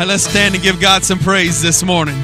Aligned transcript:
right, 0.00 0.08
let's 0.08 0.24
stand 0.24 0.54
and 0.54 0.64
give 0.64 0.80
God 0.80 1.04
some 1.04 1.18
praise 1.18 1.60
this 1.60 1.82
morning. 1.82 2.16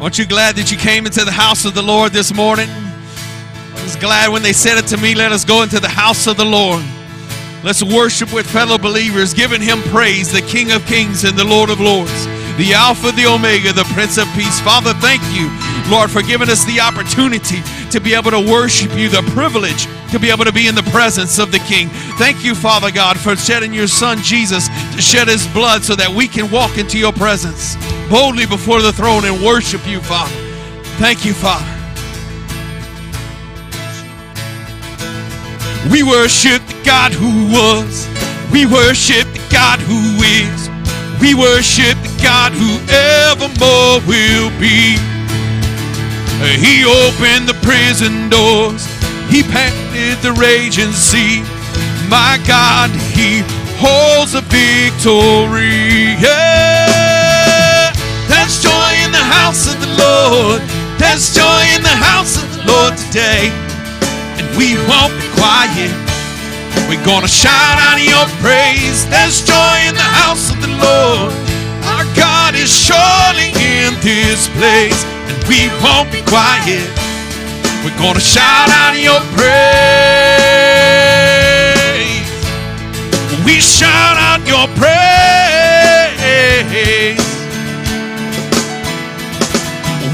Aren't 0.00 0.18
you 0.18 0.26
glad 0.26 0.56
that 0.56 0.72
you 0.72 0.76
came 0.76 1.06
into 1.06 1.24
the 1.24 1.30
house 1.30 1.64
of 1.64 1.72
the 1.72 1.82
Lord 1.82 2.12
this 2.12 2.34
morning? 2.34 2.68
I 2.68 3.82
was 3.84 3.94
glad 3.94 4.32
when 4.32 4.42
they 4.42 4.52
said 4.52 4.76
it 4.76 4.88
to 4.88 4.96
me, 4.96 5.14
let 5.14 5.30
us 5.30 5.44
go 5.44 5.62
into 5.62 5.78
the 5.78 5.88
house 5.88 6.26
of 6.26 6.36
the 6.36 6.44
Lord. 6.44 6.82
Let's 7.62 7.82
worship 7.82 8.32
with 8.32 8.50
fellow 8.50 8.76
believers, 8.76 9.32
giving 9.32 9.62
him 9.62 9.82
praise, 9.82 10.32
the 10.32 10.42
King 10.42 10.72
of 10.72 10.84
Kings 10.86 11.22
and 11.22 11.38
the 11.38 11.44
Lord 11.44 11.70
of 11.70 11.80
Lords, 11.80 12.26
the 12.58 12.72
Alpha, 12.74 13.12
the 13.12 13.26
Omega, 13.26 13.72
the 13.72 13.88
Prince 13.94 14.18
of 14.18 14.26
Peace. 14.34 14.58
Father, 14.60 14.94
thank 14.94 15.22
you, 15.30 15.46
Lord, 15.88 16.10
for 16.10 16.22
giving 16.22 16.50
us 16.50 16.64
the 16.64 16.80
opportunity 16.80 17.62
to 17.90 18.00
be 18.00 18.14
able 18.14 18.32
to 18.32 18.50
worship 18.50 18.90
you, 18.98 19.08
the 19.08 19.22
privilege 19.30 19.86
to 20.14 20.20
be 20.20 20.30
able 20.30 20.44
to 20.44 20.52
be 20.52 20.68
in 20.68 20.76
the 20.76 20.82
presence 20.94 21.40
of 21.40 21.50
the 21.50 21.58
King. 21.58 21.88
Thank 22.18 22.44
you, 22.44 22.54
Father 22.54 22.92
God, 22.92 23.18
for 23.18 23.34
shedding 23.34 23.74
your 23.74 23.88
Son 23.88 24.18
Jesus 24.18 24.68
shed 25.02 25.28
his 25.28 25.46
blood 25.48 25.82
so 25.82 25.94
that 25.96 26.08
we 26.10 26.28
can 26.28 26.50
walk 26.50 26.78
into 26.78 26.98
your 26.98 27.12
presence 27.12 27.76
boldly 28.08 28.46
before 28.46 28.82
the 28.82 28.92
throne 28.92 29.24
and 29.24 29.44
worship 29.44 29.86
you, 29.86 30.00
Father. 30.00 30.34
Thank 30.98 31.24
you, 31.24 31.32
Father. 31.32 31.70
We 35.90 36.02
worship 36.02 36.62
the 36.66 36.80
God 36.84 37.12
who 37.12 37.52
was. 37.52 38.08
We 38.50 38.66
worship 38.66 39.26
the 39.32 39.46
God 39.50 39.80
who 39.80 40.00
is. 40.22 40.70
We 41.20 41.34
worship 41.34 41.96
the 42.02 42.14
God 42.22 42.52
who 42.52 42.78
evermore 42.88 44.00
will 44.08 44.50
be. 44.60 44.96
He 46.56 46.84
opened 46.84 47.48
the 47.48 47.58
prison 47.62 48.28
doors. 48.28 48.86
He 49.28 49.42
parted 49.42 50.18
the 50.22 50.32
raging 50.32 50.92
sea. 50.92 51.42
My 52.08 52.38
God, 52.46 52.90
He 52.90 53.42
holds 53.84 54.32
the 54.32 54.40
victory. 54.48 56.16
Yeah. 56.16 57.92
There's 58.32 58.56
joy 58.64 58.92
in 59.04 59.12
the 59.12 59.26
house 59.36 59.68
of 59.68 59.76
the 59.84 59.92
Lord. 60.00 60.64
There's 60.96 61.28
joy 61.34 61.62
in 61.76 61.82
the 61.84 61.98
house 62.08 62.40
of 62.40 62.48
the 62.56 62.64
Lord 62.64 62.96
today. 62.96 63.52
And 64.40 64.46
we 64.56 64.80
won't 64.88 65.12
be 65.20 65.28
quiet. 65.36 65.92
We're 66.88 67.04
gonna 67.04 67.28
shout 67.28 67.76
out 67.86 68.00
your 68.00 68.26
praise. 68.40 69.04
There's 69.12 69.44
joy 69.44 69.76
in 69.88 69.94
the 69.94 70.10
house 70.24 70.50
of 70.52 70.60
the 70.64 70.72
Lord. 70.80 71.32
Our 71.92 72.06
God 72.16 72.54
is 72.56 72.72
surely 72.72 73.52
in 73.52 73.92
this 74.00 74.48
place. 74.56 75.04
And 75.28 75.36
we 75.48 75.68
won't 75.84 76.10
be 76.12 76.22
quiet. 76.24 76.88
We're 77.84 77.98
gonna 78.00 78.20
shout 78.20 78.70
out 78.80 78.96
your 78.96 79.20
praise. 79.36 80.03
We 83.44 83.60
shout 83.60 84.16
out 84.16 84.40
your 84.48 84.66
praise. 84.80 84.94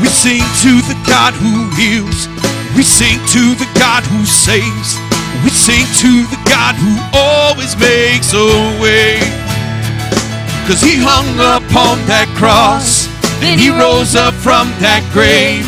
We 0.03 0.09
sing 0.09 0.43
to 0.63 0.83
the 0.91 0.99
God 1.07 1.35
who 1.35 1.71
heals. 1.79 2.29
We 2.77 2.83
sing 2.83 3.19
to 3.31 3.55
the 3.55 3.69
God 3.79 4.03
who 4.05 4.25
saves. 4.27 4.99
We 5.45 5.51
sing 5.51 5.87
to 6.03 6.27
the 6.27 6.41
God 6.51 6.75
who 6.75 6.99
always 7.15 7.77
makes 7.79 8.35
a 8.35 8.51
way. 8.83 9.21
Cause 10.67 10.81
he 10.83 10.97
hung 10.99 11.31
upon 11.39 11.99
that 12.07 12.29
cross, 12.37 13.07
then 13.41 13.59
he 13.59 13.71
rose 13.71 14.15
up 14.15 14.35
from 14.35 14.69
that 14.81 15.03
grave. 15.13 15.67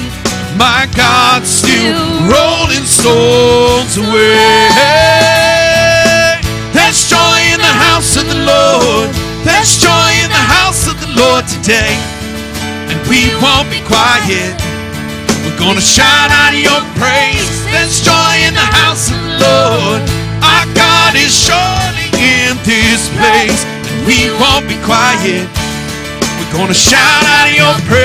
My 0.58 0.86
God 0.96 1.46
still 1.46 1.96
rolling 2.28 2.84
stones 2.84 3.96
away. 3.96 5.41
House 8.02 8.18
of 8.18 8.26
the 8.26 8.34
Lord. 8.34 9.14
There's 9.46 9.78
joy 9.78 10.10
in 10.26 10.28
the 10.28 10.46
house 10.58 10.90
of 10.90 10.98
the 10.98 11.06
Lord 11.14 11.46
today. 11.46 11.94
And 12.90 12.98
we 13.06 13.30
won't 13.38 13.70
be 13.70 13.78
quiet. 13.86 14.58
We're 15.46 15.54
gonna 15.54 15.80
shout 15.80 16.34
out 16.34 16.50
your 16.50 16.82
praise. 16.98 17.46
There's 17.70 18.02
joy 18.02 18.42
in 18.42 18.54
the 18.58 18.70
house 18.82 19.06
of 19.06 19.22
the 19.22 19.38
Lord. 19.38 20.02
Our 20.42 20.66
God 20.74 21.14
is 21.14 21.30
surely 21.30 22.10
in 22.18 22.58
this 22.66 23.06
place. 23.14 23.62
And 23.86 24.02
we 24.02 24.34
won't 24.34 24.66
be 24.66 24.82
quiet. 24.82 25.46
We're 26.42 26.52
gonna 26.58 26.74
shout 26.74 27.22
out 27.38 27.54
your 27.54 27.78
praise. 27.86 28.02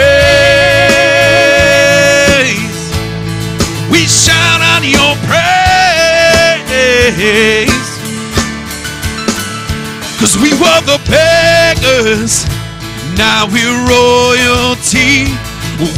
We 3.89 4.05
shout 4.05 4.61
out 4.61 4.85
your 4.85 5.17
praise. 5.25 5.47
Cause 10.17 10.35
we 10.35 10.49
were 10.57 10.81
the 10.81 10.97
beggars, 11.05 12.43
now 13.15 13.45
we're 13.45 13.77
royalty. 13.85 15.29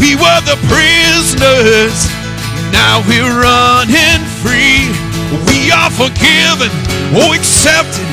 We 0.04 0.20
were 0.20 0.42
the 0.44 0.60
prisoners, 0.68 2.04
now 2.76 3.00
we're 3.08 3.32
running 3.32 4.20
free. 4.44 4.92
We 5.48 5.72
are 5.72 5.90
forgiven, 5.90 6.68
oh, 7.16 7.32
accepted, 7.32 8.04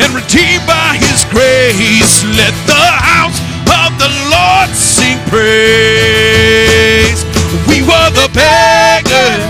and 0.00 0.16
redeemed 0.16 0.64
by 0.66 0.96
His 0.96 1.28
grace. 1.28 2.24
Let 2.40 2.56
the 2.64 2.86
house 2.96 3.36
of 3.68 3.92
the 4.00 4.08
Lord 4.32 4.72
sing 4.72 5.20
praise. 5.28 7.20
We 7.68 7.84
were 7.84 8.10
the 8.16 8.32
beggars, 8.32 9.44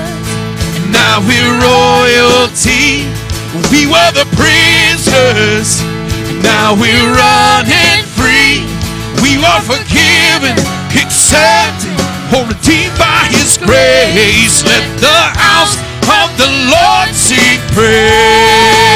now 0.90 1.22
we're 1.22 1.54
royalty. 1.62 3.06
We 3.70 3.86
were 3.86 4.12
the 4.14 4.26
prisoners, 4.38 5.82
now 6.42 6.74
we're 6.74 7.10
running 7.12 8.04
free. 8.16 8.64
We 9.22 9.36
are 9.44 9.60
forgiven, 9.60 10.56
accepted, 10.96 11.96
or 12.32 12.46
redeemed 12.48 12.96
by 12.98 13.28
His 13.30 13.56
grace. 13.58 14.64
Let 14.64 14.84
the 15.00 15.20
house 15.36 15.76
of 16.08 16.28
the 16.36 16.50
Lord 16.72 17.14
sing 17.14 17.60
praise. 17.76 18.90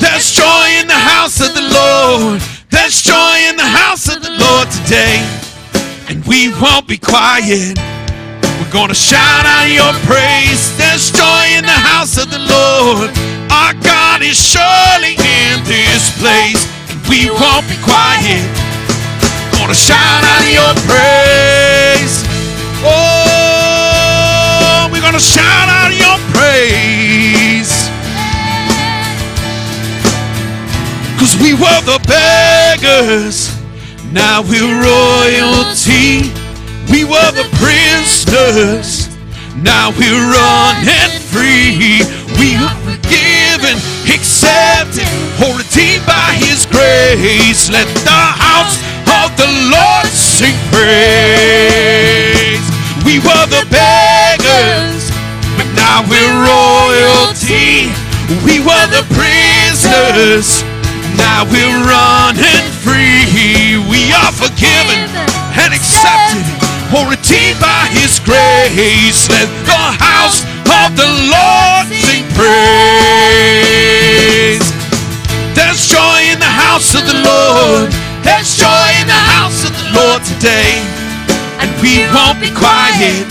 There's 0.00 0.30
joy 0.32 0.66
in 0.80 0.86
the 0.86 0.94
house 0.94 1.40
of 1.40 1.54
the 1.54 1.62
Lord. 1.62 2.42
There's 2.70 3.00
joy 3.02 3.36
in 3.48 3.56
the 3.56 3.66
house 3.66 4.08
of 4.08 4.22
the 4.22 4.30
Lord 4.30 4.70
today. 4.70 5.24
And 6.08 6.24
we 6.26 6.48
won't 6.60 6.86
be 6.88 6.98
quiet. 6.98 7.78
We're 8.58 8.72
gonna 8.72 8.94
shout 8.94 9.46
out 9.46 9.68
your 9.70 9.92
praise. 10.04 10.76
There's 10.76 11.10
joy 11.10 11.44
in 11.56 11.64
the 11.64 11.70
house 11.70 12.16
of 12.16 12.30
the 12.30 12.38
Lord. 12.38 13.37
Our 13.50 13.72
God 13.80 14.20
is 14.22 14.36
surely 14.36 15.14
in 15.16 15.64
this 15.64 16.12
place. 16.18 16.66
We 17.08 17.30
won't 17.30 17.66
be 17.68 17.76
quiet. 17.82 18.44
Gonna 19.56 19.74
shout 19.74 20.22
out 20.24 20.44
your 20.48 20.74
praise. 20.86 22.22
Oh, 22.84 24.88
we're 24.92 25.00
gonna 25.00 25.18
shout 25.18 25.68
out 25.68 25.90
your 25.92 26.18
praise. 26.32 27.88
Cause 31.18 31.34
we 31.42 31.52
were 31.54 31.80
the 31.82 31.98
beggars, 32.06 33.50
now 34.12 34.40
we're 34.42 34.62
royalty. 34.62 36.30
We 36.92 37.04
were 37.04 37.32
the 37.32 37.44
prisoners, 37.58 39.08
now 39.56 39.90
we're 39.98 40.32
running 40.32 41.10
free. 41.28 42.00
We 42.38 42.54
are 42.56 42.74
forgiven, 42.86 43.37
accepted, 44.18 45.06
or 45.38 45.54
redeemed 45.54 46.02
by 46.02 46.34
His 46.42 46.66
grace. 46.66 47.70
Let 47.70 47.86
the 48.02 48.24
house 48.34 48.82
of 49.22 49.30
the 49.38 49.46
Lord 49.70 50.10
sing 50.10 50.58
praise. 50.74 52.64
We 53.06 53.22
were 53.22 53.46
the 53.46 53.62
beggars, 53.70 55.14
but 55.54 55.70
now 55.78 56.02
we're 56.10 56.34
royalty. 56.42 57.94
We 58.44 58.58
were 58.60 58.86
the 58.90 59.06
prisoners, 59.14 60.66
now 61.16 61.46
we're 61.48 61.78
running 61.86 62.66
free. 62.82 63.78
We 63.88 64.12
are 64.12 64.32
forgiven 64.34 64.98
and 65.56 65.72
accepted, 65.72 66.44
or 66.92 67.08
redeemed 67.08 67.60
by 67.60 67.88
His 67.94 68.18
grace. 68.20 69.30
Let 69.30 69.48
the 69.64 69.84
house 69.96 70.42
of 70.68 70.96
the 70.96 71.08
Lord 71.32 71.86
sing 71.88 72.28
praise. 72.36 74.07
House 76.78 76.94
of 76.94 77.10
the 77.10 77.18
Lord. 77.26 77.90
There's 78.22 78.54
joy 78.54 78.88
in 79.02 79.10
the 79.10 79.22
house 79.34 79.66
of 79.66 79.74
the 79.74 79.98
Lord 79.98 80.22
today. 80.22 80.78
And 81.58 81.66
we 81.82 82.06
won't 82.14 82.38
be 82.38 82.54
quiet. 82.54 83.26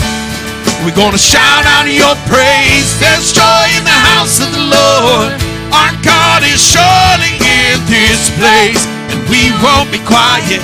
We're 0.84 0.92
gonna 0.92 1.16
shout 1.16 1.64
out 1.64 1.88
your 1.88 2.12
praise. 2.28 2.92
There's 3.00 3.32
joy 3.32 3.66
in 3.80 3.88
the 3.88 4.00
house 4.12 4.44
of 4.44 4.52
the 4.52 4.68
Lord. 4.68 5.32
Our 5.72 5.96
God 6.04 6.44
is 6.44 6.60
surely 6.60 7.40
in 7.40 7.80
this 7.88 8.28
place. 8.36 8.84
And 9.16 9.24
we 9.32 9.56
won't 9.64 9.96
be 9.96 10.04
quiet. 10.04 10.60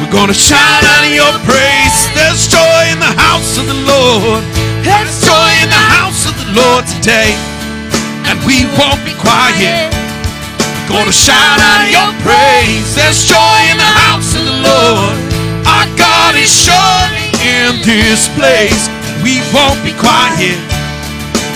We're 0.00 0.08
gonna 0.08 0.32
shout 0.32 0.84
out 0.88 1.04
your 1.12 1.36
praise. 1.44 1.96
There's 2.16 2.48
joy 2.48 2.80
in 2.96 2.98
the 3.04 3.12
house 3.12 3.60
of 3.60 3.68
the 3.68 3.80
Lord. 3.84 4.40
There's 4.88 5.20
joy 5.20 5.52
in 5.60 5.68
the 5.68 5.84
house 6.00 6.24
of 6.24 6.32
the 6.32 6.48
Lord 6.56 6.88
today. 6.96 7.36
And 8.24 8.40
we 8.48 8.64
won't 8.72 9.04
be 9.04 9.12
quiet. 9.20 10.03
Gonna 10.88 11.12
shout 11.12 11.60
out 11.64 11.88
your 11.88 12.12
praise. 12.20 12.94
There's 12.94 13.24
joy 13.24 13.58
in 13.72 13.78
the 13.80 13.92
house 14.04 14.36
of 14.36 14.44
the 14.44 14.52
Lord. 14.52 15.16
Our 15.64 15.88
God 15.96 16.36
is 16.36 16.52
surely 16.52 17.32
in 17.40 17.80
this 17.80 18.28
place. 18.36 18.92
We 19.24 19.40
won't 19.48 19.80
be 19.80 19.96
quiet. 19.96 20.60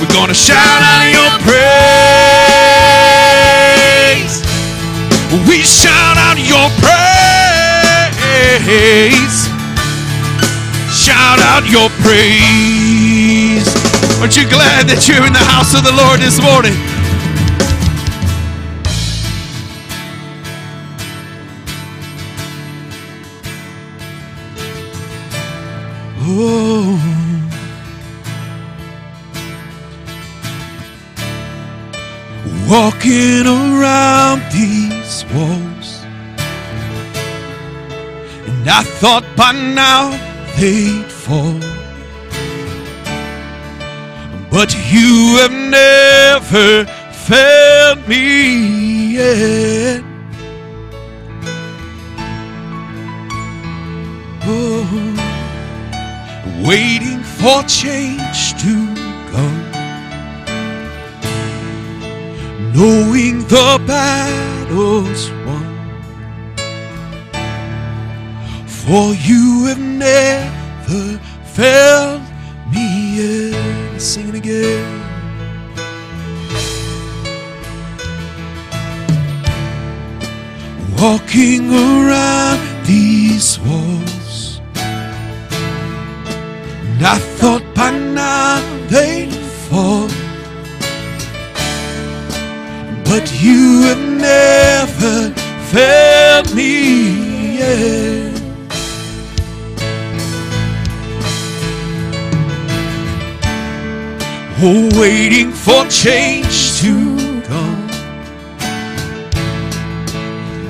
We're 0.01 0.09
gonna 0.17 0.33
shout 0.33 0.57
out 0.57 1.05
your 1.13 1.29
praise. 1.45 1.59
We 5.45 5.61
shout 5.61 6.17
out 6.17 6.41
your 6.41 6.73
praise. 6.81 6.97
Shout 10.89 11.39
out 11.53 11.69
your 11.69 11.91
praise. 12.01 13.69
Aren't 14.21 14.37
you 14.37 14.49
glad 14.49 14.89
that 14.89 15.05
you're 15.07 15.27
in 15.27 15.35
the 15.35 15.45
house 15.53 15.75
of 15.77 15.85
the 15.85 15.93
Lord 15.93 16.21
this 16.21 16.41
morning? 16.41 16.88
Walking 32.69 33.47
around 33.47 34.43
these 34.53 35.25
walls, 35.33 36.05
and 38.47 38.69
I 38.69 38.83
thought 39.01 39.25
by 39.39 39.53
now 39.53 40.11
they'd 40.59 41.11
fall. 41.11 41.61
But 44.51 44.75
you 44.93 45.39
have 45.41 45.53
never 45.53 46.85
failed 47.25 48.07
me 48.07 49.15
yet. 49.15 50.05
Oh 54.43 55.18
waiting 56.67 57.23
for 57.23 57.63
change 57.65 58.55
to 58.63 58.75
come. 59.31 59.65
Knowing 62.75 63.41
the 63.49 63.81
battle's 63.87 65.31
won. 65.47 65.67
For 68.67 69.15
you 69.15 69.67
have 69.67 69.79
never 69.79 71.19
failed 71.45 72.23
me 72.73 72.87
yet. 73.19 74.01
Sing 74.01 74.29
it 74.29 74.35
again. 74.35 75.05
Walking 81.01 81.71
around 81.73 82.87
these 82.87 83.59
walls. 83.61 84.18
And 86.99 87.07
I 87.07 87.17
thought 87.17 87.63
by 87.77 87.93
now 87.93 88.59
they'd 88.89 89.33
fall. 89.69 90.09
But 93.05 93.31
you 93.41 93.83
have 93.87 94.05
never 94.19 95.33
failed 95.71 96.53
me 96.57 97.59
yet. 97.59 98.43
Oh, 104.61 104.91
waiting 104.99 105.53
for 105.53 105.87
change 105.87 106.81
to 106.81 107.43
come. 107.43 107.87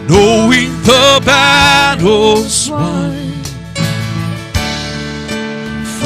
Knowing 0.07 0.69
the 0.83 1.23
battle's 1.25 2.68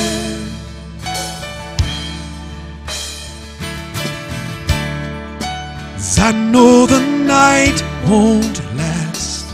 As 5.96 6.18
I 6.18 6.30
know 6.30 6.87
the 6.87 7.00
night 7.00 7.82
won't 8.08 8.61
last. 8.76 9.46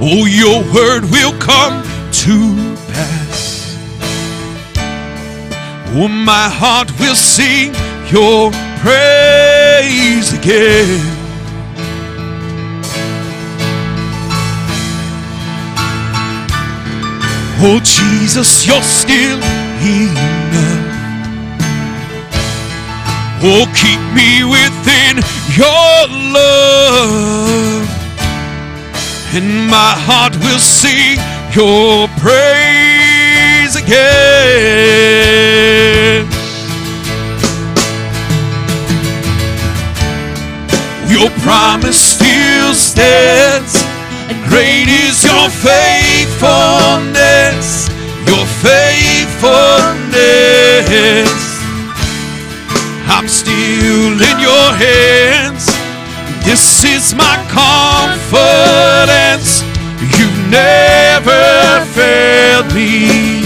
Oh, 0.00 0.26
your 0.26 0.62
word 0.72 1.04
will 1.10 1.36
come 1.40 1.82
to 2.22 2.54
pass. 2.92 3.76
Oh, 5.96 6.08
my 6.08 6.48
heart 6.48 6.92
will 7.00 7.16
sing 7.16 7.74
your 8.12 8.52
praise 8.82 10.32
again. 10.32 11.13
Oh, 17.66 17.80
Jesus, 17.82 18.66
you're 18.66 18.82
still 18.82 19.38
enough. 19.38 20.84
Oh, 23.42 23.64
keep 23.74 24.00
me 24.12 24.44
within 24.44 25.16
your 25.56 26.08
love. 26.34 27.88
And 29.34 29.66
my 29.66 29.94
heart 29.96 30.36
will 30.40 30.58
sing 30.58 31.18
your 31.54 32.06
praise 32.20 33.76
again. 33.76 33.94
Your 41.08 41.30
promise 41.40 41.98
still 41.98 42.74
stands. 42.74 43.83
Great 44.48 44.88
is 44.88 45.22
your 45.24 45.48
faithfulness, 45.50 47.88
your 48.26 48.46
faithfulness. 48.62 51.30
I'm 53.06 53.28
still 53.28 54.20
in 54.20 54.40
your 54.40 54.72
hands. 54.74 55.66
This 56.44 56.84
is 56.84 57.14
my 57.14 57.36
confidence. 57.48 59.62
You 60.18 60.28
never 60.50 61.84
failed 61.94 62.74
me. 62.74 63.42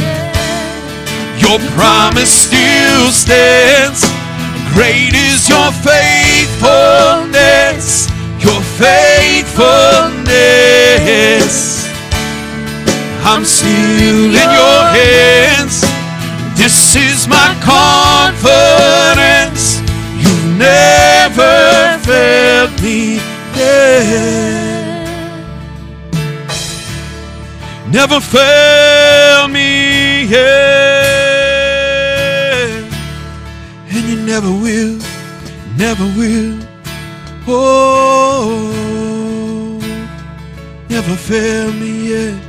Your 1.38 1.59
promise 1.76 2.31
still 2.31 3.12
stands. 3.12 4.05
Great 4.75 5.14
is 5.14 5.49
your 5.49 5.71
faithfulness, 5.73 8.09
your 8.43 8.61
faithfulness. 8.76 10.17
I'm 13.30 13.44
still 13.44 13.70
in 13.70 14.32
your 14.32 14.82
hands. 14.99 15.82
This 16.58 16.97
is 16.97 17.28
my 17.28 17.54
confidence. 17.62 19.78
You've 20.16 20.58
never 20.58 21.99
failed 22.02 22.82
me 22.82 23.20
yet. 23.54 25.06
Never 27.92 28.18
failed 28.18 29.52
me 29.52 30.25
yet. 30.25 30.42
And 33.90 34.08
you 34.08 34.16
never 34.26 34.50
will, 34.50 34.99
never 35.76 36.04
will. 36.18 36.58
Oh, 37.47 38.98
never 41.16 42.48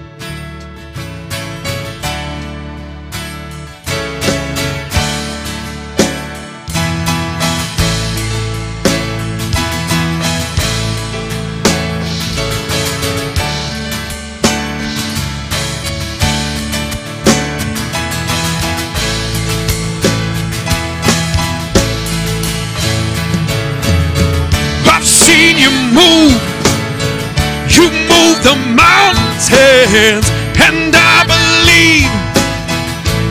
mountains, 29.47 30.27
and 30.59 30.91
I 30.93 31.23
believe 31.23 32.11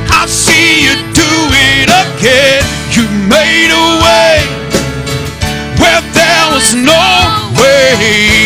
I'll 0.09 0.27
see 0.27 0.89
you 0.89 0.97
do 1.13 1.33
it 1.53 1.89
again. 1.89 2.65
You 2.97 3.05
made 3.29 3.69
a 3.69 3.89
way 4.01 4.41
where 5.77 6.01
there 6.17 6.45
was 6.55 6.73
no 6.75 7.53
way, 7.61 8.38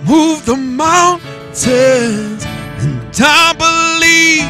move 0.08 0.46
the 0.46 0.56
mountains, 0.56 2.46
and 2.80 3.16
I 3.20 3.54
believe 3.54 4.48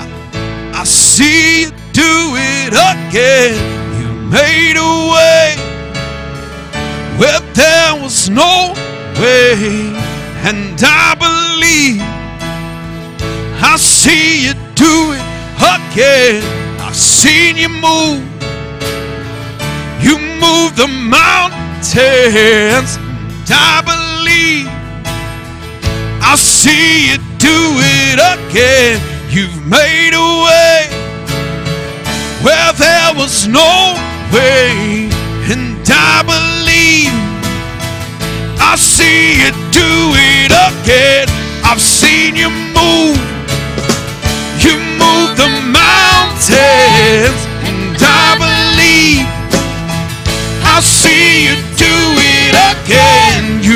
I, 0.00 0.80
I 0.80 0.84
see 0.84 1.62
you 1.62 1.70
do 1.92 2.36
it 2.36 2.72
again. 2.72 3.54
You 4.00 4.08
made 4.30 4.76
a 4.76 4.94
way 5.14 5.56
where 7.18 7.40
there 7.54 8.02
was 8.02 8.30
no 8.30 8.74
way, 9.18 9.54
and 10.44 10.80
I 10.82 11.14
believe 11.26 12.00
I 13.60 13.76
see 13.76 14.46
you 14.46 14.54
do 14.74 15.12
it 15.12 15.24
again. 15.58 16.63
I've 16.94 17.00
seen 17.00 17.56
you 17.56 17.68
move. 17.68 18.22
You 20.00 20.16
move 20.38 20.76
the 20.76 20.86
mountains, 20.86 21.96
and 21.98 23.50
I 23.50 23.82
believe 23.82 24.68
I'll 26.22 26.36
see 26.36 27.10
you 27.10 27.16
do 27.38 27.58
it 27.82 28.20
again. 28.22 29.00
You've 29.28 29.66
made 29.66 30.14
a 30.14 30.28
way 30.46 30.86
where 32.46 32.72
there 32.74 33.12
was 33.16 33.48
no 33.48 33.98
way, 34.32 35.10
and 35.50 35.82
I 35.90 36.22
believe 36.22 37.10
I'll 38.60 38.78
see 38.78 39.42
you 39.42 39.50
do 39.72 40.14
it 40.14 40.52
again. 40.70 41.26
I've 41.64 41.82
seen 41.82 42.36
you 42.36 42.50
move. 42.70 43.18
You 44.62 44.78
move 44.94 45.36
the 45.36 45.63
mountains, 46.50 47.40
and 47.64 47.96
I 48.00 48.36
believe 48.36 49.26
I'll 50.68 50.82
see 50.82 51.48
you 51.48 51.56
do 51.76 51.96
it 52.20 52.54
again. 52.72 53.62
You 53.64 53.73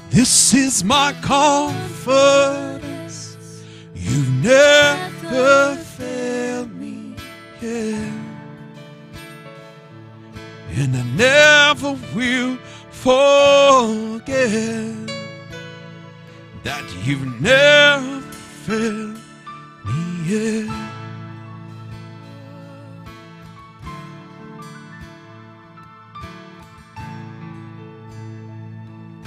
This 0.08 0.54
is 0.54 0.82
my 0.82 1.12
confidence. 1.20 3.36
You've 3.94 4.42
never 4.42 5.76
failed 5.76 6.74
me 6.74 7.14
yet. 7.60 8.24
And 10.76 10.96
I 10.96 11.02
never 11.14 11.96
will 12.14 12.58
forget 13.04 14.24
that 16.62 16.86
you've 17.04 17.38
never 17.38 18.22
failed 18.64 19.18
me 19.84 20.04
yet. 20.24 20.70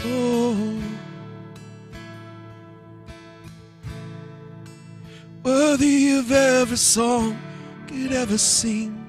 Oh, 0.05 0.81
worthy 5.43 6.17
of 6.17 6.31
every 6.31 6.77
song, 6.77 7.37
could 7.87 8.11
ever 8.11 8.39
sing. 8.39 9.06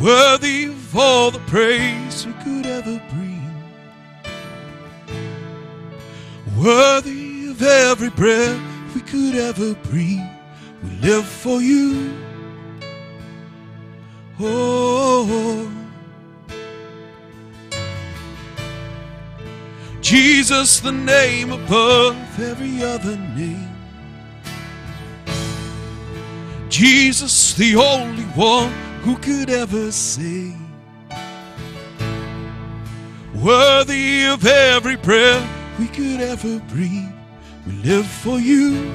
Worthy 0.00 0.64
of 0.64 0.96
all 0.96 1.30
the 1.30 1.38
praise 1.40 2.26
we 2.26 2.32
could 2.44 2.66
ever 2.66 3.00
bring. 3.10 3.54
Worthy 6.56 7.48
of 7.48 7.62
every 7.62 8.10
breath 8.10 8.60
we 8.94 9.00
could 9.00 9.34
ever 9.34 9.74
breathe. 9.74 10.20
We 10.82 10.90
live 11.08 11.26
for 11.26 11.60
you. 11.60 12.12
Oh. 14.40 15.70
Jesus, 20.00 20.80
the 20.80 20.92
name 20.92 21.52
above 21.52 22.16
every 22.40 22.82
other 22.82 23.16
name. 23.16 23.68
Jesus, 26.68 27.54
the 27.54 27.76
only 27.76 28.24
one 28.34 28.72
who 29.02 29.16
could 29.16 29.50
ever 29.50 29.90
save. 29.90 30.56
Worthy 33.34 34.26
of 34.26 34.46
every 34.46 34.96
prayer 34.96 35.42
we 35.78 35.88
could 35.88 36.20
ever 36.20 36.60
breathe. 36.68 37.12
We 37.66 37.72
live 37.82 38.06
for 38.06 38.38
you. 38.38 38.92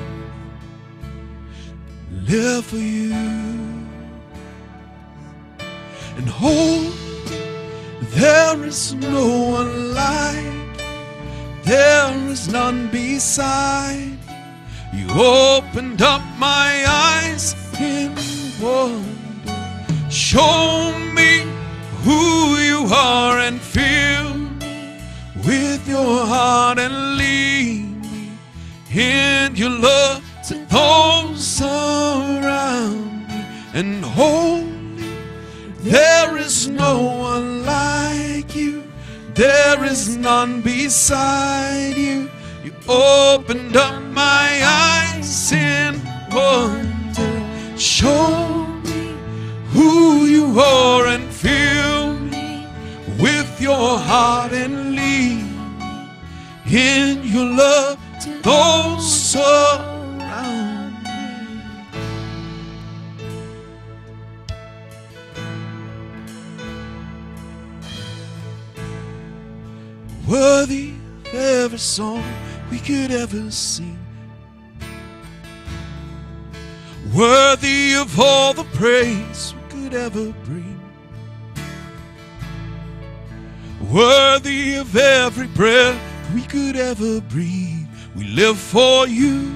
Live 2.12 2.65
for 2.65 2.78
you. 2.78 3.13
And 6.15 6.30
hold, 6.30 6.93
there 8.15 8.63
is 8.63 8.93
no 8.93 9.28
one 9.60 9.93
like, 9.93 10.78
there 11.63 12.13
is 12.30 12.48
none 12.48 12.88
beside. 12.88 14.17
You 14.93 15.08
opened 15.12 16.02
up 16.02 16.22
my 16.39 16.86
eyes 16.88 17.56
in 17.80 18.15
wonder. 18.62 19.16
Show 20.30 20.92
me 21.13 21.44
who 22.04 22.58
you 22.58 22.86
are 22.94 23.40
and 23.40 23.62
fill 23.62 24.34
me 24.34 25.00
with 25.46 25.88
your 25.88 26.26
heart 26.26 26.80
and 26.80 27.16
lead 27.16 27.86
me 28.02 28.32
in 28.94 29.56
your 29.56 29.70
love 29.70 30.22
to 30.50 30.56
those 30.66 31.62
around 31.62 33.26
me. 33.30 33.46
And 33.74 34.04
holy, 34.04 35.16
there 35.80 36.36
is 36.36 36.68
no 36.68 37.04
one 37.04 37.63
like 37.66 38.54
you, 38.54 38.84
there 39.34 39.82
is 39.86 40.18
none 40.18 40.60
beside 40.60 41.96
you. 41.96 42.30
You 42.66 42.74
opened 42.90 43.78
up 43.78 44.04
my 44.04 44.62
eyes 44.62 45.54
in 45.54 46.02
wonder. 46.34 47.78
Show 47.78 48.46
who 49.78 50.26
you 50.26 50.60
are 50.60 51.06
and 51.06 51.32
fill 51.32 52.13
me 52.13 52.66
with 53.20 53.62
your 53.62 54.00
heart 54.00 54.52
and 54.52 54.96
lead 54.96 55.44
me 55.80 56.10
in 56.66 57.24
your 57.24 57.46
love 57.46 58.00
to 58.24 58.30
those 58.42 59.36
around 59.36 60.94
me. 61.04 61.62
Worthy 70.28 70.94
of 71.28 71.36
every 71.36 71.78
song 71.78 72.24
we 72.72 72.80
could 72.80 73.12
ever 73.12 73.52
sing. 73.52 74.00
Worthy 77.13 77.94
of 77.94 78.20
all 78.20 78.56
the 78.56 78.66
praise 78.74 79.54
could 79.88 79.97
ever 79.97 80.34
bring. 80.43 80.82
Worthy 83.89 84.76
of 84.76 84.93
every 84.97 85.47
breath 85.47 85.97
we 86.34 86.41
could 86.41 86.76
ever 86.76 87.21
breathe. 87.21 87.88
We 88.13 88.26
live 88.26 88.58
for 88.58 89.08
you. 89.08 89.56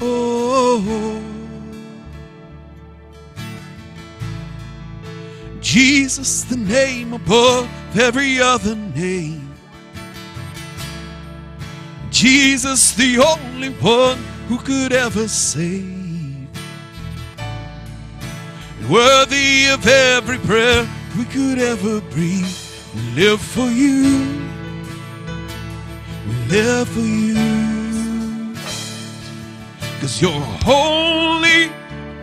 Oh. 0.00 1.22
Jesus, 5.60 6.42
the 6.42 6.56
name 6.56 7.12
above 7.12 7.68
every 7.96 8.40
other 8.40 8.74
name. 8.74 9.54
Jesus, 12.10 12.94
the 12.94 13.18
only 13.18 13.68
one 13.74 14.18
who 14.48 14.58
could 14.58 14.92
ever 14.92 15.28
save. 15.28 16.07
Worthy 18.88 19.66
of 19.66 19.86
every 19.86 20.38
prayer 20.38 20.88
we 21.18 21.26
could 21.26 21.58
ever 21.58 22.00
breathe. 22.00 22.48
We 22.94 23.22
live 23.22 23.38
for 23.38 23.66
you. 23.66 24.48
We 26.26 26.34
live 26.48 26.88
for 26.88 27.00
you. 27.00 28.54
Cause 30.00 30.22
you're 30.22 30.40
holy. 30.64 31.70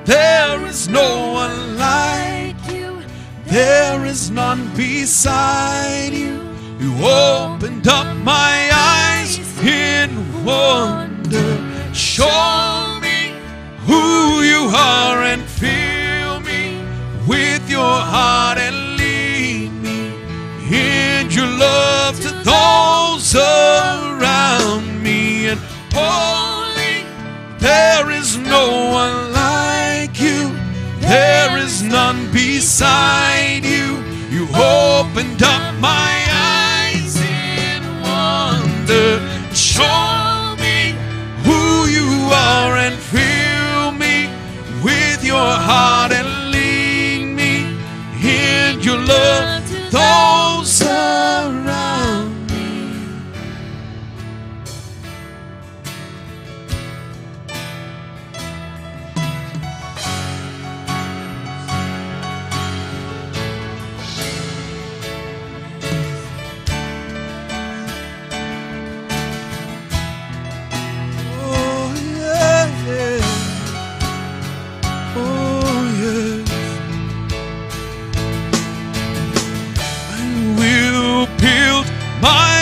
There 0.06 0.66
is 0.66 0.90
no 0.90 1.34
one 1.34 1.78
like 1.78 2.56
you. 2.74 3.00
there 3.46 4.04
is 4.04 4.32
none 4.32 4.76
beside 4.76 6.14
you. 6.14 6.42
You 6.80 6.96
opened 7.06 7.88
up 7.88 8.18
my 8.18 8.72
eyes 8.74 9.38
in 9.64 10.10
wonder. 10.44 11.94
Show 11.94 13.00
me 13.04 13.36
who 13.86 14.42
you 14.42 14.72
are 14.74 15.22
and 15.22 15.44
me 15.62 15.95
with 17.28 17.70
your 17.70 17.82
heart 17.82 18.58
and 18.58 18.98
lead 18.98 19.72
me 19.82 20.14
in 20.72 21.30
your 21.32 21.48
love 21.48 22.20
to 22.22 22.30
those 22.44 23.36
around 23.36 25.02
me. 25.02 25.48
And 25.48 25.60
holy, 25.92 27.06
there 27.58 28.12
is 28.12 28.38
no 28.38 28.92
one 28.92 29.34
like 29.34 30.20
you. 30.20 30.56
There 31.00 31.58
is 31.58 31.82
none 31.82 32.32
beside 32.32 33.64
you. 33.64 34.04
You 34.30 34.48
opened 34.54 35.42
up 35.42 35.76
my 35.80 36.14
eyes 36.32 37.16
in 37.20 37.82
wonder. 38.02 39.20
Show 39.54 40.56
me 40.60 40.94
who 41.44 41.88
you 41.88 42.30
are 42.32 42.76
and 42.78 42.96
fill 42.96 43.92
me 43.94 44.30
with 44.84 45.24
your 45.24 45.52
heart 45.70 46.12
and 46.12 46.25
love 49.96 50.25
build 82.26 82.55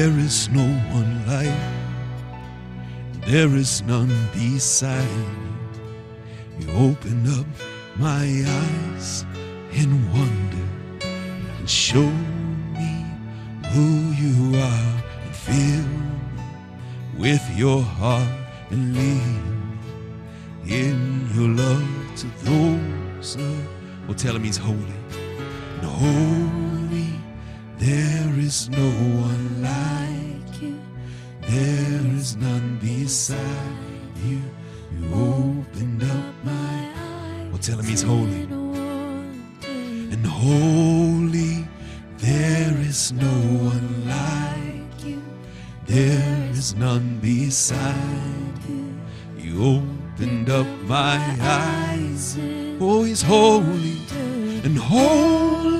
There 0.00 0.18
is 0.18 0.48
no 0.48 0.66
one 0.94 1.26
like, 1.26 1.60
there 3.26 3.54
is 3.54 3.82
none 3.82 4.08
beside 4.32 5.04
you. 5.04 6.58
You 6.58 6.72
open 6.72 7.28
up 7.38 7.46
my 7.96 8.24
eyes 8.24 9.26
in 9.72 9.90
wonder 10.10 10.66
and 11.58 11.68
show 11.68 12.08
me 12.80 13.04
who 13.72 13.88
you 14.22 14.58
are 14.58 15.02
and 15.22 15.36
fill 15.36 15.84
me 15.84 17.18
with 17.18 17.42
your 17.54 17.82
heart 17.82 18.32
and 18.70 18.96
lead 18.96 19.42
in 20.64 21.28
your 21.34 21.50
love 21.50 22.16
to 22.16 22.26
those 22.46 23.36
well 24.06 24.16
tell 24.16 24.34
him 24.34 24.44
he's 24.44 24.56
holy 24.56 25.00
and 25.76 25.84
holy 25.84 26.79
there 27.80 28.32
is 28.38 28.68
no 28.68 28.88
one 29.28 29.62
like 29.62 30.62
you. 30.62 30.78
There 31.40 32.06
is 32.18 32.36
none 32.36 32.78
beside 32.78 33.38
you. 34.22 34.40
You 34.98 35.14
opened 35.14 36.02
up 36.02 36.34
my 36.44 36.92
eyes. 36.94 37.48
well 37.50 37.58
tell 37.58 37.78
him 37.78 37.86
he's 37.86 38.02
holy. 38.02 38.42
And 40.12 40.26
holy 40.26 41.66
there 42.18 42.76
is 42.90 43.12
no 43.12 43.34
one 43.72 43.90
like 44.06 45.04
you. 45.04 45.22
There 45.86 46.50
is 46.50 46.74
none 46.74 47.18
beside 47.20 48.58
you. 48.68 48.94
You 49.38 49.82
opened 49.82 50.50
up 50.50 50.66
my 50.86 51.18
eyes 51.40 52.36
oh 52.80 53.04
he's 53.04 53.22
holy. 53.22 53.96
and 54.64 54.76
holy 54.76 55.79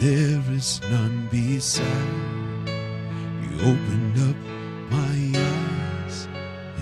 There 0.00 0.42
is 0.52 0.80
none 0.90 1.28
beside. 1.30 1.84
You 3.42 3.52
opened 3.60 4.16
up 4.30 4.36
my 4.90 5.18
eyes 5.36 6.26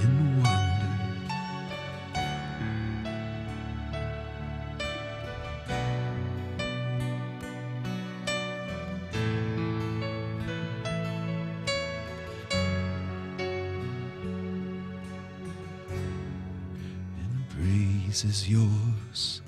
in 0.04 0.40
wonder. 0.40 0.94
And 17.18 17.48
praise 17.50 18.24
is 18.24 18.48
yours. 18.48 19.42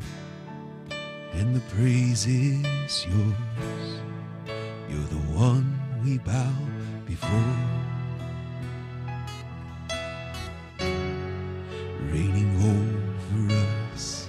And 1.32 1.54
the 1.54 1.60
praise 1.74 2.26
is 2.26 3.06
yours. 3.06 4.00
You're 4.88 5.08
the 5.08 5.24
one 5.32 5.78
we 6.04 6.18
bow 6.18 6.52
before. 7.06 7.56
Reigning 12.10 12.52
over 12.72 13.54
us 13.92 14.28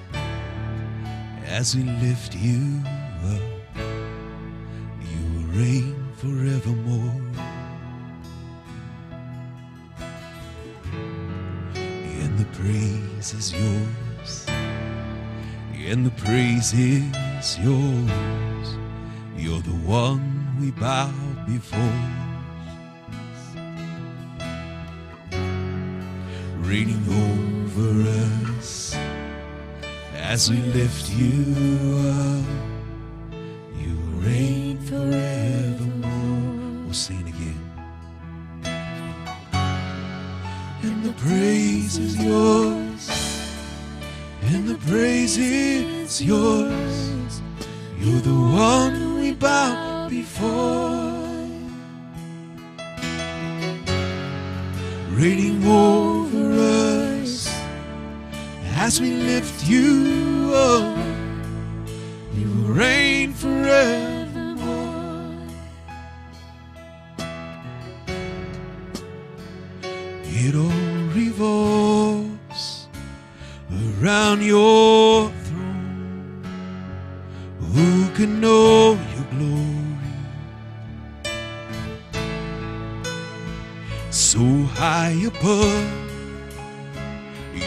as 1.45 1.75
we 1.75 1.83
lift 1.83 2.35
you 2.35 2.81
up. 3.25 3.41
You 5.01 5.21
will 5.33 5.47
reign 5.59 5.95
forevermore. 6.17 7.21
And 11.73 12.37
the 12.37 12.45
praise 12.53 13.33
is 13.33 13.51
yours. 13.51 14.60
And 15.87 16.05
the 16.05 16.11
praise 16.11 16.73
is 16.73 17.59
yours. 17.59 18.77
You're 19.35 19.61
the 19.61 19.77
one 19.85 20.55
we 20.59 20.71
bow 20.71 21.11
before. 21.45 21.79
Reigning 26.59 27.03
over 27.09 28.09
us 28.57 28.95
as 30.15 30.49
we 30.49 30.57
lift 30.57 31.09
you 31.09 31.97
up. 32.07 32.45
You 33.77 33.95
reign 34.25 34.77
forevermore. 34.85 36.85
We'll 36.85 36.93
sing 36.93 37.27
again. 37.27 37.59
And 40.83 41.03
the 41.03 41.13
praise 41.13 41.97
is 41.97 42.15
yours. 42.23 42.90
And 44.53 44.67
the 44.67 44.75
praise 44.91 45.37
is 45.37 46.21
yours. 46.21 47.41
You're 47.97 48.19
the 48.19 48.33
one 48.33 49.15
we 49.21 49.31
bow 49.31 50.09
before. 50.09 50.99
Reigning 55.11 55.65
over 55.65 56.51
us 57.21 57.49
as 58.75 58.99
we 58.99 59.11
lift 59.13 59.65
you 59.69 60.51
up. 60.53 60.97
You 62.35 62.47
reign 62.73 63.31
forevermore. 63.31 64.00
Around 74.31 74.43
your 74.43 75.29
throne. 75.43 76.43
Who 77.59 78.09
can 78.15 78.39
know 78.39 78.97
your 79.15 79.25
glory? 79.31 80.13
So 84.09 84.39
high 84.75 85.17
above, 85.25 85.91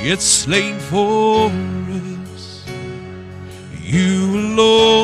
yet 0.02 0.20
slain 0.22 0.78
for 0.78 1.50
us. 2.32 2.64
You 3.82 4.38
alone 4.40 5.03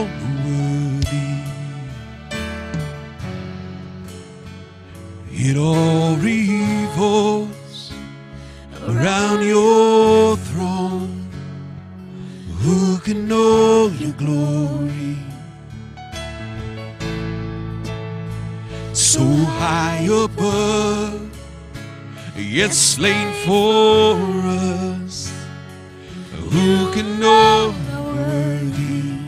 Know 27.19 27.75
worthy? 28.15 29.19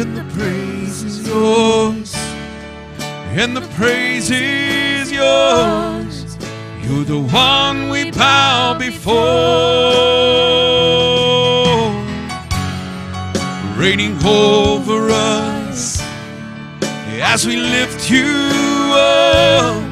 And 0.00 0.16
the 0.16 0.24
praise 0.34 1.02
is 1.02 1.26
yours, 1.26 2.14
and 3.38 3.56
the 3.56 3.62
praise 3.76 4.30
is 4.30 5.10
yours. 5.10 6.36
You're 6.82 7.04
the 7.04 7.18
one 7.18 7.88
we 7.90 8.10
bow 8.10 8.74
before, 8.78 9.16
reigning 13.76 14.16
over 14.24 15.10
us 15.10 16.02
as 17.20 17.46
we 17.46 17.56
lift 17.56 18.10
you 18.10 18.30
up. 18.92 19.82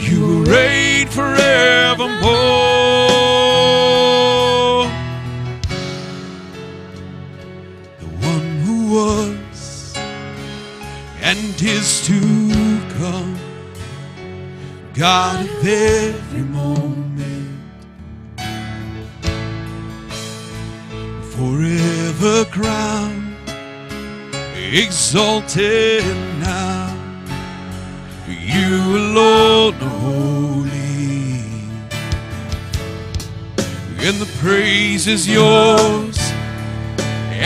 You 0.00 0.44
reign 0.44 1.08
forevermore. 1.08 2.73
Is 11.84 12.06
to 12.06 12.18
come. 12.96 13.36
God 14.94 15.44
of 15.44 15.66
every 15.66 16.46
moment, 16.60 17.60
forever 21.34 22.44
crowned 22.50 23.36
exalted 24.72 26.04
now. 26.40 26.96
You 28.28 28.76
alone 29.02 29.74
are 29.74 29.98
holy, 30.08 31.42
and 34.06 34.16
the 34.24 34.30
praise 34.38 35.06
is 35.06 35.28
yours, 35.28 36.18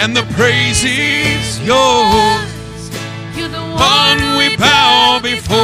and 0.00 0.16
the 0.16 0.26
praise 0.36 0.84
is 0.84 1.60
yours. 1.66 2.47
One 3.78 4.20
we 4.36 4.56
bow 4.56 5.20
before, 5.22 5.58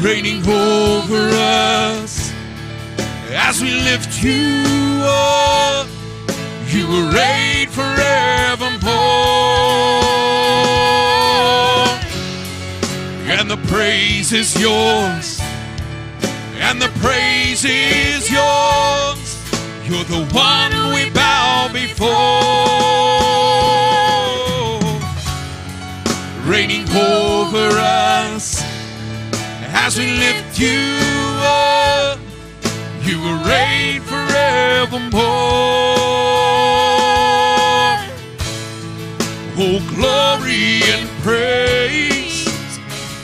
reigning 0.00 0.42
over 0.48 1.30
us 1.32 2.32
as 3.32 3.60
we 3.62 3.70
lift 3.88 4.22
you 4.22 4.64
up. 5.04 5.86
You 6.68 6.86
will 6.88 7.12
reign 7.12 7.68
forevermore, 7.68 8.90
and 13.28 13.50
the 13.50 13.58
praise 13.68 14.32
is 14.32 14.54
yours, 14.60 15.40
and 16.58 16.80
the 16.80 16.90
praise 17.00 17.64
is 17.64 18.30
yours. 18.30 19.36
You're 19.86 20.04
the 20.04 20.24
one 20.34 20.92
we 20.92 21.10
bow 21.10 21.68
before, 21.72 23.05
over 26.96 27.68
us 27.78 28.62
as 29.84 29.98
we 29.98 30.06
lift 30.18 30.58
you 30.58 30.98
up. 31.40 32.18
You 33.02 33.20
will 33.20 33.40
reign 33.44 34.00
forevermore. 34.00 35.22
Oh, 39.58 39.78
glory 39.94 40.82
and 40.94 41.08
praise, 41.22 42.48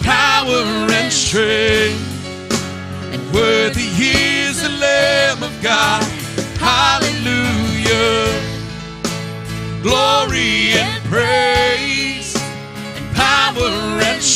power 0.03 0.63
and 0.91 1.13
strength. 1.13 1.72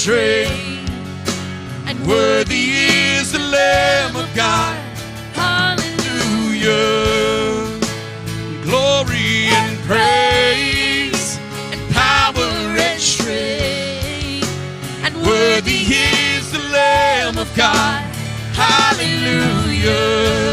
Power 0.07 0.87
and 1.89 2.07
worthy 2.07 2.71
is 2.71 3.33
the 3.33 3.41
Lamb 3.41 4.15
of 4.15 4.33
God. 4.37 4.79
Hallelujah. 5.35 6.71
Glory 8.63 9.49
and 9.51 9.77
praise, 9.81 11.41
and 11.73 11.81
power 11.93 12.79
and 12.87 13.01
strength. 13.01 14.49
And 15.03 15.17
Worthy 15.27 15.83
is 15.91 16.53
the 16.53 16.61
Lamb 16.71 17.37
of 17.37 17.53
God. 17.57 18.01
Hallelujah. 18.55 20.46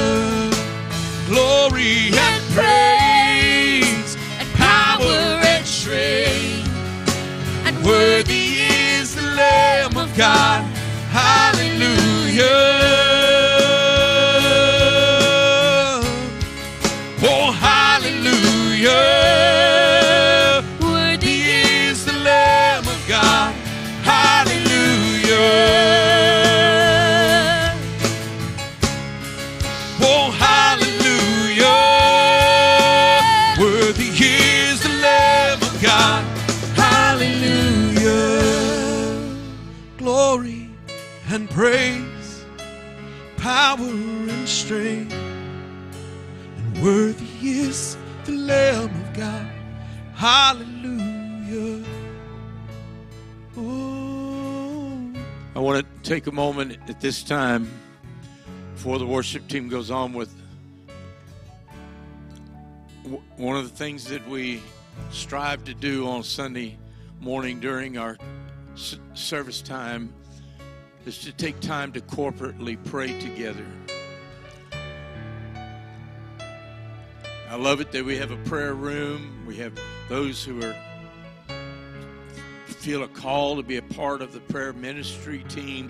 Take 56.14 56.28
a 56.28 56.32
moment 56.32 56.78
at 56.88 57.02
this 57.02 57.24
time 57.24 57.68
before 58.76 59.00
the 59.00 59.06
worship 59.06 59.48
team 59.48 59.68
goes 59.68 59.90
on 59.90 60.14
with 60.14 60.32
one 63.36 63.58
of 63.58 63.64
the 63.64 63.76
things 63.76 64.06
that 64.06 64.24
we 64.30 64.62
strive 65.10 65.64
to 65.64 65.74
do 65.74 66.08
on 66.08 66.22
Sunday 66.22 66.78
morning 67.20 67.60
during 67.60 67.98
our 67.98 68.16
service 69.16 69.60
time 69.64 70.14
is 71.08 71.18
to 71.18 71.32
take 71.32 71.60
time 71.62 71.92
to 71.92 72.00
corporately 72.00 72.78
pray 72.86 73.20
together. 73.20 73.66
I 77.50 77.56
love 77.56 77.82
it 77.82 77.92
that 77.92 78.06
we 78.06 78.18
have 78.18 78.30
a 78.30 78.38
prayer 78.44 78.76
room. 78.76 79.46
We 79.48 79.58
have 79.58 79.74
those 80.10 80.44
who 80.44 80.64
are 80.64 80.76
feel 82.84 83.04
a 83.04 83.08
call 83.08 83.56
to 83.56 83.64
be 83.64 83.78
a 83.78 83.82
part 83.82 84.22
of 84.22 84.34
the 84.34 84.42
prayer 84.42 84.74
ministry 84.74 85.46
team, 85.48 85.90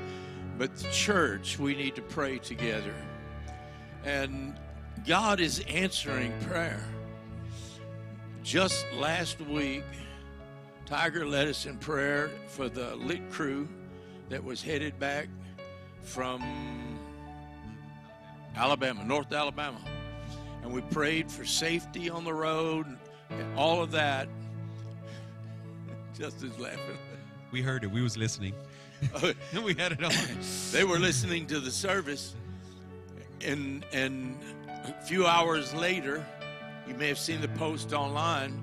but 0.59 0.75
the 0.75 0.87
church, 0.91 1.57
we 1.57 1.73
need 1.73 1.95
to 1.95 2.03
pray 2.03 2.37
together. 2.37 2.93
And 4.05 4.55
God 5.07 5.39
is 5.39 5.61
answering 5.61 6.31
prayer. 6.41 6.85
Just 8.43 8.85
last 8.93 9.41
week, 9.41 9.83
Tiger 10.85 11.25
led 11.25 11.47
us 11.47 11.65
in 11.65 11.79
prayer 11.79 12.29
for 12.45 12.69
the 12.69 12.95
lit 12.97 13.27
crew 13.31 13.67
that 14.29 14.43
was 14.43 14.61
headed 14.61 14.99
back 14.99 15.29
from 16.03 16.43
Alabama, 18.55 19.03
North 19.03 19.33
Alabama. 19.33 19.81
And 20.61 20.71
we 20.71 20.81
prayed 20.81 21.31
for 21.31 21.43
safety 21.43 22.11
on 22.11 22.23
the 22.23 22.35
road 22.35 22.85
and 23.31 23.57
all 23.57 23.81
of 23.81 23.89
that. 23.93 24.27
Justin's 26.17 26.59
laughing. 26.59 26.97
We 27.51 27.61
heard 27.61 27.83
it. 27.83 27.91
We 27.91 28.01
was 28.01 28.17
listening. 28.17 28.53
we 29.63 29.73
had 29.73 29.93
it 29.93 30.03
on. 30.03 30.11
they 30.71 30.83
were 30.83 30.99
listening 30.99 31.45
to 31.47 31.59
the 31.59 31.71
service 31.71 32.35
and 33.43 33.85
and 33.91 34.37
a 34.85 34.93
few 35.03 35.25
hours 35.25 35.73
later 35.73 36.25
you 36.87 36.93
may 36.95 37.07
have 37.07 37.19
seen 37.19 37.41
the 37.41 37.49
post 37.49 37.91
online 37.93 38.57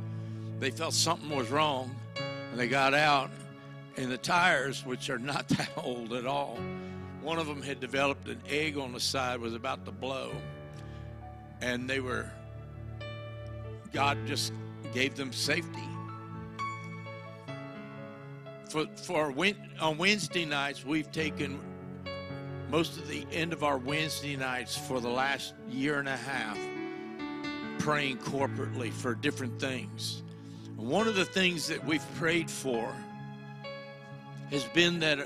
they 0.58 0.70
felt 0.70 0.94
something 0.94 1.28
was 1.36 1.50
wrong 1.50 1.94
and 2.18 2.58
they 2.58 2.68
got 2.68 2.94
out 2.94 3.30
and 3.96 4.10
the 4.10 4.16
tires 4.16 4.86
which 4.86 5.10
are 5.10 5.18
not 5.18 5.46
that 5.50 5.70
old 5.76 6.12
at 6.14 6.26
all 6.26 6.58
one 7.20 7.38
of 7.38 7.46
them 7.46 7.60
had 7.60 7.80
developed 7.80 8.26
an 8.28 8.40
egg 8.48 8.78
on 8.78 8.92
the 8.92 9.00
side 9.00 9.38
was 9.40 9.54
about 9.54 9.84
to 9.84 9.92
blow 9.92 10.32
and 11.60 11.88
they 11.88 12.00
were 12.00 12.30
god 13.92 14.16
just 14.26 14.52
gave 14.94 15.16
them 15.16 15.32
safety 15.32 15.89
for 18.70 18.86
for 18.94 19.34
on 19.80 19.98
Wednesday 19.98 20.44
nights 20.44 20.84
we've 20.84 21.10
taken 21.10 21.58
most 22.70 22.98
of 22.98 23.08
the 23.08 23.26
end 23.32 23.52
of 23.52 23.64
our 23.64 23.78
Wednesday 23.78 24.36
nights 24.36 24.76
for 24.76 25.00
the 25.00 25.08
last 25.08 25.54
year 25.68 25.98
and 25.98 26.08
a 26.08 26.16
half 26.16 26.56
praying 27.80 28.18
corporately 28.18 28.92
for 28.92 29.14
different 29.14 29.58
things. 29.58 30.22
One 30.76 31.08
of 31.08 31.16
the 31.16 31.24
things 31.24 31.66
that 31.68 31.84
we've 31.84 32.04
prayed 32.16 32.50
for 32.50 32.94
has 34.50 34.64
been 34.64 35.00
that 35.00 35.18
uh, 35.18 35.24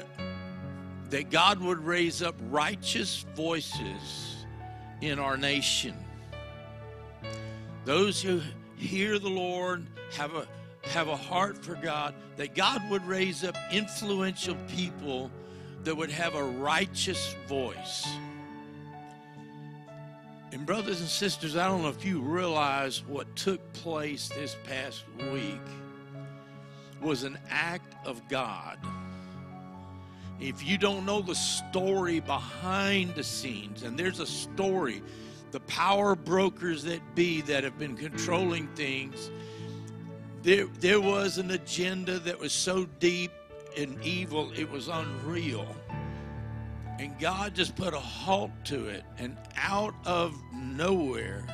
that 1.10 1.30
God 1.30 1.60
would 1.60 1.78
raise 1.78 2.22
up 2.22 2.34
righteous 2.48 3.26
voices 3.34 4.46
in 5.00 5.18
our 5.18 5.36
nation. 5.36 5.94
Those 7.84 8.22
who 8.22 8.40
hear 8.76 9.18
the 9.18 9.28
Lord 9.28 9.86
have 10.16 10.34
a 10.34 10.46
have 10.86 11.08
a 11.08 11.16
heart 11.16 11.56
for 11.56 11.74
God, 11.74 12.14
that 12.36 12.54
God 12.54 12.82
would 12.90 13.04
raise 13.06 13.44
up 13.44 13.56
influential 13.72 14.56
people 14.68 15.30
that 15.84 15.96
would 15.96 16.10
have 16.10 16.34
a 16.34 16.44
righteous 16.44 17.34
voice. 17.46 18.06
And, 20.52 20.64
brothers 20.64 21.00
and 21.00 21.08
sisters, 21.08 21.56
I 21.56 21.66
don't 21.66 21.82
know 21.82 21.88
if 21.88 22.04
you 22.04 22.20
realize 22.20 23.02
what 23.06 23.34
took 23.34 23.72
place 23.72 24.28
this 24.28 24.56
past 24.64 25.04
week 25.32 25.60
was 27.00 27.24
an 27.24 27.38
act 27.50 27.94
of 28.06 28.26
God. 28.28 28.78
If 30.40 30.64
you 30.64 30.78
don't 30.78 31.04
know 31.04 31.20
the 31.20 31.34
story 31.34 32.20
behind 32.20 33.14
the 33.14 33.24
scenes, 33.24 33.82
and 33.82 33.98
there's 33.98 34.20
a 34.20 34.26
story 34.26 35.02
the 35.50 35.60
power 35.60 36.16
brokers 36.16 36.82
that 36.82 37.00
be 37.14 37.40
that 37.42 37.62
have 37.62 37.78
been 37.78 37.96
controlling 37.96 38.66
things, 38.74 39.30
there, 40.44 40.66
there 40.78 41.00
was 41.00 41.38
an 41.38 41.52
agenda 41.52 42.18
that 42.20 42.38
was 42.38 42.52
so 42.52 42.84
deep 43.00 43.32
and 43.78 44.00
evil, 44.04 44.52
it 44.54 44.70
was 44.70 44.88
unreal. 44.88 45.66
And 46.98 47.18
God 47.18 47.54
just 47.54 47.74
put 47.74 47.94
a 47.94 47.98
halt 47.98 48.50
to 48.64 48.86
it. 48.86 49.04
And 49.18 49.36
out 49.56 49.94
of 50.04 50.38
nowhere, 50.52 51.44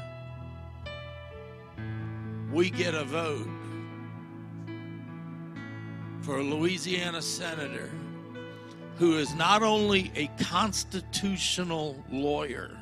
we 2.52 2.68
get 2.68 2.94
a 2.94 3.04
vote 3.04 3.48
for 6.20 6.38
a 6.38 6.42
Louisiana 6.42 7.22
senator 7.22 7.90
who 8.96 9.16
is 9.16 9.34
not 9.34 9.62
only 9.62 10.10
a 10.16 10.26
constitutional 10.42 12.04
lawyer, 12.10 12.76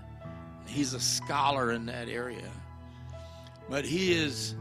he's 0.67 0.95
a 0.95 1.01
scholar 1.01 1.71
in 1.73 1.87
that 1.87 2.09
area, 2.09 2.51
but 3.69 3.85
he 3.85 4.13
is 4.13 4.57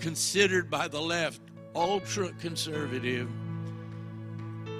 considered 0.00 0.70
by 0.70 0.88
the 0.88 1.00
left 1.00 1.40
ultra 1.74 2.30
conservative 2.40 3.28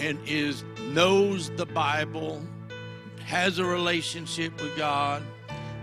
and 0.01 0.19
is 0.27 0.65
knows 0.89 1.51
the 1.51 1.67
Bible, 1.67 2.43
has 3.25 3.59
a 3.59 3.65
relationship 3.65 4.61
with 4.61 4.77
God, 4.77 5.23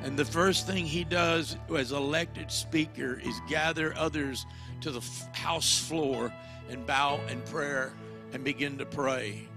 and 0.04 0.18
the 0.18 0.26
first 0.26 0.68
thing 0.68 0.86
he 0.86 1.04
does 1.04 1.56
as 1.76 1.92
elected 1.92 2.52
speaker 2.52 3.22
is 3.24 3.40
gather 3.48 3.96
others 3.96 4.46
to 4.82 4.92
the 4.92 5.02
house 5.34 5.80
floor 5.80 6.34
and 6.70 6.86
bow 6.86 7.20
in 7.30 7.42
prayer 7.44 7.94
and 8.34 8.44
begin 8.44 8.78
to 8.78 8.86
pray. 8.86 9.48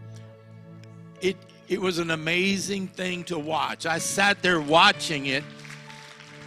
It 1.20 1.36
it 1.68 1.80
was 1.80 1.98
an 1.98 2.10
amazing 2.10 2.88
thing 2.88 3.24
to 3.24 3.38
watch. 3.38 3.86
I 3.86 3.98
sat 3.98 4.42
there 4.42 4.60
watching 4.60 5.26
it 5.26 5.44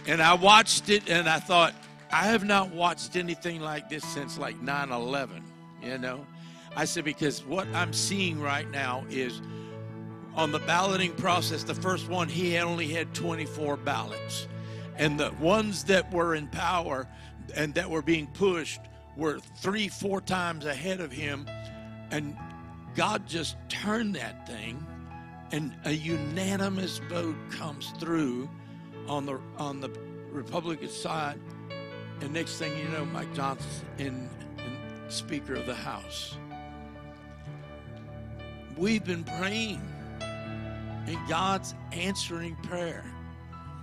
and 0.06 0.20
I 0.20 0.34
watched 0.34 0.90
it 0.90 1.08
and 1.08 1.28
I 1.28 1.38
thought 1.38 1.74
I 2.10 2.24
have 2.24 2.44
not 2.44 2.70
watched 2.70 3.16
anything 3.16 3.60
like 3.60 3.88
this 3.88 4.04
since 4.04 4.38
like 4.38 4.60
9/11, 4.60 5.42
you 5.82 5.98
know. 5.98 6.26
I 6.76 6.84
said 6.84 7.04
because 7.04 7.44
what 7.44 7.66
I'm 7.74 7.92
seeing 7.92 8.40
right 8.40 8.68
now 8.70 9.04
is 9.08 9.40
on 10.34 10.50
the 10.50 10.58
balloting 10.60 11.12
process, 11.12 11.62
the 11.62 11.74
first 11.74 12.08
one 12.08 12.28
he 12.28 12.58
only 12.58 12.88
had 12.88 13.14
24 13.14 13.76
ballots. 13.76 14.48
And 14.96 15.18
the 15.18 15.32
ones 15.40 15.84
that 15.84 16.12
were 16.12 16.34
in 16.34 16.48
power 16.48 17.06
and 17.54 17.74
that 17.74 17.88
were 17.88 18.02
being 18.02 18.26
pushed 18.28 18.80
were 19.16 19.38
three, 19.58 19.88
four 19.88 20.20
times 20.20 20.66
ahead 20.66 21.00
of 21.00 21.12
him. 21.12 21.46
And 22.10 22.36
God 22.94 23.26
just 23.26 23.56
turned 23.68 24.14
that 24.16 24.46
thing, 24.46 24.84
and 25.52 25.74
a 25.84 25.92
unanimous 25.92 26.98
vote 27.08 27.36
comes 27.50 27.92
through 27.98 28.48
on 29.08 29.26
the 29.26 29.40
on 29.58 29.80
the 29.80 29.90
Republican 30.30 30.88
side. 30.88 31.40
And 32.24 32.32
next 32.32 32.56
thing 32.56 32.76
you 32.78 32.88
know, 32.88 33.04
Mike 33.04 33.32
Johnson's 33.34 33.84
in, 33.98 34.30
in 34.56 35.10
Speaker 35.10 35.56
of 35.56 35.66
the 35.66 35.74
House. 35.74 36.38
We've 38.78 39.04
been 39.04 39.24
praying, 39.24 39.82
and 41.06 41.18
God's 41.28 41.74
answering 41.92 42.56
prayer. 42.62 43.04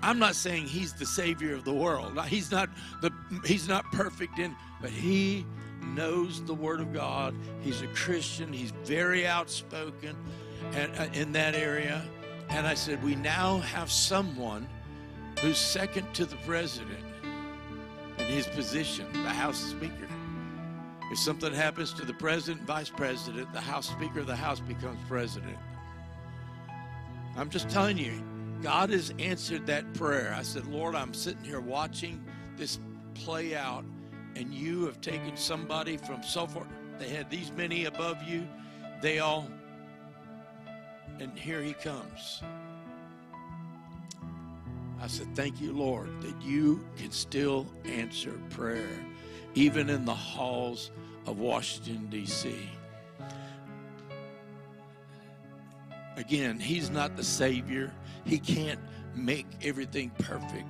I'm 0.01 0.17
not 0.17 0.35
saying 0.35 0.65
He's 0.65 0.91
the 0.91 1.05
Savior 1.05 1.53
of 1.53 1.65
the 1.65 1.73
world. 1.73 2.19
He's 2.25 2.49
not 2.49 2.71
the 3.03 3.11
He's 3.45 3.67
not 3.67 3.85
perfect 3.91 4.39
in, 4.39 4.55
but 4.81 4.89
He 4.89 5.45
knows 5.83 6.43
the 6.43 6.55
Word 6.55 6.79
of 6.81 6.91
God. 6.91 7.35
He's 7.61 7.83
a 7.83 7.87
Christian. 7.89 8.51
He's 8.51 8.71
very 8.85 9.27
outspoken, 9.27 10.17
and 10.73 10.91
uh, 10.97 11.09
in 11.13 11.31
that 11.33 11.53
area. 11.53 12.01
And 12.49 12.65
I 12.65 12.73
said, 12.73 13.03
we 13.03 13.13
now 13.13 13.59
have 13.59 13.91
someone 13.91 14.67
who's 15.41 15.59
second 15.59 16.11
to 16.15 16.25
the 16.25 16.37
president 16.37 17.05
in 18.21 18.27
his 18.27 18.47
position, 18.47 19.05
the 19.11 19.29
House 19.29 19.57
Speaker. 19.57 20.07
If 21.11 21.17
something 21.17 21.53
happens 21.53 21.91
to 21.93 22.05
the 22.05 22.13
president, 22.13 22.65
vice 22.65 22.89
president, 22.89 23.51
the 23.51 23.61
House 23.61 23.89
Speaker 23.89 24.19
of 24.19 24.27
the 24.27 24.35
House 24.35 24.59
becomes 24.59 24.99
president. 25.07 25.57
I'm 27.35 27.49
just 27.49 27.69
telling 27.69 27.97
you, 27.97 28.23
God 28.61 28.91
has 28.91 29.13
answered 29.19 29.65
that 29.67 29.91
prayer. 29.93 30.33
I 30.37 30.43
said, 30.43 30.67
Lord, 30.67 30.95
I'm 30.95 31.13
sitting 31.13 31.43
here 31.43 31.59
watching 31.59 32.23
this 32.57 32.79
play 33.15 33.55
out, 33.55 33.83
and 34.35 34.53
you 34.53 34.85
have 34.85 35.01
taken 35.01 35.35
somebody 35.35 35.97
from 35.97 36.23
so 36.23 36.45
far. 36.45 36.67
They 36.99 37.09
had 37.09 37.29
these 37.29 37.51
many 37.51 37.85
above 37.85 38.21
you. 38.23 38.47
They 39.01 39.19
all, 39.19 39.47
and 41.19 41.37
here 41.37 41.61
he 41.61 41.73
comes. 41.73 42.43
I 45.01 45.07
said, 45.07 45.35
Thank 45.35 45.59
you, 45.59 45.73
Lord, 45.73 46.21
that 46.21 46.39
you 46.41 46.85
can 46.95 47.11
still 47.11 47.65
answer 47.85 48.39
prayer, 48.51 49.03
even 49.55 49.89
in 49.89 50.05
the 50.05 50.13
halls 50.13 50.91
of 51.25 51.39
Washington, 51.39 52.07
D.C. 52.09 52.55
Again, 56.17 56.59
He's 56.59 56.91
not 56.91 57.17
the 57.17 57.23
Savior, 57.23 57.91
He 58.25 58.37
can't 58.37 58.79
make 59.15 59.47
everything 59.63 60.11
perfect. 60.19 60.67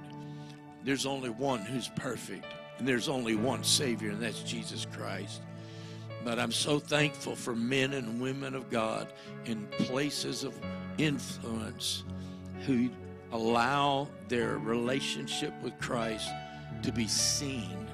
There's 0.84 1.05
only 1.05 1.29
one 1.29 1.59
who's 1.59 1.89
perfect, 1.89 2.45
and 2.77 2.88
there's 2.88 3.09
only 3.09 3.36
one 3.36 3.63
Savior, 3.63 4.11
and 4.11 4.21
that's 4.21 4.41
Jesus 4.43 4.88
Christ. 4.93 5.41
But 6.23 6.39
I'm 6.39 6.51
so 6.51 6.79
thankful 6.79 7.36
for 7.36 7.55
men 7.55 7.93
and 7.93 8.21
women 8.21 8.55
of 8.55 8.69
God 8.69 9.11
in 9.45 9.67
places 9.71 10.43
of 10.43 10.57
influence 10.97 12.03
who 12.65 12.89
allow 13.32 14.07
their 14.27 14.57
relationship 14.57 15.53
with 15.61 15.77
Christ 15.79 16.29
to 16.84 16.91
be 16.91 17.07
seen 17.07 17.88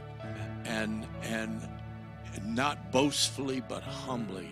and 0.66 1.06
and 1.24 1.62
not 2.44 2.92
boastfully 2.92 3.62
but 3.68 3.84
humbly. 3.84 4.52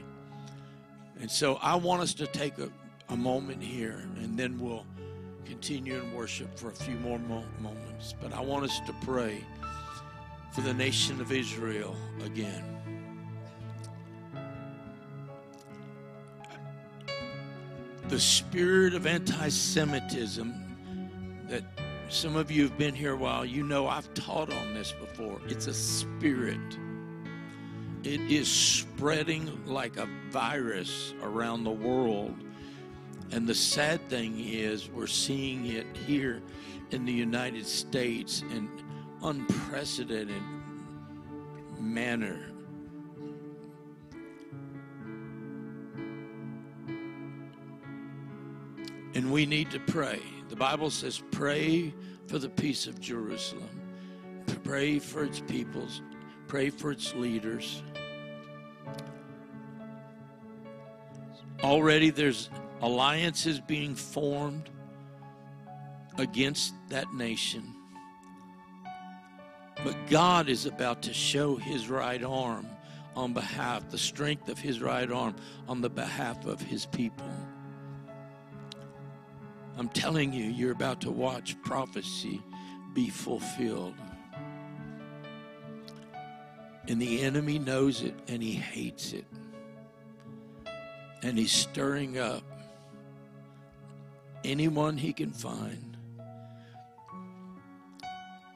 And 1.19 1.29
so 1.29 1.55
I 1.61 1.75
want 1.75 2.01
us 2.01 2.13
to 2.15 2.27
take 2.27 2.57
a, 2.57 2.69
a 3.09 3.15
moment 3.15 3.61
here 3.61 4.07
and 4.17 4.37
then 4.37 4.59
we'll 4.59 4.85
continue 5.45 5.95
in 5.95 6.13
worship 6.13 6.57
for 6.57 6.69
a 6.69 6.73
few 6.73 6.95
more 6.95 7.19
mo- 7.19 7.45
moments. 7.59 8.13
But 8.21 8.33
I 8.33 8.41
want 8.41 8.65
us 8.65 8.79
to 8.81 8.93
pray 9.03 9.43
for 10.53 10.61
the 10.61 10.73
nation 10.73 11.21
of 11.21 11.31
Israel 11.31 11.95
again. 12.23 12.63
The 18.07 18.19
spirit 18.19 18.93
of 18.93 19.07
anti 19.07 19.49
Semitism 19.49 20.64
that 21.49 21.63
some 22.09 22.35
of 22.35 22.51
you 22.51 22.63
have 22.63 22.77
been 22.77 22.95
here 22.95 23.13
a 23.13 23.17
while, 23.17 23.45
you 23.45 23.63
know 23.63 23.87
I've 23.87 24.13
taught 24.13 24.51
on 24.51 24.73
this 24.73 24.91
before. 24.91 25.39
It's 25.47 25.67
a 25.67 25.73
spirit. 25.73 26.77
It 28.03 28.21
is 28.21 28.47
spreading 28.47 29.65
like 29.65 29.97
a 29.97 30.07
virus 30.29 31.13
around 31.21 31.63
the 31.63 31.71
world. 31.71 32.35
And 33.31 33.47
the 33.47 33.55
sad 33.55 34.07
thing 34.09 34.39
is, 34.39 34.89
we're 34.89 35.07
seeing 35.07 35.65
it 35.65 35.87
here 36.05 36.43
in 36.91 37.05
the 37.05 37.11
United 37.11 37.65
States 37.65 38.43
in 38.51 38.69
unprecedented 39.23 40.43
manner. 41.79 42.39
And 49.15 49.31
we 49.31 49.45
need 49.45 49.71
to 49.71 49.79
pray. 49.79 50.21
The 50.49 50.55
Bible 50.55 50.89
says, 50.89 51.21
pray 51.31 51.93
for 52.27 52.39
the 52.39 52.49
peace 52.49 52.87
of 52.87 52.99
Jerusalem, 52.99 53.81
pray 54.63 54.99
for 54.99 55.23
its 55.23 55.39
peoples, 55.41 56.01
pray 56.47 56.69
for 56.69 56.91
its 56.91 57.13
leaders. 57.13 57.83
Already 61.63 62.09
there's 62.09 62.49
alliances 62.81 63.59
being 63.59 63.95
formed 63.95 64.69
against 66.17 66.73
that 66.89 67.13
nation. 67.13 67.73
But 69.83 69.95
God 70.07 70.49
is 70.49 70.65
about 70.65 71.03
to 71.03 71.13
show 71.13 71.55
his 71.57 71.89
right 71.89 72.23
arm 72.23 72.67
on 73.15 73.33
behalf, 73.33 73.89
the 73.89 73.97
strength 73.97 74.49
of 74.49 74.59
his 74.59 74.81
right 74.81 75.09
arm 75.11 75.35
on 75.67 75.81
the 75.81 75.89
behalf 75.89 76.45
of 76.45 76.61
his 76.61 76.85
people. 76.85 77.29
I'm 79.77 79.89
telling 79.89 80.31
you, 80.31 80.45
you're 80.45 80.71
about 80.71 81.01
to 81.01 81.11
watch 81.11 81.61
prophecy 81.63 82.41
be 82.93 83.09
fulfilled. 83.09 83.95
And 86.87 87.01
the 87.01 87.21
enemy 87.21 87.59
knows 87.59 88.01
it 88.01 88.13
and 88.27 88.41
he 88.41 88.53
hates 88.53 89.11
it. 89.13 89.25
And 91.23 91.37
he's 91.37 91.51
stirring 91.51 92.19
up 92.19 92.43
anyone 94.43 94.95
he 94.95 95.11
can 95.11 95.31
find 95.31 95.97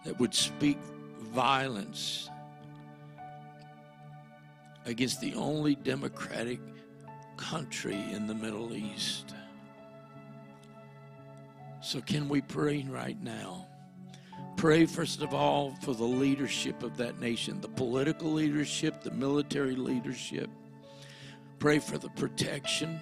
that 0.06 0.20
would 0.20 0.34
speak 0.34 0.78
violence 1.34 2.30
against 4.86 5.20
the 5.20 5.34
only 5.34 5.76
democratic 5.76 6.60
country 7.38 8.00
in 8.12 8.28
the 8.28 8.36
Middle 8.36 8.74
East. 8.74 9.34
So, 11.82 12.02
can 12.02 12.30
we 12.30 12.42
pray 12.42 12.86
right 12.90 13.22
now? 13.22 13.70
pray, 14.60 14.86
first 14.86 15.22
of 15.22 15.34
all, 15.34 15.74
for 15.80 15.94
the 15.94 16.04
leadership 16.04 16.84
of 16.84 16.98
that 16.98 17.18
nation, 17.22 17.62
the 17.62 17.70
political 17.70 18.30
leadership, 18.34 19.02
the 19.02 19.12
military 19.12 19.78
leadership. 19.78 20.50
Pray 21.60 21.80
for 21.80 21.98
the 21.98 22.10
protection 22.10 23.00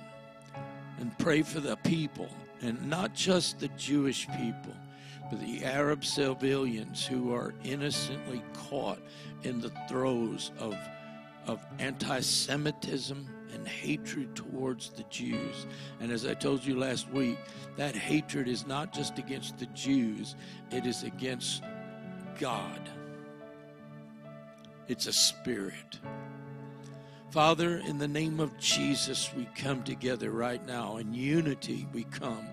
and 0.99 1.17
pray 1.17 1.41
for 1.41 1.59
the 1.59 1.75
people, 1.77 2.29
and 2.61 2.87
not 2.87 3.15
just 3.15 3.59
the 3.59 3.69
Jewish 3.69 4.27
people, 4.37 4.75
but 5.31 5.41
the 5.41 5.65
Arab 5.65 6.05
civilians 6.05 7.03
who 7.03 7.33
are 7.33 7.55
innocently 7.63 8.43
caught 8.53 8.99
in 9.41 9.59
the 9.59 9.71
throes 9.89 10.51
of, 10.59 10.77
of 11.47 11.65
anti 11.79 12.19
Semitism 12.19 13.27
and 13.53 13.67
hatred 13.67 14.35
towards 14.35 14.89
the 14.89 15.03
Jews. 15.03 15.65
And 15.99 16.11
as 16.11 16.25
I 16.25 16.33
told 16.33 16.63
you 16.63 16.77
last 16.77 17.09
week, 17.11 17.37
that 17.75 17.95
hatred 17.95 18.47
is 18.47 18.67
not 18.67 18.93
just 18.93 19.17
against 19.17 19.57
the 19.57 19.67
Jews, 19.67 20.35
it 20.71 20.85
is 20.85 21.03
against 21.03 21.63
God. 22.39 22.89
It's 24.87 25.07
a 25.07 25.13
spirit. 25.13 25.99
Father, 27.31 27.77
in 27.85 27.97
the 27.97 28.07
name 28.07 28.39
of 28.39 28.57
Jesus, 28.57 29.31
we 29.35 29.47
come 29.55 29.83
together 29.83 30.31
right 30.31 30.65
now. 30.65 30.97
In 30.97 31.13
unity, 31.13 31.85
we 31.93 32.05
come. 32.05 32.47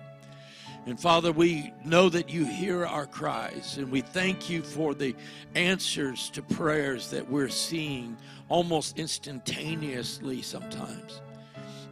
And 0.85 0.99
Father, 0.99 1.31
we 1.31 1.73
know 1.83 2.09
that 2.09 2.29
you 2.29 2.45
hear 2.45 2.85
our 2.85 3.07
cries, 3.07 3.77
and 3.77 3.91
we 3.91 4.01
thank 4.01 4.49
you 4.51 4.61
for 4.61 4.93
the 4.93 5.15
answers 5.55 6.29
to 6.31 6.43
prayers 6.43 7.09
that 7.09 7.27
we're 7.27 7.49
seeing 7.49 8.17
almost 8.49 8.97
instantaneously 8.97 10.41
sometimes. 10.41 11.21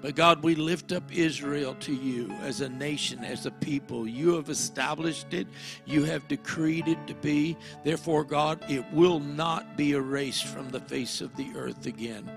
But 0.04 0.16
God, 0.16 0.44
we 0.44 0.56
lift 0.56 0.92
up 0.92 1.04
Israel 1.14 1.76
to 1.76 1.96
you 1.96 2.30
as 2.42 2.60
a 2.60 2.68
nation, 2.68 3.24
as 3.24 3.46
a 3.46 3.52
people. 3.52 4.06
You 4.06 4.36
have 4.36 4.50
established 4.50 5.34
it, 5.34 5.48
you 5.86 6.04
have 6.04 6.28
decreed 6.28 6.90
it 6.90 7.08
to 7.08 7.14
be. 7.16 7.56
Therefore, 7.86 8.26
God, 8.26 8.70
it 8.70 8.84
will 8.92 9.22
not 9.22 9.78
be 9.78 9.94
erased 9.94 10.48
from 10.48 10.70
the 10.70 10.82
face 10.82 11.22
of 11.22 11.34
the 11.38 11.50
earth 11.56 11.86
again. 11.86 12.30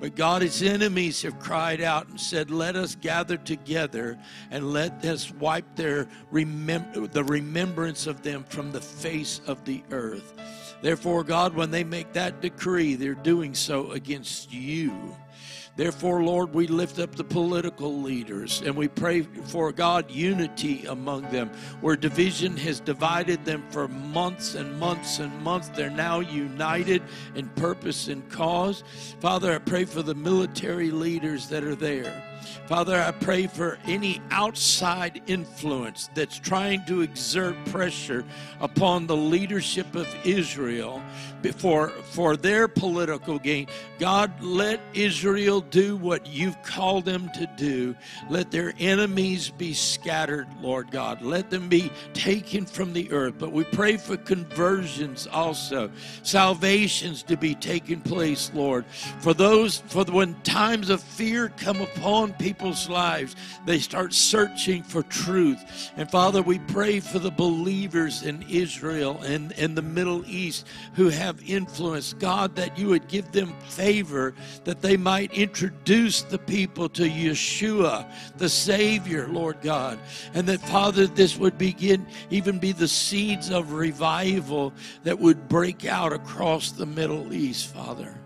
But 0.00 0.16
God, 0.16 0.42
its 0.42 0.62
enemies 0.62 1.22
have 1.22 1.38
cried 1.38 1.80
out 1.80 2.08
and 2.08 2.20
said, 2.20 2.50
Let 2.50 2.74
us 2.74 2.96
gather 2.96 3.36
together 3.36 4.18
and 4.50 4.72
let 4.72 5.04
us 5.04 5.30
wipe 5.34 5.76
their 5.76 6.08
remem- 6.32 7.12
the 7.12 7.22
remembrance 7.22 8.08
of 8.08 8.22
them 8.22 8.42
from 8.48 8.72
the 8.72 8.80
face 8.80 9.40
of 9.46 9.64
the 9.64 9.84
earth. 9.92 10.34
Therefore, 10.82 11.24
God, 11.24 11.54
when 11.54 11.70
they 11.70 11.84
make 11.84 12.12
that 12.12 12.42
decree, 12.42 12.96
they're 12.96 13.14
doing 13.14 13.54
so 13.54 13.92
against 13.92 14.52
you. 14.52 15.16
Therefore, 15.74 16.22
Lord, 16.22 16.52
we 16.52 16.66
lift 16.66 16.98
up 16.98 17.14
the 17.14 17.24
political 17.24 18.02
leaders 18.02 18.60
and 18.60 18.76
we 18.76 18.88
pray 18.88 19.22
for 19.22 19.72
God 19.72 20.10
unity 20.10 20.84
among 20.84 21.22
them. 21.30 21.50
Where 21.80 21.96
division 21.96 22.58
has 22.58 22.78
divided 22.78 23.44
them 23.46 23.64
for 23.70 23.88
months 23.88 24.54
and 24.54 24.78
months 24.78 25.18
and 25.18 25.32
months, 25.40 25.70
they're 25.70 25.88
now 25.88 26.20
united 26.20 27.02
in 27.34 27.48
purpose 27.50 28.08
and 28.08 28.28
cause. 28.28 28.84
Father, 29.20 29.54
I 29.54 29.58
pray 29.58 29.86
for 29.86 30.02
the 30.02 30.14
military 30.14 30.90
leaders 30.90 31.48
that 31.48 31.64
are 31.64 31.76
there. 31.76 32.31
Father, 32.66 33.00
I 33.00 33.12
pray 33.12 33.46
for 33.46 33.78
any 33.86 34.20
outside 34.30 35.22
influence 35.26 36.10
that's 36.14 36.38
trying 36.38 36.84
to 36.86 37.02
exert 37.02 37.56
pressure 37.66 38.24
upon 38.60 39.06
the 39.06 39.16
leadership 39.16 39.94
of 39.94 40.08
Israel 40.24 41.02
for, 41.56 41.88
for 41.88 42.36
their 42.36 42.68
political 42.68 43.38
gain. 43.38 43.66
God, 43.98 44.32
let 44.40 44.80
Israel 44.94 45.60
do 45.60 45.96
what 45.96 46.26
you've 46.26 46.60
called 46.62 47.04
them 47.04 47.30
to 47.34 47.46
do. 47.56 47.96
Let 48.30 48.50
their 48.50 48.72
enemies 48.78 49.50
be 49.50 49.74
scattered, 49.74 50.46
Lord 50.60 50.90
God. 50.90 51.22
Let 51.22 51.50
them 51.50 51.68
be 51.68 51.90
taken 52.14 52.66
from 52.66 52.92
the 52.92 53.10
earth. 53.10 53.34
But 53.38 53.52
we 53.52 53.64
pray 53.64 53.96
for 53.96 54.16
conversions 54.16 55.26
also, 55.26 55.90
salvations 56.22 57.22
to 57.24 57.36
be 57.36 57.54
taking 57.54 58.00
place, 58.00 58.50
Lord. 58.54 58.86
For 59.20 59.34
those, 59.34 59.78
for 59.88 60.04
when 60.04 60.34
times 60.42 60.90
of 60.90 61.02
fear 61.02 61.48
come 61.56 61.80
upon 61.80 62.31
people's 62.32 62.88
lives, 62.88 63.36
they 63.66 63.78
start 63.78 64.12
searching 64.12 64.82
for 64.82 65.02
truth. 65.02 65.90
And 65.96 66.10
Father, 66.10 66.42
we 66.42 66.58
pray 66.58 67.00
for 67.00 67.18
the 67.18 67.30
believers 67.30 68.22
in 68.22 68.44
Israel 68.48 69.20
and 69.22 69.52
in 69.52 69.74
the 69.74 69.82
Middle 69.82 70.24
East 70.26 70.66
who 70.94 71.08
have 71.08 71.42
influence. 71.48 72.12
God, 72.14 72.56
that 72.56 72.78
you 72.78 72.88
would 72.88 73.08
give 73.08 73.32
them 73.32 73.54
favor, 73.68 74.34
that 74.64 74.82
they 74.82 74.96
might 74.96 75.32
introduce 75.32 76.22
the 76.22 76.38
people 76.38 76.88
to 76.90 77.02
Yeshua, 77.02 78.10
the 78.38 78.48
Savior, 78.48 79.28
Lord 79.28 79.60
God. 79.60 79.98
And 80.34 80.46
that, 80.48 80.60
Father, 80.60 81.06
this 81.06 81.38
would 81.38 81.58
begin, 81.58 82.06
even 82.30 82.58
be 82.58 82.72
the 82.72 82.88
seeds 82.88 83.50
of 83.50 83.72
revival 83.72 84.72
that 85.04 85.18
would 85.18 85.48
break 85.48 85.84
out 85.84 86.12
across 86.12 86.72
the 86.72 86.86
Middle 86.86 87.32
East, 87.32 87.72
Father. 87.72 88.18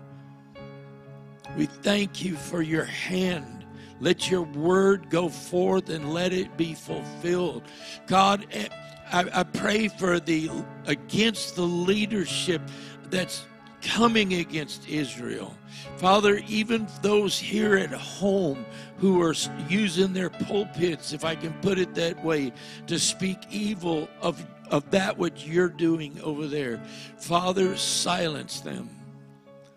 We 1.57 1.65
thank 1.65 2.23
you 2.23 2.35
for 2.35 2.61
your 2.61 2.83
hand. 2.83 3.56
Let 3.99 4.29
your 4.29 4.43
word 4.43 5.09
go 5.09 5.29
forth 5.29 5.89
and 5.89 6.13
let 6.13 6.33
it 6.33 6.55
be 6.55 6.73
fulfilled. 6.73 7.63
God, 8.05 8.45
eh, 8.51 8.67
I, 9.11 9.25
I 9.33 9.43
pray 9.43 9.87
for 9.87 10.19
the 10.19 10.49
against 10.85 11.55
the 11.55 11.63
leadership 11.63 12.61
that's 13.09 13.45
coming 13.81 14.35
against 14.35 14.87
Israel. 14.87 15.55
Father, 15.97 16.41
even 16.47 16.87
those 17.01 17.39
here 17.39 17.77
at 17.77 17.91
home 17.91 18.65
who 18.97 19.21
are 19.21 19.35
using 19.69 20.13
their 20.13 20.29
pulpits, 20.29 21.13
if 21.13 21.23
I 21.23 21.35
can 21.35 21.53
put 21.61 21.79
it 21.79 21.95
that 21.95 22.23
way, 22.23 22.51
to 22.87 22.99
speak 22.99 23.37
evil 23.49 24.07
of, 24.21 24.45
of 24.69 24.89
that 24.91 25.17
what 25.17 25.45
you're 25.45 25.69
doing 25.69 26.19
over 26.21 26.47
there, 26.47 26.81
Father, 27.17 27.77
silence 27.77 28.59
them. 28.59 28.89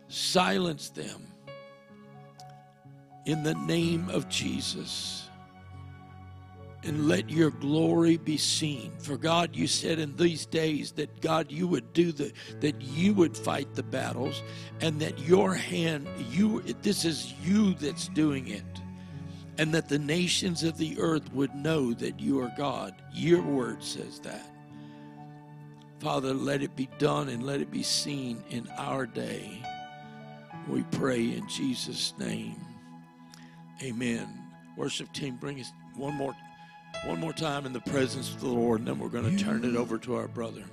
Silence 0.09 0.89
them 0.91 1.30
in 3.27 3.43
the 3.43 3.55
name 3.55 4.09
of 4.11 4.29
Jesus. 4.29 5.29
And 6.83 7.09
let 7.09 7.29
your 7.29 7.51
glory 7.51 8.16
be 8.16 8.39
seen. 8.39 8.93
For 8.99 9.18
God, 9.18 9.55
you 9.55 9.66
said 9.66 9.99
in 9.99 10.16
these 10.16 10.47
days 10.47 10.93
that 10.93 11.21
God, 11.21 11.53
you 11.53 11.68
would 11.68 11.93
do 11.93 12.11
the, 12.11 12.33
that 12.61 12.81
you 12.81 13.12
would 13.14 13.37
fight 13.37 13.75
the 13.75 13.83
battles, 13.83 14.43
and 14.81 14.99
that 15.01 15.18
your 15.18 15.53
hand, 15.53 16.09
you, 16.31 16.62
this 16.81 17.05
is 17.05 17.35
you 17.45 17.75
that's 17.75 18.09
doing 18.09 18.49
it. 18.49 18.64
And 19.59 19.75
that 19.75 19.91
the 19.91 19.99
nations 19.99 20.62
of 20.62 20.79
the 20.79 20.99
earth 20.99 21.31
would 21.35 21.55
know 21.55 21.93
that 21.93 22.18
you 22.18 22.41
are 22.41 22.53
God. 22.57 22.95
Your 23.12 23.43
word 23.43 23.85
says 23.85 24.18
that. 24.21 24.51
Father, 25.99 26.33
let 26.33 26.62
it 26.62 26.75
be 26.77 26.89
done 26.99 27.29
and 27.29 27.43
let 27.43 27.61
it 27.61 27.71
be 27.71 27.83
seen 27.83 28.43
in 28.49 28.66
our 28.79 29.05
day. 29.05 29.62
We 30.66 30.83
pray 30.85 31.21
in 31.21 31.47
Jesus' 31.47 32.14
name. 32.18 32.57
Amen. 33.83 34.28
Worship 34.76 35.12
team, 35.12 35.37
bring 35.37 35.59
us 35.61 35.72
one 35.97 36.14
more, 36.14 36.35
one 37.07 37.18
more 37.18 37.33
time 37.33 37.64
in 37.66 37.72
the 37.72 37.81
presence 37.81 38.28
of 38.31 38.41
the 38.41 38.49
Lord, 38.49 38.81
and 38.81 38.89
then 38.89 38.99
we're 38.99 39.09
going 39.09 39.37
to 39.37 39.43
turn 39.43 39.64
it 39.64 39.74
over 39.74 39.97
to 39.99 40.16
our 40.16 40.28
brother. 40.28 40.64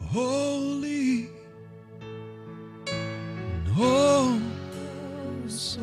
Holy, 0.00 1.28
oh, 3.76 4.40
so 5.46 5.80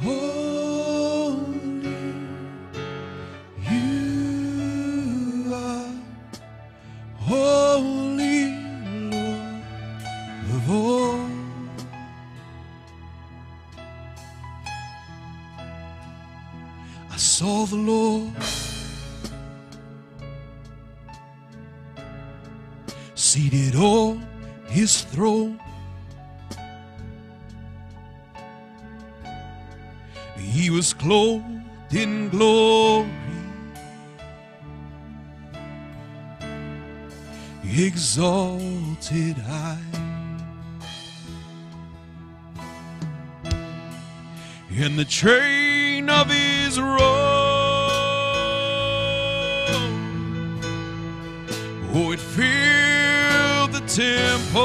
holy, 0.00 1.44
you 3.70 5.52
are 5.54 5.94
holy, 7.16 8.03
saw 17.44 17.66
the 17.66 17.76
Lord 17.76 18.32
seated 23.14 23.74
on 23.76 24.26
his 24.68 25.02
throne. 25.02 25.60
He 30.38 30.70
was 30.70 30.94
clothed 30.94 31.44
in 31.92 32.30
glory, 32.30 33.10
exalted 37.62 39.36
high. 39.36 39.78
In 44.70 44.96
the 44.96 45.04
train 45.04 46.08
of 46.08 46.30
his 46.30 46.53
robe, 46.78 47.00
oh, 51.94 52.12
it 52.12 52.20
filled 52.20 53.72
the 53.72 53.80
temple, 53.86 54.64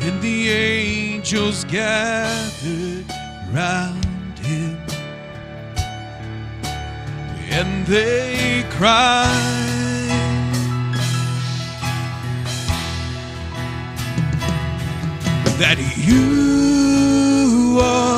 and 0.00 0.20
the 0.22 0.48
angels 0.50 1.64
gathered 1.64 3.04
round 3.52 4.38
him, 4.38 4.78
and 7.50 7.86
they 7.86 8.64
cried. 8.70 9.66
That 15.58 15.78
you 15.96 17.27
are 17.80 18.17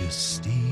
Majesty, 0.00 0.64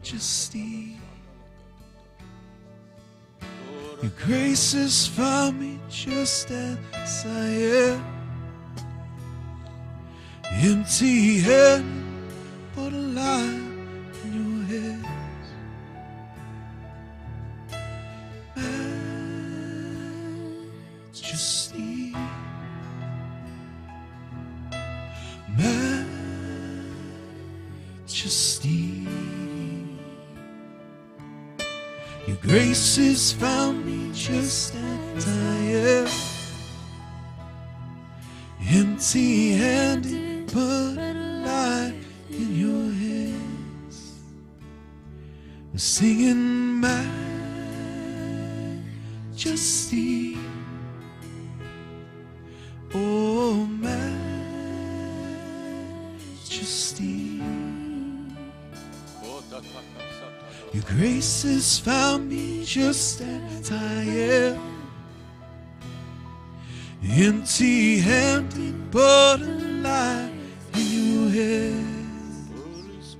majesty. 0.00 0.96
Your 4.00 4.12
grace 4.24 4.72
has 4.74 5.08
found 5.08 5.58
me 5.58 5.80
just 5.90 6.52
as 6.52 7.26
I 7.26 7.46
am. 7.48 8.04
Empty 10.44 11.40
head, 11.40 11.84
but 12.76 12.92
alive 12.92 13.67
Empty 38.98 39.52
handed, 39.52 40.52
but 40.52 40.98
alive 40.98 41.94
in 42.30 42.56
your 42.56 42.90
hands. 42.90 44.18
We're 45.72 45.78
singing 45.78 46.80
majesty. 49.30 50.36
Oh, 52.92 53.66
majesty. 53.78 54.28
Your 60.72 60.82
grace 60.88 61.44
has 61.44 61.78
found 61.78 62.28
me 62.28 62.64
just 62.64 63.20
as 63.20 63.70
I 63.70 64.02
am. 64.02 64.78
Empty 67.00 67.98
handed, 67.98 68.67
but 68.90 69.40
alive 69.40 70.32
in 70.74 70.80
your 70.80 71.30
hands. 71.30 73.16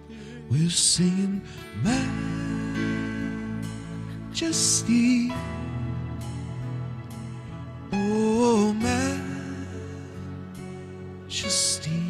We're 0.50 0.70
singing 0.70 1.42
majesty. 4.32 5.32
Oh, 7.92 8.72
majesty. 11.28 12.02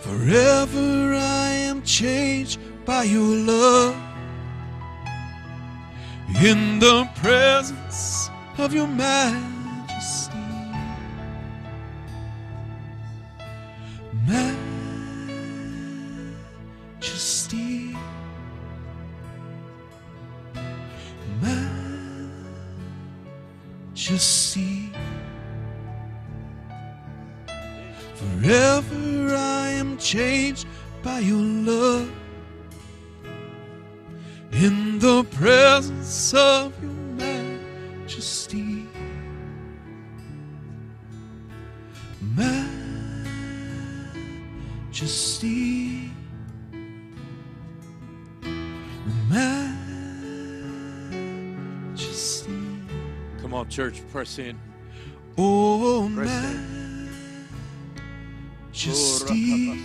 Forever 0.00 1.14
I 1.14 1.48
am 1.70 1.82
changed 1.82 2.60
by 2.84 3.04
your 3.04 3.36
love. 3.36 3.96
In 6.42 6.78
the 6.78 7.08
presence 7.16 8.30
of 8.58 8.74
your 8.74 8.86
majesty. 8.88 9.41
Church, 53.72 54.02
press 54.12 54.38
in. 54.38 54.58
Oh, 55.38 56.10
Press 56.14 56.28
majesty. 58.70 59.80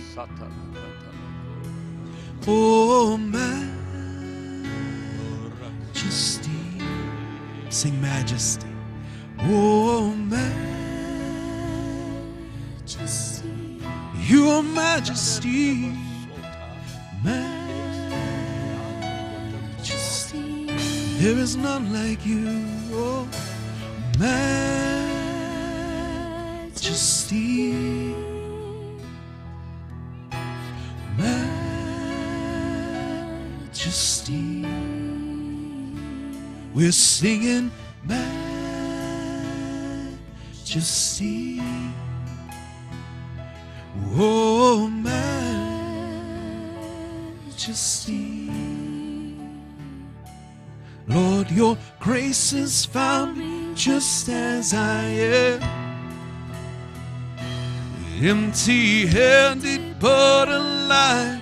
Oh, 2.46 3.16
majesty. 5.96 6.50
Sing 7.70 7.98
majesty. 8.02 8.66
Oh, 9.40 10.14
majesty. 12.84 13.80
Your 14.26 14.62
majesty. 14.62 15.96
Majesty. 17.24 17.86
There 21.20 21.38
is 21.38 21.56
none 21.56 21.90
like 21.90 22.26
you. 22.26 22.77
We're 36.74 36.92
singing 36.92 37.70
majesty. 40.64 41.60
Oh, 44.14 44.88
majesty. 47.56 48.50
Lord, 51.06 51.50
your 51.50 51.78
grace 51.98 52.50
has 52.50 52.84
found 52.84 53.38
me 53.38 53.74
just 53.74 54.28
as 54.28 54.74
I 54.74 55.02
am. 55.04 55.62
Empty 58.20 59.06
handed, 59.06 59.98
but 59.98 60.48
alive 60.48 61.37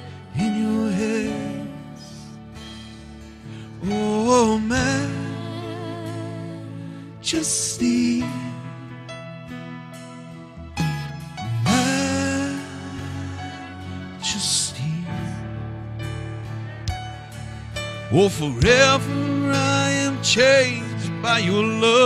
forever 18.37 19.51
I 19.51 19.91
am 20.05 20.23
changed 20.23 21.11
by 21.23 21.39
your 21.39 21.65
love. 21.65 22.06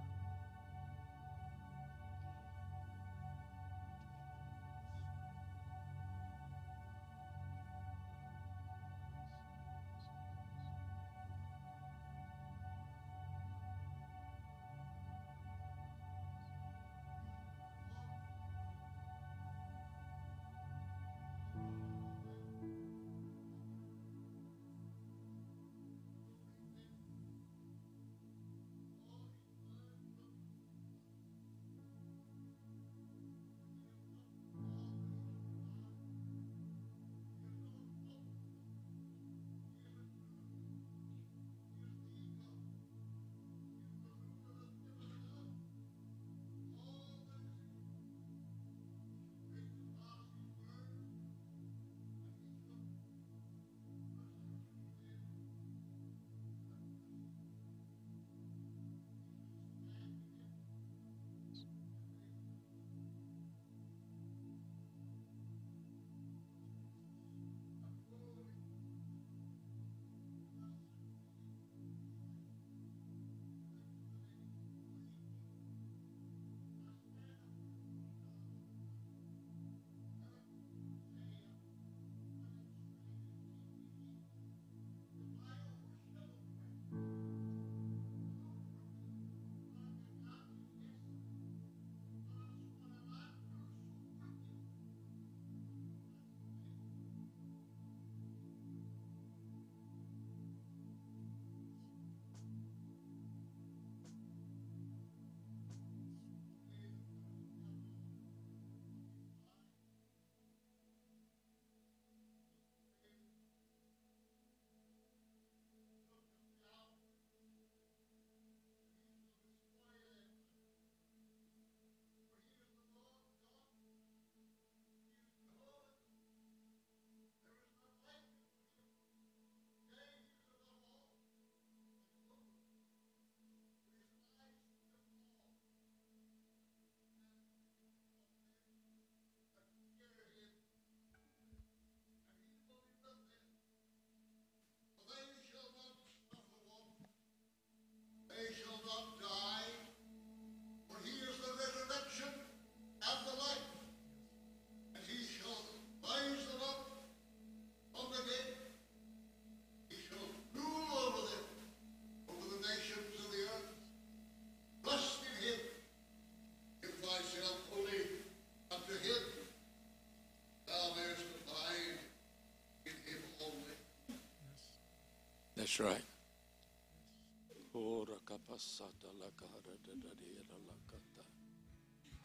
right. 175.81 176.03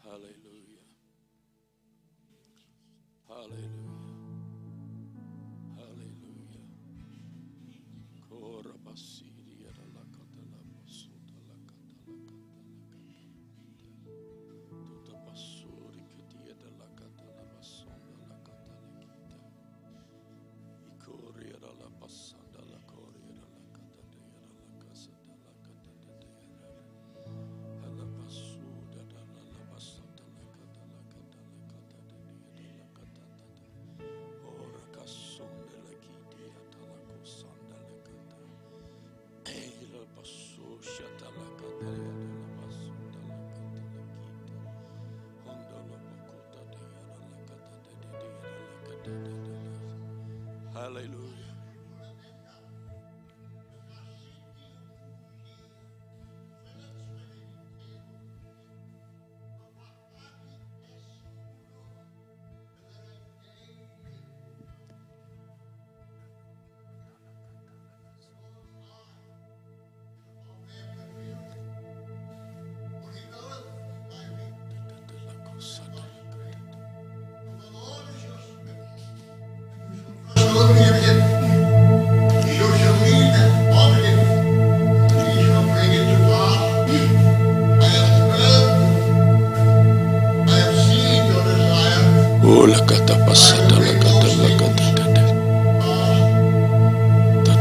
Hallelujah. 0.02 0.86
Hallelujah. 3.28 3.95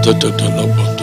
Da 0.05 0.13
da 0.13 0.29
da 0.29 0.94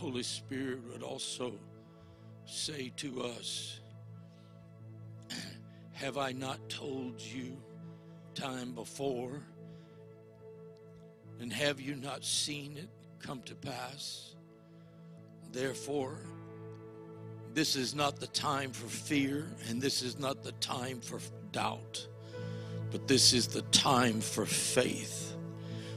Holy 0.00 0.22
Spirit 0.22 0.78
would 0.90 1.02
also 1.02 1.52
say 2.46 2.90
to 2.96 3.22
us, 3.22 3.80
Have 5.92 6.16
I 6.16 6.32
not 6.32 6.70
told 6.70 7.20
you 7.20 7.54
time 8.34 8.72
before? 8.72 9.42
And 11.38 11.52
have 11.52 11.82
you 11.82 11.96
not 11.96 12.24
seen 12.24 12.78
it 12.78 12.88
come 13.18 13.42
to 13.42 13.54
pass? 13.54 14.36
Therefore, 15.52 16.16
this 17.52 17.76
is 17.76 17.94
not 17.94 18.18
the 18.18 18.28
time 18.28 18.72
for 18.72 18.86
fear, 18.86 19.50
and 19.68 19.82
this 19.82 20.00
is 20.00 20.18
not 20.18 20.42
the 20.42 20.52
time 20.52 21.02
for 21.02 21.20
doubt, 21.52 22.06
but 22.90 23.06
this 23.06 23.34
is 23.34 23.48
the 23.48 23.62
time 23.70 24.22
for 24.22 24.46
faith. 24.46 25.36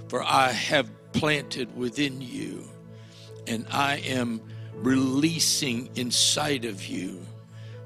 For 0.10 0.22
I 0.22 0.52
have 0.52 0.90
planted 1.14 1.74
within 1.78 2.20
you, 2.20 2.68
and 3.48 3.66
I 3.72 3.98
am 3.98 4.42
releasing 4.74 5.90
inside 5.96 6.66
of 6.66 6.86
you 6.86 7.20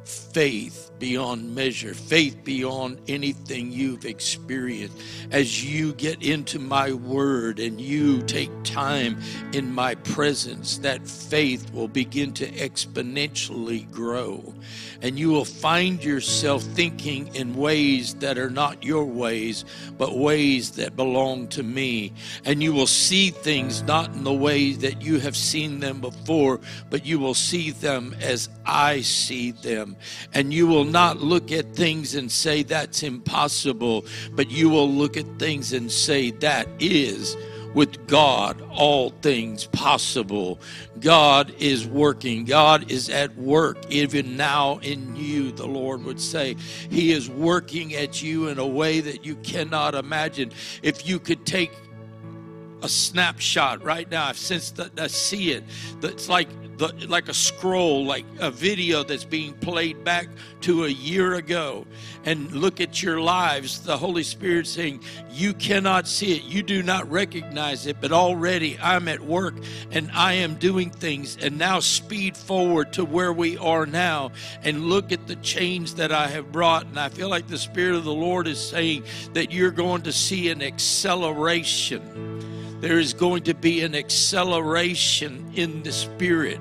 faith 0.07 0.91
beyond 0.99 1.53
measure, 1.53 1.93
faith 1.93 2.43
beyond 2.43 2.99
anything 3.07 3.71
you've 3.71 4.05
experienced. 4.05 4.97
As 5.31 5.63
you 5.63 5.93
get 5.93 6.23
into 6.23 6.59
my 6.59 6.93
word 6.93 7.59
and 7.59 7.79
you 7.79 8.21
take 8.23 8.49
time 8.63 9.19
in 9.53 9.71
my 9.71 9.95
presence, 9.95 10.77
that 10.79 11.07
faith 11.07 11.71
will 11.73 11.87
begin 11.87 12.33
to 12.33 12.49
exponentially 12.51 13.89
grow. 13.91 14.53
And 15.01 15.19
you 15.19 15.29
will 15.29 15.45
find 15.45 16.03
yourself 16.03 16.63
thinking 16.63 17.33
in 17.35 17.55
ways 17.55 18.15
that 18.15 18.37
are 18.37 18.49
not 18.49 18.83
your 18.83 19.05
ways, 19.05 19.65
but 19.97 20.17
ways 20.17 20.71
that 20.71 20.95
belong 20.95 21.47
to 21.49 21.61
me. 21.61 22.13
And 22.45 22.63
you 22.63 22.73
will 22.73 22.87
see 22.87 23.29
things 23.29 23.83
not 23.83 24.13
in 24.13 24.23
the 24.23 24.33
way 24.33 24.71
that 24.73 25.01
you 25.01 25.19
have 25.19 25.37
seen 25.37 25.79
them 25.79 26.01
before, 26.01 26.59
but 26.89 27.05
you 27.05 27.19
will 27.19 27.35
see 27.35 27.71
them 27.71 28.15
as 28.21 28.49
I 28.65 29.01
see 29.01 29.51
them. 29.51 29.96
And 30.33 30.53
you 30.53 30.67
will 30.67 30.85
not 30.85 31.17
look 31.17 31.51
at 31.51 31.75
things 31.75 32.15
and 32.15 32.31
say 32.31 32.63
that's 32.63 33.03
impossible, 33.03 34.05
but 34.31 34.49
you 34.49 34.69
will 34.69 34.89
look 34.89 35.17
at 35.17 35.39
things 35.39 35.73
and 35.73 35.91
say 35.91 36.31
that 36.31 36.67
is 36.79 37.35
with 37.73 38.07
God, 38.07 38.59
all 38.71 39.11
things 39.21 39.65
possible. 39.67 40.59
God 40.99 41.53
is 41.59 41.85
working. 41.85 42.43
God 42.43 42.91
is 42.91 43.07
at 43.09 43.35
work 43.37 43.77
even 43.91 44.35
now 44.35 44.79
in 44.79 45.15
you, 45.15 45.51
the 45.51 45.67
Lord 45.67 46.03
would 46.03 46.19
say. 46.19 46.55
He 46.89 47.11
is 47.11 47.29
working 47.29 47.93
at 47.93 48.23
you 48.23 48.47
in 48.47 48.57
a 48.57 48.65
way 48.65 48.99
that 49.01 49.25
you 49.25 49.35
cannot 49.37 49.93
imagine. 49.93 50.51
If 50.81 51.07
you 51.07 51.19
could 51.19 51.45
take 51.45 51.71
a 52.87 52.89
snapshot 52.89 53.83
right 53.83 54.09
now, 54.09 54.27
I 54.27 54.31
since 54.31 54.71
the, 54.71 54.89
I 54.97 55.07
see 55.07 55.51
it, 55.51 55.65
that's 55.99 56.29
like 56.29 56.47
the, 56.77 56.87
like 57.09 57.27
a 57.27 57.33
scroll, 57.33 58.05
like 58.05 58.23
a 58.39 58.49
video 58.49 59.03
that's 59.03 59.25
being 59.25 59.53
played 59.55 60.05
back 60.05 60.29
to 60.61 60.85
a 60.85 60.87
year 60.87 61.33
ago, 61.33 61.85
and 62.23 62.49
look 62.53 62.79
at 62.79 63.03
your 63.03 63.19
lives. 63.19 63.81
The 63.81 63.97
Holy 63.97 64.23
Spirit 64.23 64.67
saying, 64.67 65.03
You 65.29 65.53
cannot 65.53 66.07
see 66.07 66.37
it, 66.37 66.43
you 66.43 66.63
do 66.63 66.81
not 66.81 67.11
recognize 67.11 67.87
it, 67.87 67.97
but 67.99 68.13
already 68.13 68.79
I'm 68.79 69.09
at 69.09 69.19
work 69.19 69.55
and 69.91 70.09
I 70.13 70.33
am 70.33 70.55
doing 70.55 70.89
things. 70.89 71.35
And 71.41 71.57
now, 71.57 71.81
speed 71.81 72.37
forward 72.37 72.93
to 72.93 73.03
where 73.03 73.33
we 73.33 73.57
are 73.57 73.85
now 73.85 74.31
and 74.63 74.85
look 74.85 75.11
at 75.11 75.27
the 75.27 75.35
change 75.37 75.95
that 75.95 76.13
I 76.13 76.27
have 76.27 76.53
brought. 76.53 76.85
And 76.85 76.97
I 76.97 77.09
feel 77.09 77.27
like 77.27 77.47
the 77.47 77.57
Spirit 77.57 77.95
of 77.95 78.05
the 78.05 78.13
Lord 78.13 78.47
is 78.47 78.65
saying 78.65 79.03
that 79.33 79.51
you're 79.51 79.71
going 79.71 80.03
to 80.03 80.13
see 80.13 80.49
an 80.51 80.61
acceleration 80.61 82.47
there 82.79 82.99
is 82.99 83.13
going 83.13 83.43
to 83.43 83.53
be 83.53 83.81
an 83.81 83.95
acceleration 83.95 85.51
in 85.55 85.83
the 85.83 85.91
spirit 85.91 86.59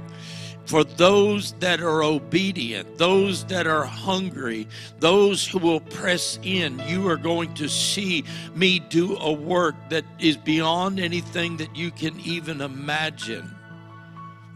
for 0.66 0.82
those 0.82 1.52
that 1.60 1.80
are 1.80 2.02
obedient, 2.02 2.98
those 2.98 3.44
that 3.46 3.66
are 3.66 3.84
hungry, 3.84 4.66
those 4.98 5.46
who 5.46 5.58
will 5.58 5.80
press 5.80 6.38
in. 6.42 6.82
You 6.86 7.08
are 7.08 7.16
going 7.16 7.54
to 7.54 7.68
see 7.68 8.24
me 8.54 8.80
do 8.80 9.16
a 9.16 9.32
work 9.32 9.76
that 9.90 10.04
is 10.18 10.36
beyond 10.36 10.98
anything 10.98 11.56
that 11.58 11.74
you 11.76 11.92
can 11.92 12.18
even 12.20 12.60
imagine. 12.60 13.55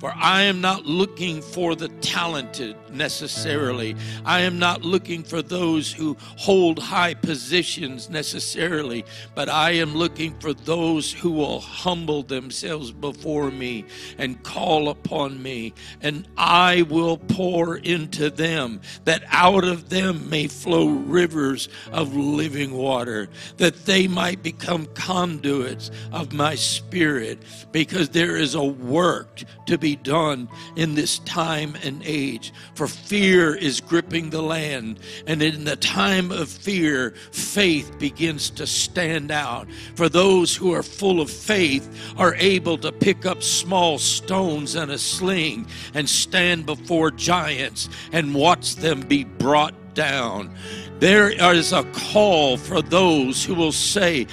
For 0.00 0.14
I 0.16 0.44
am 0.44 0.62
not 0.62 0.86
looking 0.86 1.42
for 1.42 1.76
the 1.76 1.88
talented 2.00 2.74
necessarily. 2.90 3.94
I 4.24 4.40
am 4.40 4.58
not 4.58 4.82
looking 4.82 5.22
for 5.22 5.42
those 5.42 5.92
who 5.92 6.16
hold 6.20 6.78
high 6.78 7.12
positions 7.12 8.08
necessarily, 8.08 9.04
but 9.34 9.50
I 9.50 9.72
am 9.72 9.94
looking 9.94 10.38
for 10.40 10.54
those 10.54 11.12
who 11.12 11.30
will 11.30 11.60
humble 11.60 12.22
themselves 12.22 12.92
before 12.92 13.50
me 13.50 13.84
and 14.16 14.42
call 14.42 14.88
upon 14.88 15.42
me, 15.42 15.74
and 16.00 16.26
I 16.38 16.80
will 16.88 17.18
pour 17.18 17.76
into 17.76 18.30
them, 18.30 18.80
that 19.04 19.22
out 19.28 19.64
of 19.64 19.90
them 19.90 20.30
may 20.30 20.46
flow 20.46 20.88
rivers 20.88 21.68
of 21.92 22.16
living 22.16 22.72
water, 22.72 23.28
that 23.58 23.84
they 23.84 24.08
might 24.08 24.42
become 24.42 24.86
conduits 24.94 25.90
of 26.10 26.32
my 26.32 26.54
spirit, 26.54 27.42
because 27.70 28.08
there 28.08 28.36
is 28.36 28.54
a 28.54 28.64
work 28.64 29.42
to 29.66 29.76
be 29.76 29.89
done 29.96 30.48
in 30.76 30.94
this 30.94 31.18
time 31.20 31.76
and 31.82 32.02
age. 32.04 32.52
For 32.74 32.86
fear 32.86 33.54
is 33.54 33.80
gripping 33.80 34.30
the 34.30 34.42
land, 34.42 35.00
and 35.26 35.42
in 35.42 35.64
the 35.64 35.76
time 35.76 36.32
of 36.32 36.48
fear, 36.48 37.10
faith 37.32 37.98
begins 37.98 38.50
to 38.50 38.66
stand 38.66 39.30
out. 39.30 39.68
For 39.94 40.08
those 40.08 40.54
who 40.54 40.72
are 40.72 40.82
full 40.82 41.20
of 41.20 41.30
faith 41.30 42.14
are 42.16 42.34
able 42.36 42.78
to 42.78 42.92
pick 42.92 43.26
up 43.26 43.42
small 43.42 43.98
stones 43.98 44.74
and 44.74 44.90
a 44.90 44.98
sling 44.98 45.66
and 45.94 46.08
stand 46.08 46.66
before 46.66 47.10
giants 47.10 47.88
and 48.12 48.34
watch 48.34 48.76
them 48.76 49.00
be 49.00 49.24
brought 49.24 49.74
down. 49.94 50.54
There 51.00 51.30
is 51.30 51.72
a 51.72 51.84
call 51.92 52.58
for 52.58 52.82
those 52.82 53.42
who 53.42 53.54
will 53.54 53.72
say, 53.72 54.26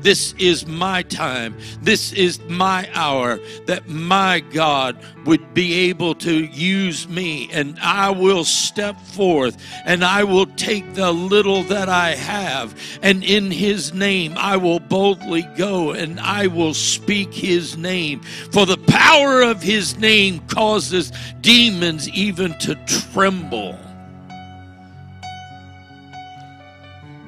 This 0.00 0.32
is 0.38 0.66
my 0.66 1.02
time, 1.02 1.54
this 1.82 2.14
is 2.14 2.40
my 2.48 2.88
hour, 2.94 3.38
that 3.66 3.90
my 3.90 4.40
God 4.40 4.96
would 5.26 5.52
be 5.52 5.90
able 5.90 6.14
to 6.16 6.44
use 6.44 7.06
me, 7.08 7.50
and 7.52 7.78
I 7.78 8.08
will 8.08 8.44
step 8.44 8.98
forth 9.00 9.62
and 9.84 10.02
I 10.02 10.24
will 10.24 10.46
take 10.46 10.94
the 10.94 11.12
little 11.12 11.62
that 11.64 11.90
I 11.90 12.14
have, 12.14 12.74
and 13.02 13.22
in 13.22 13.50
His 13.50 13.92
name 13.92 14.32
I 14.38 14.56
will 14.56 14.80
boldly 14.80 15.42
go 15.58 15.90
and 15.90 16.18
I 16.18 16.46
will 16.46 16.72
speak 16.72 17.34
His 17.34 17.76
name. 17.76 18.22
For 18.50 18.64
the 18.64 18.78
power 18.78 19.42
of 19.42 19.60
His 19.60 19.98
name 19.98 20.40
causes 20.48 21.12
demons 21.42 22.08
even 22.08 22.58
to 22.60 22.76
tremble. 22.86 23.78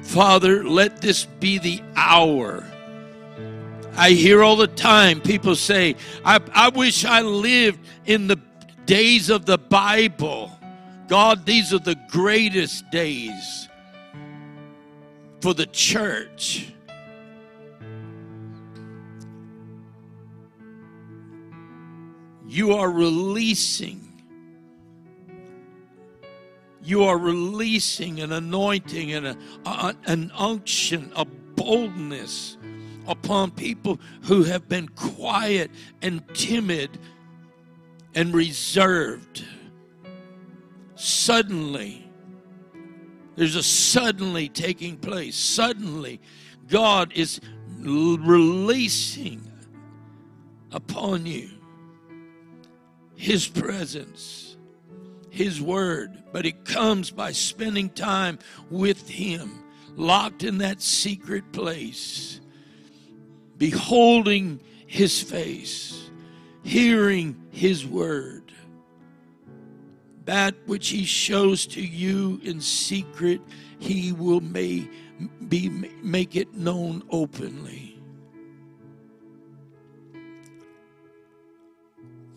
Father, 0.07 0.63
let 0.63 1.01
this 1.01 1.25
be 1.25 1.57
the 1.57 1.81
hour. 1.97 2.65
I 3.97 4.11
hear 4.11 4.41
all 4.41 4.55
the 4.55 4.67
time 4.67 5.19
people 5.19 5.53
say, 5.53 5.97
I, 6.23 6.39
I 6.53 6.69
wish 6.69 7.03
I 7.03 7.21
lived 7.23 7.85
in 8.05 8.27
the 8.27 8.39
days 8.85 9.29
of 9.29 9.45
the 9.45 9.57
Bible. 9.57 10.57
God, 11.09 11.45
these 11.45 11.73
are 11.73 11.79
the 11.79 11.97
greatest 12.07 12.89
days 12.89 13.67
for 15.41 15.53
the 15.53 15.65
church. 15.65 16.71
You 22.47 22.75
are 22.75 22.89
releasing 22.89 24.06
you 26.87 27.03
are 27.03 27.17
releasing 27.17 28.21
an 28.21 28.31
anointing 28.31 29.11
and 29.11 29.27
a, 29.27 29.37
a- 29.65 29.95
an 30.05 30.31
unction, 30.37 31.11
a 31.17 31.25
boldness 31.25 32.57
upon 33.07 33.51
people 33.51 33.99
who 34.23 34.43
have 34.43 34.69
been 34.69 34.87
quiet 34.89 35.69
and 36.01 36.23
timid 36.33 36.97
and 38.15 38.33
reserved. 38.33 39.43
Suddenly, 40.95 42.09
there's 43.35 43.55
a 43.55 43.63
suddenly 43.63 44.47
taking 44.47 44.95
place. 44.97 45.35
Suddenly, 45.35 46.21
God 46.69 47.11
is 47.13 47.41
releasing 47.79 49.51
upon 50.71 51.25
you 51.25 51.49
His 53.15 53.45
presence. 53.45 54.46
His 55.37 55.61
Word, 55.61 56.17
but 56.33 56.47
it 56.47 56.65
comes 56.65 57.11
by 57.11 57.31
spending 57.31 57.91
time 57.91 58.39
with 58.71 59.07
Him, 59.07 59.63
locked 59.95 60.43
in 60.43 60.57
that 60.57 60.81
secret 60.81 61.51
place, 61.51 62.41
beholding 63.55 64.59
His 64.87 65.21
face, 65.21 66.09
hearing 66.63 67.39
His 67.51 67.85
Word. 67.85 68.51
That 70.25 70.55
which 70.65 70.89
He 70.89 71.05
shows 71.05 71.67
to 71.67 71.81
you 71.81 72.41
in 72.43 72.59
secret, 72.59 73.39
He 73.77 74.13
will 74.13 74.41
may 74.41 74.89
be 75.47 75.69
make 76.01 76.35
it 76.35 76.55
known 76.55 77.03
openly. 77.11 78.01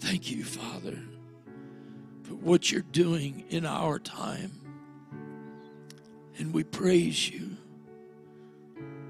Thank 0.01 0.31
you, 0.31 0.45
Father 0.45 0.99
what 2.31 2.71
you're 2.71 2.83
doing 2.83 3.45
in 3.51 3.67
our 3.67 3.99
time. 3.99 4.53
And 6.39 6.55
we 6.55 6.65
praise 6.65 7.29
you. 7.29 7.57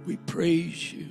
We 0.07 0.17
praise 0.17 0.93
you. 0.93 1.07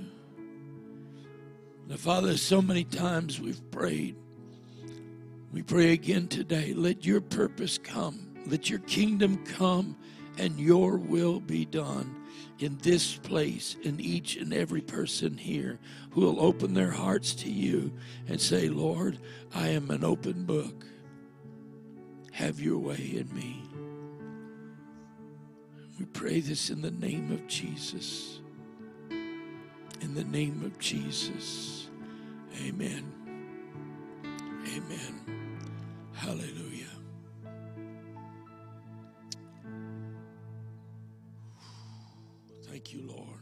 Now, 1.88 1.96
Father, 1.96 2.38
so 2.38 2.62
many 2.62 2.84
times 2.84 3.40
we've 3.40 3.72
prayed. 3.72 4.16
We 5.52 5.64
pray 5.64 5.94
again 5.94 6.28
today. 6.28 6.74
Let 6.74 7.06
your 7.06 7.22
purpose 7.22 7.78
come. 7.78 8.28
Let 8.46 8.70
your 8.70 8.80
kingdom 8.80 9.44
come 9.46 9.96
and 10.38 10.60
your 10.60 10.98
will 10.98 11.40
be 11.40 11.66
done 11.66 12.16
in 12.60 12.78
this 12.80 13.16
place 13.16 13.76
in 13.84 14.00
each 14.00 14.36
and 14.36 14.54
every 14.54 14.82
person 14.82 15.38
here 15.38 15.80
who 16.12 16.22
will 16.22 16.40
open 16.42 16.74
their 16.74 16.92
hearts 16.92 17.34
to 17.34 17.50
you 17.50 17.92
and 18.28 18.40
say, 18.40 18.70
Lord, 18.70 19.18
I 19.54 19.70
am 19.70 19.90
an 19.92 20.04
open 20.04 20.46
book. 20.46 20.86
Have 22.40 22.62
your 22.62 22.78
way 22.78 22.96
in 22.96 23.30
me. 23.36 23.62
We 26.00 26.06
pray 26.06 26.40
this 26.40 26.70
in 26.70 26.82
the 26.82 26.90
name 26.90 27.34
of 27.34 27.46
Jesus. 27.48 28.40
In 29.10 30.16
the 30.16 30.24
name 30.24 30.64
of 30.64 30.80
Jesus. 30.80 31.90
Amen. 32.66 33.12
Amen. 34.74 35.50
Hallelujah. 36.14 36.86
Thank 42.64 42.94
you, 42.94 43.02
Lord. 43.06 43.39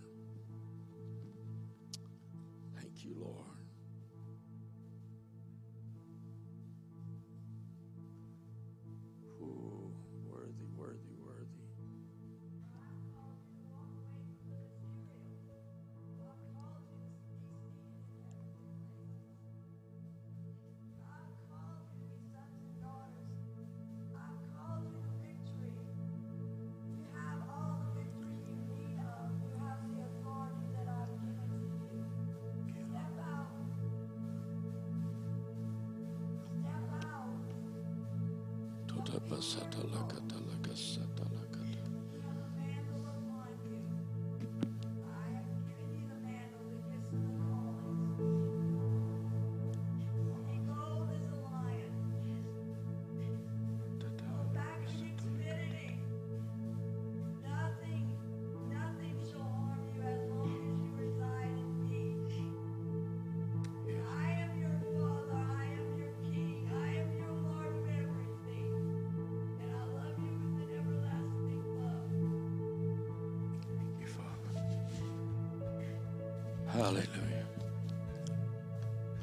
Hallelujah. 76.88 77.46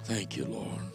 Thank 0.05 0.37
you, 0.37 0.45
Lord. 0.45 0.94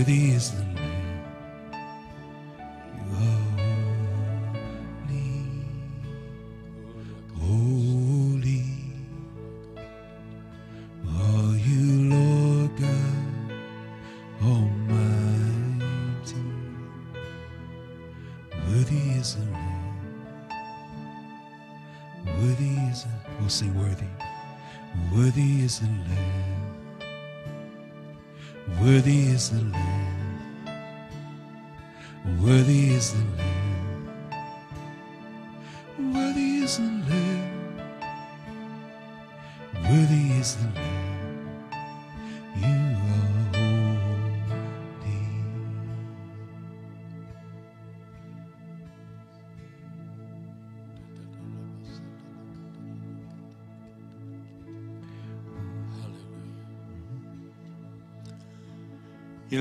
Worthy 0.00 0.30
is 0.30 0.52
the 0.52 0.69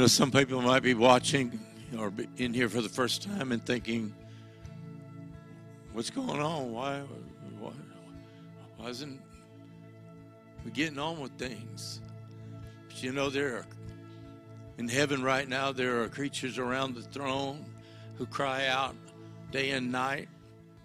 some 0.09 0.31
people 0.31 0.61
might 0.61 0.83
be 0.83 0.93
watching 0.93 1.59
or 1.97 2.11
in 2.37 2.53
here 2.53 2.69
for 2.69 2.81
the 2.81 2.89
first 2.89 3.21
time 3.21 3.51
and 3.51 3.63
thinking, 3.65 4.13
what's 5.93 6.09
going 6.09 6.41
on? 6.41 6.71
Why, 6.71 7.01
why, 7.59 7.71
why 8.77 8.87
isn't 8.87 9.21
we 10.65 10.71
getting 10.71 10.99
on 10.99 11.19
with 11.19 11.31
things? 11.33 12.01
But 12.87 13.03
you 13.03 13.11
know, 13.11 13.29
there 13.29 13.57
are, 13.57 13.65
in 14.77 14.87
heaven 14.87 15.21
right 15.21 15.47
now, 15.47 15.71
there 15.71 16.01
are 16.01 16.07
creatures 16.07 16.57
around 16.57 16.95
the 16.95 17.01
throne 17.01 17.65
who 18.17 18.25
cry 18.25 18.67
out 18.67 18.95
day 19.51 19.71
and 19.71 19.91
night 19.91 20.27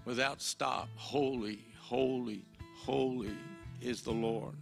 without 0.04 0.42
stop 0.42 0.88
Holy, 0.96 1.60
holy, 1.78 2.44
holy 2.76 3.34
is 3.80 4.02
the 4.02 4.12
Lord. 4.12 4.54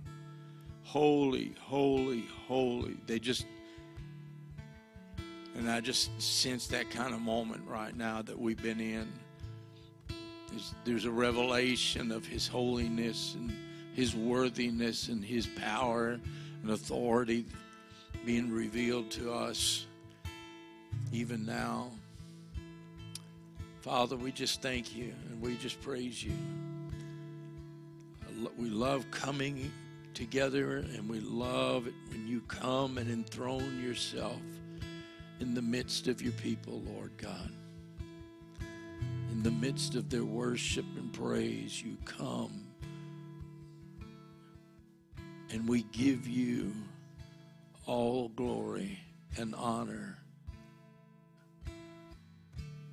Holy, 0.84 1.54
holy, 1.60 2.26
holy. 2.46 2.96
They 3.06 3.18
just 3.18 3.46
and 5.62 5.70
I 5.70 5.80
just 5.80 6.20
sense 6.20 6.66
that 6.66 6.90
kind 6.90 7.14
of 7.14 7.20
moment 7.20 7.62
right 7.68 7.96
now 7.96 8.20
that 8.22 8.36
we've 8.36 8.60
been 8.60 8.80
in. 8.80 9.12
There's, 10.50 10.74
there's 10.84 11.04
a 11.04 11.10
revelation 11.12 12.10
of 12.10 12.26
His 12.26 12.48
holiness 12.48 13.36
and 13.36 13.52
His 13.94 14.12
worthiness 14.12 15.06
and 15.06 15.24
His 15.24 15.46
power 15.46 16.18
and 16.62 16.70
authority 16.72 17.46
being 18.26 18.50
revealed 18.50 19.12
to 19.12 19.32
us 19.32 19.86
even 21.12 21.46
now. 21.46 21.92
Father, 23.82 24.16
we 24.16 24.32
just 24.32 24.62
thank 24.62 24.96
you 24.96 25.14
and 25.30 25.40
we 25.40 25.54
just 25.58 25.80
praise 25.80 26.24
you. 26.24 26.32
We 28.58 28.68
love 28.68 29.08
coming 29.12 29.70
together 30.12 30.78
and 30.78 31.08
we 31.08 31.20
love 31.20 31.86
it 31.86 31.94
when 32.08 32.26
you 32.26 32.40
come 32.48 32.98
and 32.98 33.08
enthrone 33.08 33.80
yourself 33.80 34.40
in 35.42 35.54
the 35.54 35.60
midst 35.60 36.06
of 36.06 36.22
your 36.22 36.32
people, 36.34 36.80
Lord 36.86 37.10
God. 37.18 37.50
In 39.32 39.42
the 39.42 39.50
midst 39.50 39.96
of 39.96 40.08
their 40.08 40.24
worship 40.24 40.84
and 40.96 41.12
praise, 41.12 41.82
you 41.82 41.96
come 42.04 42.64
and 45.50 45.68
we 45.68 45.82
give 45.90 46.28
you 46.28 46.72
all 47.86 48.28
glory 48.28 49.00
and 49.36 49.52
honor 49.56 50.16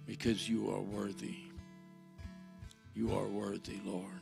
because 0.07 0.49
you 0.49 0.71
are 0.71 0.81
worthy. 0.81 1.35
You 2.95 3.15
are 3.15 3.27
worthy, 3.27 3.79
Lord. 3.85 4.21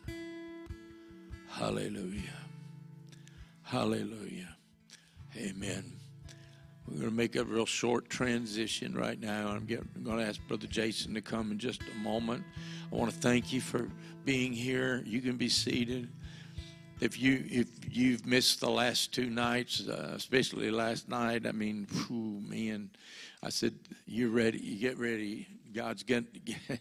Hallelujah. 1.49 2.41
Hallelujah. 3.63 4.57
Amen. 5.37 5.96
We're 6.87 6.99
going 6.99 7.09
to 7.09 7.15
make 7.15 7.35
a 7.35 7.43
real 7.43 7.65
short 7.65 8.09
transition 8.09 8.95
right 8.95 9.19
now. 9.19 9.49
I'm, 9.49 9.65
get, 9.65 9.83
I'm 9.95 10.03
going 10.03 10.19
to 10.19 10.25
ask 10.25 10.39
Brother 10.47 10.67
Jason 10.67 11.13
to 11.15 11.21
come 11.21 11.51
in 11.51 11.59
just 11.59 11.81
a 11.81 11.97
moment. 11.97 12.45
I 12.91 12.95
want 12.95 13.11
to 13.11 13.17
thank 13.17 13.51
you 13.51 13.59
for 13.59 13.89
being 14.23 14.53
here. 14.53 15.03
You 15.05 15.19
can 15.19 15.35
be 15.35 15.49
seated. 15.49 16.09
If 17.01 17.19
you 17.19 17.43
if 17.47 17.67
you've 17.91 18.25
missed 18.25 18.61
the 18.61 18.69
last 18.69 19.13
two 19.13 19.29
nights, 19.29 19.87
uh, 19.87 20.13
especially 20.15 20.71
last 20.71 21.09
night, 21.09 21.45
I 21.45 21.51
mean, 21.51 21.87
whew, 21.91 22.41
man, 22.41 22.89
I 23.43 23.49
said 23.49 23.75
you're 24.07 24.29
ready. 24.29 24.57
You 24.57 24.79
get 24.79 24.97
ready. 24.97 25.45
God's 25.73 26.03
going. 26.03 26.25
to 26.67 26.79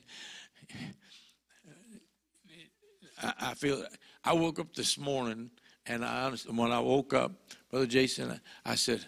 I, 3.22 3.32
I 3.40 3.54
feel. 3.54 3.84
I 4.24 4.32
woke 4.32 4.58
up 4.58 4.74
this 4.74 4.96
morning, 4.96 5.50
and 5.84 6.04
I 6.04 6.22
honestly, 6.24 6.54
when 6.54 6.72
I 6.72 6.80
woke 6.80 7.12
up, 7.12 7.32
Brother 7.70 7.86
Jason, 7.86 8.40
I 8.64 8.74
said, 8.74 9.04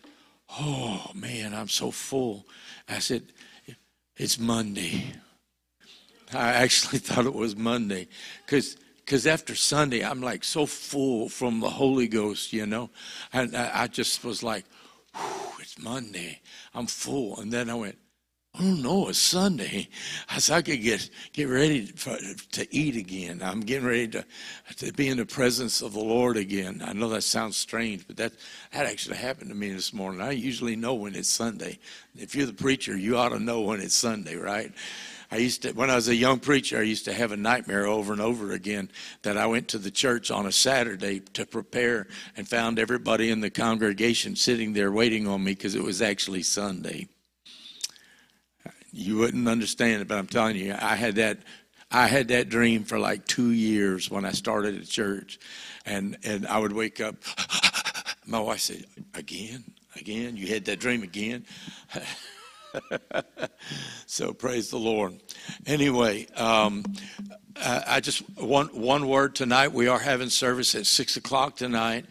"Oh 0.51 1.11
man, 1.15 1.55
I'm 1.55 1.69
so 1.69 1.91
full." 1.91 2.47
I 2.89 2.99
said, 2.99 3.25
"It's 4.17 4.39
Monday." 4.39 5.13
I 6.33 6.51
actually 6.51 6.99
thought 7.07 7.27
it 7.27 7.35
was 7.35 7.57
Monday, 7.57 8.09
because 8.45 8.77
because 9.05 9.27
after 9.27 9.55
Sunday, 9.55 10.05
I'm 10.05 10.21
like 10.21 10.45
so 10.45 10.67
full 10.67 11.29
from 11.31 11.61
the 11.61 11.71
Holy 11.71 12.09
Ghost, 12.09 12.53
you 12.53 12.67
know, 12.67 12.91
and 13.33 13.57
I, 13.57 13.87
just 13.87 14.23
was 14.23 14.43
like, 14.43 14.67
"Whew, 15.15 15.61
"It's 15.61 15.79
Monday. 15.79 16.41
I'm 16.75 16.87
full," 16.87 17.41
and 17.41 17.51
then 17.51 17.71
I 17.71 17.75
went. 17.75 17.99
Oh 18.61 18.65
no, 18.65 19.09
it's 19.09 19.19
Sunday. 19.19 19.89
I 20.29 20.39
said 20.39 20.57
I 20.57 20.63
could 20.63 20.83
get 20.83 21.11
get 21.33 21.49
ready 21.49 21.87
for, 21.87 22.17
to 22.53 22.75
eat 22.75 22.97
again. 22.97 23.41
I'm 23.41 23.61
getting 23.61 23.87
ready 23.87 24.09
to 24.09 24.25
to 24.79 24.93
be 24.93 25.07
in 25.09 25.19
the 25.19 25.27
presence 25.27 25.81
of 25.81 25.93
the 25.93 26.01
Lord 26.01 26.37
again. 26.37 26.83
I 26.85 26.93
know 26.93 27.09
that 27.11 27.23
sounds 27.23 27.57
strange, 27.57 28.07
but 28.07 28.17
that 28.17 28.33
that 28.73 28.87
actually 28.87 29.17
happened 29.17 29.51
to 29.51 29.55
me 29.55 29.71
this 29.71 29.93
morning. 29.93 30.21
I 30.21 30.33
usually 30.33 30.75
know 30.75 30.95
when 30.95 31.15
it's 31.15 31.29
Sunday. 31.29 31.79
If 32.17 32.35
you're 32.35 32.47
the 32.47 32.53
preacher, 32.53 32.97
you 32.97 33.17
ought 33.17 33.29
to 33.29 33.39
know 33.39 33.61
when 33.61 33.81
it's 33.81 33.95
Sunday, 33.95 34.35
right? 34.35 34.73
I 35.31 35.37
used 35.37 35.63
to, 35.63 35.73
when 35.73 35.91
I 35.91 35.97
was 35.97 36.09
a 36.09 36.17
young 36.17 36.41
preacher, 36.41 36.79
I 36.79 36.83
used 36.83 37.05
to 37.05 37.13
have 37.13 37.33
a 37.33 37.37
nightmare 37.37 37.87
over 37.87 38.15
and 38.15 38.23
over 38.23 38.53
again 38.53 38.91
that 39.23 39.37
I 39.37 39.45
went 39.47 39.69
to 39.69 39.79
the 39.79 39.91
church 39.91 40.31
on 40.31 40.47
a 40.47 40.53
Saturday 40.53 41.21
to 41.35 41.45
prepare 41.45 42.07
and 42.35 42.49
found 42.49 42.79
everybody 42.79 43.31
in 43.31 43.41
the 43.41 43.51
congregation 43.51 44.37
sitting 44.37 44.73
there 44.73 44.91
waiting 44.91 45.29
on 45.29 45.45
me 45.45 45.53
because 45.53 45.75
it 45.75 45.83
was 45.83 46.01
actually 46.01 46.43
Sunday 46.43 47.09
you 48.93 49.19
wouldn't 49.19 49.49
understand 49.49 50.03
it, 50.03 50.09
but 50.09 50.19
I'm 50.19 50.27
telling 50.27 50.57
you, 50.57 50.73
I 50.73 50.95
had 50.95 51.17
that 51.17 51.39
I 51.91 52.07
had 52.07 52.29
that 52.29 52.51
dream 52.51 52.85
for 52.85 52.99
like 52.99 53.27
two 53.27 53.51
years 53.51 54.11
when 54.11 54.25
I 54.25 54.33
started 54.33 54.81
at 54.81 54.87
church. 54.87 55.39
And 55.87 56.19
and 56.25 56.47
I 56.47 56.59
would 56.59 56.73
wake 56.73 57.01
up. 57.01 57.17
My 58.27 58.41
wife 58.41 58.61
said, 58.61 58.85
Again? 59.15 59.65
Again? 59.97 60.37
You 60.37 60.49
had 60.49 60.67
that 60.67 60.81
dream 60.81 61.03
again? 61.03 61.47
so 64.07 64.33
praise 64.33 64.71
the 64.71 64.79
Lord. 64.79 65.19
Anyway, 65.67 66.27
um, 66.37 66.85
I 67.61 67.85
I 67.87 68.01
just 68.01 68.21
one 68.39 68.69
one 68.69 69.09
word 69.09 69.35
tonight. 69.35 69.73
We 69.73 69.89
are 69.89 69.99
having 69.99 70.31
service 70.31 70.75
at 70.75 70.87
six 70.87 71.17
o'clock 71.17 71.57
tonight, 71.57 72.07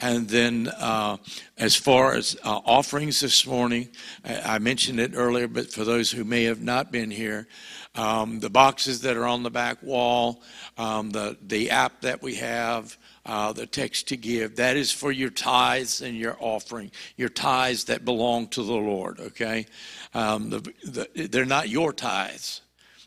and 0.00 0.28
then 0.28 0.68
uh, 0.68 1.16
as 1.58 1.74
far 1.76 2.14
as 2.14 2.36
uh, 2.44 2.60
offerings 2.64 3.20
this 3.20 3.46
morning, 3.46 3.88
I 4.24 4.54
I 4.54 4.58
mentioned 4.58 5.00
it 5.00 5.12
earlier, 5.14 5.48
but 5.48 5.72
for 5.72 5.84
those 5.84 6.10
who 6.10 6.24
may 6.24 6.44
have 6.44 6.62
not 6.62 6.92
been 6.92 7.10
here, 7.10 7.48
um, 7.94 8.40
the 8.40 8.50
boxes 8.50 9.00
that 9.02 9.16
are 9.16 9.26
on 9.26 9.42
the 9.42 9.50
back 9.50 9.82
wall, 9.82 10.42
um, 10.78 11.10
the 11.10 11.36
the 11.42 11.70
app 11.70 12.00
that 12.02 12.22
we 12.22 12.36
have. 12.36 12.96
Uh, 13.24 13.52
the 13.52 13.66
text 13.66 14.08
to 14.08 14.16
give 14.16 14.56
that 14.56 14.76
is 14.76 14.90
for 14.90 15.12
your 15.12 15.30
tithes 15.30 16.02
and 16.02 16.16
your 16.16 16.36
offering 16.40 16.90
your 17.16 17.28
tithes 17.28 17.84
that 17.84 18.04
belong 18.04 18.48
to 18.48 18.64
the 18.64 18.72
lord 18.72 19.20
okay 19.20 19.64
um, 20.12 20.50
the, 20.50 20.58
the, 20.82 21.28
they're 21.28 21.44
not 21.44 21.68
your 21.68 21.92
tithes 21.92 22.62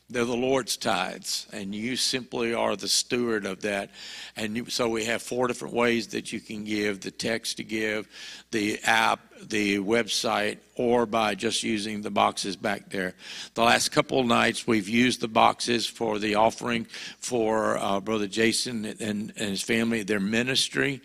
they're 0.09 0.23
the 0.23 0.35
Lord's 0.35 0.77
tithes, 0.77 1.47
and 1.51 1.73
you 1.73 1.95
simply 1.95 2.53
are 2.53 2.75
the 2.75 2.87
steward 2.87 3.45
of 3.45 3.61
that. 3.61 3.89
And 4.35 4.55
you, 4.55 4.69
so 4.69 4.87
we 4.87 5.05
have 5.05 5.21
four 5.23 5.47
different 5.47 5.73
ways 5.73 6.07
that 6.09 6.31
you 6.31 6.39
can 6.39 6.63
give 6.63 7.01
the 7.01 7.11
text 7.11 7.57
to 7.57 7.63
give, 7.63 8.07
the 8.51 8.79
app, 8.83 9.19
the 9.41 9.79
website, 9.79 10.57
or 10.75 11.05
by 11.05 11.35
just 11.35 11.63
using 11.63 12.01
the 12.01 12.09
boxes 12.09 12.55
back 12.55 12.89
there. 12.89 13.13
The 13.53 13.63
last 13.63 13.89
couple 13.89 14.23
nights, 14.23 14.67
we've 14.67 14.89
used 14.89 15.21
the 15.21 15.27
boxes 15.27 15.85
for 15.87 16.19
the 16.19 16.35
offering 16.35 16.87
for 17.19 17.77
uh, 17.77 17.99
Brother 17.99 18.27
Jason 18.27 18.85
and, 18.85 19.33
and 19.35 19.49
his 19.49 19.61
family, 19.61 20.03
their 20.03 20.19
ministry. 20.19 21.01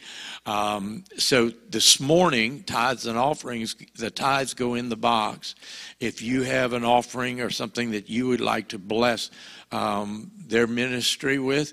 Um, 0.46 1.04
so 1.16 1.50
this 1.68 2.00
morning, 2.00 2.62
tithes 2.64 3.06
and 3.06 3.18
offerings, 3.18 3.76
the 3.96 4.10
tithes 4.10 4.54
go 4.54 4.74
in 4.74 4.88
the 4.88 4.96
box. 4.96 5.54
If 6.00 6.22
you 6.22 6.42
have 6.42 6.72
an 6.72 6.84
offering 6.84 7.40
or 7.40 7.50
something 7.50 7.92
that 7.92 8.08
you 8.08 8.28
would 8.28 8.40
like 8.40 8.68
to 8.68 8.78
bless 8.78 9.30
um, 9.70 10.30
their 10.46 10.66
ministry 10.66 11.38
with, 11.38 11.72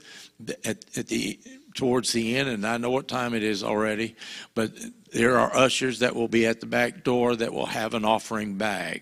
at, 0.65 0.85
at 0.97 1.07
the 1.07 1.39
towards 1.73 2.11
the 2.11 2.35
end, 2.35 2.49
and 2.49 2.65
I 2.65 2.77
know 2.77 2.89
what 2.89 3.07
time 3.07 3.35
it 3.35 3.43
is 3.43 3.63
already, 3.63 4.15
but 4.55 4.71
there 5.17 5.39
are 5.39 5.55
ushers 5.55 5.99
that 5.99 6.15
will 6.15 6.27
be 6.27 6.45
at 6.45 6.59
the 6.59 6.67
back 6.67 7.03
door 7.03 7.35
that 7.35 7.51
will 7.51 7.65
have 7.65 7.95
an 7.95 8.05
offering 8.05 8.55
bag, 8.55 9.01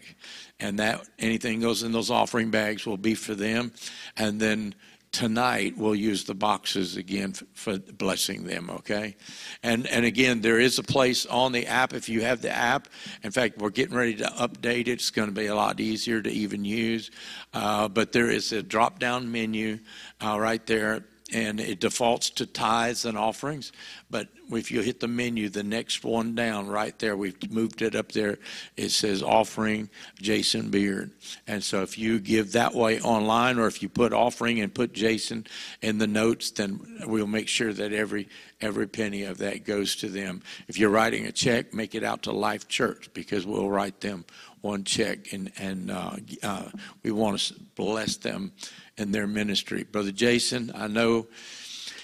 and 0.61 0.79
that 0.79 1.05
anything 1.19 1.59
goes 1.59 1.83
in 1.83 1.91
those 1.91 2.09
offering 2.09 2.51
bags 2.51 2.85
will 2.85 2.95
be 2.95 3.15
for 3.15 3.35
them, 3.35 3.73
and 4.15 4.39
then 4.39 4.73
tonight 5.11 5.77
we'll 5.77 5.95
use 5.95 6.23
the 6.23 6.33
boxes 6.33 6.95
again 6.95 7.33
for 7.53 7.77
blessing 7.77 8.45
them 8.45 8.69
okay? 8.69 9.15
And 9.63 9.87
and 9.87 10.05
again 10.05 10.41
there 10.41 10.59
is 10.59 10.77
a 10.77 10.83
place 10.83 11.25
on 11.25 11.53
the 11.53 11.67
app 11.67 11.93
if 11.93 12.09
you 12.09 12.21
have 12.21 12.41
the 12.41 12.51
app. 12.51 12.89
In 13.23 13.31
fact 13.31 13.57
we're 13.57 13.69
getting 13.69 13.95
ready 13.95 14.15
to 14.15 14.25
update 14.25 14.87
it. 14.87 14.89
It's 14.89 15.11
going 15.11 15.29
to 15.29 15.33
be 15.33 15.45
a 15.45 15.55
lot 15.55 15.79
easier 15.79 16.21
to 16.21 16.29
even 16.29 16.65
use. 16.65 17.11
Uh, 17.53 17.87
but 17.87 18.11
there 18.11 18.29
is 18.29 18.51
a 18.51 18.61
drop 18.61 18.99
down 18.99 19.31
menu 19.31 19.79
uh, 20.21 20.37
right 20.37 20.65
there 20.65 21.05
and 21.33 21.59
it 21.59 21.79
defaults 21.79 22.29
to 22.29 22.45
tithes 22.45 23.03
and 23.03 23.17
offerings. 23.17 23.71
But 24.11 24.27
if 24.51 24.69
you 24.69 24.81
hit 24.81 24.99
the 24.99 25.07
menu, 25.07 25.49
the 25.49 25.63
next 25.63 26.03
one 26.03 26.35
down 26.35 26.67
right 26.67 26.97
there, 26.99 27.17
we've 27.17 27.51
moved 27.51 27.81
it 27.81 27.95
up 27.95 28.11
there. 28.11 28.37
It 28.77 28.89
says 28.89 29.23
offering 29.23 29.89
Jason 30.21 30.69
Beard. 30.69 31.11
And 31.47 31.63
so 31.63 31.81
if 31.81 31.97
you 31.97 32.19
give 32.19 32.51
that 32.51 32.75
way 32.75 33.01
online, 33.01 33.57
or 33.57 33.65
if 33.65 33.81
you 33.81 33.89
put 33.89 34.13
offering 34.13 34.59
and 34.59 34.73
put 34.73 34.93
Jason 34.93 35.47
in 35.81 35.97
the 35.97 36.07
notes, 36.07 36.51
then 36.51 36.79
we'll 37.07 37.25
make 37.25 37.47
sure 37.47 37.73
that 37.73 37.91
every 37.91 38.29
every 38.61 38.87
penny 38.87 39.23
of 39.23 39.39
that 39.39 39.65
goes 39.65 39.95
to 39.97 40.07
them. 40.07 40.41
If 40.67 40.77
you're 40.77 40.89
writing 40.89 41.25
a 41.25 41.31
check, 41.31 41.73
make 41.73 41.95
it 41.95 42.03
out 42.03 42.23
to 42.23 42.31
Life 42.31 42.67
Church 42.67 43.09
because 43.13 43.45
we'll 43.45 43.69
write 43.69 43.99
them 43.99 44.25
one 44.61 44.83
check, 44.83 45.33
and 45.33 45.51
and 45.57 45.91
uh, 45.91 46.15
uh, 46.43 46.69
we 47.03 47.11
want 47.11 47.39
to 47.39 47.53
bless 47.75 48.17
them 48.17 48.51
in 48.97 49.11
their 49.11 49.27
ministry. 49.27 49.83
Brother 49.83 50.11
Jason, 50.11 50.71
I 50.75 50.87
know. 50.87 51.27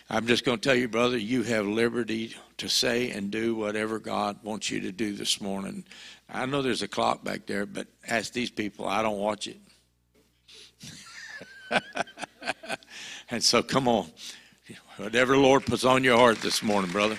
I'm 0.10 0.28
just 0.28 0.44
going 0.44 0.60
to 0.60 0.70
tell 0.70 0.76
you, 0.76 0.90
brother, 0.90 1.18
you 1.18 1.44
have 1.44 1.66
liberty 1.66 2.36
to 2.58 2.68
say 2.68 3.12
and 3.12 3.32
do 3.32 3.56
whatever 3.56 3.98
God 3.98 4.38
wants 4.44 4.70
you 4.70 4.82
to 4.82 4.92
do 4.92 5.14
this 5.14 5.40
morning. 5.40 5.86
I 6.30 6.46
know 6.46 6.62
there's 6.62 6.82
a 6.82 6.88
clock 6.88 7.24
back 7.24 7.46
there, 7.46 7.66
but 7.66 7.88
ask 8.08 8.34
these 8.34 8.52
people. 8.52 8.88
I 8.88 9.02
don't 9.02 9.20
watch 9.20 9.48
it. 9.48 9.58
and 13.30 13.42
so, 13.42 13.64
come 13.64 13.88
on. 13.88 14.12
Whatever 14.98 15.38
Lord 15.38 15.66
puts 15.66 15.86
on 15.86 16.04
your 16.04 16.18
heart 16.18 16.42
this 16.42 16.62
morning, 16.62 16.92
brother. 16.92 17.18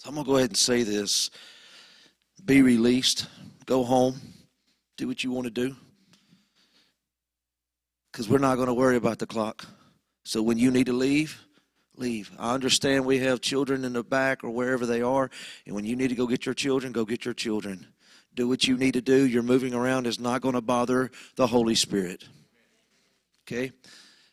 So 0.00 0.08
I'm 0.08 0.14
going 0.14 0.24
to 0.24 0.30
go 0.30 0.36
ahead 0.38 0.48
and 0.48 0.56
say 0.56 0.82
this. 0.82 1.30
be 2.46 2.62
released, 2.62 3.26
go 3.66 3.84
home, 3.84 4.18
do 4.96 5.06
what 5.06 5.22
you 5.22 5.30
want 5.30 5.44
to 5.44 5.50
do. 5.50 5.76
Because 8.10 8.26
we're 8.26 8.38
not 8.38 8.54
going 8.54 8.68
to 8.68 8.72
worry 8.74 8.96
about 8.96 9.18
the 9.18 9.26
clock. 9.26 9.66
So 10.24 10.40
when 10.42 10.56
you 10.56 10.70
need 10.70 10.86
to 10.86 10.94
leave, 10.94 11.44
leave. 11.98 12.30
I 12.38 12.54
understand 12.54 13.04
we 13.04 13.18
have 13.18 13.42
children 13.42 13.84
in 13.84 13.92
the 13.92 14.02
back 14.02 14.42
or 14.42 14.48
wherever 14.48 14.86
they 14.86 15.02
are, 15.02 15.28
and 15.66 15.74
when 15.74 15.84
you 15.84 15.96
need 15.96 16.08
to 16.08 16.14
go 16.14 16.26
get 16.26 16.46
your 16.46 16.54
children, 16.54 16.94
go 16.94 17.04
get 17.04 17.26
your 17.26 17.34
children. 17.34 17.86
Do 18.34 18.48
what 18.48 18.66
you 18.66 18.78
need 18.78 18.94
to 18.94 19.02
do. 19.02 19.26
Your 19.26 19.42
moving 19.42 19.74
around 19.74 20.06
is 20.06 20.18
not 20.18 20.40
going 20.40 20.54
to 20.54 20.62
bother 20.62 21.10
the 21.36 21.46
Holy 21.46 21.74
Spirit. 21.74 22.24
Okay? 23.46 23.70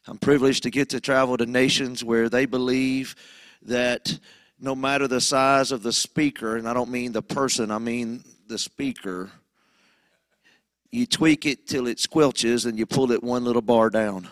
I'm 0.07 0.17
privileged 0.17 0.63
to 0.63 0.69
get 0.69 0.87
to 0.91 1.01
travel 1.01 1.35
to 1.35 1.45
nations 1.45 2.05
where 2.05 2.29
they 2.29 2.45
believe 2.45 3.17
that 3.63 4.17
no 4.59 4.75
matter 4.75 5.07
the 5.07 5.21
size 5.21 5.71
of 5.71 5.83
the 5.83 5.93
speaker, 5.93 6.57
and 6.57 6.67
I 6.67 6.73
don't 6.73 6.89
mean 6.89 7.11
the 7.11 7.21
person, 7.21 7.71
I 7.71 7.77
mean 7.77 8.23
the 8.47 8.57
speaker, 8.57 9.29
you 10.91 11.05
tweak 11.05 11.45
it 11.45 11.67
till 11.67 11.87
it 11.87 11.97
squelches 11.97 12.65
and 12.65 12.77
you 12.77 12.85
pull 12.85 13.11
it 13.11 13.23
one 13.23 13.43
little 13.43 13.61
bar 13.61 13.89
down. 13.89 14.27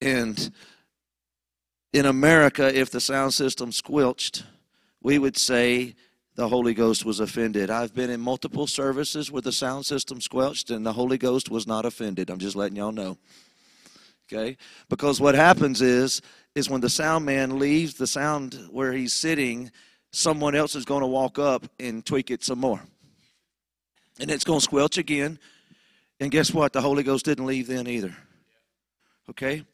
And 0.00 0.50
in 1.92 2.06
America, 2.06 2.72
if 2.78 2.90
the 2.90 3.00
sound 3.00 3.32
system 3.34 3.72
squelched, 3.72 4.44
we 5.02 5.18
would 5.18 5.36
say 5.36 5.94
the 6.34 6.48
Holy 6.48 6.74
Ghost 6.74 7.04
was 7.04 7.18
offended. 7.18 7.70
I've 7.70 7.94
been 7.94 8.10
in 8.10 8.20
multiple 8.20 8.66
services 8.66 9.32
where 9.32 9.42
the 9.42 9.52
sound 9.52 9.86
system 9.86 10.20
squelched 10.20 10.70
and 10.70 10.84
the 10.84 10.92
Holy 10.92 11.16
Ghost 11.16 11.50
was 11.50 11.66
not 11.66 11.86
offended. 11.86 12.28
I'm 12.28 12.38
just 12.38 12.56
letting 12.56 12.76
y'all 12.76 12.92
know. 12.92 13.16
Okay? 14.30 14.58
Because 14.90 15.20
what 15.20 15.34
happens 15.34 15.80
is 15.80 16.20
is 16.56 16.70
when 16.70 16.80
the 16.80 16.88
sound 16.88 17.26
man 17.26 17.58
leaves 17.58 17.94
the 17.94 18.06
sound 18.06 18.54
where 18.70 18.90
he's 18.92 19.12
sitting, 19.12 19.70
someone 20.10 20.54
else 20.54 20.74
is 20.74 20.86
going 20.86 21.02
to 21.02 21.06
walk 21.06 21.38
up 21.38 21.66
and 21.78 22.04
tweak 22.04 22.30
it 22.30 22.42
some 22.42 22.58
more. 22.58 22.80
And 24.18 24.30
it's 24.30 24.42
going 24.42 24.60
to 24.60 24.64
squelch 24.64 24.96
again. 24.96 25.38
And 26.18 26.30
guess 26.30 26.54
what? 26.54 26.72
The 26.72 26.80
Holy 26.80 27.02
Ghost 27.02 27.26
didn't 27.26 27.44
leave 27.44 27.66
then 27.66 27.86
either. 27.86 28.16
Okay? 29.28 29.66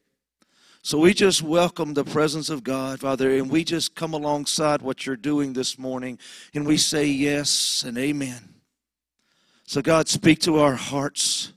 So 0.82 0.98
we 0.98 1.14
just 1.14 1.40
welcome 1.40 1.94
the 1.94 2.02
presence 2.02 2.50
of 2.50 2.64
God, 2.64 2.98
Father, 2.98 3.30
and 3.30 3.48
we 3.48 3.62
just 3.62 3.94
come 3.94 4.12
alongside 4.12 4.82
what 4.82 5.06
you're 5.06 5.14
doing 5.14 5.52
this 5.52 5.78
morning, 5.78 6.18
and 6.52 6.66
we 6.66 6.76
say 6.76 7.06
yes 7.06 7.84
and 7.86 7.96
amen. 7.96 8.40
So, 9.64 9.80
God, 9.80 10.08
speak 10.08 10.40
to 10.40 10.58
our 10.58 10.74
hearts. 10.74 11.52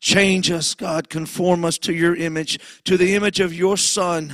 Change 0.00 0.50
us, 0.50 0.74
God. 0.74 1.08
Conform 1.08 1.64
us 1.64 1.78
to 1.78 1.92
your 1.92 2.14
image, 2.14 2.58
to 2.84 2.96
the 2.96 3.14
image 3.14 3.40
of 3.40 3.52
your 3.52 3.76
Son. 3.76 4.32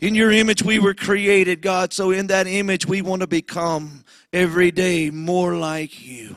In 0.00 0.16
your 0.16 0.32
image 0.32 0.64
we 0.64 0.80
were 0.80 0.94
created, 0.94 1.62
God. 1.62 1.92
So 1.92 2.10
in 2.10 2.26
that 2.26 2.48
image 2.48 2.86
we 2.86 3.02
want 3.02 3.20
to 3.20 3.28
become 3.28 4.04
every 4.32 4.72
day 4.72 5.10
more 5.10 5.56
like 5.56 6.04
you. 6.04 6.36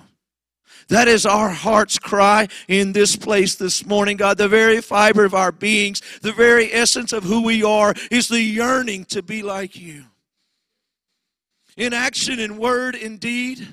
That 0.90 1.08
is 1.08 1.26
our 1.26 1.50
heart's 1.50 1.98
cry 1.98 2.48
in 2.68 2.94
this 2.94 3.16
place 3.16 3.56
this 3.56 3.84
morning, 3.86 4.18
God. 4.18 4.38
The 4.38 4.48
very 4.48 4.82
fiber 4.82 5.26
of 5.26 5.34
our 5.34 5.52
beings, 5.52 6.02
the 6.22 6.32
very 6.32 6.72
essence 6.72 7.12
of 7.12 7.24
who 7.24 7.44
we 7.44 7.64
are, 7.64 7.96
is 8.12 8.28
the 8.28 8.42
yearning 8.42 9.06
to 9.06 9.24
be 9.24 9.42
like 9.42 9.76
you. 9.76 10.04
In 11.76 11.92
action, 11.92 12.40
in 12.40 12.58
word, 12.58 12.94
in 12.94 13.18
deed, 13.18 13.68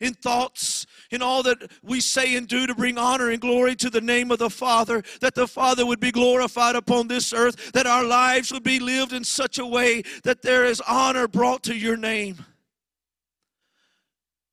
in 0.00 0.14
thoughts, 0.14 0.86
in 1.14 1.22
all 1.22 1.42
that 1.44 1.70
we 1.82 2.00
say 2.00 2.36
and 2.36 2.46
do 2.46 2.66
to 2.66 2.74
bring 2.74 2.98
honor 2.98 3.30
and 3.30 3.40
glory 3.40 3.74
to 3.76 3.88
the 3.88 4.00
name 4.00 4.30
of 4.30 4.38
the 4.38 4.50
Father, 4.50 5.02
that 5.20 5.34
the 5.34 5.46
Father 5.46 5.86
would 5.86 6.00
be 6.00 6.10
glorified 6.10 6.76
upon 6.76 7.08
this 7.08 7.32
earth, 7.32 7.72
that 7.72 7.86
our 7.86 8.04
lives 8.04 8.52
would 8.52 8.64
be 8.64 8.78
lived 8.78 9.12
in 9.12 9.24
such 9.24 9.58
a 9.58 9.66
way 9.66 10.02
that 10.24 10.42
there 10.42 10.64
is 10.64 10.82
honor 10.82 11.26
brought 11.28 11.62
to 11.62 11.74
your 11.74 11.96
name. 11.96 12.44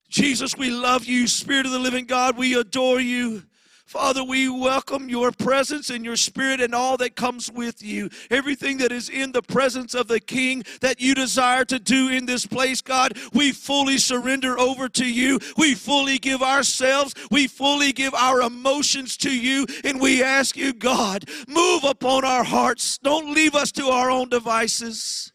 Jesus, 0.09 0.57
we 0.57 0.69
love 0.69 1.05
you. 1.05 1.25
Spirit 1.25 1.65
of 1.65 1.71
the 1.71 1.79
living 1.79 2.05
God, 2.05 2.37
we 2.37 2.53
adore 2.53 2.99
you. 2.99 3.43
Father, 3.91 4.23
we 4.23 4.47
welcome 4.47 5.09
your 5.09 5.33
presence 5.33 5.89
and 5.89 6.05
your 6.05 6.15
spirit 6.15 6.61
and 6.61 6.73
all 6.73 6.95
that 6.95 7.17
comes 7.17 7.51
with 7.51 7.83
you. 7.83 8.09
Everything 8.29 8.77
that 8.77 8.89
is 8.89 9.09
in 9.09 9.33
the 9.33 9.41
presence 9.41 9.93
of 9.93 10.07
the 10.07 10.21
King 10.21 10.63
that 10.79 11.01
you 11.01 11.13
desire 11.13 11.65
to 11.65 11.77
do 11.77 12.07
in 12.07 12.25
this 12.25 12.45
place, 12.45 12.79
God, 12.79 13.17
we 13.33 13.51
fully 13.51 13.97
surrender 13.97 14.57
over 14.57 14.87
to 14.87 15.05
you. 15.05 15.39
We 15.57 15.75
fully 15.75 16.19
give 16.19 16.41
ourselves, 16.41 17.13
we 17.31 17.47
fully 17.47 17.91
give 17.91 18.13
our 18.13 18.39
emotions 18.41 19.17
to 19.17 19.29
you, 19.29 19.65
and 19.83 19.99
we 19.99 20.23
ask 20.23 20.55
you, 20.55 20.71
God, 20.71 21.29
move 21.49 21.83
upon 21.83 22.23
our 22.23 22.45
hearts. 22.45 22.97
Don't 22.97 23.33
leave 23.33 23.55
us 23.55 23.73
to 23.73 23.87
our 23.87 24.09
own 24.09 24.29
devices. 24.29 25.33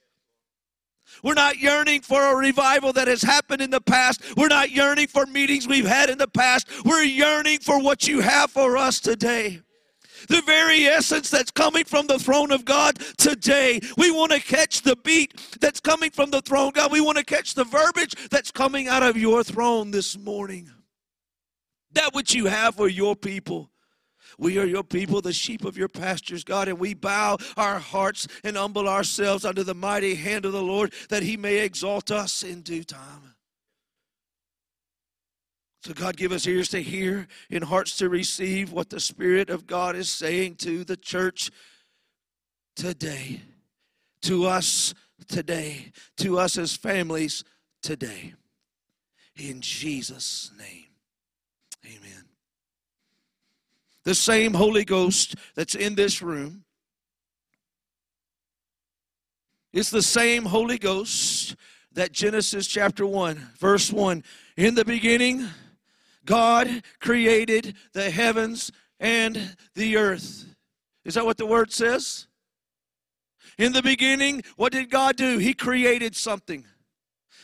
We're 1.27 1.35
not 1.35 1.59
yearning 1.59 2.03
for 2.03 2.23
a 2.23 2.37
revival 2.37 2.93
that 2.93 3.09
has 3.09 3.21
happened 3.21 3.61
in 3.61 3.71
the 3.71 3.81
past. 3.81 4.23
We're 4.37 4.47
not 4.47 4.71
yearning 4.71 5.09
for 5.09 5.27
meetings 5.27 5.67
we've 5.67 5.85
had 5.85 6.09
in 6.09 6.19
the 6.19 6.29
past. 6.29 6.69
We're 6.85 7.03
yearning 7.03 7.59
for 7.59 7.83
what 7.83 8.07
you 8.07 8.21
have 8.21 8.53
for 8.53 8.77
us 8.77 9.01
today. 9.01 9.61
The 10.29 10.41
very 10.43 10.85
essence 10.85 11.29
that's 11.29 11.51
coming 11.51 11.85
from 11.85 12.07
the 12.07 12.21
throne 12.21 12.53
of 12.53 12.65
God 12.65 13.01
today. 13.19 13.81
We 13.97 14.13
want 14.13 14.31
to 14.31 14.41
catch 14.41 14.83
the 14.83 14.95
beat 14.95 15.59
that's 15.61 15.81
coming 15.81 16.13
from 16.13 16.31
the 16.31 16.43
throne, 16.43 16.71
God. 16.71 16.93
We 16.93 17.01
want 17.01 17.19
to 17.19 17.25
catch 17.25 17.55
the 17.55 17.65
verbiage 17.65 18.15
that's 18.31 18.53
coming 18.53 18.87
out 18.87 19.03
of 19.03 19.17
your 19.17 19.43
throne 19.43 19.91
this 19.91 20.17
morning. 20.17 20.71
That 21.95 22.15
which 22.15 22.37
you 22.37 22.47
have 22.47 22.77
for 22.77 22.87
your 22.87 23.17
people. 23.17 23.73
We 24.39 24.59
are 24.59 24.67
your 24.67 24.85
people, 24.85 25.21
the 25.21 25.33
sheep 25.33 25.65
of 25.65 25.79
your 25.79 25.89
pastures, 25.89 26.45
God, 26.45 26.69
and 26.69 26.79
we 26.79 26.95
bow 26.95 27.39
our 27.57 27.79
hearts 27.79 28.29
and 28.45 28.57
humble 28.57 28.89
ourselves 28.89 29.45
under 29.45 29.65
the 29.65 29.75
mighty 29.75 30.15
hand 30.15 30.45
of 30.45 30.53
the 30.53 30.63
Lord 30.63 30.93
that 31.09 31.23
he 31.23 31.37
may 31.37 31.59
exalt 31.59 32.11
us 32.11 32.43
in 32.43 32.61
due 32.61 32.85
time. 32.85 33.35
So, 35.83 35.95
God, 35.95 36.17
give 36.17 36.33
us 36.33 36.47
ears 36.47 36.69
to 36.71 36.83
hear 36.83 37.29
and 37.51 37.63
hearts 37.63 37.97
to 37.99 38.09
receive 38.09 38.73
what 38.73 38.91
the 38.91 39.01
Spirit 39.01 39.51
of 39.51 39.67
God 39.67 39.95
is 39.97 40.11
saying 40.11 40.57
to 40.57 40.85
the 40.85 40.97
church 40.97 41.51
today, 42.75 43.41
to 44.23 44.47
us 44.47 44.95
today, 45.29 45.93
to 46.19 46.39
us 46.39 46.59
as 46.59 46.77
families 46.77 47.45
today. 47.83 48.35
In 49.37 49.61
Jesus' 49.61 50.51
name, 50.59 50.87
amen 51.87 52.27
the 54.07 54.15
same 54.15 54.55
Holy 54.55 54.85
Ghost 54.85 55.35
that's 55.57 55.75
in 55.75 55.97
this 55.97 56.23
room. 56.23 56.63
It's 59.73 59.91
the 59.91 60.01
same 60.01 60.45
Holy 60.45 60.79
Ghost 60.79 61.57
that 61.93 62.13
Genesis 62.13 62.69
chapter 62.69 63.05
1, 63.05 63.37
verse 63.59 63.93
1. 63.93 64.23
In 64.57 64.77
the 64.77 64.85
beginning, 64.85 65.49
God 66.25 66.85
created 67.01 67.75
the 67.95 68.09
heavens 68.09 68.71
and 69.01 69.57
the 69.75 69.97
earth. 69.97 70.55
Is 71.05 71.15
that 71.15 71.25
what 71.25 71.37
the 71.37 71.45
word 71.45 71.73
says? 71.73 72.29
In 73.59 73.73
the 73.73 73.83
beginning, 73.83 74.45
what 74.55 74.71
did 74.71 74.89
God 74.89 75.17
do? 75.17 75.39
He 75.39 75.53
created 75.53 76.15
something. 76.15 76.65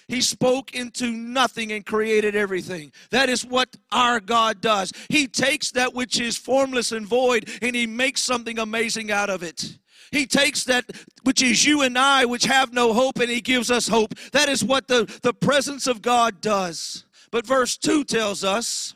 He 0.08 0.20
spoke 0.20 0.74
into 0.74 1.10
nothing 1.10 1.72
and 1.72 1.84
created 1.84 2.34
everything. 2.34 2.92
That 3.10 3.28
is 3.28 3.44
what 3.44 3.76
our 3.90 4.20
God 4.20 4.60
does. 4.60 4.92
He 5.08 5.26
takes 5.26 5.70
that 5.72 5.94
which 5.94 6.20
is 6.20 6.36
formless 6.36 6.92
and 6.92 7.06
void 7.06 7.48
and 7.62 7.74
He 7.74 7.86
makes 7.86 8.22
something 8.22 8.58
amazing 8.58 9.10
out 9.10 9.30
of 9.30 9.42
it. 9.42 9.78
He 10.10 10.26
takes 10.26 10.64
that 10.64 10.84
which 11.22 11.42
is 11.42 11.64
you 11.64 11.82
and 11.82 11.98
I, 11.98 12.26
which 12.26 12.44
have 12.44 12.72
no 12.72 12.92
hope, 12.92 13.18
and 13.18 13.30
He 13.30 13.40
gives 13.40 13.70
us 13.70 13.88
hope. 13.88 14.14
That 14.32 14.48
is 14.48 14.62
what 14.62 14.86
the, 14.86 15.06
the 15.22 15.32
presence 15.32 15.86
of 15.86 16.02
God 16.02 16.42
does. 16.42 17.06
But 17.30 17.46
verse 17.46 17.78
2 17.78 18.04
tells 18.04 18.44
us, 18.44 18.94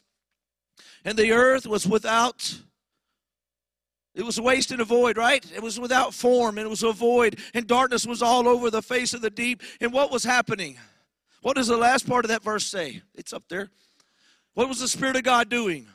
and 1.06 1.16
the 1.16 1.32
earth 1.32 1.66
was 1.66 1.86
without 1.86 2.58
it 4.16 4.24
was 4.24 4.40
waste 4.40 4.70
and 4.70 4.80
a 4.80 4.84
void, 4.84 5.18
right? 5.18 5.44
It 5.54 5.62
was 5.62 5.78
without 5.78 6.14
form, 6.14 6.56
and 6.56 6.66
it 6.66 6.70
was 6.70 6.82
a 6.82 6.92
void, 6.92 7.38
and 7.52 7.66
darkness 7.66 8.06
was 8.06 8.22
all 8.22 8.48
over 8.48 8.70
the 8.70 8.80
face 8.80 9.12
of 9.12 9.20
the 9.20 9.28
deep. 9.28 9.62
And 9.78 9.92
what 9.92 10.10
was 10.10 10.24
happening? 10.24 10.78
What 11.42 11.56
does 11.56 11.68
the 11.68 11.76
last 11.76 12.08
part 12.08 12.24
of 12.24 12.30
that 12.30 12.42
verse 12.42 12.66
say? 12.66 13.02
It's 13.14 13.32
up 13.32 13.44
there. 13.48 13.70
What 14.54 14.68
was 14.68 14.80
the 14.80 14.88
Spirit 14.88 15.16
of 15.16 15.22
God 15.22 15.48
doing? 15.48 15.86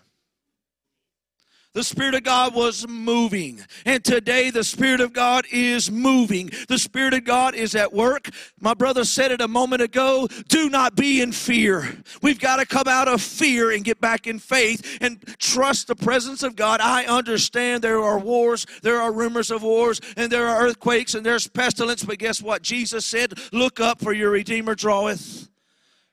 The 1.73 1.83
Spirit 1.85 2.15
of 2.15 2.23
God 2.23 2.53
was 2.53 2.85
moving. 2.85 3.61
And 3.85 4.03
today 4.03 4.49
the 4.49 4.63
Spirit 4.63 4.99
of 4.99 5.13
God 5.13 5.45
is 5.51 5.89
moving. 5.89 6.49
The 6.67 6.77
Spirit 6.77 7.13
of 7.13 7.23
God 7.23 7.55
is 7.55 7.75
at 7.75 7.93
work. 7.93 8.29
My 8.59 8.73
brother 8.73 9.05
said 9.05 9.31
it 9.31 9.39
a 9.39 9.47
moment 9.47 9.81
ago 9.81 10.27
do 10.49 10.69
not 10.69 10.95
be 10.95 11.21
in 11.21 11.31
fear. 11.31 11.97
We've 12.21 12.39
got 12.39 12.57
to 12.57 12.65
come 12.65 12.89
out 12.89 13.07
of 13.07 13.21
fear 13.21 13.71
and 13.71 13.85
get 13.85 14.01
back 14.01 14.27
in 14.27 14.37
faith 14.37 14.97
and 14.99 15.23
trust 15.39 15.87
the 15.87 15.95
presence 15.95 16.43
of 16.43 16.57
God. 16.57 16.81
I 16.81 17.05
understand 17.05 17.81
there 17.81 18.01
are 18.01 18.19
wars, 18.19 18.65
there 18.83 18.99
are 18.99 19.13
rumors 19.13 19.49
of 19.49 19.63
wars, 19.63 20.01
and 20.17 20.29
there 20.29 20.47
are 20.47 20.61
earthquakes, 20.61 21.15
and 21.15 21.25
there's 21.25 21.47
pestilence. 21.47 22.03
But 22.03 22.17
guess 22.17 22.41
what? 22.41 22.63
Jesus 22.63 23.05
said, 23.05 23.33
Look 23.53 23.79
up, 23.79 24.01
for 24.01 24.11
your 24.11 24.31
Redeemer 24.31 24.75
draweth 24.75 25.47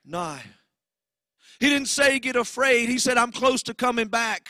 nigh. 0.05 0.43
He 1.59 1.67
didn't 1.67 1.89
say 1.89 2.19
get 2.19 2.37
afraid. 2.37 2.87
He 2.87 2.97
said, 2.97 3.17
I'm 3.17 3.33
close 3.33 3.61
to 3.63 3.73
coming 3.73 4.07
back. 4.07 4.49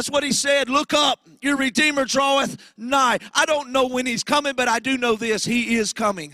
That's 0.00 0.10
what 0.10 0.24
he 0.24 0.32
said. 0.32 0.70
Look 0.70 0.94
up, 0.94 1.28
your 1.42 1.58
Redeemer 1.58 2.06
draweth 2.06 2.56
nigh. 2.78 3.18
I 3.34 3.44
don't 3.44 3.68
know 3.68 3.86
when 3.86 4.06
he's 4.06 4.24
coming, 4.24 4.54
but 4.54 4.66
I 4.66 4.78
do 4.78 4.96
know 4.96 5.14
this 5.14 5.44
He 5.44 5.76
is 5.76 5.92
coming. 5.92 6.32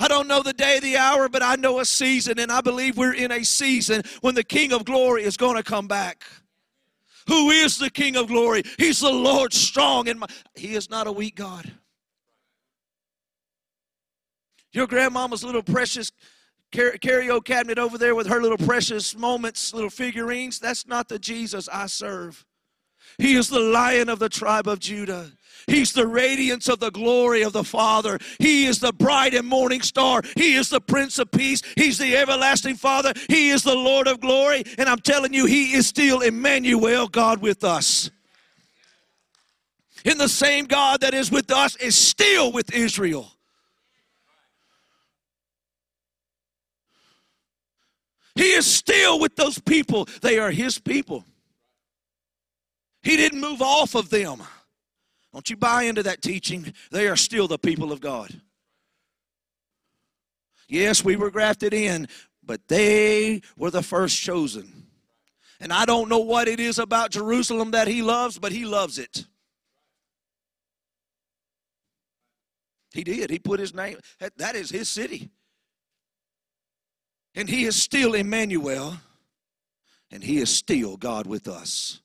I 0.00 0.08
don't 0.08 0.26
know 0.26 0.42
the 0.42 0.52
day, 0.52 0.80
the 0.80 0.96
hour, 0.96 1.28
but 1.28 1.44
I 1.44 1.54
know 1.54 1.78
a 1.78 1.84
season, 1.84 2.40
and 2.40 2.50
I 2.50 2.62
believe 2.62 2.96
we're 2.96 3.14
in 3.14 3.30
a 3.30 3.44
season 3.44 4.02
when 4.22 4.34
the 4.34 4.42
King 4.42 4.72
of 4.72 4.84
Glory 4.84 5.22
is 5.22 5.36
going 5.36 5.54
to 5.54 5.62
come 5.62 5.86
back. 5.86 6.24
Who 7.28 7.50
is 7.50 7.78
the 7.78 7.90
King 7.90 8.16
of 8.16 8.26
Glory? 8.26 8.64
He's 8.76 8.98
the 8.98 9.12
Lord 9.12 9.52
strong, 9.52 10.08
and 10.08 10.24
He 10.56 10.74
is 10.74 10.90
not 10.90 11.06
a 11.06 11.12
weak 11.12 11.36
God. 11.36 11.70
Your 14.72 14.88
grandmama's 14.88 15.44
little 15.44 15.62
precious 15.62 16.10
karaoke 16.72 17.44
cabinet 17.44 17.78
over 17.78 17.98
there 17.98 18.14
with 18.14 18.26
her 18.26 18.40
little 18.40 18.58
precious 18.58 19.16
moments, 19.16 19.72
little 19.72 19.90
figurines, 19.90 20.58
that's 20.58 20.86
not 20.86 21.08
the 21.08 21.18
Jesus 21.18 21.68
I 21.72 21.86
serve. 21.86 22.44
He 23.18 23.34
is 23.34 23.48
the 23.48 23.60
lion 23.60 24.08
of 24.08 24.18
the 24.18 24.28
tribe 24.28 24.68
of 24.68 24.78
Judah. 24.78 25.30
He's 25.66 25.92
the 25.92 26.06
radiance 26.06 26.68
of 26.68 26.80
the 26.80 26.90
glory 26.90 27.42
of 27.42 27.52
the 27.52 27.64
Father. 27.64 28.18
He 28.38 28.66
is 28.66 28.78
the 28.78 28.92
bright 28.92 29.34
and 29.34 29.48
morning 29.48 29.80
star. 29.80 30.22
He 30.36 30.54
is 30.54 30.68
the 30.68 30.80
Prince 30.80 31.18
of 31.18 31.30
Peace. 31.30 31.62
He's 31.76 31.98
the 31.98 32.16
everlasting 32.16 32.76
Father. 32.76 33.12
He 33.28 33.50
is 33.50 33.62
the 33.62 33.74
Lord 33.74 34.06
of 34.06 34.20
glory. 34.20 34.64
And 34.78 34.88
I'm 34.88 34.98
telling 34.98 35.32
you, 35.32 35.46
He 35.46 35.72
is 35.72 35.86
still 35.86 36.20
Emmanuel, 36.20 37.08
God 37.08 37.40
with 37.40 37.64
us. 37.64 38.10
And 40.04 40.20
the 40.20 40.28
same 40.28 40.66
God 40.66 41.00
that 41.00 41.14
is 41.14 41.32
with 41.32 41.50
us 41.50 41.74
is 41.76 41.96
still 41.96 42.52
with 42.52 42.72
Israel. 42.72 43.32
He 48.36 48.52
is 48.52 48.66
still 48.66 49.18
with 49.18 49.34
those 49.34 49.58
people. 49.58 50.06
They 50.22 50.38
are 50.38 50.50
His 50.50 50.78
people. 50.78 51.24
He 53.02 53.16
didn't 53.16 53.40
move 53.40 53.62
off 53.62 53.94
of 53.94 54.10
them. 54.10 54.42
Don't 55.32 55.50
you 55.50 55.56
buy 55.56 55.84
into 55.84 56.02
that 56.04 56.22
teaching. 56.22 56.72
They 56.90 57.08
are 57.08 57.16
still 57.16 57.48
the 57.48 57.58
people 57.58 57.92
of 57.92 58.00
God. 58.00 58.40
Yes, 60.68 61.04
we 61.04 61.16
were 61.16 61.30
grafted 61.30 61.72
in, 61.72 62.08
but 62.44 62.68
they 62.68 63.42
were 63.56 63.70
the 63.70 63.82
first 63.82 64.20
chosen. 64.20 64.86
And 65.60 65.72
I 65.72 65.84
don't 65.84 66.08
know 66.08 66.18
what 66.18 66.48
it 66.48 66.60
is 66.60 66.78
about 66.78 67.10
Jerusalem 67.10 67.70
that 67.70 67.88
he 67.88 68.02
loves, 68.02 68.38
but 68.38 68.52
he 68.52 68.64
loves 68.64 68.98
it. 68.98 69.26
He 72.92 73.04
did. 73.04 73.30
He 73.30 73.38
put 73.38 73.60
his 73.60 73.74
name, 73.74 73.98
that 74.36 74.56
is 74.56 74.70
his 74.70 74.88
city. 74.88 75.30
And 77.36 77.48
he 77.48 77.64
is 77.64 77.80
still 77.80 78.14
Emmanuel, 78.14 78.96
and 80.10 80.24
he 80.24 80.38
is 80.38 80.48
still 80.48 80.96
God 80.96 81.26
with 81.26 81.46
us. 81.46 82.00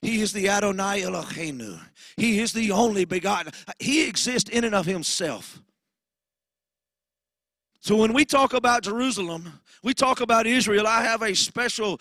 He 0.00 0.22
is 0.22 0.32
the 0.32 0.48
Adonai 0.48 1.02
Eloheinu. 1.02 1.78
He 2.16 2.40
is 2.40 2.54
the 2.54 2.72
only 2.72 3.04
begotten. 3.04 3.52
He 3.78 4.08
exists 4.08 4.48
in 4.48 4.64
and 4.64 4.74
of 4.74 4.86
himself. 4.86 5.60
So 7.80 7.96
when 7.96 8.14
we 8.14 8.24
talk 8.24 8.54
about 8.54 8.82
Jerusalem, 8.82 9.60
we 9.82 9.92
talk 9.92 10.20
about 10.20 10.46
Israel. 10.46 10.86
I 10.86 11.02
have 11.02 11.22
a 11.22 11.34
special 11.34 12.00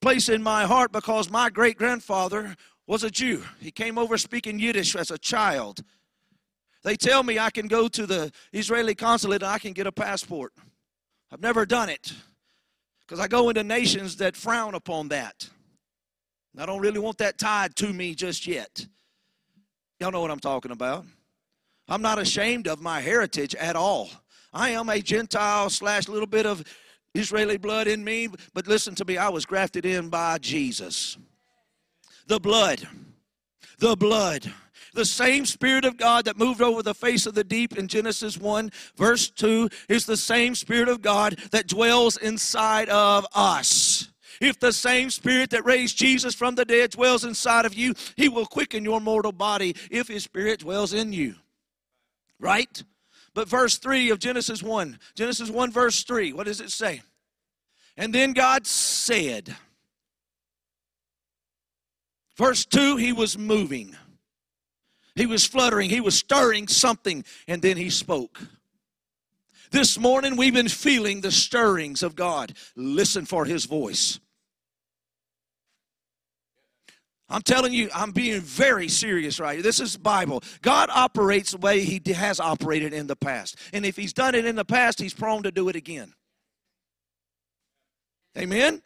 place 0.00 0.28
in 0.28 0.42
my 0.42 0.64
heart 0.64 0.92
because 0.92 1.30
my 1.30 1.50
great 1.50 1.76
grandfather 1.76 2.56
was 2.86 3.04
a 3.04 3.10
Jew. 3.10 3.42
He 3.60 3.70
came 3.70 3.98
over 3.98 4.16
speaking 4.18 4.58
Yiddish 4.58 4.94
as 4.94 5.10
a 5.10 5.18
child. 5.18 5.82
They 6.82 6.96
tell 6.96 7.22
me 7.22 7.38
I 7.38 7.50
can 7.50 7.68
go 7.68 7.88
to 7.88 8.06
the 8.06 8.32
Israeli 8.52 8.94
consulate 8.94 9.42
and 9.42 9.50
I 9.50 9.58
can 9.58 9.72
get 9.72 9.86
a 9.86 9.92
passport. 9.92 10.52
I've 11.32 11.40
never 11.40 11.64
done 11.64 11.88
it 11.88 12.12
because 13.00 13.20
I 13.20 13.28
go 13.28 13.48
into 13.48 13.62
nations 13.62 14.16
that 14.16 14.36
frown 14.36 14.74
upon 14.74 15.08
that. 15.08 15.48
I 16.58 16.66
don't 16.66 16.80
really 16.80 16.98
want 16.98 17.18
that 17.18 17.38
tied 17.38 17.76
to 17.76 17.92
me 17.92 18.14
just 18.14 18.46
yet. 18.46 18.86
Y'all 20.00 20.10
know 20.10 20.20
what 20.20 20.30
I'm 20.30 20.40
talking 20.40 20.72
about. 20.72 21.04
I'm 21.88 22.02
not 22.02 22.18
ashamed 22.18 22.66
of 22.66 22.80
my 22.80 23.00
heritage 23.00 23.54
at 23.54 23.76
all. 23.76 24.10
I 24.52 24.70
am 24.70 24.88
a 24.88 25.00
Gentile 25.00 25.70
slash 25.70 26.08
little 26.08 26.26
bit 26.26 26.46
of 26.46 26.64
Israeli 27.14 27.56
blood 27.56 27.86
in 27.86 28.02
me, 28.02 28.28
but 28.54 28.66
listen 28.66 28.94
to 28.96 29.04
me, 29.04 29.16
I 29.16 29.28
was 29.28 29.44
grafted 29.44 29.86
in 29.86 30.08
by 30.08 30.38
Jesus. 30.38 31.16
The 32.26 32.40
blood. 32.40 32.86
The 33.78 33.96
blood. 33.96 34.52
The 34.94 35.04
same 35.04 35.46
Spirit 35.46 35.84
of 35.84 35.96
God 35.96 36.24
that 36.24 36.38
moved 36.38 36.60
over 36.60 36.82
the 36.82 36.94
face 36.94 37.26
of 37.26 37.34
the 37.34 37.44
deep 37.44 37.76
in 37.78 37.88
Genesis 37.88 38.36
1, 38.36 38.70
verse 38.96 39.30
2, 39.30 39.68
is 39.88 40.06
the 40.06 40.16
same 40.16 40.54
Spirit 40.54 40.88
of 40.88 41.02
God 41.02 41.38
that 41.52 41.68
dwells 41.68 42.16
inside 42.16 42.88
of 42.88 43.26
us. 43.34 44.08
If 44.40 44.58
the 44.58 44.72
same 44.72 45.10
Spirit 45.10 45.50
that 45.50 45.66
raised 45.66 45.98
Jesus 45.98 46.34
from 46.34 46.54
the 46.54 46.64
dead 46.64 46.90
dwells 46.90 47.24
inside 47.24 47.66
of 47.66 47.74
you, 47.74 47.94
He 48.16 48.28
will 48.28 48.46
quicken 48.46 48.84
your 48.84 49.00
mortal 49.00 49.32
body 49.32 49.76
if 49.90 50.08
His 50.08 50.24
Spirit 50.24 50.60
dwells 50.60 50.92
in 50.92 51.12
you. 51.12 51.34
Right? 52.38 52.82
But 53.34 53.48
verse 53.48 53.76
3 53.76 54.10
of 54.10 54.18
Genesis 54.18 54.62
1, 54.62 54.98
Genesis 55.14 55.50
1, 55.50 55.70
verse 55.70 56.02
3, 56.02 56.32
what 56.32 56.46
does 56.46 56.60
it 56.60 56.70
say? 56.70 57.02
And 57.96 58.14
then 58.14 58.32
God 58.32 58.66
said, 58.66 59.54
verse 62.36 62.64
2, 62.64 62.96
He 62.96 63.12
was 63.12 63.36
moving. 63.36 63.94
He 65.20 65.26
was 65.26 65.44
fluttering, 65.44 65.90
he 65.90 66.00
was 66.00 66.14
stirring 66.14 66.66
something, 66.66 67.26
and 67.46 67.60
then 67.60 67.76
he 67.76 67.90
spoke. 67.90 68.40
This 69.70 69.98
morning 69.98 70.34
we've 70.34 70.54
been 70.54 70.70
feeling 70.70 71.20
the 71.20 71.30
stirrings 71.30 72.02
of 72.02 72.16
God. 72.16 72.54
Listen 72.74 73.26
for 73.26 73.44
his 73.44 73.66
voice. 73.66 74.18
I'm 77.28 77.42
telling 77.42 77.74
you, 77.74 77.90
I'm 77.94 78.12
being 78.12 78.40
very 78.40 78.88
serious 78.88 79.38
right 79.38 79.56
here. 79.56 79.62
This 79.62 79.78
is 79.78 79.94
Bible. 79.94 80.42
God 80.62 80.88
operates 80.90 81.50
the 81.50 81.58
way 81.58 81.80
He 81.80 82.00
has 82.12 82.40
operated 82.40 82.94
in 82.94 83.06
the 83.06 83.14
past. 83.14 83.56
And 83.74 83.84
if 83.84 83.96
He's 83.96 84.14
done 84.14 84.34
it 84.34 84.46
in 84.46 84.56
the 84.56 84.64
past, 84.64 84.98
He's 84.98 85.14
prone 85.14 85.42
to 85.42 85.52
do 85.52 85.68
it 85.68 85.76
again. 85.76 86.14
Amen? 88.38 88.80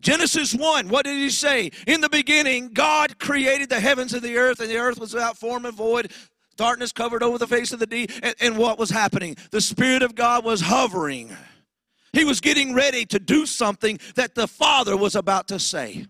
Genesis 0.00 0.54
1, 0.54 0.88
what 0.88 1.04
did 1.04 1.16
he 1.16 1.30
say? 1.30 1.70
In 1.86 2.00
the 2.00 2.08
beginning, 2.08 2.70
God 2.72 3.18
created 3.18 3.68
the 3.68 3.80
heavens 3.80 4.14
and 4.14 4.22
the 4.22 4.36
earth, 4.36 4.60
and 4.60 4.70
the 4.70 4.78
earth 4.78 4.98
was 4.98 5.12
without 5.12 5.36
form 5.36 5.66
and 5.66 5.74
void. 5.74 6.12
Darkness 6.56 6.92
covered 6.92 7.22
over 7.22 7.38
the 7.38 7.46
face 7.46 7.72
of 7.72 7.78
the 7.78 7.86
deep. 7.86 8.10
And, 8.22 8.34
and 8.40 8.58
what 8.58 8.78
was 8.78 8.90
happening? 8.90 9.36
The 9.50 9.60
Spirit 9.60 10.02
of 10.02 10.14
God 10.14 10.44
was 10.44 10.60
hovering. 10.60 11.36
He 12.12 12.24
was 12.24 12.40
getting 12.40 12.74
ready 12.74 13.06
to 13.06 13.18
do 13.18 13.46
something 13.46 13.98
that 14.16 14.34
the 14.34 14.48
Father 14.48 14.96
was 14.96 15.14
about 15.14 15.48
to 15.48 15.58
say. 15.58 16.06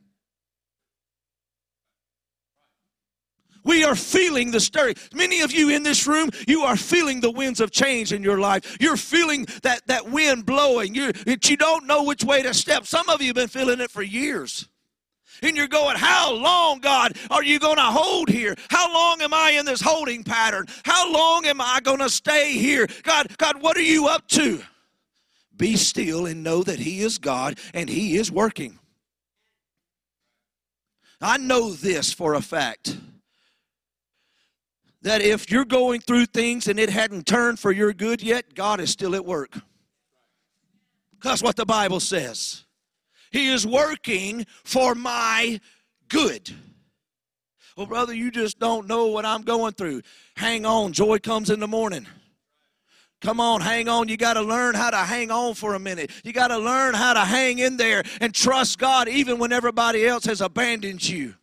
We 3.65 3.85
are 3.85 3.95
feeling 3.95 4.51
the 4.51 4.61
stirring. 4.61 4.95
Many 5.15 5.41
of 5.41 5.53
you 5.53 5.71
in 5.71 5.83
this 5.83 6.07
room, 6.07 6.31
you 6.47 6.63
are 6.63 6.77
feeling 6.77 7.21
the 7.21 7.31
winds 7.31 7.61
of 7.61 7.71
change 7.71 8.13
in 8.13 8.23
your 8.23 8.39
life. 8.39 8.77
You're 8.81 8.97
feeling 8.97 9.47
that, 9.63 9.87
that 9.87 10.11
wind 10.11 10.47
blowing. 10.47 10.95
You, 10.95 11.13
you 11.27 11.57
don't 11.57 11.87
know 11.87 12.05
which 12.05 12.25
way 12.25 12.43
to 12.43 12.55
step. 12.55 12.87
Some 12.87 13.09
of 13.09 13.21
you 13.21 13.29
have 13.29 13.37
been 13.37 13.49
feeling 13.49 13.81
it 13.81 13.91
for 13.91 14.03
years. 14.03 14.69
And 15.43 15.57
you're 15.57 15.69
going, 15.69 15.97
How 15.97 16.33
long, 16.33 16.81
God, 16.81 17.17
are 17.31 17.43
you 17.43 17.59
going 17.59 17.77
to 17.77 17.83
hold 17.83 18.29
here? 18.29 18.55
How 18.69 18.93
long 18.93 19.23
am 19.23 19.33
I 19.33 19.53
in 19.53 19.65
this 19.65 19.81
holding 19.81 20.23
pattern? 20.23 20.67
How 20.85 21.11
long 21.13 21.47
am 21.47 21.61
I 21.61 21.81
going 21.83 22.01
to 22.01 22.11
stay 22.11 22.53
here? 22.53 22.87
God, 23.05 23.29
God, 23.39 23.63
what 23.63 23.77
are 23.77 23.83
you 23.83 24.09
up 24.09 24.27
to? 24.29 24.63
Be 25.57 25.77
still 25.77 26.27
and 26.27 26.43
know 26.43 26.63
that 26.63 26.79
He 26.79 27.01
is 27.01 27.19
God 27.19 27.59
and 27.75 27.89
He 27.89 28.17
is 28.17 28.31
working. 28.31 28.79
I 31.23 31.37
know 31.37 31.71
this 31.71 32.13
for 32.13 32.35
a 32.35 32.41
fact 32.41 32.97
that 35.03 35.23
if 35.23 35.51
you're 35.51 35.65
going 35.65 36.01
through 36.01 36.27
things 36.27 36.69
and 36.69 36.79
it 36.79 36.91
hadn't 36.91 37.27
turned 37.27 37.59
for 37.59 37.73
your 37.73 37.93
good 37.93 38.23
yet, 38.23 38.55
God 38.55 38.81
is 38.81 38.91
still 38.91 39.15
at 39.15 39.25
work. 39.25 39.59
That's 41.23 41.43
what 41.43 41.57
the 41.57 41.67
Bible 41.67 42.01
says. 42.01 42.65
He 43.31 43.49
is 43.49 43.67
working 43.67 44.47
for 44.65 44.95
my 44.95 45.61
good. 46.09 46.51
Well, 47.77 47.87
brother, 47.87 48.13
you 48.13 48.31
just 48.31 48.59
don't 48.59 48.89
know 48.89 49.07
what 49.07 49.25
I'm 49.25 49.43
going 49.43 49.73
through. 49.73 50.03
Hang 50.37 50.67
on, 50.67 50.93
joy 50.93 51.19
comes 51.19 51.51
in 51.51 51.61
the 51.61 51.69
morning. 51.69 52.07
Come 53.21 53.39
on, 53.39 53.61
hang 53.61 53.87
on. 53.87 54.09
You 54.09 54.17
got 54.17 54.35
to 54.35 54.43
learn 54.43 54.75
how 54.75 54.91
to 54.91 54.97
hang 54.97 55.31
on 55.31 55.55
for 55.55 55.75
a 55.75 55.79
minute. 55.79 56.11
You 56.25 56.33
got 56.33 56.49
to 56.49 56.59
learn 56.59 56.95
how 56.95 57.13
to 57.13 57.21
hang 57.21 57.59
in 57.59 57.77
there 57.77 58.03
and 58.21 58.35
trust 58.35 58.79
God 58.79 59.09
even 59.09 59.39
when 59.39 59.53
everybody 59.53 60.07
else 60.07 60.25
has 60.25 60.41
abandoned 60.41 61.07
you. 61.07 61.35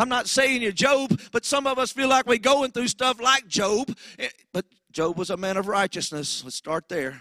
I'm 0.00 0.08
not 0.08 0.28
saying 0.28 0.62
you're 0.62 0.72
Job, 0.72 1.20
but 1.30 1.44
some 1.44 1.66
of 1.66 1.78
us 1.78 1.92
feel 1.92 2.08
like 2.08 2.24
we're 2.24 2.38
going 2.38 2.70
through 2.70 2.88
stuff 2.88 3.20
like 3.20 3.46
Job. 3.46 3.94
Eh, 4.18 4.30
but 4.50 4.64
Job 4.90 5.18
was 5.18 5.28
a 5.28 5.36
man 5.36 5.58
of 5.58 5.68
righteousness. 5.68 6.42
Let's 6.42 6.56
start 6.56 6.88
there. 6.88 7.20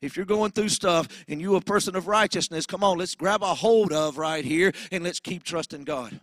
If 0.00 0.16
you're 0.16 0.24
going 0.24 0.52
through 0.52 0.70
stuff 0.70 1.06
and 1.28 1.38
you're 1.38 1.58
a 1.58 1.60
person 1.60 1.94
of 1.94 2.08
righteousness, 2.08 2.64
come 2.64 2.82
on, 2.82 2.96
let's 2.96 3.14
grab 3.14 3.42
a 3.42 3.52
hold 3.52 3.92
of 3.92 4.16
right 4.16 4.42
here 4.42 4.72
and 4.90 5.04
let's 5.04 5.20
keep 5.20 5.42
trusting 5.42 5.84
God. 5.84 6.18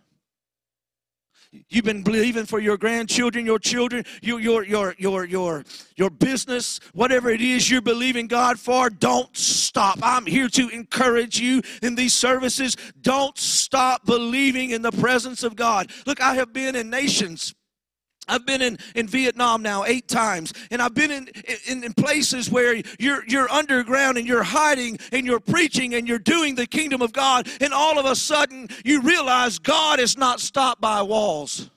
You've 1.68 1.84
been 1.84 2.02
believing 2.02 2.46
for 2.46 2.58
your 2.58 2.76
grandchildren, 2.76 3.46
your 3.46 3.58
children, 3.58 4.04
your, 4.22 4.40
your, 4.40 4.64
your, 4.64 4.94
your, 4.98 5.24
your, 5.24 5.64
your 5.96 6.10
business, 6.10 6.80
whatever 6.92 7.30
it 7.30 7.40
is 7.40 7.70
you're 7.70 7.80
believing 7.80 8.26
God 8.26 8.58
for, 8.58 8.90
don't 8.90 9.34
stop. 9.36 9.98
I'm 10.02 10.26
here 10.26 10.48
to 10.48 10.68
encourage 10.68 11.38
you 11.38 11.62
in 11.82 11.94
these 11.94 12.14
services. 12.14 12.76
Don't 13.00 13.36
stop 13.38 14.04
believing 14.04 14.70
in 14.70 14.82
the 14.82 14.92
presence 14.92 15.42
of 15.42 15.56
God. 15.56 15.90
Look, 16.06 16.20
I 16.20 16.34
have 16.34 16.52
been 16.52 16.76
in 16.76 16.90
nations 16.90 17.54
I've 18.28 18.46
been 18.46 18.62
in, 18.62 18.78
in 18.94 19.06
Vietnam 19.06 19.62
now 19.62 19.84
eight 19.84 20.08
times, 20.08 20.52
and 20.70 20.80
I've 20.80 20.94
been 20.94 21.10
in, 21.10 21.28
in, 21.66 21.84
in 21.84 21.92
places 21.92 22.50
where 22.50 22.80
you're, 22.98 23.22
you're 23.26 23.50
underground 23.50 24.18
and 24.18 24.26
you're 24.26 24.42
hiding 24.42 24.98
and 25.12 25.26
you're 25.26 25.40
preaching 25.40 25.94
and 25.94 26.08
you're 26.08 26.18
doing 26.18 26.54
the 26.54 26.66
kingdom 26.66 27.02
of 27.02 27.12
God, 27.12 27.48
and 27.60 27.72
all 27.72 27.98
of 27.98 28.06
a 28.06 28.16
sudden 28.16 28.68
you 28.84 29.02
realize 29.02 29.58
God 29.58 30.00
is 30.00 30.16
not 30.16 30.40
stopped 30.40 30.80
by 30.80 31.02
walls. 31.02 31.70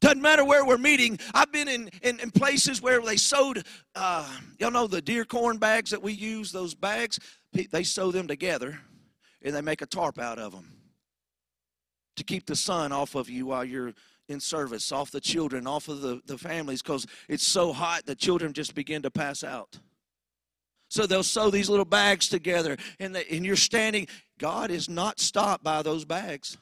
Doesn't 0.00 0.20
matter 0.20 0.44
where 0.44 0.66
we're 0.66 0.76
meeting. 0.76 1.18
I've 1.32 1.50
been 1.50 1.66
in, 1.66 1.88
in, 2.02 2.20
in 2.20 2.30
places 2.30 2.82
where 2.82 3.00
they 3.00 3.16
sewed, 3.16 3.64
uh, 3.94 4.28
y'all 4.58 4.70
know 4.70 4.86
the 4.86 5.00
deer 5.00 5.24
corn 5.24 5.56
bags 5.56 5.90
that 5.92 6.02
we 6.02 6.12
use, 6.12 6.52
those 6.52 6.74
bags? 6.74 7.18
They 7.52 7.84
sew 7.84 8.12
them 8.12 8.28
together 8.28 8.78
and 9.42 9.54
they 9.54 9.62
make 9.62 9.80
a 9.80 9.86
tarp 9.86 10.18
out 10.18 10.38
of 10.38 10.52
them 10.52 10.73
to 12.16 12.24
keep 12.24 12.46
the 12.46 12.56
sun 12.56 12.92
off 12.92 13.14
of 13.14 13.28
you 13.28 13.46
while 13.46 13.64
you're 13.64 13.92
in 14.28 14.40
service, 14.40 14.90
off 14.92 15.10
the 15.10 15.20
children, 15.20 15.66
off 15.66 15.88
of 15.88 16.00
the, 16.00 16.20
the 16.26 16.38
families, 16.38 16.82
because 16.82 17.06
it's 17.28 17.46
so 17.46 17.72
hot 17.72 18.06
the 18.06 18.14
children 18.14 18.52
just 18.52 18.74
begin 18.74 19.02
to 19.02 19.10
pass 19.10 19.44
out. 19.44 19.78
So 20.88 21.06
they'll 21.06 21.22
sew 21.22 21.50
these 21.50 21.68
little 21.68 21.84
bags 21.84 22.28
together, 22.28 22.76
and, 23.00 23.14
the, 23.14 23.30
and 23.32 23.44
you're 23.44 23.56
standing. 23.56 24.06
God 24.38 24.70
is 24.70 24.88
not 24.88 25.18
stopped 25.18 25.64
by 25.64 25.82
those 25.82 26.04
bags. 26.04 26.56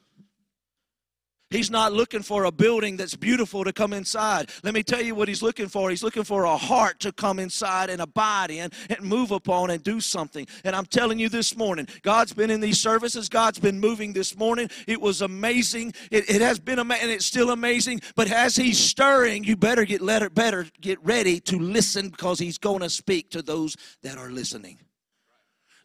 He's 1.53 1.71
not 1.71 1.93
looking 1.93 2.23
for 2.23 2.45
a 2.45 2.51
building 2.51 2.97
that's 2.97 3.15
beautiful 3.15 3.63
to 3.65 3.73
come 3.73 3.93
inside. 3.93 4.51
Let 4.65 4.75
me 4.75 4.83
tell 4.83 5.03
you 5.03 5.15
what 5.15 5.29
he's 5.29 5.43
looking 5.43 5.69
for. 5.69 5.91
He's 5.91 6.03
looking 6.03 6.25
for 6.25 6.45
a 6.45 6.57
heart 6.57 6.99
to 7.01 7.13
come 7.13 7.39
inside 7.39 7.91
and 7.91 8.01
abide 8.01 8.51
in 8.51 8.71
and 8.89 9.01
move 9.03 9.31
upon 9.31 9.71
and 9.71 9.83
do 9.83 10.01
something. 10.01 10.47
And 10.65 10.75
I'm 10.75 10.87
telling 10.87 11.19
you 11.19 11.29
this 11.29 11.57
morning, 11.57 11.87
God's 12.03 12.33
been 12.33 12.51
in 12.51 12.61
these 12.61 12.81
services. 12.81 13.29
God's 13.29 13.59
been 13.59 13.79
moving 13.79 14.13
this 14.13 14.37
morning. 14.37 14.71
It 14.87 15.01
was 15.01 15.21
amazing. 15.21 15.93
It, 16.11 16.29
it 16.29 16.41
has 16.41 16.59
been 16.59 16.79
amazing, 16.79 17.03
and 17.05 17.13
it's 17.13 17.27
still 17.27 17.51
amazing. 17.51 18.01
But 18.17 18.31
as 18.31 18.57
he's 18.57 18.79
stirring, 18.79 19.45
you 19.45 19.57
better 19.57 19.85
get 19.85 20.01
let 20.01 20.23
better 20.35 20.67
get 20.81 21.03
ready 21.05 21.41
to 21.41 21.59
listen 21.59 22.09
because 22.09 22.39
he's 22.39 22.59
going 22.59 22.81
to 22.81 22.91
speak 22.91 23.31
to 23.31 23.43
those 23.43 23.77
that 24.03 24.17
are 24.17 24.31
listening. 24.31 24.79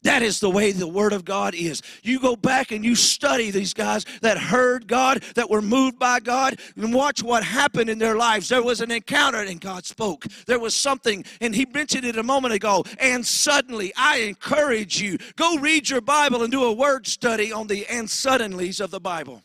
That 0.03 0.21
is 0.21 0.39
the 0.39 0.49
way 0.49 0.71
the 0.71 0.87
Word 0.87 1.11
of 1.11 1.25
God 1.25 1.55
is. 1.55 1.81
You 2.03 2.19
go 2.19 2.35
back 2.35 2.71
and 2.71 2.85
you 2.85 2.95
study 2.95 3.49
these 3.51 3.73
guys 3.73 4.05
that 4.21 4.37
heard 4.37 4.87
God, 4.87 5.23
that 5.35 5.49
were 5.49 5.61
moved 5.61 5.97
by 5.97 6.19
God, 6.19 6.59
and 6.75 6.93
watch 6.93 7.23
what 7.23 7.43
happened 7.43 7.89
in 7.89 7.97
their 7.97 8.15
lives. 8.15 8.49
There 8.49 8.63
was 8.63 8.81
an 8.81 8.91
encounter 8.91 9.39
and 9.39 9.59
God 9.59 9.85
spoke. 9.85 10.25
There 10.45 10.59
was 10.59 10.75
something, 10.75 11.25
and 11.41 11.55
He 11.55 11.65
mentioned 11.65 12.05
it 12.05 12.17
a 12.17 12.23
moment 12.23 12.53
ago. 12.53 12.83
And 12.99 13.25
suddenly, 13.25 13.91
I 13.97 14.17
encourage 14.19 15.01
you 15.01 15.17
go 15.35 15.57
read 15.57 15.89
your 15.89 16.01
Bible 16.01 16.43
and 16.43 16.51
do 16.51 16.63
a 16.63 16.73
word 16.73 17.07
study 17.07 17.51
on 17.51 17.67
the 17.67 17.85
and 17.87 18.07
suddenlies 18.07 18.79
of 18.79 18.91
the 18.91 18.99
Bible. 18.99 19.41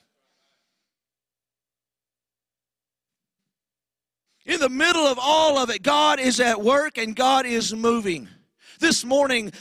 In 4.45 4.59
the 4.59 4.69
middle 4.69 5.07
of 5.07 5.19
all 5.21 5.57
of 5.59 5.71
it, 5.71 5.83
God 5.83 6.19
is 6.19 6.41
at 6.41 6.61
work 6.61 6.99
and 6.99 7.15
God 7.15 7.47
is 7.47 7.75
moving. 7.75 8.29
This 8.81 9.05
morning, 9.05 9.53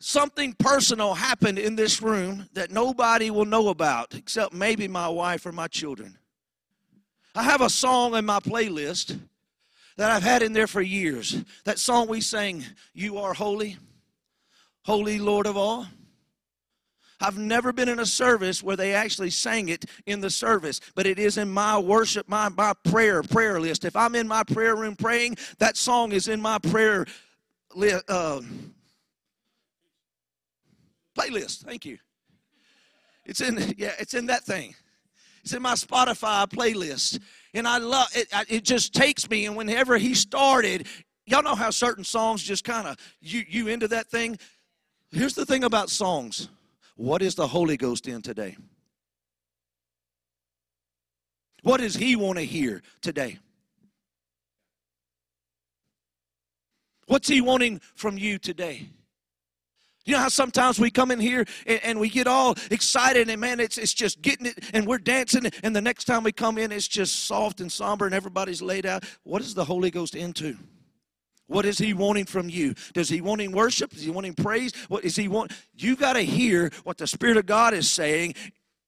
something 0.00 0.54
personal 0.54 1.14
happened 1.14 1.58
in 1.58 1.76
this 1.76 2.02
room 2.02 2.48
that 2.54 2.70
nobody 2.70 3.30
will 3.30 3.44
know 3.44 3.68
about 3.68 4.14
except 4.14 4.52
maybe 4.52 4.88
my 4.88 5.08
wife 5.08 5.46
or 5.46 5.52
my 5.52 5.68
children. 5.68 6.18
I 7.34 7.44
have 7.44 7.60
a 7.60 7.70
song 7.70 8.16
in 8.16 8.24
my 8.24 8.40
playlist 8.40 9.18
that 9.96 10.10
I've 10.10 10.22
had 10.22 10.42
in 10.42 10.52
there 10.52 10.66
for 10.66 10.80
years. 10.80 11.44
That 11.64 11.78
song 11.78 12.08
we 12.08 12.20
sang, 12.20 12.64
You 12.94 13.18
Are 13.18 13.34
Holy, 13.34 13.76
Holy 14.82 15.18
Lord 15.18 15.46
of 15.46 15.56
All. 15.56 15.86
I've 17.20 17.36
never 17.36 17.70
been 17.70 17.90
in 17.90 17.98
a 17.98 18.06
service 18.06 18.62
where 18.62 18.76
they 18.76 18.94
actually 18.94 19.28
sang 19.28 19.68
it 19.68 19.84
in 20.06 20.22
the 20.22 20.30
service, 20.30 20.80
but 20.94 21.06
it 21.06 21.18
is 21.18 21.36
in 21.36 21.50
my 21.50 21.78
worship, 21.78 22.26
my, 22.26 22.48
my 22.48 22.72
prayer, 22.84 23.22
prayer 23.22 23.60
list. 23.60 23.84
If 23.84 23.94
I'm 23.94 24.14
in 24.14 24.26
my 24.26 24.42
prayer 24.42 24.74
room 24.74 24.96
praying, 24.96 25.36
that 25.58 25.76
song 25.76 26.12
is 26.12 26.28
in 26.28 26.40
my 26.40 26.58
prayer 26.58 27.04
list. 27.74 28.04
Uh, 28.08 28.40
playlist. 31.20 31.64
Thank 31.64 31.84
you. 31.84 31.98
It's 33.24 33.40
in 33.40 33.74
yeah, 33.76 33.92
it's 33.98 34.14
in 34.14 34.26
that 34.26 34.44
thing. 34.44 34.74
It's 35.42 35.54
in 35.54 35.62
my 35.62 35.74
Spotify 35.74 36.46
playlist, 36.46 37.18
and 37.54 37.66
I 37.66 37.78
love 37.78 38.08
it. 38.14 38.28
It 38.48 38.64
just 38.64 38.92
takes 38.92 39.28
me. 39.30 39.46
And 39.46 39.56
whenever 39.56 39.96
he 39.96 40.14
started, 40.14 40.86
y'all 41.26 41.42
know 41.42 41.54
how 41.54 41.70
certain 41.70 42.04
songs 42.04 42.42
just 42.42 42.64
kind 42.64 42.86
of 42.86 42.96
you 43.20 43.42
you 43.48 43.68
into 43.68 43.88
that 43.88 44.08
thing. 44.08 44.38
Here's 45.10 45.34
the 45.34 45.46
thing 45.46 45.64
about 45.64 45.90
songs. 45.90 46.48
What 46.96 47.22
is 47.22 47.34
the 47.34 47.46
Holy 47.46 47.76
Ghost 47.76 48.06
in 48.06 48.20
today? 48.20 48.56
What 51.62 51.80
does 51.80 51.94
he 51.94 52.16
want 52.16 52.38
to 52.38 52.44
hear 52.44 52.82
today? 53.00 53.38
What's 57.06 57.28
he 57.28 57.40
wanting 57.40 57.80
from 57.96 58.18
you 58.18 58.38
today? 58.38 58.88
You 60.04 60.14
know 60.14 60.20
how 60.20 60.28
sometimes 60.28 60.78
we 60.80 60.90
come 60.90 61.10
in 61.10 61.20
here 61.20 61.44
and, 61.66 61.80
and, 61.84 62.00
we 62.00 62.08
get 62.08 62.26
all 62.26 62.54
excited 62.70 63.28
and 63.28 63.40
man, 63.40 63.60
it's, 63.60 63.76
it's 63.76 63.92
just 63.92 64.22
getting 64.22 64.46
it 64.46 64.58
and 64.72 64.86
we're 64.86 64.98
dancing 64.98 65.50
and 65.62 65.76
the 65.76 65.80
next 65.80 66.04
time 66.04 66.22
we 66.22 66.32
come 66.32 66.56
in, 66.56 66.72
it's 66.72 66.88
just 66.88 67.26
soft 67.26 67.60
and 67.60 67.70
somber 67.70 68.06
and 68.06 68.14
everybody's 68.14 68.62
laid 68.62 68.86
out. 68.86 69.04
What 69.24 69.42
is 69.42 69.54
the 69.54 69.64
Holy 69.64 69.90
Ghost 69.90 70.14
into? 70.14 70.56
What 71.50 71.66
is 71.66 71.78
he 71.78 71.94
wanting 71.94 72.26
from 72.26 72.48
you? 72.48 72.74
Does 72.94 73.08
he 73.08 73.20
want 73.20 73.40
wanting 73.40 73.50
worship? 73.50 73.90
Does 73.90 74.04
he 74.04 74.10
wanting 74.10 74.34
praise? 74.34 74.72
What 74.86 75.04
is 75.04 75.16
he 75.16 75.26
want? 75.26 75.50
You 75.74 75.96
got 75.96 76.12
to 76.12 76.20
hear 76.20 76.70
what 76.84 76.96
the 76.96 77.08
Spirit 77.08 77.36
of 77.36 77.46
God 77.46 77.74
is 77.74 77.90
saying, 77.90 78.34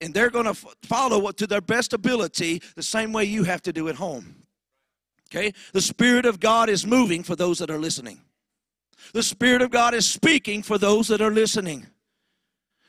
and 0.01 0.15
they're 0.15 0.31
going 0.31 0.45
to 0.45 0.55
follow 0.85 1.19
what 1.19 1.37
to 1.39 1.49
their 1.49 1.61
best 1.61 1.93
ability, 1.93 2.63
the 2.77 2.83
same 2.83 3.13
way 3.13 3.25
you 3.25 3.43
have 3.43 3.63
to 3.63 3.73
do 3.73 3.89
at 3.89 3.97
home. 3.97 4.45
Okay? 5.29 5.53
The 5.73 5.81
Spirit 5.81 6.25
of 6.25 6.39
God 6.39 6.69
is 6.69 6.87
moving 6.87 7.25
for 7.25 7.35
those 7.35 7.59
that 7.59 7.69
are 7.69 7.79
listening. 7.79 8.21
The 9.13 9.23
Spirit 9.23 9.63
of 9.63 9.71
God 9.71 9.95
is 9.95 10.07
speaking 10.07 10.63
for 10.63 10.79
those 10.79 11.09
that 11.09 11.21
are 11.21 11.31
listening. 11.31 11.87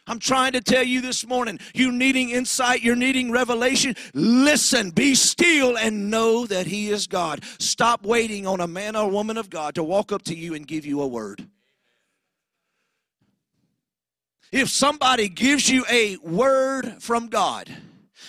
I'm 0.05 0.19
trying 0.19 0.51
to 0.51 0.61
tell 0.61 0.83
you 0.83 0.99
this 0.99 1.25
morning, 1.25 1.59
you're 1.73 1.91
needing 1.91 2.29
insight, 2.29 2.81
you're 2.81 2.95
needing 2.95 3.31
revelation. 3.31 3.95
Listen, 4.13 4.89
be 4.89 5.15
still 5.15 5.77
and 5.77 6.11
know 6.11 6.45
that 6.45 6.67
He 6.67 6.89
is 6.89 7.07
God. 7.07 7.43
Stop 7.59 8.05
waiting 8.05 8.45
on 8.45 8.59
a 8.59 8.67
man 8.67 8.97
or 8.97 9.09
woman 9.09 9.37
of 9.37 9.49
God 9.49 9.75
to 9.75 9.83
walk 9.83 10.11
up 10.11 10.23
to 10.23 10.35
you 10.35 10.55
and 10.55 10.67
give 10.67 10.85
you 10.85 11.01
a 11.01 11.07
word. 11.07 11.47
If 14.51 14.69
somebody 14.69 15.29
gives 15.29 15.69
you 15.69 15.85
a 15.89 16.17
word 16.17 17.01
from 17.01 17.27
God 17.27 17.69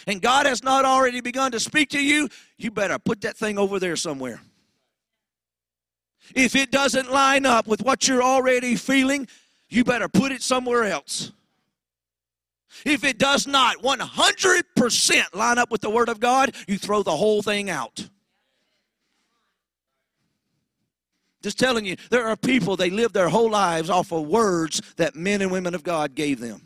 and 0.07 0.23
God 0.23 0.47
has 0.47 0.63
not 0.63 0.85
already 0.85 1.21
begun 1.21 1.53
to 1.53 1.61
speak 1.61 1.91
to 1.91 2.03
you, 2.03 2.29
you 2.57 2.71
better 2.71 2.99
put 2.99 3.21
that 3.23 3.37
thing 3.37 3.59
over 3.59 3.79
there 3.81 3.97
somewhere. 3.97 4.41
If 6.35 6.57
it 6.57 6.71
doesn't 6.71 7.11
line 7.11 7.47
up 7.47 7.67
with 7.67 7.83
what 7.83 8.09
you're 8.09 8.23
already 8.23 8.77
feeling, 8.77 9.29
you 9.69 9.85
better 9.85 10.09
put 10.09 10.33
it 10.33 10.43
somewhere 10.43 10.85
else. 10.85 11.33
If 12.85 13.05
it 13.05 13.19
does 13.19 13.47
not 13.47 13.79
100% 13.83 15.35
line 15.35 15.59
up 15.59 15.71
with 15.71 15.81
the 15.81 15.91
Word 15.91 16.09
of 16.09 16.21
God, 16.21 16.55
you 16.67 16.77
throw 16.77 17.03
the 17.03 17.17
whole 17.17 17.43
thing 17.43 17.71
out. 17.71 18.09
Just 21.43 21.59
telling 21.59 21.85
you, 21.85 21.97
there 22.11 22.27
are 22.27 22.37
people, 22.37 22.75
they 22.75 22.91
live 22.91 23.13
their 23.13 23.29
whole 23.29 23.51
lives 23.51 23.91
off 23.91 24.13
of 24.13 24.27
words 24.27 24.81
that 24.97 25.15
men 25.15 25.43
and 25.43 25.53
women 25.53 25.75
of 25.75 25.83
God 25.83 26.15
gave 26.15 26.41
them. 26.41 26.63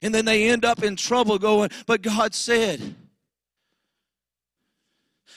And 0.00 0.14
then 0.14 0.24
they 0.24 0.48
end 0.48 0.64
up 0.64 0.82
in 0.82 0.96
trouble 0.96 1.38
going, 1.38 1.70
but 1.86 2.02
God 2.02 2.34
said. 2.34 2.94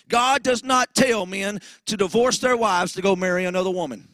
God 0.07 0.43
does 0.43 0.63
not 0.63 0.95
tell 0.95 1.25
men 1.25 1.59
to 1.85 1.97
divorce 1.97 2.39
their 2.39 2.57
wives 2.57 2.93
to 2.93 3.01
go 3.01 3.15
marry 3.15 3.45
another 3.45 3.71
woman. 3.71 4.07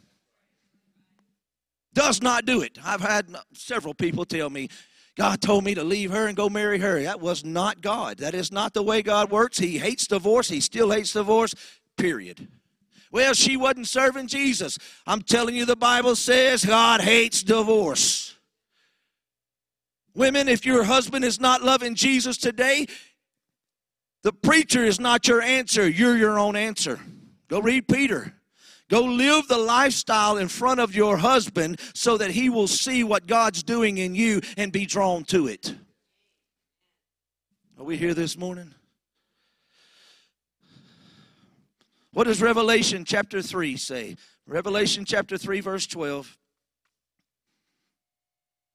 Does 1.94 2.22
not 2.22 2.45
do 2.45 2.61
it. 2.61 2.80
I've 2.84 3.02
had 3.02 3.28
several 3.53 3.94
people 3.94 4.26
tell 4.26 4.49
me, 4.49 4.70
God 5.15 5.41
told 5.41 5.64
me 5.64 5.76
to 5.76 5.84
leave 5.84 6.11
her 6.11 6.26
and 6.26 6.36
go 6.36 6.49
marry 6.49 6.80
her. 6.80 7.03
That 7.03 7.22
was 7.22 7.45
not 7.45 7.82
God. 7.82 8.18
That 8.18 8.34
is 8.34 8.52
not 8.52 8.74
the 8.74 8.82
way 8.82 9.03
God 9.03 9.30
works. 9.30 9.60
He 9.60 9.78
hates 9.78 10.07
divorce. 10.07 10.49
He 10.49 10.60
still 10.60 10.90
hates 10.90 11.14
divorce, 11.14 11.53
period. 11.98 12.48
Well, 13.11 13.36
she 13.36 13.57
wasn't 13.57 13.88
serving 13.88 14.26
Jesus. 14.26 14.80
I'm 15.06 15.22
telling 15.22 15.56
you, 15.56 15.65
the 15.65 15.76
Bible 15.76 16.15
says 16.15 16.65
God 16.65 17.02
hates 17.02 17.44
divorce. 17.44 18.36
Women, 20.15 20.48
if 20.48 20.65
your 20.65 20.84
husband 20.84 21.24
is 21.24 21.40
not 21.40 21.61
loving 21.61 21.94
Jesus 21.94 22.38
today, 22.38 22.88
the 24.24 24.34
preacher 24.34 24.84
is 24.84 25.00
not 25.00 25.28
your 25.28 25.41
answer, 25.41 25.88
you're 25.88 26.18
your 26.18 26.40
own 26.40 26.56
answer. 26.56 27.00
Go 27.50 27.60
read 27.60 27.88
Peter. 27.88 28.34
Go 28.90 29.02
live 29.02 29.48
the 29.48 29.58
lifestyle 29.58 30.38
in 30.38 30.48
front 30.48 30.80
of 30.80 30.95
your 30.95 31.18
husband 31.18 31.80
so 31.94 32.18
that 32.18 32.32
he 32.32 32.50
will 32.50 32.68
see 32.68 33.04
what 33.04 33.28
God's 33.28 33.64
doing 33.64 33.98
in 33.98 34.16
you 34.16 34.41
and 34.58 34.72
be 34.72 34.86
drawn 34.86 35.24
to 35.26 35.48
it. 35.48 35.76
Are 37.78 37.84
we 37.84 37.98
here 37.98 38.14
this 38.14 38.38
morning? 38.38 38.74
What 42.12 42.26
does 42.26 42.41
Revelation 42.41 43.06
chapter 43.06 43.41
3 43.41 43.76
say? 43.78 44.16
Revelation 44.45 45.06
chapter 45.06 45.38
3, 45.38 45.62
verse 45.62 45.88
12. 45.88 46.38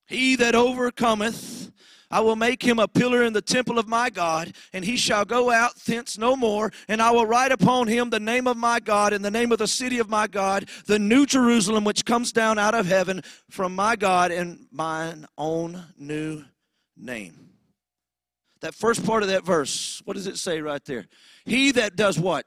He 0.07 0.37
that 0.37 0.55
overcometh 0.55 1.70
I 2.11 2.21
will 2.21 2.37
make 2.37 2.63
him 2.63 2.79
a 2.79 2.89
pillar 2.89 3.23
in 3.23 3.35
the 3.35 3.43
temple 3.43 3.79
of 3.79 3.87
my 3.87 4.09
God, 4.09 4.53
and 4.73 4.85
he 4.85 4.97
shall 4.97 5.25
go 5.25 5.51
out 5.51 5.77
thence 5.77 6.17
no 6.17 6.37
more. 6.37 6.73
And 6.89 7.03
I 7.03 7.11
will 7.11 7.27
write 7.27 7.53
upon 7.53 7.87
him 7.87 8.09
the 8.09 8.21
name 8.21 8.47
of 8.47 8.57
my 8.57 8.81
God 8.81 9.13
and 9.13 9.25
the 9.25 9.31
name 9.31 9.53
of 9.53 9.59
the 9.59 9.69
city 9.69 9.99
of 9.99 10.09
my 10.09 10.27
God, 10.27 10.69
the 10.87 10.99
new 10.99 11.27
Jerusalem, 11.27 11.85
which 11.85 12.05
comes 12.05 12.33
down 12.33 12.59
out 12.59 12.75
of 12.75 12.87
heaven 12.87 13.23
from 13.51 13.75
my 13.75 13.95
God, 13.95 14.31
and 14.31 14.67
mine 14.71 15.27
own 15.37 15.85
new 15.99 16.45
name. 16.97 17.51
That 18.61 18.75
first 18.75 19.05
part 19.05 19.23
of 19.23 19.29
that 19.29 19.45
verse, 19.45 20.03
what 20.05 20.15
does 20.15 20.27
it 20.27 20.39
say 20.39 20.61
right 20.61 20.85
there? 20.85 21.07
He 21.45 21.73
that 21.73 21.95
does 21.95 22.19
what? 22.19 22.47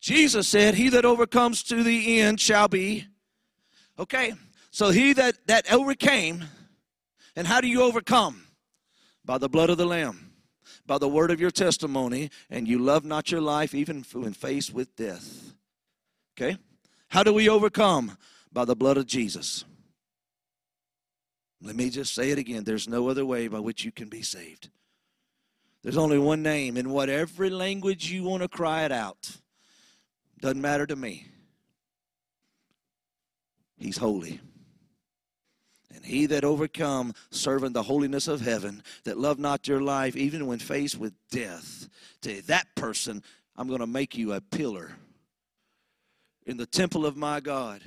Jesus 0.00 0.46
said, 0.48 0.74
He 0.74 0.88
that 0.90 1.04
overcomes 1.04 1.62
to 1.64 1.82
the 1.82 2.20
end 2.20 2.40
shall 2.40 2.68
be. 2.68 3.06
Okay, 3.98 4.34
so 4.70 4.90
he 4.90 5.12
that, 5.14 5.34
that 5.46 5.72
overcame, 5.72 6.44
and 7.38 7.46
how 7.46 7.60
do 7.60 7.68
you 7.68 7.82
overcome? 7.82 8.42
By 9.24 9.38
the 9.38 9.48
blood 9.48 9.70
of 9.70 9.78
the 9.78 9.86
Lamb, 9.86 10.32
by 10.86 10.98
the 10.98 11.06
word 11.06 11.30
of 11.30 11.40
your 11.40 11.52
testimony, 11.52 12.30
and 12.50 12.66
you 12.66 12.80
love 12.80 13.04
not 13.04 13.30
your 13.30 13.40
life 13.40 13.76
even 13.76 14.04
when 14.12 14.32
faced 14.32 14.74
with 14.74 14.96
death. 14.96 15.54
Okay? 16.36 16.58
How 17.06 17.22
do 17.22 17.32
we 17.32 17.48
overcome? 17.48 18.18
By 18.52 18.64
the 18.64 18.74
blood 18.74 18.96
of 18.96 19.06
Jesus. 19.06 19.64
Let 21.62 21.76
me 21.76 21.90
just 21.90 22.12
say 22.12 22.30
it 22.30 22.38
again. 22.38 22.64
There's 22.64 22.88
no 22.88 23.08
other 23.08 23.24
way 23.24 23.46
by 23.46 23.60
which 23.60 23.84
you 23.84 23.92
can 23.92 24.08
be 24.08 24.22
saved. 24.22 24.68
There's 25.84 25.96
only 25.96 26.18
one 26.18 26.42
name, 26.42 26.76
in 26.76 26.90
whatever 26.90 27.48
language 27.48 28.10
you 28.10 28.24
want 28.24 28.42
to 28.42 28.48
cry 28.48 28.82
it 28.82 28.90
out. 28.90 29.36
Doesn't 30.40 30.60
matter 30.60 30.88
to 30.88 30.96
me. 30.96 31.26
He's 33.76 33.98
holy. 33.98 34.40
And 35.98 36.06
he 36.06 36.26
that 36.26 36.44
overcome, 36.44 37.12
serving 37.32 37.72
the 37.72 37.82
holiness 37.82 38.28
of 38.28 38.40
heaven, 38.40 38.84
that 39.02 39.18
love 39.18 39.40
not 39.40 39.66
your 39.66 39.80
life, 39.80 40.14
even 40.14 40.46
when 40.46 40.60
faced 40.60 40.96
with 40.96 41.12
death, 41.32 41.88
to 42.22 42.40
that 42.42 42.72
person, 42.76 43.20
I'm 43.56 43.66
going 43.66 43.80
to 43.80 43.86
make 43.88 44.16
you 44.16 44.32
a 44.32 44.40
pillar 44.40 44.92
in 46.46 46.56
the 46.56 46.66
temple 46.66 47.04
of 47.04 47.16
my 47.16 47.40
God. 47.40 47.82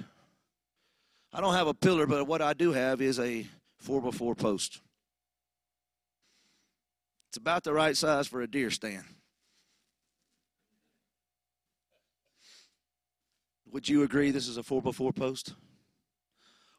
I 1.31 1.39
don't 1.39 1.53
have 1.53 1.67
a 1.67 1.73
pillar, 1.73 2.05
but 2.05 2.27
what 2.27 2.41
I 2.41 2.51
do 2.51 2.73
have 2.73 3.01
is 3.01 3.17
a 3.17 3.47
four 3.77 4.01
by 4.01 4.11
four 4.11 4.35
post. 4.35 4.81
It's 7.29 7.37
about 7.37 7.63
the 7.63 7.71
right 7.71 7.95
size 7.95 8.27
for 8.27 8.41
a 8.41 8.47
deer 8.47 8.71
stand. 8.71 9.05
Would 13.71 13.87
you 13.87 14.03
agree 14.03 14.31
this 14.31 14.49
is 14.49 14.57
a 14.57 14.63
four 14.63 14.81
by 14.81 14.91
four 14.91 15.13
post? 15.13 15.53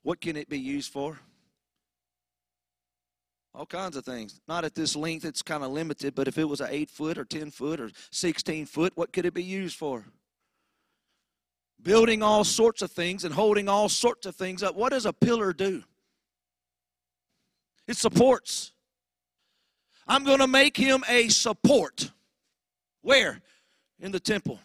What 0.02 0.20
can 0.20 0.36
it 0.36 0.48
be 0.48 0.58
used 0.58 0.92
for? 0.92 1.18
All 3.54 3.66
kinds 3.66 3.96
of 3.96 4.04
things. 4.04 4.40
Not 4.48 4.64
at 4.64 4.74
this 4.74 4.96
length, 4.96 5.24
it's 5.24 5.42
kind 5.42 5.62
of 5.62 5.70
limited, 5.70 6.14
but 6.14 6.26
if 6.26 6.38
it 6.38 6.44
was 6.48 6.60
an 6.60 6.68
8 6.70 6.90
foot 6.90 7.18
or 7.18 7.24
10 7.24 7.50
foot 7.50 7.80
or 7.80 7.90
16 8.10 8.66
foot, 8.66 8.92
what 8.96 9.12
could 9.12 9.26
it 9.26 9.34
be 9.34 9.44
used 9.44 9.76
for? 9.76 10.06
Building 11.82 12.22
all 12.22 12.44
sorts 12.44 12.80
of 12.80 12.90
things 12.90 13.24
and 13.24 13.34
holding 13.34 13.68
all 13.68 13.88
sorts 13.88 14.26
of 14.26 14.36
things 14.36 14.62
up. 14.62 14.74
What 14.74 14.90
does 14.90 15.04
a 15.04 15.12
pillar 15.12 15.52
do? 15.52 15.82
It 17.86 17.96
supports. 17.96 18.72
I'm 20.06 20.24
going 20.24 20.38
to 20.38 20.46
make 20.46 20.76
him 20.76 21.04
a 21.08 21.28
support. 21.28 22.10
Where? 23.02 23.40
In 24.00 24.12
the 24.12 24.20
temple 24.20 24.60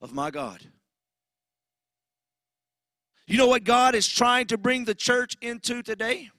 of 0.00 0.12
my 0.12 0.30
God. 0.30 0.60
You 3.30 3.36
know 3.36 3.46
what 3.46 3.62
God 3.62 3.94
is 3.94 4.08
trying 4.08 4.48
to 4.48 4.58
bring 4.58 4.84
the 4.84 4.94
church 4.94 5.36
into 5.40 5.84
today? 5.84 6.30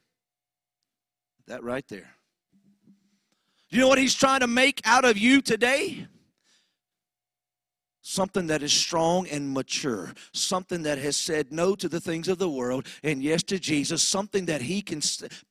That 1.48 1.64
right 1.64 1.88
there. 1.88 2.10
You 3.70 3.80
know 3.80 3.88
what 3.88 3.98
He's 3.98 4.14
trying 4.14 4.42
to 4.42 4.48
make 4.48 4.82
out 4.84 5.06
of 5.06 5.18
you 5.18 5.42
today? 5.42 6.06
Something 8.12 8.48
that 8.48 8.62
is 8.62 8.74
strong 8.74 9.26
and 9.30 9.54
mature. 9.54 10.12
Something 10.34 10.84
that 10.84 10.98
has 10.98 11.16
said 11.16 11.54
no 11.54 11.76
to 11.76 11.88
the 11.88 12.02
things 12.02 12.28
of 12.28 12.40
the 12.40 12.50
world 12.50 12.86
and 13.04 13.24
yes 13.24 13.42
to 13.44 13.58
Jesus. 13.58 14.04
Something 14.04 14.48
that 14.48 14.62
he 14.62 14.82
can 14.82 15.00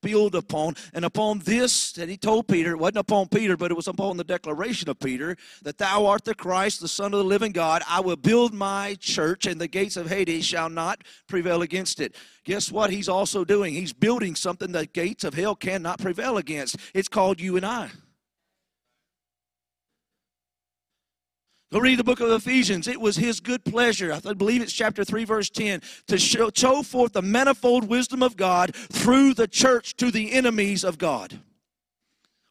build 0.02 0.34
upon. 0.34 0.74
And 0.92 1.06
upon 1.06 1.38
this 1.38 1.92
that 1.92 2.10
he 2.10 2.18
told 2.18 2.48
Peter, 2.48 2.72
it 2.72 2.78
wasn't 2.78 2.98
upon 2.98 3.28
Peter, 3.28 3.56
but 3.56 3.70
it 3.70 3.78
was 3.78 3.88
upon 3.88 4.18
the 4.18 4.24
declaration 4.24 4.90
of 4.90 5.00
Peter 5.00 5.38
that 5.62 5.78
thou 5.78 6.04
art 6.04 6.26
the 6.26 6.34
Christ, 6.34 6.82
the 6.82 6.88
Son 6.88 7.14
of 7.14 7.20
the 7.20 7.24
living 7.24 7.52
God. 7.52 7.80
I 7.88 8.00
will 8.00 8.16
build 8.16 8.52
my 8.52 8.94
church, 9.00 9.46
and 9.46 9.58
the 9.58 9.66
gates 9.66 9.96
of 9.96 10.10
Hades 10.10 10.44
shall 10.44 10.68
not 10.68 11.02
prevail 11.28 11.62
against 11.62 11.98
it. 11.98 12.14
Guess 12.44 12.70
what 12.70 12.90
he's 12.90 13.08
also 13.08 13.42
doing? 13.42 13.72
He's 13.72 13.94
building 13.94 14.34
something 14.34 14.70
the 14.70 14.84
gates 14.84 15.24
of 15.24 15.32
hell 15.32 15.54
cannot 15.54 15.98
prevail 15.98 16.36
against. 16.36 16.76
It's 16.92 17.08
called 17.08 17.40
you 17.40 17.56
and 17.56 17.64
I. 17.64 17.88
Go 21.72 21.78
read 21.78 22.00
the 22.00 22.04
book 22.04 22.18
of 22.18 22.30
Ephesians. 22.30 22.88
It 22.88 23.00
was 23.00 23.16
his 23.16 23.38
good 23.38 23.64
pleasure, 23.64 24.12
I 24.12 24.32
believe 24.34 24.60
it's 24.60 24.72
chapter 24.72 25.04
3, 25.04 25.24
verse 25.24 25.48
10, 25.50 25.80
to 26.08 26.18
show, 26.18 26.50
show 26.52 26.82
forth 26.82 27.12
the 27.12 27.22
manifold 27.22 27.88
wisdom 27.88 28.24
of 28.24 28.36
God 28.36 28.74
through 28.74 29.34
the 29.34 29.46
church 29.46 29.94
to 29.96 30.10
the 30.10 30.32
enemies 30.32 30.82
of 30.82 30.98
God. 30.98 31.38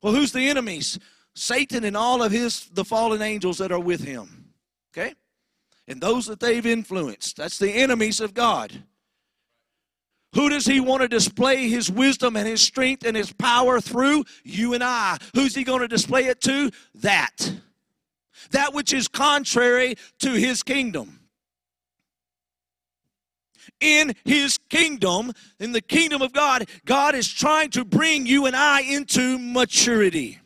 Well, 0.02 0.14
who's 0.14 0.32
the 0.32 0.48
enemies? 0.48 0.98
Satan 1.36 1.84
and 1.84 1.98
all 1.98 2.24
of 2.24 2.32
his 2.32 2.70
the 2.70 2.86
fallen 2.86 3.22
angels 3.22 3.58
that 3.58 3.74
are 3.74 3.80
with 3.80 4.02
him. 4.02 4.54
Okay? 4.94 5.14
And 5.88 6.00
those 6.00 6.26
that 6.28 6.40
they've 6.40 6.66
influenced. 6.66 7.36
That's 7.36 7.60
the 7.60 7.72
enemies 7.72 8.22
of 8.22 8.34
God. 8.34 8.84
Who 10.34 10.50
does 10.50 10.66
he 10.66 10.80
want 10.80 11.02
to 11.02 11.08
display 11.08 11.68
his 11.68 11.91
wisdom 11.91 12.38
and 12.38 12.48
his 12.48 12.62
strength 12.62 13.06
and 13.06 13.18
his 13.18 13.34
power 13.34 13.82
through? 13.82 14.24
You 14.46 14.76
and 14.76 14.84
I. 14.84 15.18
Who's 15.34 15.56
he 15.56 15.64
going 15.64 15.82
to 15.82 15.88
display 15.88 16.26
it 16.26 16.40
to? 16.41 16.72
That 16.96 17.52
that 18.52 18.74
which 18.74 18.94
is 18.94 19.07
contrary 19.07 19.95
to 20.20 20.32
his 20.34 20.64
kingdom. 20.64 21.20
In 23.80 24.14
his 24.26 24.57
kingdom, 24.70 25.32
in 25.60 25.72
the 25.72 25.82
kingdom 25.82 26.22
of 26.22 26.34
God, 26.34 26.68
God 26.86 27.16
is 27.16 27.32
trying 27.32 27.70
to 27.72 27.86
bring 27.86 28.26
you 28.26 28.45
and 28.45 28.56
I 28.56 28.82
into 28.82 29.38
maturity. 29.38 30.40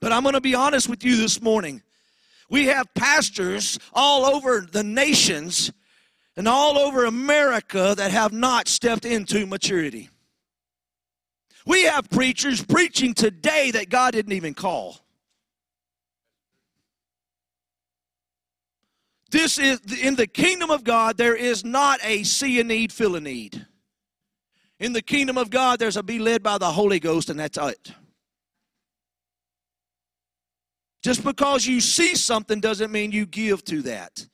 But 0.00 0.12
I'm 0.12 0.22
going 0.22 0.34
to 0.34 0.40
be 0.40 0.54
honest 0.54 0.88
with 0.88 1.04
you 1.04 1.16
this 1.16 1.40
morning. 1.40 1.82
We 2.50 2.66
have 2.66 2.92
pastors 2.94 3.78
all 3.92 4.24
over 4.24 4.66
the 4.70 4.84
nations 4.84 5.72
and 6.36 6.46
all 6.46 6.78
over 6.78 7.04
America 7.04 7.94
that 7.96 8.10
have 8.10 8.32
not 8.32 8.68
stepped 8.68 9.04
into 9.04 9.46
maturity. 9.46 10.08
We 11.68 11.84
have 11.84 12.08
preachers 12.08 12.64
preaching 12.64 13.12
today 13.12 13.70
that 13.72 13.90
God 13.90 14.14
didn't 14.14 14.32
even 14.32 14.54
call. 14.54 14.96
This 19.30 19.58
is 19.58 19.78
in 20.00 20.16
the 20.16 20.26
kingdom 20.26 20.70
of 20.70 20.82
God, 20.82 21.18
there 21.18 21.36
is 21.36 21.66
not 21.66 22.00
a 22.02 22.22
see 22.22 22.58
a 22.58 22.64
need, 22.64 22.90
fill 22.90 23.16
a 23.16 23.20
need. 23.20 23.66
In 24.80 24.94
the 24.94 25.02
kingdom 25.02 25.36
of 25.36 25.50
God, 25.50 25.78
there's 25.78 25.98
a 25.98 26.02
be 26.02 26.18
led 26.18 26.42
by 26.42 26.56
the 26.56 26.70
Holy 26.70 26.98
Ghost, 26.98 27.28
and 27.28 27.38
that's 27.38 27.58
it. 27.58 27.92
Just 31.02 31.22
because 31.22 31.66
you 31.66 31.82
see 31.82 32.14
something 32.14 32.60
doesn't 32.60 32.90
mean 32.90 33.12
you 33.12 33.26
give 33.26 33.62
to 33.66 33.82
that. 33.82 34.26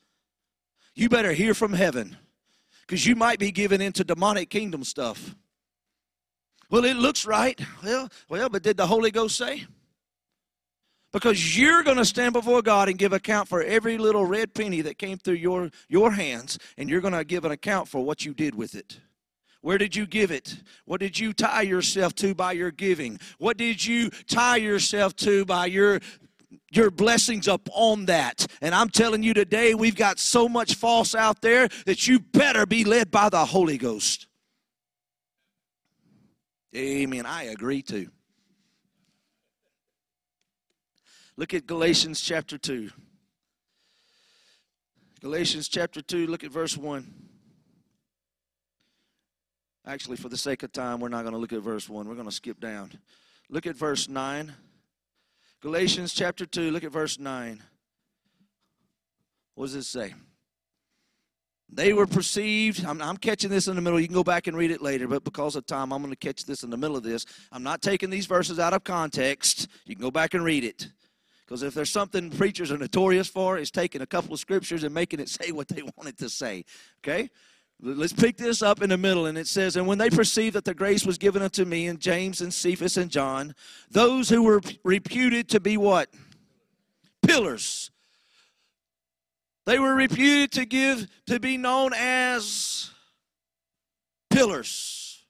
You 0.94 1.09
better 1.09 1.32
hear 1.32 1.52
from 1.52 1.73
heaven 1.73 2.16
because 2.86 3.05
you 3.05 3.16
might 3.16 3.40
be 3.40 3.51
giving 3.51 3.81
into 3.81 4.05
demonic 4.05 4.51
kingdom 4.51 4.85
stuff. 4.85 5.35
Well, 6.70 6.84
it 6.84 6.96
looks 6.96 7.26
right. 7.26 7.60
Well, 7.82 8.08
well, 8.28 8.48
but 8.48 8.62
did 8.62 8.76
the 8.76 8.86
Holy 8.86 9.10
Ghost 9.10 9.36
say? 9.36 9.64
Because 11.12 11.56
you're 11.56 11.84
going 11.84 11.96
to 11.96 12.04
stand 12.04 12.32
before 12.32 12.60
God 12.60 12.88
and 12.88 12.98
give 12.98 13.12
account 13.12 13.48
for 13.48 13.62
every 13.62 13.98
little 13.98 14.26
red 14.26 14.52
penny 14.52 14.80
that 14.80 14.98
came 14.98 15.16
through 15.16 15.34
your, 15.34 15.70
your 15.88 16.10
hands, 16.10 16.58
and 16.76 16.90
you're 16.90 17.00
going 17.00 17.14
to 17.14 17.24
give 17.24 17.44
an 17.44 17.52
account 17.52 17.86
for 17.86 18.04
what 18.04 18.24
you 18.24 18.34
did 18.34 18.54
with 18.54 18.74
it. 18.74 18.98
Where 19.60 19.78
did 19.78 19.94
you 19.94 20.06
give 20.06 20.30
it? 20.30 20.56
What 20.84 21.00
did 21.00 21.18
you 21.18 21.32
tie 21.32 21.62
yourself 21.62 22.14
to 22.16 22.34
by 22.34 22.52
your 22.52 22.70
giving? 22.70 23.18
What 23.38 23.56
did 23.56 23.84
you 23.84 24.10
tie 24.28 24.56
yourself 24.56 25.14
to 25.16 25.44
by 25.44 25.66
your 25.66 26.00
your 26.76 26.90
blessings 26.90 27.48
up 27.48 27.68
on 27.72 28.06
that. 28.06 28.46
And 28.60 28.74
I'm 28.74 28.88
telling 28.88 29.22
you 29.22 29.34
today, 29.34 29.74
we've 29.74 29.96
got 29.96 30.18
so 30.18 30.48
much 30.48 30.74
false 30.74 31.14
out 31.14 31.40
there 31.40 31.68
that 31.86 32.06
you 32.06 32.18
better 32.18 32.66
be 32.66 32.84
led 32.84 33.10
by 33.10 33.28
the 33.28 33.44
Holy 33.44 33.78
Ghost. 33.78 34.26
Amen. 36.76 37.24
I 37.26 37.44
agree 37.44 37.82
too. 37.82 38.09
Look 41.36 41.55
at 41.55 41.66
Galatians 41.66 42.20
chapter 42.20 42.59
2. 42.59 42.90
Galatians 45.20 45.68
chapter 45.68 46.02
2, 46.02 46.26
look 46.26 46.44
at 46.44 46.51
verse 46.51 46.76
1. 46.76 47.12
Actually, 49.86 50.16
for 50.16 50.28
the 50.28 50.36
sake 50.36 50.62
of 50.62 50.72
time, 50.72 51.01
we're 51.01 51.09
not 51.09 51.22
going 51.22 51.32
to 51.32 51.38
look 51.38 51.52
at 51.52 51.60
verse 51.60 51.88
1. 51.88 52.09
We're 52.09 52.14
going 52.14 52.28
to 52.28 52.32
skip 52.32 52.60
down. 52.60 52.92
Look 53.48 53.66
at 53.66 53.76
verse 53.76 54.09
9. 54.09 54.52
Galatians 55.60 56.12
chapter 56.12 56.46
2, 56.46 56.70
look 56.70 56.84
at 56.84 56.92
verse 56.92 57.18
9. 57.18 57.62
What 59.55 59.66
does 59.66 59.74
it 59.74 59.84
say? 59.84 60.14
They 61.74 61.92
were 61.92 62.06
perceived, 62.06 62.84
I'm, 62.84 63.02
I'm 63.02 63.16
catching 63.16 63.51
this 63.51 63.66
in 63.66 63.74
the 63.74 63.82
middle. 63.82 63.98
You 63.98 64.06
can 64.06 64.14
go 64.14 64.22
back 64.22 64.46
and 64.46 64.56
read 64.56 64.70
it 64.70 64.80
later, 64.80 65.09
but 65.09 65.24
because 65.24 65.56
of 65.56 65.66
time, 65.66 65.92
I'm 65.92 66.02
going 66.02 66.14
to 66.14 66.16
catch 66.16 66.44
this 66.44 66.62
in 66.62 66.70
the 66.70 66.76
middle 66.76 66.96
of 66.96 67.02
this. 67.02 67.26
I'm 67.51 67.64
not 67.64 67.82
taking 67.82 68.10
these 68.10 68.26
verses 68.26 68.60
out 68.60 68.72
of 68.72 68.84
context. 68.84 69.66
You 69.84 69.96
can 69.96 70.02
go 70.02 70.12
back 70.12 70.34
and 70.34 70.44
read 70.44 70.62
it. 70.62 70.88
Because 71.44 71.64
if 71.64 71.74
there's 71.74 71.90
something 71.90 72.30
preachers 72.30 72.70
are 72.70 72.78
notorious 72.78 73.26
for, 73.26 73.59
it's 73.59 73.72
taking 73.72 74.02
a 74.02 74.06
couple 74.06 74.32
of 74.32 74.38
scriptures 74.38 74.84
and 74.84 74.94
making 74.94 75.18
it 75.18 75.28
say 75.40 75.51
what 75.51 75.66
they 75.66 75.82
want 75.82 76.09
it 76.09 76.16
to 76.18 76.28
say. 76.28 76.64
Okay? 77.05 77.28
Let's 77.80 78.12
pick 78.12 78.36
this 78.36 78.62
up 78.62 78.80
in 78.80 78.90
the 78.90 78.96
middle, 78.96 79.26
and 79.26 79.36
it 79.36 79.48
says, 79.48 79.74
And 79.74 79.88
when 79.88 79.98
they 79.98 80.10
perceived 80.10 80.55
that 80.55 80.64
the 80.64 80.74
grace 80.74 81.05
was 81.05 81.18
given 81.18 81.42
unto 81.42 81.64
me, 81.64 81.88
and 81.88 81.98
James 81.98 82.40
and 82.40 82.55
Cephas 82.55 82.96
and 82.96 83.10
John, 83.10 83.52
those 83.90 84.28
who 84.28 84.44
were 84.44 84.60
reputed 84.84 85.48
to 85.48 85.59
be 85.59 85.76
what? 85.76 86.09
Pillars. 87.26 87.90
They 89.66 89.78
were 89.78 89.94
reputed 89.94 90.52
to 90.52 90.66
give 90.66 91.06
to 91.26 91.40
be 91.40 91.56
known 91.56 91.92
as 91.94 92.90
pillars. 94.30 95.24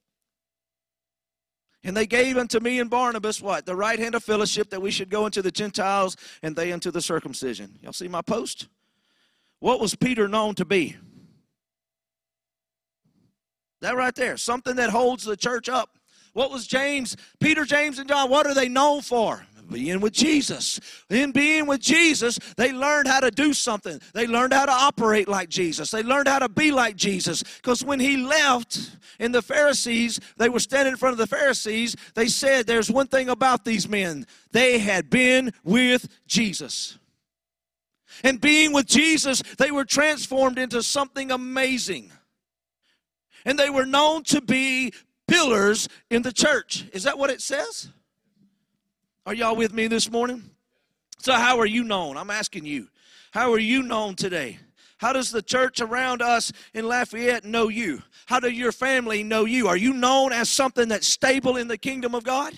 And 1.84 1.96
they 1.96 2.06
gave 2.06 2.38
unto 2.38 2.60
me 2.60 2.80
and 2.80 2.88
Barnabas 2.88 3.42
what? 3.42 3.66
The 3.66 3.76
right 3.76 3.98
hand 3.98 4.14
of 4.14 4.24
fellowship 4.24 4.70
that 4.70 4.80
we 4.80 4.90
should 4.90 5.10
go 5.10 5.26
into 5.26 5.42
the 5.42 5.50
Gentiles 5.50 6.16
and 6.42 6.56
they 6.56 6.72
unto 6.72 6.90
the 6.90 7.02
circumcision. 7.02 7.78
Y'all 7.82 7.92
see 7.92 8.08
my 8.08 8.22
post? 8.22 8.68
What 9.60 9.80
was 9.80 9.94
Peter 9.94 10.26
known 10.26 10.54
to 10.56 10.64
be? 10.64 10.96
That 13.82 13.96
right 13.96 14.14
there, 14.14 14.38
something 14.38 14.76
that 14.76 14.88
holds 14.90 15.24
the 15.24 15.36
church 15.36 15.68
up. 15.68 15.98
What 16.32 16.50
was 16.50 16.66
James, 16.66 17.16
Peter, 17.38 17.64
James, 17.64 17.98
and 17.98 18.08
John? 18.08 18.30
What 18.30 18.46
are 18.46 18.54
they 18.54 18.68
known 18.68 19.02
for? 19.02 19.46
Being 19.70 20.00
with 20.00 20.12
Jesus. 20.12 20.80
In 21.10 21.32
being 21.32 21.66
with 21.66 21.80
Jesus, 21.80 22.38
they 22.56 22.72
learned 22.72 23.08
how 23.08 23.20
to 23.20 23.30
do 23.30 23.52
something. 23.52 24.00
They 24.12 24.26
learned 24.26 24.52
how 24.52 24.66
to 24.66 24.72
operate 24.72 25.28
like 25.28 25.48
Jesus. 25.48 25.90
They 25.90 26.02
learned 26.02 26.28
how 26.28 26.38
to 26.38 26.48
be 26.48 26.70
like 26.70 26.96
Jesus. 26.96 27.42
Because 27.42 27.84
when 27.84 28.00
he 28.00 28.16
left, 28.16 28.96
and 29.18 29.34
the 29.34 29.42
Pharisees, 29.42 30.20
they 30.36 30.48
were 30.48 30.60
standing 30.60 30.92
in 30.92 30.98
front 30.98 31.12
of 31.12 31.18
the 31.18 31.26
Pharisees, 31.26 31.96
they 32.14 32.26
said, 32.26 32.66
There's 32.66 32.90
one 32.90 33.06
thing 33.06 33.28
about 33.28 33.64
these 33.64 33.88
men. 33.88 34.26
They 34.52 34.78
had 34.78 35.10
been 35.10 35.52
with 35.62 36.08
Jesus. 36.26 36.98
And 38.22 38.40
being 38.40 38.72
with 38.72 38.86
Jesus, 38.86 39.42
they 39.58 39.70
were 39.70 39.84
transformed 39.84 40.58
into 40.58 40.82
something 40.82 41.30
amazing. 41.30 42.12
And 43.44 43.58
they 43.58 43.70
were 43.70 43.86
known 43.86 44.22
to 44.24 44.40
be 44.40 44.92
pillars 45.26 45.88
in 46.10 46.22
the 46.22 46.32
church. 46.32 46.84
Is 46.92 47.04
that 47.04 47.18
what 47.18 47.30
it 47.30 47.40
says? 47.40 47.88
Are 49.26 49.32
y'all 49.32 49.56
with 49.56 49.72
me 49.72 49.86
this 49.86 50.10
morning? 50.10 50.50
So, 51.18 51.32
how 51.32 51.58
are 51.58 51.66
you 51.66 51.82
known? 51.82 52.18
I'm 52.18 52.30
asking 52.30 52.66
you. 52.66 52.88
How 53.32 53.52
are 53.52 53.58
you 53.58 53.82
known 53.82 54.16
today? 54.16 54.58
How 54.98 55.14
does 55.14 55.30
the 55.30 55.40
church 55.40 55.80
around 55.80 56.20
us 56.20 56.52
in 56.74 56.86
Lafayette 56.86 57.44
know 57.44 57.68
you? 57.68 58.02
How 58.26 58.38
do 58.38 58.50
your 58.50 58.70
family 58.70 59.22
know 59.22 59.46
you? 59.46 59.66
Are 59.66 59.76
you 59.78 59.94
known 59.94 60.32
as 60.32 60.50
something 60.50 60.88
that's 60.88 61.06
stable 61.06 61.56
in 61.56 61.68
the 61.68 61.78
kingdom 61.78 62.14
of 62.14 62.22
God? 62.22 62.52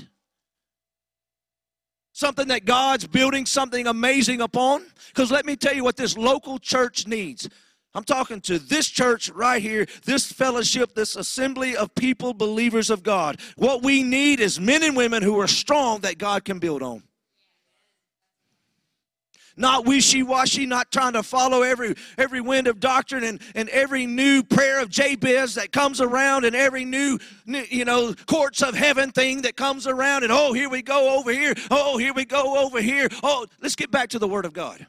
Something 2.13 2.49
that 2.49 2.65
God's 2.65 3.07
building 3.07 3.47
something 3.47 3.87
amazing 3.87 4.41
upon? 4.41 4.87
Because 5.09 5.31
let 5.31 5.47
me 5.47 5.55
tell 5.55 5.75
you 5.75 5.85
what 5.85 5.97
this 5.97 6.17
local 6.17 6.59
church 6.59 7.07
needs. 7.07 7.49
I'm 7.97 8.05
talking 8.05 8.43
to 8.43 8.59
this 8.59 8.91
church 8.91 9.31
right 9.31 9.63
here, 9.63 9.87
this 10.05 10.31
fellowship, 10.31 10.95
this 10.95 11.17
assembly 11.17 11.75
of 11.75 11.95
people, 11.95 12.35
believers 12.35 12.91
of 12.91 13.03
God. 13.03 13.41
What 13.57 13.83
we 13.83 14.03
need 14.03 14.39
is 14.39 14.61
men 14.61 14.83
and 14.83 14.95
women 14.95 15.23
who 15.23 15.41
are 15.41 15.49
strong 15.49 16.01
that 16.01 16.19
God 16.19 16.45
can 16.45 16.59
build 16.59 16.83
on. 16.83 17.03
Not 19.57 19.87
wishy-washy, 19.87 20.67
not 20.67 20.93
trying 20.93 21.15
to 21.15 21.23
follow 21.23 21.63
every 21.63 21.95
every 22.19 22.43
wind 22.43 22.67
of 22.67 22.81
doctrine 22.81 23.25
and, 23.25 23.41
and 23.55 23.71
every 23.71 24.05
new 24.05 24.43
prayer 24.43 24.83
of 24.83 24.91
Jabez 24.91 25.55
that 25.55 25.73
comes 25.73 26.03
around 26.03 26.45
and 26.45 26.55
every 26.55 26.85
new, 26.85 27.19
new 27.47 27.65
you 27.71 27.87
know 27.87 28.13
courts 28.27 28.63
of 28.63 28.75
heaven 28.75 29.11
thing 29.11 29.41
that 29.41 29.57
comes 29.57 29.87
around 29.87 30.25
and 30.25 30.31
oh 30.31 30.53
here 30.53 30.69
we 30.69 30.83
go 30.83 31.19
over 31.19 31.33
here 31.33 31.55
oh 31.71 31.97
here 31.97 32.13
we 32.13 32.27
go 32.27 32.63
over 32.63 32.83
here 32.83 33.09
oh 33.23 33.47
let's 33.63 33.75
get 33.75 33.91
back 33.91 34.11
to 34.11 34.19
the 34.19 34.29
Word 34.29 34.45
of 34.45 34.53
God. 34.53 34.87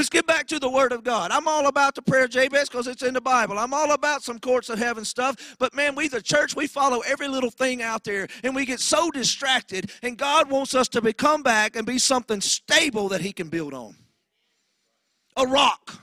Let's 0.00 0.08
get 0.08 0.26
back 0.26 0.46
to 0.46 0.58
the 0.58 0.70
Word 0.70 0.92
of 0.92 1.04
God. 1.04 1.30
I'm 1.30 1.46
all 1.46 1.66
about 1.66 1.94
the 1.94 2.00
prayer 2.00 2.26
Jabez 2.26 2.70
because 2.70 2.86
it's 2.86 3.02
in 3.02 3.12
the 3.12 3.20
Bible. 3.20 3.58
I'm 3.58 3.74
all 3.74 3.92
about 3.92 4.22
some 4.22 4.38
courts 4.38 4.70
of 4.70 4.78
heaven 4.78 5.04
stuff. 5.04 5.56
But 5.58 5.74
man, 5.74 5.94
we, 5.94 6.08
the 6.08 6.22
church, 6.22 6.56
we 6.56 6.66
follow 6.66 7.00
every 7.00 7.28
little 7.28 7.50
thing 7.50 7.82
out 7.82 8.02
there 8.02 8.26
and 8.42 8.54
we 8.54 8.64
get 8.64 8.80
so 8.80 9.10
distracted. 9.10 9.90
And 10.02 10.16
God 10.16 10.48
wants 10.48 10.74
us 10.74 10.88
to 10.88 11.02
become 11.02 11.42
back 11.42 11.76
and 11.76 11.84
be 11.86 11.98
something 11.98 12.40
stable 12.40 13.10
that 13.10 13.20
He 13.20 13.30
can 13.30 13.48
build 13.48 13.74
on. 13.74 13.94
A 15.36 15.46
rock. 15.46 16.00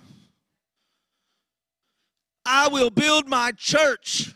I 2.45 2.67
will 2.67 2.91
build 2.91 3.27
my 3.27 3.51
church 3.53 4.31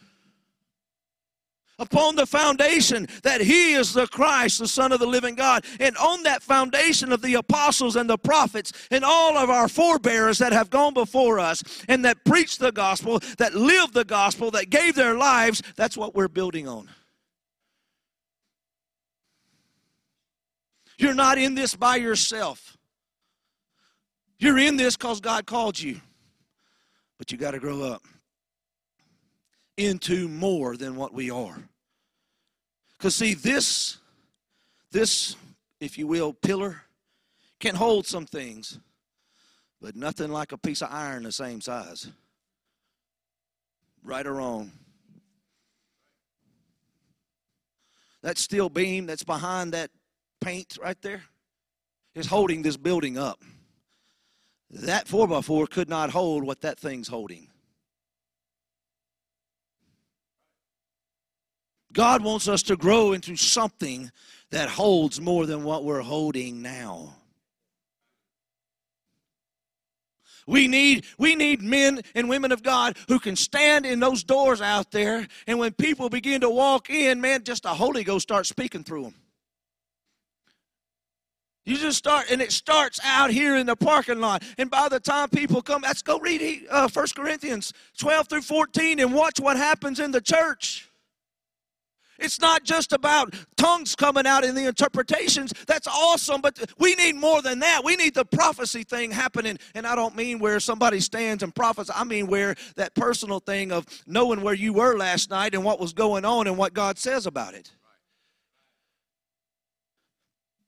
upon 1.82 2.16
the 2.16 2.26
foundation 2.26 3.08
that 3.24 3.42
He 3.42 3.74
is 3.74 3.94
the 3.94 4.08
Christ, 4.08 4.60
the 4.60 4.68
Son 4.68 4.92
of 4.92 5.00
the 5.00 5.08
living 5.08 5.36
God. 5.36 5.66
And 5.80 5.98
on 5.98 6.24
that 6.24 6.44
foundation 6.44 7.12
of 7.12 7.22
the 7.22 7.34
apostles 7.34 7.96
and 7.96 8.10
the 8.10 8.18
prophets 8.18 8.72
and 8.92 9.04
all 9.04 9.38
of 9.38 9.50
our 9.50 9.68
forebears 9.68 10.38
that 10.38 10.54
have 10.54 10.70
gone 10.70 10.94
before 10.94 11.40
us 11.40 11.64
and 11.90 12.06
that 12.06 12.24
preached 12.24 12.60
the 12.60 12.72
gospel, 12.72 13.20
that 13.40 13.56
lived 13.56 13.94
the 13.94 14.06
gospel, 14.06 14.52
that 14.52 14.70
gave 14.70 14.96
their 14.96 15.16
lives, 15.16 15.62
that's 15.76 15.98
what 15.98 16.16
we're 16.16 16.28
building 16.28 16.68
on. 16.68 16.88
You're 20.98 21.16
not 21.16 21.40
in 21.40 21.56
this 21.56 21.76
by 21.76 21.96
yourself. 21.96 22.78
You're 24.38 24.60
in 24.60 24.78
this 24.78 24.96
because 24.96 25.20
God 25.20 25.48
called 25.48 25.80
you. 25.80 26.00
But 27.18 27.32
you 27.32 27.40
got 27.40 27.52
to 27.52 27.60
grow 27.60 27.82
up 27.82 28.04
into 29.78 30.28
more 30.28 30.78
than 30.78 30.96
what 30.96 31.14
we 31.14 31.32
are. 31.32 31.71
Because, 33.02 33.16
see, 33.16 33.34
this, 33.34 33.98
this, 34.92 35.36
if 35.80 35.98
you 35.98 36.06
will, 36.06 36.34
pillar 36.34 36.84
can 37.60 37.74
hold 37.74 38.06
some 38.06 38.28
things, 38.28 38.78
but 39.82 39.96
nothing 39.96 40.32
like 40.32 40.52
a 40.52 40.58
piece 40.60 40.84
of 40.84 40.90
iron 40.92 41.24
the 41.24 41.32
same 41.32 41.62
size. 41.62 42.12
Right 44.04 44.28
or 44.28 44.34
wrong. 44.34 44.72
That 48.22 48.38
steel 48.38 48.70
beam 48.70 49.08
that's 49.08 49.24
behind 49.24 49.74
that 49.74 49.90
paint 50.40 50.78
right 50.80 51.02
there 51.02 51.24
is 52.14 52.28
holding 52.28 52.62
this 52.62 52.78
building 52.78 53.18
up. 53.18 53.42
That 54.70 55.08
4x4 55.08 55.72
could 55.72 55.90
not 55.90 56.12
hold 56.12 56.44
what 56.44 56.62
that 56.62 56.80
thing's 56.80 57.08
holding. 57.08 57.48
God 61.94 62.24
wants 62.24 62.48
us 62.48 62.64
to 62.64 62.76
grow 62.76 63.14
into 63.14 63.36
something 63.36 64.12
that 64.52 64.70
holds 64.70 65.20
more 65.20 65.46
than 65.46 65.64
what 65.64 65.84
we're 65.84 66.02
holding 66.02 66.62
now. 66.62 67.16
We 70.48 70.68
need, 70.68 71.06
we 71.18 71.36
need 71.36 71.62
men 71.62 72.02
and 72.16 72.28
women 72.28 72.52
of 72.52 72.64
God 72.64 72.98
who 73.08 73.20
can 73.20 73.36
stand 73.36 73.86
in 73.86 74.00
those 74.00 74.24
doors 74.24 74.60
out 74.62 74.92
there, 74.92 75.28
and 75.48 75.60
when 75.60 75.72
people 75.74 76.10
begin 76.10 76.42
to 76.42 76.50
walk 76.50 76.90
in, 76.90 77.22
man, 77.22 77.44
just 77.44 77.64
the 77.64 77.70
Holy 77.70 78.04
Ghost 78.04 78.24
starts 78.24 78.50
speaking 78.50 78.84
through 78.84 79.04
them. 79.04 79.16
You 81.64 81.78
just 81.78 82.00
start, 82.00 82.32
and 82.32 82.42
it 82.42 82.52
starts 82.52 83.00
out 83.06 83.30
here 83.30 83.56
in 83.56 83.68
the 83.68 83.76
parking 83.76 84.20
lot. 84.20 84.44
And 84.58 84.70
by 84.70 84.90
the 84.90 85.00
time 85.00 85.30
people 85.30 85.62
come, 85.62 85.84
let's 85.84 86.02
go 86.02 86.18
read 86.18 86.66
uh, 86.72 86.90
1 86.92 87.06
Corinthians 87.16 87.72
12 88.00 88.28
through 88.28 88.42
14 88.42 89.00
and 89.00 89.14
watch 89.14 89.40
what 89.40 89.58
happens 89.58 90.00
in 90.00 90.10
the 90.10 90.22
church. 90.22 90.90
It's 92.22 92.40
not 92.40 92.64
just 92.64 92.94
about 92.94 93.36
tongues 93.58 93.96
coming 93.96 94.26
out 94.26 94.44
in 94.44 94.56
the 94.56 94.68
interpretations. 94.68 95.54
That's 95.68 95.88
awesome, 95.88 96.42
but 96.42 96.58
we 96.78 96.96
need 96.96 97.16
more 97.16 97.42
than 97.42 97.60
that. 97.60 97.84
We 97.84 97.96
need 97.96 98.14
the 98.14 98.26
prophecy 98.26 98.84
thing 98.84 99.12
happening. 99.12 99.58
And 99.76 99.86
I 99.86 99.96
don't 99.96 100.16
mean 100.16 100.40
where 100.40 100.60
somebody 100.60 101.00
stands 101.00 101.44
and 101.44 101.54
prophets. 101.54 101.90
I 101.94 102.04
mean 102.04 102.28
where 102.28 102.56
that 102.76 102.94
personal 102.96 103.40
thing 103.40 103.72
of 103.72 103.86
knowing 104.06 104.42
where 104.42 104.54
you 104.54 104.74
were 104.74 104.98
last 104.98 105.30
night 105.30 105.54
and 105.54 105.64
what 105.64 105.80
was 105.80 105.94
going 105.94 106.24
on 106.24 106.48
and 106.48 106.58
what 106.58 106.74
God 106.74 106.98
says 106.98 107.26
about 107.26 107.56
it. 107.56 107.72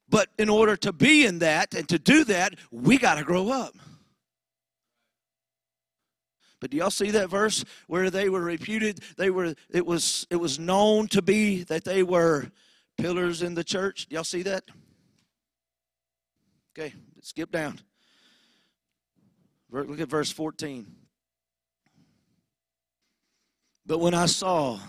But 0.09 0.29
in 0.37 0.49
order 0.49 0.75
to 0.77 0.93
be 0.93 1.25
in 1.25 1.39
that 1.39 1.73
and 1.73 1.87
to 1.89 1.97
do 1.97 2.23
that, 2.25 2.55
we 2.71 2.97
got 2.97 3.15
to 3.15 3.23
grow 3.23 3.49
up. 3.49 3.73
But 6.63 6.71
do 6.71 6.77
y'all 6.77 6.91
see 6.91 7.11
that 7.11 7.29
verse 7.29 7.65
where 7.87 8.09
they 8.09 8.29
were 8.29 8.41
reputed? 8.41 9.01
They 9.17 9.29
were 9.29 9.53
it 9.69 9.85
was 9.85 10.25
it 10.29 10.37
was 10.37 10.59
known 10.59 11.09
to 11.09 11.21
be 11.21 11.63
that 11.63 11.83
they 11.83 12.03
were 12.03 12.53
pillars 12.97 13.41
in 13.41 13.53
the 13.53 13.65
church. 13.65 14.07
Do 14.07 14.15
y'all 14.15 14.23
see 14.23 14.43
that? 14.43 14.63
Okay, 16.71 16.93
skip 17.21 17.51
down. 17.51 17.81
Look 19.71 19.99
at 19.99 20.07
verse 20.07 20.31
14. 20.31 20.87
But 23.85 23.97
when 23.97 24.13
I 24.13 24.27
saw 24.27 24.79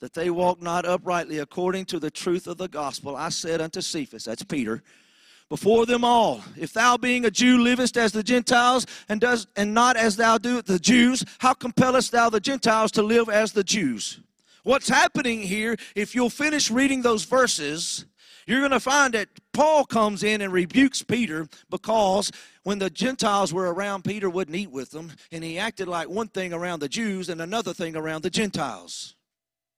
that 0.00 0.14
they 0.14 0.30
walked 0.30 0.62
not 0.62 0.86
uprightly 0.86 1.40
according 1.40 1.84
to 1.84 1.98
the 1.98 2.10
truth 2.10 2.46
of 2.46 2.56
the 2.56 2.68
gospel, 2.68 3.14
I 3.14 3.28
said 3.28 3.60
unto 3.60 3.82
Cephas, 3.82 4.24
that's 4.24 4.42
Peter, 4.42 4.82
before 5.52 5.84
them 5.84 6.02
all. 6.02 6.40
If 6.56 6.72
thou 6.72 6.96
being 6.96 7.26
a 7.26 7.30
Jew 7.30 7.58
livest 7.58 7.98
as 7.98 8.10
the 8.10 8.22
Gentiles 8.22 8.86
and 9.10 9.20
does 9.20 9.46
and 9.54 9.74
not 9.74 9.98
as 9.98 10.16
thou 10.16 10.38
do 10.38 10.62
the 10.62 10.78
Jews, 10.78 11.26
how 11.40 11.52
compellest 11.52 12.10
thou 12.10 12.30
the 12.30 12.40
Gentiles 12.40 12.90
to 12.92 13.02
live 13.02 13.28
as 13.28 13.52
the 13.52 13.62
Jews? 13.62 14.18
What's 14.62 14.88
happening 14.88 15.42
here, 15.42 15.76
if 15.94 16.14
you'll 16.14 16.30
finish 16.30 16.70
reading 16.70 17.02
those 17.02 17.24
verses, 17.24 18.06
you're 18.46 18.60
going 18.60 18.70
to 18.70 18.80
find 18.80 19.12
that 19.12 19.28
Paul 19.52 19.84
comes 19.84 20.22
in 20.22 20.40
and 20.40 20.54
rebukes 20.54 21.02
Peter 21.02 21.46
because 21.68 22.32
when 22.62 22.78
the 22.78 22.88
Gentiles 22.88 23.52
were 23.52 23.74
around, 23.74 24.04
Peter 24.04 24.30
wouldn't 24.30 24.56
eat 24.56 24.70
with 24.70 24.90
them, 24.90 25.12
and 25.32 25.44
he 25.44 25.58
acted 25.58 25.86
like 25.86 26.08
one 26.08 26.28
thing 26.28 26.54
around 26.54 26.80
the 26.80 26.88
Jews 26.88 27.28
and 27.28 27.42
another 27.42 27.74
thing 27.74 27.94
around 27.94 28.22
the 28.22 28.30
Gentiles. 28.30 29.16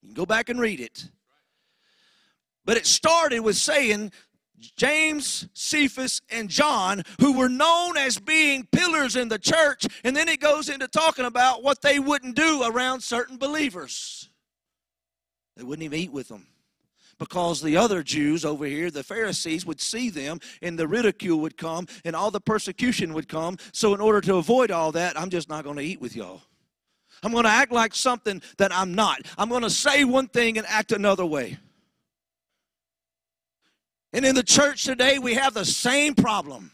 You 0.03 0.11
can 0.11 0.15
go 0.15 0.25
back 0.25 0.49
and 0.49 0.61
read 0.61 0.79
it. 0.79 1.09
But 2.65 2.77
it 2.77 2.87
started 2.87 3.41
with 3.41 3.57
saying 3.57 4.13
James, 4.77 5.49
Cephas, 5.55 6.21
and 6.31 6.49
John, 6.49 7.03
who 7.21 7.37
were 7.37 7.49
known 7.49 7.97
as 7.97 8.19
being 8.19 8.67
pillars 8.73 9.17
in 9.17 9.29
the 9.29 9.39
church, 9.39 9.87
and 10.05 10.17
then 10.17 10.29
it 10.29 10.41
goes 10.41 10.69
into 10.69 10.89
talking 10.89 11.25
about 11.25 11.63
what 11.63 11.83
they 11.83 11.99
wouldn't 11.99 12.37
do 12.37 12.63
around 12.65 13.03
certain 13.03 13.37
believers. 13.37 14.29
They 15.57 15.63
wouldn't 15.63 15.85
even 15.85 15.99
eat 15.99 16.13
with 16.13 16.29
them 16.29 16.47
because 17.19 17.63
the 17.63 17.77
other 17.77 18.03
Jews 18.03 18.45
over 18.45 18.65
here, 18.65 18.91
the 18.91 19.03
Pharisees, 19.03 19.65
would 19.67 19.81
see 19.81 20.11
them 20.11 20.41
and 20.63 20.79
the 20.79 20.89
ridicule 20.89 21.41
would 21.41 21.57
come 21.57 21.87
and 22.05 22.17
all 22.17 22.31
the 22.31 22.41
persecution 22.41 23.15
would 23.15 23.29
come. 23.29 23.59
So, 23.73 23.95
in 23.95 24.01
order 24.01 24.21
to 24.23 24.37
avoid 24.37 24.71
all 24.71 24.93
that, 24.93 25.19
I'm 25.19 25.31
just 25.31 25.49
not 25.49 25.65
going 25.65 25.77
to 25.77 25.83
eat 25.83 26.01
with 26.01 26.17
y'all. 26.17 26.43
I'm 27.23 27.33
going 27.33 27.45
to 27.45 27.51
act 27.51 27.73
like 27.73 27.95
something 27.95 28.43
that 28.59 28.75
I'm 28.75 28.95
not. 28.95 29.23
I'm 29.39 29.49
going 29.49 29.63
to 29.63 29.71
say 29.71 30.05
one 30.05 30.29
thing 30.29 30.59
and 30.59 30.67
act 30.67 30.93
another 30.93 31.25
way. 31.25 31.59
And 34.15 34.25
in 34.25 34.37
the 34.37 34.45
church 34.45 34.85
today, 34.85 35.19
we 35.19 35.35
have 35.35 35.55
the 35.55 35.65
same 35.65 36.15
problem. 36.15 36.71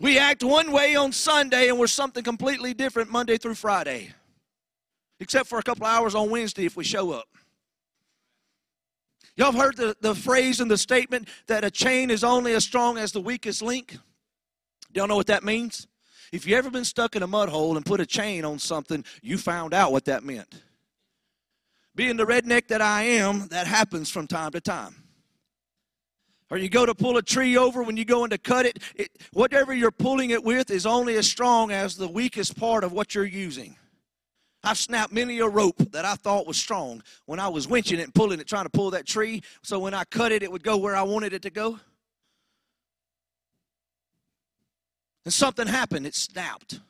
We 0.00 0.18
act 0.18 0.42
one 0.42 0.72
way 0.72 0.96
on 0.96 1.12
Sunday 1.12 1.68
and 1.68 1.78
we're 1.78 1.86
something 1.86 2.24
completely 2.24 2.74
different 2.74 3.10
Monday 3.10 3.38
through 3.38 3.54
Friday, 3.54 4.12
except 5.20 5.48
for 5.48 5.60
a 5.60 5.62
couple 5.62 5.86
hours 5.86 6.16
on 6.16 6.30
Wednesday 6.30 6.66
if 6.66 6.76
we 6.76 6.82
show 6.82 7.12
up. 7.12 7.28
Y'all 9.36 9.52
have 9.52 9.60
heard 9.60 9.76
the, 9.76 9.96
the 10.00 10.16
phrase 10.16 10.58
and 10.60 10.68
the 10.68 10.76
statement 10.76 11.28
that 11.46 11.62
a 11.62 11.70
chain 11.70 12.10
is 12.10 12.24
only 12.24 12.52
as 12.52 12.64
strong 12.64 12.98
as 12.98 13.12
the 13.12 13.20
weakest 13.20 13.62
link? 13.62 13.96
Y'all 14.94 15.06
know 15.06 15.16
what 15.16 15.28
that 15.28 15.44
means? 15.44 15.86
If 16.32 16.44
you 16.44 16.56
ever 16.56 16.70
been 16.70 16.84
stuck 16.84 17.14
in 17.14 17.22
a 17.22 17.26
mud 17.26 17.50
hole 17.50 17.76
and 17.76 17.86
put 17.86 18.00
a 18.00 18.06
chain 18.06 18.44
on 18.44 18.58
something, 18.58 19.04
you 19.22 19.38
found 19.38 19.74
out 19.74 19.92
what 19.92 20.06
that 20.06 20.24
meant. 20.24 20.62
Being 21.94 22.16
the 22.16 22.26
redneck 22.26 22.66
that 22.68 22.82
I 22.82 23.04
am, 23.04 23.46
that 23.48 23.68
happens 23.68 24.10
from 24.10 24.26
time 24.26 24.50
to 24.50 24.60
time. 24.60 25.05
Or 26.50 26.58
you 26.58 26.68
go 26.68 26.86
to 26.86 26.94
pull 26.94 27.16
a 27.16 27.22
tree 27.22 27.56
over 27.56 27.82
when 27.82 27.96
you 27.96 28.04
go 28.04 28.22
in 28.24 28.30
to 28.30 28.38
cut 28.38 28.66
it, 28.66 28.78
it, 28.94 29.10
whatever 29.32 29.74
you're 29.74 29.90
pulling 29.90 30.30
it 30.30 30.44
with 30.44 30.70
is 30.70 30.86
only 30.86 31.16
as 31.16 31.26
strong 31.26 31.72
as 31.72 31.96
the 31.96 32.06
weakest 32.06 32.56
part 32.56 32.84
of 32.84 32.92
what 32.92 33.14
you're 33.14 33.24
using. 33.24 33.76
I've 34.62 34.78
snapped 34.78 35.12
many 35.12 35.38
a 35.40 35.48
rope 35.48 35.78
that 35.92 36.04
I 36.04 36.14
thought 36.14 36.46
was 36.46 36.56
strong 36.56 37.02
when 37.26 37.40
I 37.40 37.48
was 37.48 37.66
winching 37.66 37.98
it 37.98 38.04
and 38.04 38.14
pulling 38.14 38.40
it, 38.40 38.46
trying 38.46 38.64
to 38.64 38.70
pull 38.70 38.90
that 38.92 39.06
tree, 39.06 39.42
so 39.62 39.78
when 39.78 39.94
I 39.94 40.04
cut 40.04 40.32
it, 40.32 40.42
it 40.42 40.50
would 40.50 40.62
go 40.64 40.76
where 40.76 40.96
I 40.96 41.02
wanted 41.02 41.32
it 41.32 41.42
to 41.42 41.50
go. 41.50 41.78
And 45.24 45.32
something 45.32 45.66
happened, 45.66 46.06
it 46.06 46.14
snapped. 46.14 46.80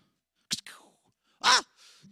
Ah! 1.42 1.62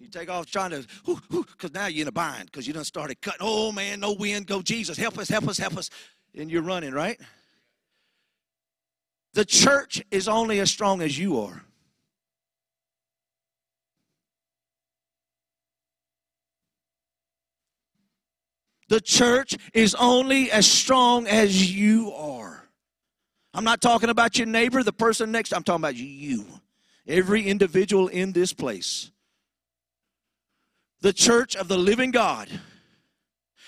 You 0.01 0.09
take 0.09 0.29
off 0.29 0.47
trying 0.47 0.71
to, 0.71 0.87
because 1.31 1.73
now 1.73 1.87
you're 1.87 2.03
in 2.03 2.09
a 2.09 2.12
bind 2.12 2.47
because 2.47 2.66
you 2.66 2.75
done 2.75 2.85
started 2.85 3.21
cutting. 3.23 3.41
Oh 3.41 3.73
man, 3.73 4.01
no 4.01 4.12
wind, 4.12 4.47
go 4.47 4.61
Jesus, 4.61 4.99
help 4.99 5.19
us, 5.19 5.31
help 5.31 5.49
us, 5.49 5.57
help 5.57 5.79
us. 5.79 5.89
And 6.36 6.51
you're 6.51 6.62
running, 6.62 6.93
right? 6.93 7.20
The 9.35 9.44
church 9.44 10.02
is 10.11 10.28
only 10.28 10.61
as 10.61 10.70
strong 10.70 11.01
as 11.02 11.19
you 11.19 11.40
are. 11.40 11.65
The 18.89 19.01
church 19.01 19.56
is 19.73 19.94
only 19.94 20.51
as 20.51 20.66
strong 20.66 21.27
as 21.27 21.74
you 21.74 22.12
are. 22.12 22.69
I'm 23.52 23.65
not 23.65 23.81
talking 23.81 24.11
about 24.11 24.36
your 24.36 24.47
neighbor, 24.47 24.82
the 24.82 24.93
person 24.93 25.32
next, 25.32 25.52
I'm 25.52 25.62
talking 25.62 25.82
about 25.82 25.97
you. 25.97 26.44
Every 27.06 27.43
individual 27.43 28.09
in 28.09 28.32
this 28.32 28.52
place. 28.52 29.11
The 31.01 31.12
church 31.12 31.55
of 31.56 31.69
the 31.69 31.78
living 31.78 32.11
God 32.11 32.48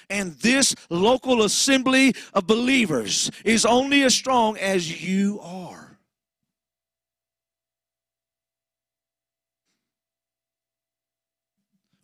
and 0.09 0.33
this 0.41 0.74
local 0.91 1.43
assembly 1.43 2.15
of 2.35 2.47
believers 2.47 3.31
is 3.45 3.65
only 3.65 4.03
as 4.03 4.15
strong 4.15 4.57
as 4.59 5.03
you 5.03 5.41
are. 5.41 5.99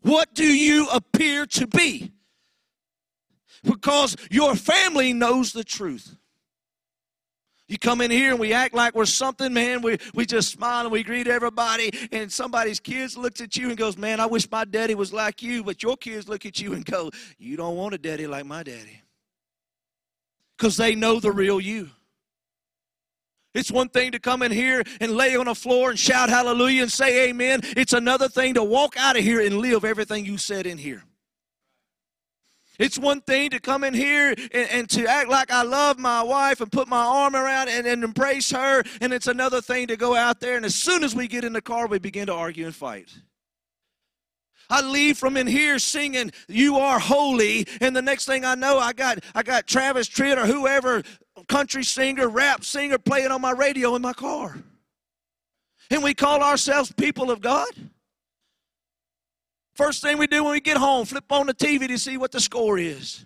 What 0.03 0.35
do 0.35 0.45
you 0.45 0.89
appear 0.89 1.47
to 1.47 1.67
be? 1.67 2.13
because 3.65 4.17
your 4.31 4.55
family 4.55 5.13
knows 5.13 5.53
the 5.53 5.65
truth. 5.65 6.17
You 7.73 7.79
come 7.79 8.03
in 8.03 8.11
here 8.11 8.33
and 8.33 8.39
we 8.39 8.53
act 8.53 8.75
like 8.75 8.95
we're 8.95 9.07
something, 9.07 9.51
man. 9.51 9.81
We, 9.81 9.97
we 10.13 10.27
just 10.27 10.53
smile 10.53 10.83
and 10.83 10.93
we 10.93 11.03
greet 11.03 11.27
everybody, 11.27 11.91
and 12.13 12.31
somebody's 12.31 12.79
kids 12.79 13.17
looks 13.17 13.41
at 13.41 13.57
you 13.57 13.69
and 13.69 13.79
goes, 13.79 13.97
Man, 13.97 14.21
I 14.21 14.27
wish 14.27 14.47
my 14.51 14.67
daddy 14.67 14.95
was 14.95 15.11
like 15.11 15.43
you. 15.43 15.65
But 15.65 15.83
your 15.83 15.97
kids 15.97 16.29
look 16.29 16.45
at 16.45 16.61
you 16.61 16.75
and 16.75 16.85
go, 16.85 17.11
You 17.39 17.57
don't 17.57 17.75
want 17.75 17.95
a 17.95 17.99
daddy 17.99 18.27
like 18.27 18.45
my 18.45 18.63
daddy. 18.63 19.01
Because 20.59 20.77
they 20.77 20.95
know 20.95 21.19
the 21.19 21.33
real 21.33 21.63
you. 21.63 21.89
It's 23.55 23.71
one 23.71 23.89
thing 23.89 24.13
to 24.13 24.19
come 24.19 24.43
in 24.43 24.53
here 24.53 24.83
and 25.01 25.13
lay 25.13 25.35
on 25.35 25.47
the 25.47 25.55
floor 25.55 25.89
and 25.89 25.99
shout 25.99 26.29
hallelujah 26.29 26.83
and 26.83 26.93
say 26.93 27.31
amen. 27.31 27.61
It's 27.65 27.95
another 27.95 28.29
thing 28.29 28.53
to 28.53 28.63
walk 28.63 28.99
out 28.99 29.17
of 29.17 29.25
here 29.25 29.41
and 29.41 29.57
live 29.57 29.87
everything 29.87 30.27
you 30.27 30.37
said 30.37 30.67
in 30.67 30.77
here. 30.77 31.05
It's 32.83 32.99
one 32.99 33.21
thing 33.21 33.51
to 33.51 33.61
come 33.61 33.85
in 33.85 33.95
here 33.95 34.31
and, 34.31 34.71
and, 34.71 34.91
to 34.91 35.07
act 35.07 35.29
like 35.29 35.53
I 35.53 35.63
love 35.63 36.01
my 36.01 36.21
wife 36.21 36.61
and 36.61 36.71
put 36.71 36.89
my 36.89 37.05
arm 37.05 37.37
around 37.37 37.69
and, 37.69 37.87
and 37.87 38.03
embrace 38.03 38.51
her. 38.51 38.83
And 39.01 39.13
it's 39.13 39.29
another 39.29 39.61
thing 39.61 39.87
to 39.87 39.97
go 39.97 40.17
out 40.17 40.41
there 40.41 40.57
and 40.57 40.65
as 40.65 40.75
soon 40.75 41.05
as 41.05 41.15
we 41.15 41.29
get 41.29 41.45
in 41.45 41.53
the 41.53 41.63
car, 41.63 41.87
we 41.87 42.01
begin 42.01 42.27
to 42.27 42.35
argue 42.35 42.67
and 42.67 42.75
fight. 42.75 43.15
I 44.69 44.81
leave 44.81 45.17
from 45.17 45.37
in 45.37 45.47
here 45.47 45.79
singing, 45.79 46.33
You 46.49 46.79
are 46.79 46.99
holy. 46.99 47.69
And 47.81 47.95
the 47.95 48.03
next 48.03 48.25
thing 48.25 48.45
I 48.45 48.57
know, 48.57 48.81
I 48.81 48.93
got 48.93 49.21
I 49.33 49.45
got 49.45 49.69
Travis 49.69 50.09
Tritt 50.09 50.37
or 50.37 50.47
whoever, 50.47 51.05
country 51.47 51.85
singer, 51.85 52.29
rap 52.29 52.65
singer 52.65 52.99
playing 52.99 53.31
on 53.31 53.41
my 53.41 53.53
radio 53.53 53.95
in 53.95 54.03
my 54.03 54.13
car. 54.13 54.57
And 55.89 56.03
we 56.03 56.15
call 56.15 56.43
ourselves 56.43 56.91
people 56.91 57.31
of 57.31 57.41
God. 57.41 57.69
First 59.75 60.03
thing 60.03 60.19
we 60.19 60.27
do 60.27 60.45
when 60.45 60.53
we 60.53 60.61
get 60.61 60.77
home, 60.77 61.07
flip 61.07 61.25
on 61.31 61.47
the 61.47 61.55
TV 61.55 61.89
to 61.89 61.99
see 61.99 62.17
what 62.17 62.33
the 62.33 62.41
score 62.41 62.79
is. 62.79 63.25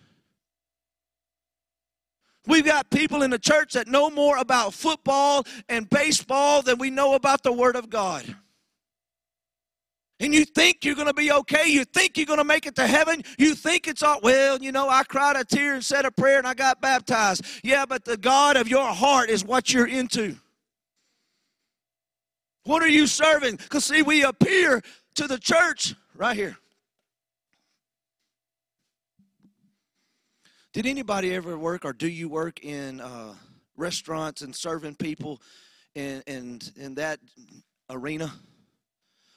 We've 2.46 2.64
got 2.64 2.90
people 2.90 3.22
in 3.22 3.30
the 3.30 3.38
church 3.38 3.72
that 3.72 3.88
know 3.88 4.08
more 4.08 4.36
about 4.36 4.72
football 4.72 5.44
and 5.68 5.90
baseball 5.90 6.62
than 6.62 6.78
we 6.78 6.90
know 6.90 7.14
about 7.14 7.42
the 7.42 7.52
Word 7.52 7.74
of 7.74 7.90
God. 7.90 8.36
And 10.18 10.32
you 10.32 10.44
think 10.44 10.84
you're 10.84 10.94
going 10.94 11.08
to 11.08 11.14
be 11.14 11.30
okay. 11.30 11.66
You 11.66 11.84
think 11.84 12.16
you're 12.16 12.26
going 12.26 12.38
to 12.38 12.44
make 12.44 12.66
it 12.66 12.76
to 12.76 12.86
heaven. 12.86 13.22
You 13.36 13.54
think 13.54 13.86
it's 13.86 14.02
all, 14.02 14.18
well, 14.22 14.58
you 14.58 14.72
know, 14.72 14.88
I 14.88 15.02
cried 15.02 15.36
a 15.36 15.44
tear 15.44 15.74
and 15.74 15.84
said 15.84 16.06
a 16.06 16.10
prayer 16.10 16.38
and 16.38 16.46
I 16.46 16.54
got 16.54 16.80
baptized. 16.80 17.44
Yeah, 17.62 17.84
but 17.84 18.04
the 18.04 18.16
God 18.16 18.56
of 18.56 18.68
your 18.68 18.86
heart 18.86 19.28
is 19.28 19.44
what 19.44 19.74
you're 19.74 19.86
into. 19.86 20.36
What 22.64 22.82
are 22.82 22.88
you 22.88 23.06
serving? 23.06 23.56
Because, 23.56 23.84
see, 23.84 24.02
we 24.02 24.24
appear 24.24 24.82
to 25.16 25.26
the 25.26 25.38
church 25.38 25.94
right 26.16 26.36
here. 26.36 26.56
Did 30.72 30.86
anybody 30.86 31.34
ever 31.34 31.58
work 31.58 31.84
or 31.84 31.92
do 31.92 32.08
you 32.08 32.28
work 32.28 32.62
in 32.62 33.00
uh, 33.00 33.34
restaurants 33.76 34.42
and 34.42 34.54
serving 34.54 34.96
people 34.96 35.40
in, 35.94 36.22
in, 36.26 36.60
in 36.76 36.94
that 36.96 37.18
arena? 37.88 38.32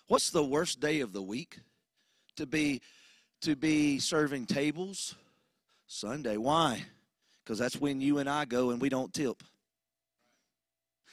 What's 0.08 0.32
the 0.32 0.44
worst 0.44 0.80
day 0.80 1.02
of 1.02 1.14
the 1.14 1.22
week 1.22 1.60
to 2.36 2.46
be 2.46 2.82
to 3.42 3.56
be 3.56 4.00
serving 4.00 4.48
tables? 4.48 5.16
Sunday. 5.88 6.38
Why? 6.38 6.84
Because 7.44 7.58
that's 7.58 7.80
when 7.80 8.02
you 8.02 8.20
and 8.20 8.30
I 8.30 8.46
go 8.46 8.70
and 8.70 8.82
we 8.82 8.90
don't 8.90 9.14
tip. 9.14 9.42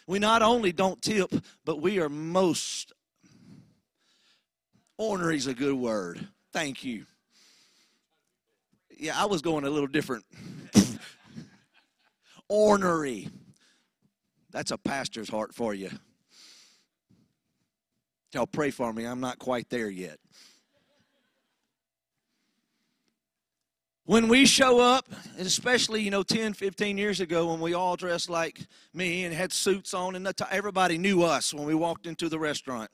We 0.07 0.19
not 0.19 0.43
only 0.43 0.73
don't 0.73 1.01
tip, 1.01 1.33
but 1.65 1.81
we 1.81 1.99
are 1.99 2.09
most 2.09 2.93
Ornery 4.99 5.37
is 5.37 5.47
a 5.47 5.55
good 5.55 5.75
word. 5.75 6.27
Thank 6.53 6.85
you. 6.85 7.07
Yeah, 8.99 9.21
I 9.21 9.27
was 9.27 9.43
going 9.43 9.65
a 9.65 9.71
little 9.71 9.87
different. 9.87 10.25
Ornery. 12.49 13.29
That's 14.51 14.71
a 14.71 14.79
pastor's 14.79 15.29
heart 15.29 15.55
for 15.55 15.75
you. 15.75 15.91
Y'all 18.33 18.47
pray 18.47 18.71
for 18.71 18.93
me. 18.93 19.05
I'm 19.05 19.21
not 19.21 19.39
quite 19.39 19.69
there 19.69 19.91
yet. 19.91 20.19
when 24.07 24.29
we 24.29 24.47
show 24.47 24.79
up, 24.79 25.09
especially, 25.37 26.01
you 26.01 26.11
know, 26.11 26.23
10, 26.23 26.55
15 26.55 26.97
years 26.97 27.21
ago 27.21 27.51
when 27.51 27.61
we 27.61 27.75
all 27.75 27.97
dressed 27.97 28.31
like 28.31 28.61
me 28.95 29.25
and 29.25 29.35
had 29.35 29.53
suits 29.53 29.93
on, 29.93 30.15
and 30.15 30.33
everybody 30.51 30.97
knew 30.97 31.23
us 31.23 31.53
when 31.53 31.67
we 31.67 31.75
walked 31.75 32.07
into 32.07 32.29
the 32.29 32.39
restaurant, 32.39 32.89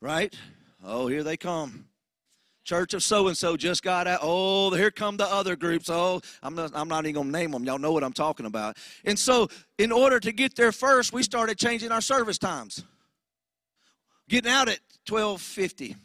right? 0.00 0.34
Oh, 0.84 1.06
here 1.06 1.22
they 1.22 1.36
come. 1.36 1.86
Church 2.64 2.94
of 2.94 3.02
so 3.02 3.28
and 3.28 3.36
so 3.36 3.56
just 3.56 3.82
got 3.82 4.06
out. 4.06 4.20
Oh, 4.22 4.70
here 4.70 4.90
come 4.90 5.16
the 5.16 5.26
other 5.26 5.54
groups. 5.54 5.90
Oh, 5.90 6.20
I'm 6.42 6.54
not, 6.54 6.70
I'm 6.74 6.88
not 6.88 7.04
even 7.04 7.14
going 7.14 7.26
to 7.26 7.32
name 7.32 7.50
them. 7.50 7.64
Y'all 7.64 7.78
know 7.78 7.92
what 7.92 8.02
I'm 8.02 8.12
talking 8.12 8.46
about. 8.46 8.76
And 9.04 9.18
so, 9.18 9.48
in 9.78 9.92
order 9.92 10.18
to 10.20 10.32
get 10.32 10.56
there 10.56 10.72
first, 10.72 11.12
we 11.12 11.22
started 11.22 11.58
changing 11.58 11.92
our 11.92 12.00
service 12.00 12.38
times. 12.38 12.84
Getting 14.28 14.50
out 14.50 14.68
at 14.68 14.80
1250. 15.06 15.96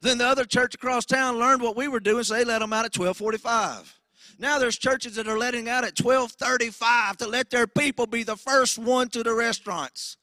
Then 0.00 0.18
the 0.18 0.26
other 0.26 0.44
church 0.44 0.74
across 0.74 1.04
town 1.04 1.38
learned 1.38 1.60
what 1.60 1.76
we 1.76 1.88
were 1.88 1.98
doing, 1.98 2.22
so 2.22 2.34
they 2.34 2.44
let 2.44 2.60
them 2.60 2.72
out 2.72 2.84
at 2.84 2.96
1245. 2.96 3.98
Now 4.38 4.60
there's 4.60 4.78
churches 4.78 5.16
that 5.16 5.26
are 5.26 5.38
letting 5.38 5.68
out 5.68 5.82
at 5.82 5.98
1235 5.98 7.16
to 7.16 7.26
let 7.26 7.50
their 7.50 7.66
people 7.66 8.06
be 8.06 8.22
the 8.22 8.36
first 8.36 8.78
one 8.78 9.08
to 9.08 9.24
the 9.24 9.34
restaurants. 9.34 10.16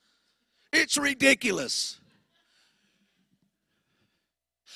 It's 0.71 0.97
ridiculous. 0.97 1.99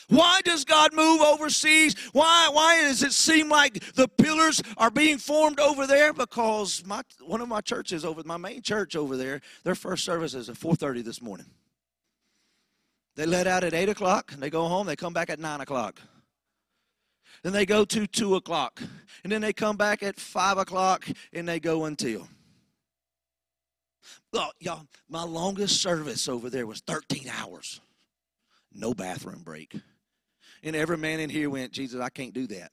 Why 0.10 0.42
does 0.44 0.66
God 0.66 0.94
move 0.94 1.22
overseas? 1.22 1.96
Why, 2.14 2.50
why 2.52 2.82
does 2.82 3.04
it 3.04 3.14
seem 3.14 3.48
like 3.48 3.94
the 3.94 4.08
pillars 4.08 4.62
are 4.76 4.90
being 4.90 5.20
formed 5.20 5.60
over 5.60 5.86
there? 5.86 6.14
Because 6.14 6.84
my, 6.86 7.02
one 7.22 7.42
of 7.42 7.48
my 7.48 7.62
churches 7.62 8.04
over, 8.04 8.24
my 8.26 8.38
main 8.38 8.64
church 8.64 8.96
over 8.96 9.16
there, 9.16 9.40
their 9.64 9.76
first 9.76 10.04
service 10.04 10.34
is 10.34 10.50
at 10.50 10.56
4.30 10.56 11.04
this 11.04 11.22
morning. 11.22 11.46
They 13.16 13.28
let 13.28 13.46
out 13.46 13.64
at 13.64 13.76
8 13.76 13.90
o'clock, 13.90 14.32
and 14.32 14.42
they 14.42 14.50
go 14.50 14.68
home, 14.68 14.88
they 14.88 14.96
come 14.96 15.14
back 15.14 15.30
at 15.30 15.40
9 15.40 15.62
o'clock. 15.62 16.02
Then 17.44 17.54
they 17.54 17.66
go 17.66 17.86
to 17.86 18.08
2 18.08 18.36
o'clock. 18.36 18.82
And 19.24 19.32
then 19.32 19.42
they 19.42 19.54
come 19.54 19.78
back 19.78 20.02
at 20.02 20.20
5 20.20 20.58
o'clock, 20.58 21.08
and 21.32 21.48
they 21.48 21.60
go 21.60 21.86
until. 21.86 22.28
Y'all, 24.60 24.88
my 25.08 25.24
longest 25.24 25.82
service 25.82 26.28
over 26.28 26.50
there 26.50 26.66
was 26.66 26.80
13 26.82 27.30
hours. 27.30 27.80
No 28.74 28.94
bathroom 28.94 29.42
break. 29.44 29.76
And 30.64 30.76
every 30.76 30.98
man 30.98 31.20
in 31.20 31.30
here 31.30 31.50
went, 31.50 31.72
Jesus, 31.72 32.02
I 32.02 32.10
can't 32.10 32.34
do 32.34 32.48
that. 32.48 32.72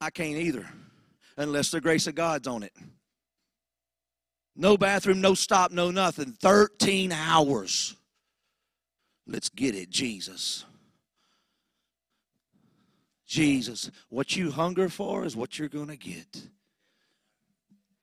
I 0.00 0.10
can't 0.10 0.36
either, 0.36 0.66
unless 1.36 1.70
the 1.70 1.80
grace 1.80 2.06
of 2.06 2.14
God's 2.14 2.46
on 2.46 2.62
it. 2.62 2.72
No 4.54 4.76
bathroom, 4.76 5.20
no 5.20 5.34
stop, 5.34 5.70
no 5.70 5.90
nothing. 5.90 6.32
13 6.32 7.12
hours. 7.12 7.94
Let's 9.26 9.48
get 9.48 9.74
it, 9.74 9.90
Jesus. 9.90 10.64
Jesus, 13.26 13.90
what 14.08 14.36
you 14.36 14.50
hunger 14.50 14.88
for 14.88 15.24
is 15.24 15.36
what 15.36 15.58
you're 15.58 15.68
going 15.68 15.88
to 15.88 15.96
get. 15.96 16.42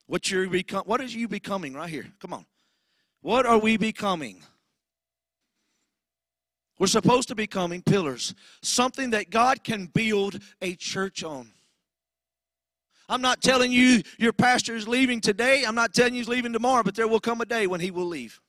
What 0.06 0.30
you're 0.30 0.48
become 0.48 0.82
what 0.84 1.00
is 1.00 1.14
you 1.14 1.28
becoming 1.28 1.72
right 1.72 1.88
here? 1.88 2.06
Come 2.20 2.34
on. 2.34 2.44
What 3.22 3.46
are 3.46 3.58
we 3.58 3.78
becoming? 3.78 4.42
We're 6.78 6.88
supposed 6.88 7.28
to 7.28 7.34
be 7.34 7.44
becoming 7.44 7.82
pillars, 7.82 8.34
something 8.62 9.10
that 9.10 9.30
God 9.30 9.62
can 9.62 9.86
build 9.86 10.40
a 10.60 10.74
church 10.74 11.22
on. 11.22 11.50
I'm 13.08 13.20
not 13.20 13.42
telling 13.42 13.70
you 13.70 14.02
your 14.18 14.32
pastor 14.32 14.74
is 14.74 14.88
leaving 14.88 15.20
today. 15.20 15.64
I'm 15.66 15.74
not 15.74 15.94
telling 15.94 16.14
you 16.14 16.20
he's 16.20 16.28
leaving 16.28 16.52
tomorrow, 16.52 16.82
but 16.82 16.94
there 16.94 17.06
will 17.06 17.20
come 17.20 17.40
a 17.40 17.44
day 17.44 17.66
when 17.66 17.80
he 17.80 17.90
will 17.90 18.06
leave. 18.06 18.40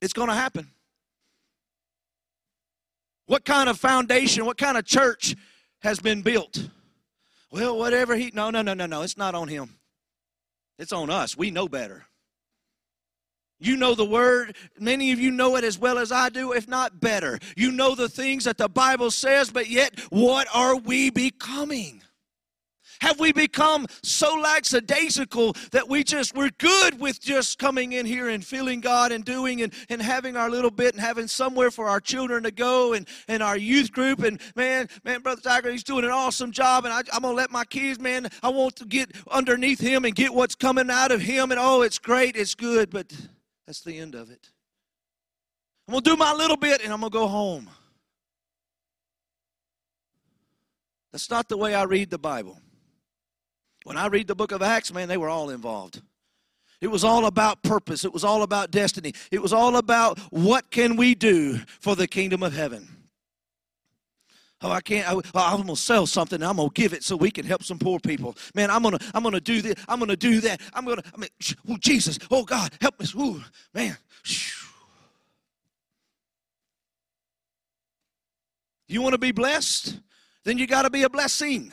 It's 0.00 0.12
going 0.12 0.28
to 0.28 0.34
happen. 0.34 0.68
What 3.26 3.44
kind 3.44 3.68
of 3.68 3.78
foundation, 3.78 4.44
what 4.44 4.58
kind 4.58 4.76
of 4.76 4.84
church 4.84 5.34
has 5.80 6.00
been 6.00 6.22
built? 6.22 6.68
Well, 7.50 7.78
whatever 7.78 8.16
he. 8.16 8.30
No, 8.34 8.50
no, 8.50 8.62
no, 8.62 8.74
no, 8.74 8.86
no. 8.86 9.02
It's 9.02 9.16
not 9.16 9.34
on 9.34 9.48
him. 9.48 9.76
It's 10.78 10.92
on 10.92 11.08
us. 11.08 11.36
We 11.36 11.50
know 11.50 11.68
better. 11.68 12.04
You 13.64 13.76
know 13.76 13.94
the 13.94 14.04
word. 14.04 14.56
Many 14.78 15.12
of 15.12 15.20
you 15.20 15.30
know 15.30 15.56
it 15.56 15.64
as 15.64 15.78
well 15.78 15.98
as 15.98 16.12
I 16.12 16.28
do, 16.28 16.52
if 16.52 16.68
not 16.68 17.00
better. 17.00 17.38
You 17.56 17.72
know 17.72 17.94
the 17.94 18.08
things 18.08 18.44
that 18.44 18.58
the 18.58 18.68
Bible 18.68 19.10
says, 19.10 19.50
but 19.50 19.68
yet, 19.68 19.98
what 20.10 20.46
are 20.52 20.76
we 20.76 21.10
becoming? 21.10 22.02
Have 23.00 23.20
we 23.20 23.32
become 23.32 23.86
so 24.02 24.34
lackadaisical 24.34 25.54
that 25.72 25.88
we 25.88 26.04
just, 26.04 26.34
we're 26.34 26.50
good 26.58 26.98
with 26.98 27.20
just 27.20 27.58
coming 27.58 27.92
in 27.92 28.06
here 28.06 28.28
and 28.28 28.44
feeling 28.44 28.80
God 28.80 29.12
and 29.12 29.24
doing 29.24 29.62
and, 29.62 29.74
and 29.88 30.00
having 30.00 30.36
our 30.36 30.48
little 30.48 30.70
bit 30.70 30.94
and 30.94 31.00
having 31.02 31.26
somewhere 31.26 31.70
for 31.70 31.86
our 31.86 32.00
children 32.00 32.44
to 32.44 32.50
go 32.50 32.92
and, 32.92 33.06
and 33.28 33.42
our 33.42 33.58
youth 33.58 33.92
group. 33.92 34.22
And 34.22 34.40
man, 34.56 34.88
man, 35.04 35.20
Brother 35.20 35.42
Tiger, 35.42 35.70
he's 35.70 35.84
doing 35.84 36.04
an 36.04 36.12
awesome 36.12 36.50
job. 36.50 36.84
And 36.84 36.94
I, 36.94 36.98
I'm 37.12 37.22
going 37.22 37.32
to 37.32 37.36
let 37.36 37.50
my 37.50 37.64
kids, 37.64 37.98
man, 37.98 38.28
I 38.42 38.48
want 38.48 38.76
to 38.76 38.86
get 38.86 39.10
underneath 39.30 39.80
him 39.80 40.04
and 40.04 40.14
get 40.14 40.32
what's 40.32 40.54
coming 40.54 40.88
out 40.88 41.12
of 41.12 41.20
him. 41.20 41.50
And 41.50 41.60
oh, 41.60 41.82
it's 41.82 41.98
great, 41.98 42.36
it's 42.36 42.54
good, 42.54 42.90
but 42.90 43.12
that's 43.66 43.80
the 43.80 43.98
end 43.98 44.14
of 44.14 44.30
it. 44.30 44.50
I'm 45.86 45.92
going 45.92 46.04
to 46.04 46.10
do 46.10 46.16
my 46.16 46.32
little 46.32 46.56
bit 46.56 46.82
and 46.82 46.92
I'm 46.92 47.00
going 47.00 47.12
to 47.12 47.18
go 47.18 47.26
home. 47.26 47.68
That's 51.12 51.30
not 51.30 51.48
the 51.48 51.56
way 51.56 51.74
I 51.74 51.84
read 51.84 52.10
the 52.10 52.18
Bible. 52.18 52.60
When 53.84 53.96
I 53.96 54.06
read 54.06 54.26
the 54.26 54.34
book 54.34 54.50
of 54.50 54.62
Acts, 54.62 54.92
man, 54.92 55.08
they 55.08 55.16
were 55.16 55.28
all 55.28 55.50
involved. 55.50 56.02
It 56.80 56.88
was 56.88 57.04
all 57.04 57.26
about 57.26 57.62
purpose. 57.62 58.04
It 58.04 58.12
was 58.12 58.24
all 58.24 58.42
about 58.42 58.70
destiny. 58.70 59.12
It 59.30 59.40
was 59.40 59.52
all 59.52 59.76
about 59.76 60.18
what 60.30 60.70
can 60.70 60.96
we 60.96 61.14
do 61.14 61.58
for 61.80 61.94
the 61.94 62.06
kingdom 62.06 62.42
of 62.42 62.54
heaven. 62.54 62.93
Oh, 64.64 64.70
I 64.70 64.80
can't. 64.80 65.06
I, 65.34 65.52
am 65.52 65.60
gonna 65.60 65.76
sell 65.76 66.06
something. 66.06 66.42
I'm 66.42 66.56
gonna 66.56 66.70
give 66.72 66.94
it 66.94 67.04
so 67.04 67.16
we 67.16 67.30
can 67.30 67.44
help 67.44 67.62
some 67.62 67.78
poor 67.78 68.00
people. 68.00 68.34
Man, 68.54 68.70
I'm 68.70 68.82
gonna. 68.82 68.98
I'm 69.12 69.22
gonna 69.22 69.38
do 69.38 69.60
this. 69.60 69.74
I'm 69.86 69.98
gonna 69.98 70.16
do 70.16 70.40
that. 70.40 70.62
I'm 70.72 70.86
gonna. 70.86 71.02
I 71.14 71.18
mean, 71.18 71.28
oh 71.68 71.76
Jesus. 71.78 72.18
Oh 72.30 72.44
God, 72.44 72.72
help 72.80 72.98
us. 73.02 73.14
Ooh, 73.14 73.42
man. 73.74 73.94
You 78.88 79.02
want 79.02 79.12
to 79.12 79.18
be 79.18 79.32
blessed? 79.32 80.00
Then 80.44 80.56
you 80.56 80.66
got 80.66 80.82
to 80.82 80.90
be 80.90 81.02
a 81.02 81.10
blessing. 81.10 81.70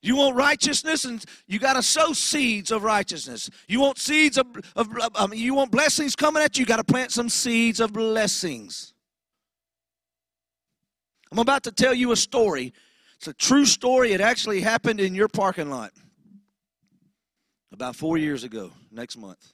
You 0.00 0.14
want 0.14 0.36
righteousness, 0.36 1.04
and 1.04 1.24
you 1.48 1.58
got 1.58 1.72
to 1.72 1.82
sow 1.82 2.12
seeds 2.12 2.70
of 2.70 2.84
righteousness. 2.84 3.50
You 3.66 3.80
want 3.80 3.98
seeds 3.98 4.38
of, 4.38 4.46
of, 4.76 4.88
um, 5.16 5.34
you 5.34 5.54
want 5.54 5.72
blessings 5.72 6.14
coming 6.14 6.40
at 6.40 6.56
you. 6.56 6.62
You 6.62 6.66
got 6.66 6.76
to 6.76 6.84
plant 6.84 7.10
some 7.10 7.28
seeds 7.28 7.80
of 7.80 7.92
blessings. 7.92 8.94
I'm 11.30 11.38
about 11.38 11.64
to 11.64 11.72
tell 11.72 11.94
you 11.94 12.12
a 12.12 12.16
story. 12.16 12.72
It's 13.16 13.28
a 13.28 13.34
true 13.34 13.64
story. 13.64 14.12
It 14.12 14.20
actually 14.20 14.60
happened 14.60 15.00
in 15.00 15.14
your 15.14 15.28
parking 15.28 15.70
lot 15.70 15.92
about 17.72 17.96
four 17.96 18.16
years 18.18 18.44
ago. 18.44 18.70
Next 18.90 19.16
month. 19.16 19.52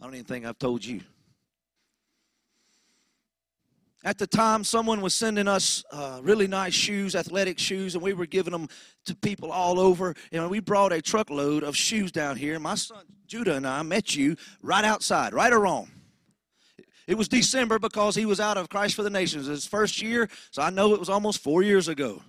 I 0.00 0.04
don't 0.04 0.14
even 0.14 0.26
think 0.26 0.44
I've 0.44 0.58
told 0.58 0.84
you. 0.84 1.00
At 4.04 4.18
the 4.18 4.26
time, 4.26 4.62
someone 4.62 5.00
was 5.00 5.14
sending 5.14 5.48
us 5.48 5.84
uh, 5.90 6.20
really 6.22 6.46
nice 6.46 6.74
shoes, 6.74 7.16
athletic 7.16 7.58
shoes, 7.58 7.94
and 7.94 8.02
we 8.02 8.12
were 8.12 8.26
giving 8.26 8.52
them 8.52 8.68
to 9.06 9.16
people 9.16 9.50
all 9.50 9.80
over. 9.80 10.14
And 10.30 10.48
we 10.48 10.60
brought 10.60 10.92
a 10.92 11.02
truckload 11.02 11.64
of 11.64 11.74
shoes 11.76 12.12
down 12.12 12.36
here. 12.36 12.58
My 12.60 12.76
son 12.76 13.04
Judah 13.26 13.56
and 13.56 13.66
I 13.66 13.82
met 13.82 14.14
you 14.14 14.36
right 14.62 14.84
outside, 14.84 15.34
right 15.34 15.52
or 15.52 15.60
wrong. 15.60 15.90
It 17.06 17.16
was 17.16 17.28
December 17.28 17.78
because 17.78 18.16
he 18.16 18.26
was 18.26 18.40
out 18.40 18.56
of 18.56 18.68
Christ 18.68 18.94
for 18.96 19.02
the 19.02 19.10
Nations 19.10 19.46
his 19.46 19.66
first 19.66 20.02
year, 20.02 20.28
so 20.50 20.62
I 20.62 20.70
know 20.70 20.92
it 20.92 21.00
was 21.00 21.08
almost 21.08 21.40
four 21.40 21.62
years 21.62 21.88
ago. 21.88 22.22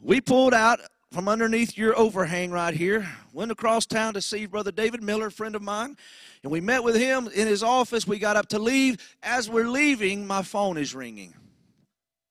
We 0.00 0.20
pulled 0.20 0.54
out 0.54 0.80
from 1.12 1.28
underneath 1.28 1.78
your 1.78 1.96
overhang 1.96 2.50
right 2.50 2.74
here, 2.74 3.08
went 3.32 3.52
across 3.52 3.86
town 3.86 4.14
to 4.14 4.20
see 4.20 4.46
Brother 4.46 4.72
David 4.72 5.02
Miller, 5.02 5.30
friend 5.30 5.54
of 5.54 5.62
mine, 5.62 5.96
and 6.42 6.50
we 6.50 6.60
met 6.60 6.82
with 6.82 6.96
him 6.96 7.28
in 7.32 7.46
his 7.46 7.62
office. 7.62 8.06
We 8.06 8.18
got 8.18 8.36
up 8.36 8.48
to 8.48 8.58
leave. 8.58 9.16
As 9.22 9.48
we're 9.48 9.68
leaving, 9.68 10.26
my 10.26 10.42
phone 10.42 10.76
is 10.76 10.94
ringing. 10.94 11.32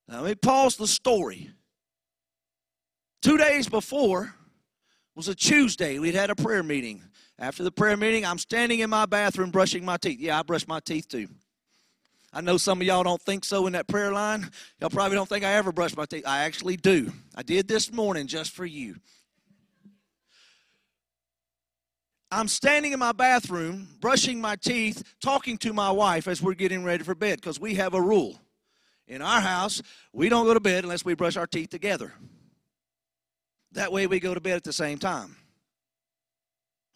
Now, 0.06 0.20
let 0.20 0.28
me 0.28 0.34
pause 0.34 0.76
the 0.76 0.86
story. 0.86 1.50
Two 3.22 3.38
days 3.38 3.68
before 3.70 4.34
was 5.14 5.28
a 5.28 5.34
Tuesday. 5.34 5.98
We'd 5.98 6.14
had 6.14 6.28
a 6.28 6.34
prayer 6.34 6.62
meeting. 6.62 7.02
After 7.38 7.64
the 7.64 7.72
prayer 7.72 7.96
meeting, 7.96 8.24
I'm 8.24 8.38
standing 8.38 8.80
in 8.80 8.90
my 8.90 9.06
bathroom 9.06 9.50
brushing 9.50 9.84
my 9.84 9.96
teeth. 9.96 10.20
Yeah, 10.20 10.38
I 10.38 10.42
brush 10.42 10.66
my 10.68 10.80
teeth 10.80 11.08
too. 11.08 11.28
I 12.32 12.40
know 12.40 12.56
some 12.56 12.80
of 12.80 12.86
y'all 12.86 13.04
don't 13.04 13.22
think 13.22 13.44
so 13.44 13.66
in 13.66 13.74
that 13.74 13.86
prayer 13.86 14.12
line. 14.12 14.50
Y'all 14.80 14.90
probably 14.90 15.14
don't 15.14 15.28
think 15.28 15.44
I 15.44 15.52
ever 15.52 15.72
brush 15.72 15.96
my 15.96 16.04
teeth. 16.04 16.24
I 16.26 16.44
actually 16.44 16.76
do. 16.76 17.12
I 17.34 17.42
did 17.42 17.68
this 17.68 17.92
morning 17.92 18.26
just 18.26 18.52
for 18.52 18.66
you. 18.66 18.96
I'm 22.30 22.48
standing 22.48 22.92
in 22.92 22.98
my 22.98 23.12
bathroom, 23.12 23.86
brushing 24.00 24.40
my 24.40 24.56
teeth, 24.56 25.04
talking 25.20 25.56
to 25.58 25.72
my 25.72 25.92
wife 25.92 26.26
as 26.26 26.42
we're 26.42 26.54
getting 26.54 26.82
ready 26.82 27.04
for 27.04 27.14
bed 27.14 27.40
because 27.40 27.60
we 27.60 27.74
have 27.74 27.94
a 27.94 28.02
rule. 28.02 28.40
In 29.06 29.22
our 29.22 29.40
house, 29.40 29.80
we 30.12 30.28
don't 30.28 30.44
go 30.44 30.54
to 30.54 30.60
bed 30.60 30.82
unless 30.82 31.04
we 31.04 31.14
brush 31.14 31.36
our 31.36 31.46
teeth 31.46 31.70
together. 31.70 32.12
That 33.72 33.92
way 33.92 34.08
we 34.08 34.18
go 34.18 34.34
to 34.34 34.40
bed 34.40 34.56
at 34.56 34.64
the 34.64 34.72
same 34.72 34.98
time. 34.98 35.36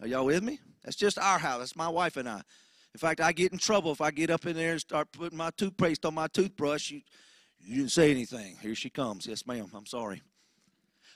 Are 0.00 0.06
y'all 0.06 0.26
with 0.26 0.42
me? 0.42 0.60
That's 0.84 0.96
just 0.96 1.18
our 1.18 1.38
house. 1.38 1.58
That's 1.58 1.76
my 1.76 1.88
wife 1.88 2.16
and 2.16 2.28
I. 2.28 2.42
In 2.94 2.98
fact, 2.98 3.20
I 3.20 3.32
get 3.32 3.52
in 3.52 3.58
trouble 3.58 3.92
if 3.92 4.00
I 4.00 4.10
get 4.10 4.30
up 4.30 4.46
in 4.46 4.56
there 4.56 4.72
and 4.72 4.80
start 4.80 5.10
putting 5.12 5.36
my 5.36 5.50
toothpaste 5.56 6.04
on 6.06 6.14
my 6.14 6.28
toothbrush. 6.28 6.90
You, 6.90 7.00
you 7.60 7.76
didn't 7.76 7.90
say 7.90 8.10
anything. 8.10 8.56
Here 8.62 8.74
she 8.74 8.90
comes. 8.90 9.26
Yes, 9.26 9.46
ma'am. 9.46 9.68
I'm 9.74 9.86
sorry. 9.86 10.22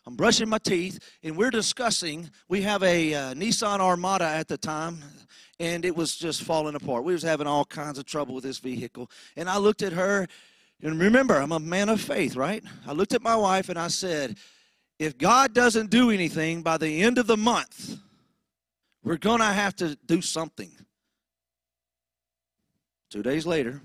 I'm 0.04 0.16
brushing 0.16 0.48
my 0.48 0.58
teeth, 0.58 0.98
and 1.22 1.36
we're 1.36 1.50
discussing. 1.50 2.28
We 2.48 2.62
have 2.62 2.82
a 2.82 3.14
uh, 3.14 3.34
Nissan 3.34 3.78
Armada 3.78 4.24
at 4.24 4.48
the 4.48 4.58
time, 4.58 4.98
and 5.60 5.84
it 5.84 5.94
was 5.94 6.16
just 6.16 6.42
falling 6.42 6.74
apart. 6.74 7.04
We 7.04 7.12
was 7.12 7.22
having 7.22 7.46
all 7.46 7.64
kinds 7.64 7.98
of 7.98 8.04
trouble 8.04 8.34
with 8.34 8.42
this 8.42 8.58
vehicle, 8.58 9.08
and 9.36 9.48
I 9.48 9.58
looked 9.58 9.80
at 9.82 9.92
her, 9.92 10.26
and 10.82 10.98
remember, 10.98 11.36
I'm 11.36 11.52
a 11.52 11.60
man 11.60 11.88
of 11.88 12.00
faith, 12.00 12.34
right? 12.34 12.64
I 12.84 12.92
looked 12.92 13.14
at 13.14 13.22
my 13.22 13.36
wife 13.36 13.68
and 13.68 13.78
I 13.78 13.86
said, 13.86 14.38
"If 14.98 15.16
God 15.16 15.54
doesn't 15.54 15.90
do 15.90 16.10
anything 16.10 16.62
by 16.62 16.78
the 16.78 17.02
end 17.02 17.18
of 17.18 17.28
the 17.28 17.36
month, 17.36 17.96
we're 19.02 19.16
gonna 19.16 19.52
have 19.52 19.76
to 19.76 19.96
do 20.06 20.22
something." 20.22 20.70
Two 23.10 23.22
days 23.22 23.46
later, 23.46 23.82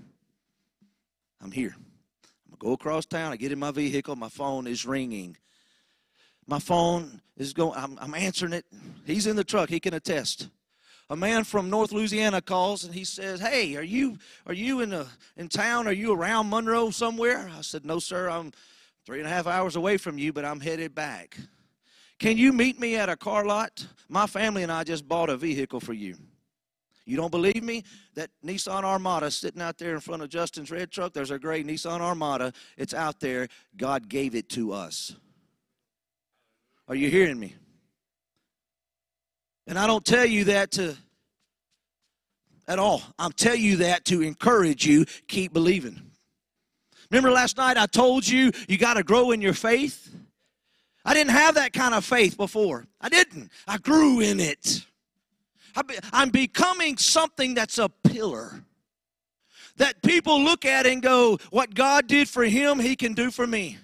I'm 1.40 1.52
here. 1.52 1.74
I'm 1.76 2.50
gonna 2.50 2.58
go 2.58 2.72
across 2.72 3.06
town. 3.06 3.32
I 3.32 3.36
get 3.36 3.52
in 3.52 3.58
my 3.58 3.70
vehicle. 3.70 4.16
My 4.16 4.28
phone 4.28 4.66
is 4.66 4.86
ringing 4.86 5.36
my 6.48 6.58
phone 6.58 7.20
is 7.36 7.52
going, 7.52 7.78
I'm, 7.78 7.98
I'm 8.00 8.14
answering 8.14 8.54
it. 8.54 8.64
He's 9.04 9.26
in 9.26 9.36
the 9.36 9.44
truck, 9.44 9.68
he 9.68 9.78
can 9.78 9.94
attest. 9.94 10.48
A 11.10 11.16
man 11.16 11.44
from 11.44 11.70
North 11.70 11.92
Louisiana 11.92 12.40
calls 12.40 12.84
and 12.84 12.94
he 12.94 13.04
says, 13.04 13.40
Hey, 13.40 13.76
are 13.76 13.82
you 13.82 14.18
are 14.46 14.54
you 14.54 14.80
in 14.80 14.92
a, 14.92 15.06
in 15.36 15.48
town? 15.48 15.86
Are 15.86 15.92
you 15.92 16.12
around 16.12 16.50
Monroe 16.50 16.90
somewhere? 16.90 17.50
I 17.56 17.60
said, 17.60 17.84
No, 17.84 17.98
sir, 17.98 18.28
I'm 18.28 18.52
three 19.06 19.18
and 19.18 19.26
a 19.26 19.30
half 19.30 19.46
hours 19.46 19.76
away 19.76 19.96
from 19.96 20.18
you, 20.18 20.32
but 20.32 20.44
I'm 20.44 20.60
headed 20.60 20.94
back. 20.94 21.36
Can 22.18 22.36
you 22.36 22.52
meet 22.52 22.80
me 22.80 22.96
at 22.96 23.08
a 23.08 23.16
car 23.16 23.44
lot? 23.44 23.86
My 24.08 24.26
family 24.26 24.62
and 24.62 24.72
I 24.72 24.84
just 24.84 25.06
bought 25.06 25.30
a 25.30 25.36
vehicle 25.36 25.80
for 25.80 25.92
you. 25.92 26.16
You 27.04 27.16
don't 27.16 27.30
believe 27.30 27.62
me? 27.62 27.84
That 28.16 28.30
Nissan 28.44 28.84
Armada 28.84 29.30
sitting 29.30 29.62
out 29.62 29.78
there 29.78 29.94
in 29.94 30.00
front 30.00 30.22
of 30.22 30.28
Justin's 30.28 30.70
red 30.70 30.90
truck, 30.90 31.12
there's 31.12 31.30
a 31.30 31.38
gray 31.38 31.62
Nissan 31.62 32.00
Armada. 32.00 32.52
It's 32.76 32.92
out 32.92 33.20
there. 33.20 33.48
God 33.76 34.08
gave 34.08 34.34
it 34.34 34.48
to 34.50 34.72
us. 34.72 35.14
Are 36.86 36.94
you 36.94 37.08
hearing 37.08 37.38
me? 37.38 37.54
And 39.66 39.78
I 39.78 39.86
don't 39.86 40.04
tell 40.04 40.26
you 40.26 40.44
that 40.44 40.72
to 40.72 40.96
at 42.66 42.78
all. 42.78 43.02
I'm 43.18 43.32
telling 43.32 43.62
you 43.62 43.76
that 43.76 44.04
to 44.06 44.22
encourage 44.22 44.86
you, 44.86 45.06
keep 45.26 45.52
believing. 45.52 46.00
Remember 47.10 47.30
last 47.30 47.56
night 47.56 47.78
I 47.78 47.86
told 47.86 48.28
you 48.28 48.52
you 48.68 48.76
got 48.76 48.94
to 48.94 49.02
grow 49.02 49.30
in 49.30 49.40
your 49.40 49.54
faith? 49.54 50.14
I 51.08 51.14
didn't 51.14 51.30
have 51.30 51.54
that 51.54 51.72
kind 51.72 51.94
of 51.94 52.04
faith 52.04 52.36
before. 52.36 52.84
I 53.00 53.08
didn't. 53.08 53.50
I 53.66 53.78
grew 53.78 54.20
in 54.20 54.40
it. 54.40 54.84
I'm 56.12 56.28
becoming 56.28 56.98
something 56.98 57.54
that's 57.54 57.78
a 57.78 57.88
pillar 57.88 58.62
that 59.78 60.02
people 60.02 60.42
look 60.42 60.66
at 60.66 60.84
and 60.84 61.00
go, 61.00 61.38
What 61.48 61.74
God 61.74 62.08
did 62.08 62.28
for 62.28 62.44
him, 62.44 62.78
he 62.78 62.94
can 62.94 63.14
do 63.14 63.30
for 63.30 63.46
me. 63.46 63.78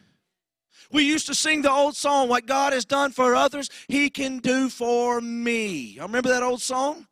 We 0.93 1.05
used 1.05 1.27
to 1.29 1.35
sing 1.35 1.63
the 1.63 1.73
old 1.73 1.97
song, 1.97 2.29
What 2.29 2.45
God 2.45 2.75
has 2.75 2.85
done 2.85 3.11
for 3.11 3.35
others, 3.35 3.71
He 3.89 4.11
can 4.11 4.41
do 4.41 4.69
for 4.69 5.23
me. 5.23 5.99
I 5.99 6.03
remember 6.03 6.29
that 6.29 6.43
old 6.43 6.61
song? 6.61 7.07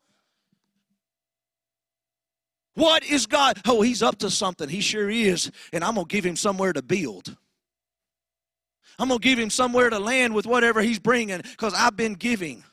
What 2.75 3.03
is 3.03 3.25
God? 3.25 3.63
Oh, 3.67 3.81
He's 3.81 4.03
up 4.03 4.19
to 4.19 4.29
something. 4.29 4.69
He 4.69 4.83
sure 4.83 5.09
is. 5.09 5.51
And 5.73 5.83
I'm 5.83 5.95
going 5.95 6.07
to 6.07 6.13
give 6.15 6.27
Him 6.27 6.37
somewhere 6.37 6.75
to 6.75 6.83
build. 6.83 7.35
I'm 8.99 9.09
going 9.09 9.21
to 9.21 9.29
give 9.29 9.39
Him 9.39 9.51
somewhere 9.51 9.91
to 9.91 9.99
land 9.99 10.35
with 10.35 10.47
whatever 10.47 10.81
He's 10.83 10.99
bringing 10.99 11.41
because 11.41 11.75
I've 11.75 11.97
been 11.97 12.15
giving. 12.15 12.65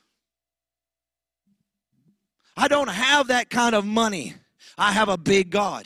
I 2.56 2.68
don't 2.68 2.90
have 2.90 3.28
that 3.28 3.50
kind 3.50 3.74
of 3.74 3.86
money. 3.86 4.36
I 4.78 4.92
have 4.92 5.10
a 5.10 5.18
big 5.18 5.50
God. 5.50 5.86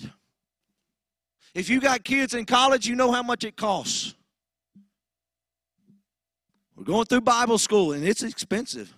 If 1.53 1.69
you 1.69 1.79
got 1.79 2.03
kids 2.03 2.33
in 2.33 2.45
college, 2.45 2.87
you 2.87 2.95
know 2.95 3.11
how 3.11 3.21
much 3.21 3.43
it 3.43 3.55
costs. 3.55 4.15
We're 6.75 6.83
going 6.83 7.05
through 7.05 7.21
Bible 7.21 7.57
school 7.59 7.93
and 7.93 8.03
it's 8.03 8.23
expensive. 8.23 8.93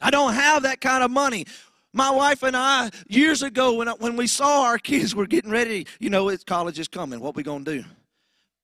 I 0.00 0.10
don't 0.10 0.34
have 0.34 0.64
that 0.64 0.80
kind 0.80 1.02
of 1.02 1.10
money. 1.10 1.44
My 1.92 2.10
wife 2.10 2.42
and 2.42 2.56
I, 2.56 2.90
years 3.08 3.42
ago, 3.42 3.74
when, 3.74 3.88
when 3.88 4.16
we 4.16 4.26
saw 4.26 4.64
our 4.64 4.78
kids 4.78 5.14
were 5.14 5.26
getting 5.26 5.50
ready, 5.50 5.86
you 5.98 6.10
know, 6.10 6.28
it's 6.28 6.44
college 6.44 6.78
is 6.78 6.88
coming. 6.88 7.20
What 7.20 7.34
we 7.34 7.42
going 7.42 7.64
to 7.64 7.78
do? 7.78 7.84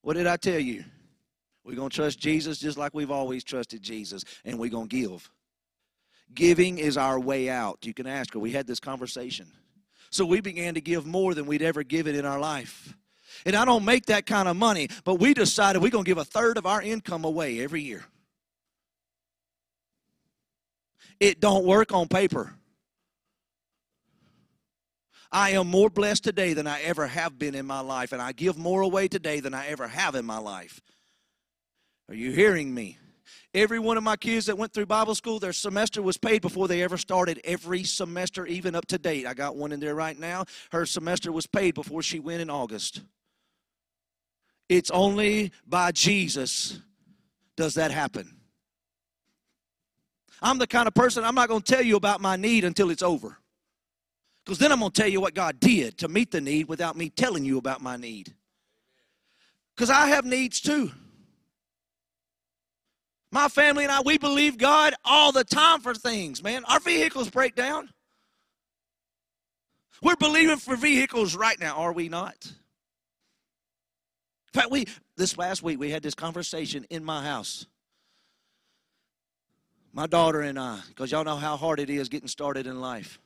What 0.04 0.16
did 0.16 0.26
I 0.26 0.36
tell 0.36 0.58
you? 0.58 0.84
We're 1.64 1.76
going 1.76 1.88
to 1.88 1.96
trust 1.96 2.20
Jesus 2.20 2.58
just 2.58 2.76
like 2.76 2.92
we've 2.92 3.10
always 3.10 3.42
trusted 3.42 3.80
Jesus, 3.80 4.22
and 4.44 4.58
we're 4.58 4.68
going 4.68 4.88
to 4.88 4.96
give. 4.96 5.30
Giving 6.34 6.76
is 6.76 6.98
our 6.98 7.18
way 7.18 7.48
out. 7.48 7.78
You 7.86 7.94
can 7.94 8.06
ask 8.06 8.34
her. 8.34 8.38
We 8.38 8.52
had 8.52 8.66
this 8.66 8.80
conversation. 8.80 9.46
So 10.10 10.26
we 10.26 10.42
began 10.42 10.74
to 10.74 10.82
give 10.82 11.06
more 11.06 11.32
than 11.32 11.46
we'd 11.46 11.62
ever 11.62 11.82
given 11.82 12.14
in 12.14 12.26
our 12.26 12.38
life. 12.38 12.94
And 13.46 13.56
I 13.56 13.64
don't 13.64 13.86
make 13.86 14.04
that 14.06 14.26
kind 14.26 14.46
of 14.46 14.58
money, 14.58 14.88
but 15.04 15.14
we 15.14 15.32
decided 15.32 15.80
we're 15.80 15.88
going 15.88 16.04
to 16.04 16.10
give 16.10 16.18
a 16.18 16.24
third 16.24 16.58
of 16.58 16.66
our 16.66 16.82
income 16.82 17.24
away 17.24 17.60
every 17.60 17.80
year. 17.80 18.04
It 21.18 21.40
don't 21.40 21.64
work 21.64 21.94
on 21.94 22.08
paper. 22.08 22.52
I 25.34 25.50
am 25.50 25.66
more 25.66 25.90
blessed 25.90 26.22
today 26.22 26.54
than 26.54 26.68
I 26.68 26.80
ever 26.82 27.08
have 27.08 27.40
been 27.40 27.56
in 27.56 27.66
my 27.66 27.80
life, 27.80 28.12
and 28.12 28.22
I 28.22 28.30
give 28.30 28.56
more 28.56 28.82
away 28.82 29.08
today 29.08 29.40
than 29.40 29.52
I 29.52 29.66
ever 29.66 29.88
have 29.88 30.14
in 30.14 30.24
my 30.24 30.38
life. 30.38 30.80
Are 32.08 32.14
you 32.14 32.30
hearing 32.30 32.72
me? 32.72 32.98
Every 33.52 33.80
one 33.80 33.96
of 33.96 34.04
my 34.04 34.14
kids 34.14 34.46
that 34.46 34.56
went 34.56 34.72
through 34.72 34.86
Bible 34.86 35.16
school, 35.16 35.40
their 35.40 35.52
semester 35.52 36.02
was 36.02 36.16
paid 36.16 36.40
before 36.40 36.68
they 36.68 36.84
ever 36.84 36.96
started. 36.96 37.40
Every 37.42 37.82
semester, 37.82 38.46
even 38.46 38.76
up 38.76 38.86
to 38.86 38.98
date. 38.98 39.26
I 39.26 39.34
got 39.34 39.56
one 39.56 39.72
in 39.72 39.80
there 39.80 39.96
right 39.96 40.16
now. 40.16 40.44
Her 40.70 40.86
semester 40.86 41.32
was 41.32 41.48
paid 41.48 41.74
before 41.74 42.00
she 42.00 42.20
went 42.20 42.40
in 42.40 42.48
August. 42.48 43.02
It's 44.68 44.90
only 44.92 45.50
by 45.66 45.90
Jesus 45.90 46.78
does 47.56 47.74
that 47.74 47.90
happen. 47.90 48.36
I'm 50.40 50.58
the 50.58 50.68
kind 50.68 50.86
of 50.86 50.94
person 50.94 51.24
I'm 51.24 51.34
not 51.34 51.48
going 51.48 51.62
to 51.62 51.72
tell 51.74 51.82
you 51.82 51.96
about 51.96 52.20
my 52.20 52.36
need 52.36 52.62
until 52.62 52.90
it's 52.90 53.02
over. 53.02 53.38
Because 54.44 54.58
then 54.58 54.72
I'm 54.72 54.80
going 54.80 54.90
to 54.90 55.00
tell 55.00 55.10
you 55.10 55.20
what 55.20 55.34
God 55.34 55.58
did 55.58 55.98
to 55.98 56.08
meet 56.08 56.30
the 56.30 56.40
need 56.40 56.68
without 56.68 56.96
me 56.96 57.08
telling 57.08 57.44
you 57.44 57.56
about 57.56 57.80
my 57.80 57.96
need. 57.96 58.34
Because 59.74 59.90
I 59.90 60.08
have 60.08 60.24
needs 60.24 60.60
too. 60.60 60.90
My 63.32 63.48
family 63.48 63.84
and 63.84 63.92
I, 63.92 64.00
we 64.02 64.18
believe 64.18 64.58
God 64.58 64.94
all 65.04 65.32
the 65.32 65.44
time 65.44 65.80
for 65.80 65.94
things, 65.94 66.42
man. 66.42 66.64
Our 66.66 66.78
vehicles 66.78 67.30
break 67.30 67.56
down. 67.56 67.88
We're 70.02 70.16
believing 70.16 70.58
for 70.58 70.76
vehicles 70.76 71.34
right 71.34 71.58
now, 71.58 71.76
are 71.76 71.92
we 71.92 72.08
not? 72.08 72.36
In 72.44 72.52
fact, 74.60 74.70
we 74.70 74.86
this 75.16 75.36
last 75.38 75.62
week 75.62 75.80
we 75.80 75.90
had 75.90 76.02
this 76.02 76.14
conversation 76.14 76.86
in 76.90 77.02
my 77.02 77.24
house. 77.24 77.66
My 79.92 80.06
daughter 80.06 80.42
and 80.42 80.58
I, 80.58 80.80
because 80.88 81.10
y'all 81.10 81.24
know 81.24 81.36
how 81.36 81.56
hard 81.56 81.80
it 81.80 81.88
is 81.88 82.08
getting 82.08 82.28
started 82.28 82.66
in 82.66 82.80
life. 82.80 83.18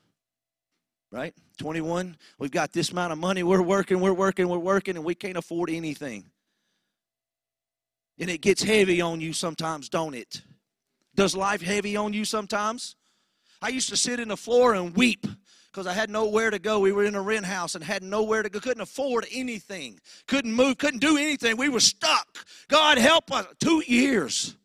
Right? 1.11 1.35
21, 1.59 2.17
we've 2.39 2.51
got 2.51 2.73
this 2.73 2.91
amount 2.91 3.13
of 3.13 3.19
money, 3.19 3.43
we're 3.43 3.63
working, 3.63 4.01
we're 4.01 4.13
working, 4.13 4.49
we're 4.49 4.59
working, 4.59 4.97
and 4.97 5.05
we 5.05 5.15
can't 5.15 5.39
afford 5.39 5.71
anything. 5.71 6.27
And 8.19 8.29
it 8.29 8.43
gets 8.43 8.63
heavy 8.63 9.01
on 9.01 9.21
you 9.21 9.33
sometimes, 9.33 9.89
don't 9.89 10.15
it? 10.15 10.43
Does 11.15 11.35
life 11.35 11.63
heavy 11.63 11.97
on 11.97 12.13
you 12.13 12.25
sometimes? 12.25 12.95
I 13.63 13.69
used 13.69 13.89
to 13.89 13.97
sit 13.97 14.21
in 14.21 14.29
the 14.29 14.37
floor 14.37 14.75
and 14.75 14.95
weep 14.95 15.27
because 15.73 15.87
I 15.87 15.93
had 15.93 16.11
nowhere 16.11 16.51
to 16.51 16.59
go. 16.59 16.79
We 16.81 16.93
were 16.93 17.05
in 17.05 17.15
a 17.15 17.23
rent 17.23 17.47
house 17.47 17.75
and 17.75 17.83
had 17.83 18.03
nowhere 18.03 18.43
to 18.43 18.49
go. 18.49 18.61
Couldn't 18.61 18.83
afford 18.83 19.27
anything. 19.33 19.99
Couldn't 20.27 20.53
move. 20.53 20.79
Couldn't 20.79 21.01
do 21.01 21.17
anything. 21.17 21.57
We 21.57 21.69
were 21.69 21.81
stuck. 21.81 22.47
God 22.69 22.99
help 22.99 23.33
us. 23.33 23.47
Two 23.61 23.83
years. 23.87 24.57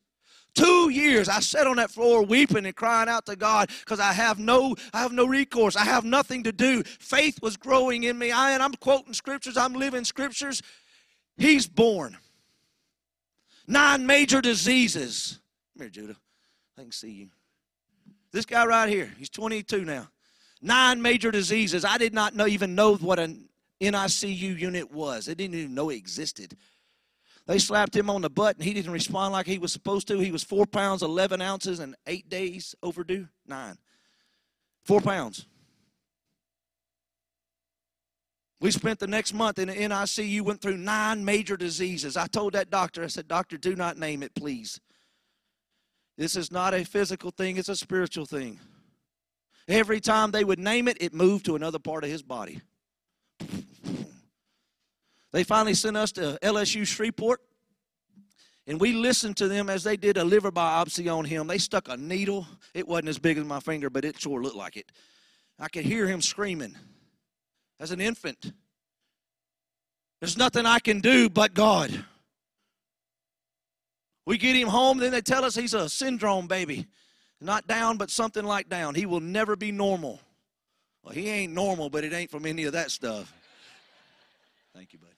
Two 0.55 0.89
years 0.89 1.29
I 1.29 1.39
sat 1.39 1.65
on 1.65 1.77
that 1.77 1.89
floor 1.89 2.23
weeping 2.23 2.65
and 2.65 2.75
crying 2.75 3.09
out 3.09 3.25
to 3.25 3.35
God 3.35 3.69
because 3.79 3.99
I 3.99 4.13
have 4.13 4.39
no 4.39 4.75
I 4.93 4.99
have 4.99 5.11
no 5.11 5.25
recourse. 5.25 5.75
I 5.75 5.85
have 5.85 6.05
nothing 6.05 6.43
to 6.43 6.51
do. 6.51 6.83
Faith 6.83 7.41
was 7.41 7.57
growing 7.57 8.03
in 8.03 8.17
me. 8.17 8.31
I 8.31 8.51
and 8.51 8.61
I'm 8.61 8.73
quoting 8.73 9.13
scriptures. 9.13 9.57
I'm 9.57 9.73
living 9.73 10.03
scriptures. 10.03 10.61
He's 11.37 11.67
born. 11.67 12.17
Nine 13.67 14.05
major 14.05 14.41
diseases. 14.41 15.39
Come 15.73 15.85
here, 15.85 15.89
Judah. 15.89 16.15
I 16.77 16.81
can 16.81 16.91
see 16.91 17.11
you. 17.11 17.29
This 18.31 18.45
guy 18.45 18.65
right 18.65 18.89
here, 18.89 19.11
he's 19.17 19.29
22 19.29 19.85
now 19.85 20.09
nine 20.63 21.01
major 21.01 21.29
diseases. 21.29 21.85
I 21.85 21.97
did 21.97 22.13
not 22.13 22.35
know, 22.35 22.47
even 22.47 22.73
know 22.73 22.95
what 22.95 23.19
an 23.19 23.49
NICU 23.81 24.57
unit 24.57 24.91
was. 24.91 25.29
I 25.29 25.33
didn't 25.33 25.55
even 25.55 25.75
know 25.75 25.89
it 25.89 25.97
existed. 25.97 26.55
They 27.45 27.59
slapped 27.59 27.95
him 27.95 28.09
on 28.09 28.21
the 28.21 28.29
butt 28.29 28.55
and 28.55 28.63
he 28.63 28.73
didn't 28.73 28.91
respond 28.91 29.33
like 29.33 29.45
he 29.45 29.57
was 29.57 29.73
supposed 29.73 30.07
to. 30.07 30.19
He 30.19 30.31
was 30.31 30.43
four 30.43 30.65
pounds, 30.65 31.03
11 31.03 31.41
ounces, 31.41 31.79
and 31.79 31.95
eight 32.07 32.29
days 32.29 32.73
overdue. 32.81 33.27
Nine. 33.45 33.77
Four 34.83 35.01
pounds. 35.01 35.45
We 38.61 38.71
spent 38.71 38.99
the 38.99 39.07
next 39.07 39.33
month 39.33 39.59
in 39.59 39.67
the 39.67 39.73
NICU, 39.73 40.41
went 40.41 40.61
through 40.61 40.77
nine 40.77 41.25
major 41.25 41.57
diseases. 41.57 42.15
I 42.15 42.27
told 42.27 42.53
that 42.53 42.69
doctor, 42.69 43.03
I 43.03 43.07
said, 43.07 43.27
Doctor, 43.27 43.57
do 43.57 43.75
not 43.75 43.97
name 43.97 44.23
it, 44.23 44.33
please. 44.35 44.79
This 46.17 46.37
is 46.37 46.49
not 46.49 46.73
a 46.73 46.85
physical 46.85 47.31
thing, 47.31 47.57
it's 47.57 47.67
a 47.67 47.75
spiritual 47.75 48.25
thing. 48.25 48.61
Every 49.67 49.99
time 49.99 50.31
they 50.31 50.45
would 50.45 50.59
name 50.59 50.87
it, 50.87 50.97
it 51.01 51.13
moved 51.13 51.43
to 51.45 51.57
another 51.57 51.79
part 51.79 52.05
of 52.05 52.09
his 52.09 52.21
body. 52.21 52.61
They 55.33 55.43
finally 55.43 55.73
sent 55.73 55.97
us 55.97 56.11
to 56.13 56.37
LSU 56.43 56.85
Shreveport, 56.85 57.41
and 58.67 58.79
we 58.79 58.93
listened 58.93 59.35
to 59.37 59.47
them 59.47 59.67
as 59.67 59.83
they 59.83 59.97
did 59.97 60.17
a 60.17 60.23
liver 60.23 60.51
biopsy 60.51 61.13
on 61.13 61.25
him. 61.25 61.47
They 61.47 61.57
stuck 61.57 61.89
a 61.89 61.97
needle. 61.97 62.47
It 62.75 62.87
wasn't 62.87 63.09
as 63.09 63.19
big 63.19 63.39
as 63.39 63.43
my 63.43 63.59
finger, 63.59 63.89
but 63.89 64.05
it 64.05 64.21
sure 64.21 64.41
looked 64.41 64.55
like 64.55 64.77
it. 64.77 64.91
I 65.59 65.67
could 65.69 65.85
hear 65.85 66.07
him 66.07 66.21
screaming 66.21 66.75
as 67.79 67.91
an 67.91 67.99
infant. 67.99 68.53
There's 70.21 70.37
nothing 70.37 70.67
I 70.67 70.79
can 70.79 71.01
do 71.01 71.29
but 71.29 71.55
God. 71.55 72.05
We 74.25 74.37
get 74.37 74.55
him 74.55 74.67
home, 74.67 74.99
then 74.99 75.11
they 75.11 75.21
tell 75.21 75.43
us 75.43 75.55
he's 75.55 75.73
a 75.73 75.89
syndrome 75.89 76.47
baby. 76.47 76.87
Not 77.41 77.67
down, 77.67 77.97
but 77.97 78.09
something 78.09 78.45
like 78.45 78.69
down. 78.69 78.95
He 78.95 79.05
will 79.05 79.19
never 79.19 79.55
be 79.55 79.71
normal. 79.71 80.21
Well, 81.03 81.13
he 81.13 81.27
ain't 81.27 81.53
normal, 81.53 81.89
but 81.89 82.03
it 82.05 82.13
ain't 82.13 82.31
from 82.31 82.45
any 82.45 82.63
of 82.63 82.73
that 82.73 82.91
stuff. 82.91 83.33
Thank 84.73 84.93
you, 84.93 84.99
bud. 84.99 85.12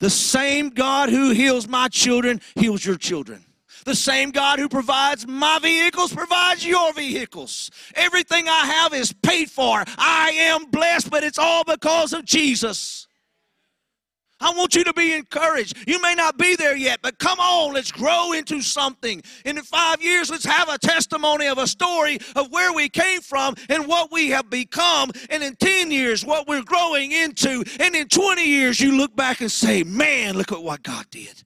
The 0.00 0.10
same 0.10 0.70
God 0.70 1.08
who 1.08 1.30
heals 1.30 1.66
my 1.66 1.88
children 1.88 2.40
heals 2.54 2.84
your 2.84 2.96
children. 2.96 3.44
The 3.84 3.94
same 3.94 4.30
God 4.30 4.58
who 4.58 4.68
provides 4.68 5.26
my 5.26 5.58
vehicles 5.60 6.12
provides 6.12 6.64
your 6.64 6.92
vehicles. 6.92 7.70
Everything 7.94 8.48
I 8.48 8.66
have 8.66 8.94
is 8.94 9.12
paid 9.12 9.50
for. 9.50 9.82
I 9.96 10.30
am 10.36 10.66
blessed, 10.70 11.10
but 11.10 11.24
it's 11.24 11.38
all 11.38 11.64
because 11.64 12.12
of 12.12 12.24
Jesus. 12.24 13.07
I 14.40 14.52
want 14.52 14.74
you 14.74 14.84
to 14.84 14.92
be 14.92 15.14
encouraged. 15.14 15.76
You 15.88 16.00
may 16.00 16.14
not 16.14 16.38
be 16.38 16.56
there 16.56 16.76
yet, 16.76 17.00
but 17.02 17.18
come 17.18 17.40
on, 17.40 17.74
let's 17.74 17.90
grow 17.90 18.32
into 18.32 18.60
something. 18.60 19.22
In 19.44 19.56
five 19.62 20.00
years, 20.02 20.30
let's 20.30 20.44
have 20.44 20.68
a 20.68 20.78
testimony 20.78 21.46
of 21.46 21.58
a 21.58 21.66
story 21.66 22.18
of 22.36 22.50
where 22.52 22.72
we 22.72 22.88
came 22.88 23.20
from 23.20 23.54
and 23.68 23.86
what 23.86 24.12
we 24.12 24.28
have 24.30 24.48
become. 24.48 25.10
And 25.30 25.42
in 25.42 25.56
10 25.56 25.90
years, 25.90 26.24
what 26.24 26.46
we're 26.46 26.62
growing 26.62 27.12
into. 27.12 27.64
And 27.80 27.94
in 27.94 28.08
20 28.08 28.44
years, 28.44 28.80
you 28.80 28.96
look 28.96 29.14
back 29.16 29.40
and 29.40 29.50
say, 29.50 29.82
man, 29.82 30.36
look 30.36 30.52
at 30.52 30.62
what 30.62 30.82
God 30.82 31.06
did. 31.10 31.42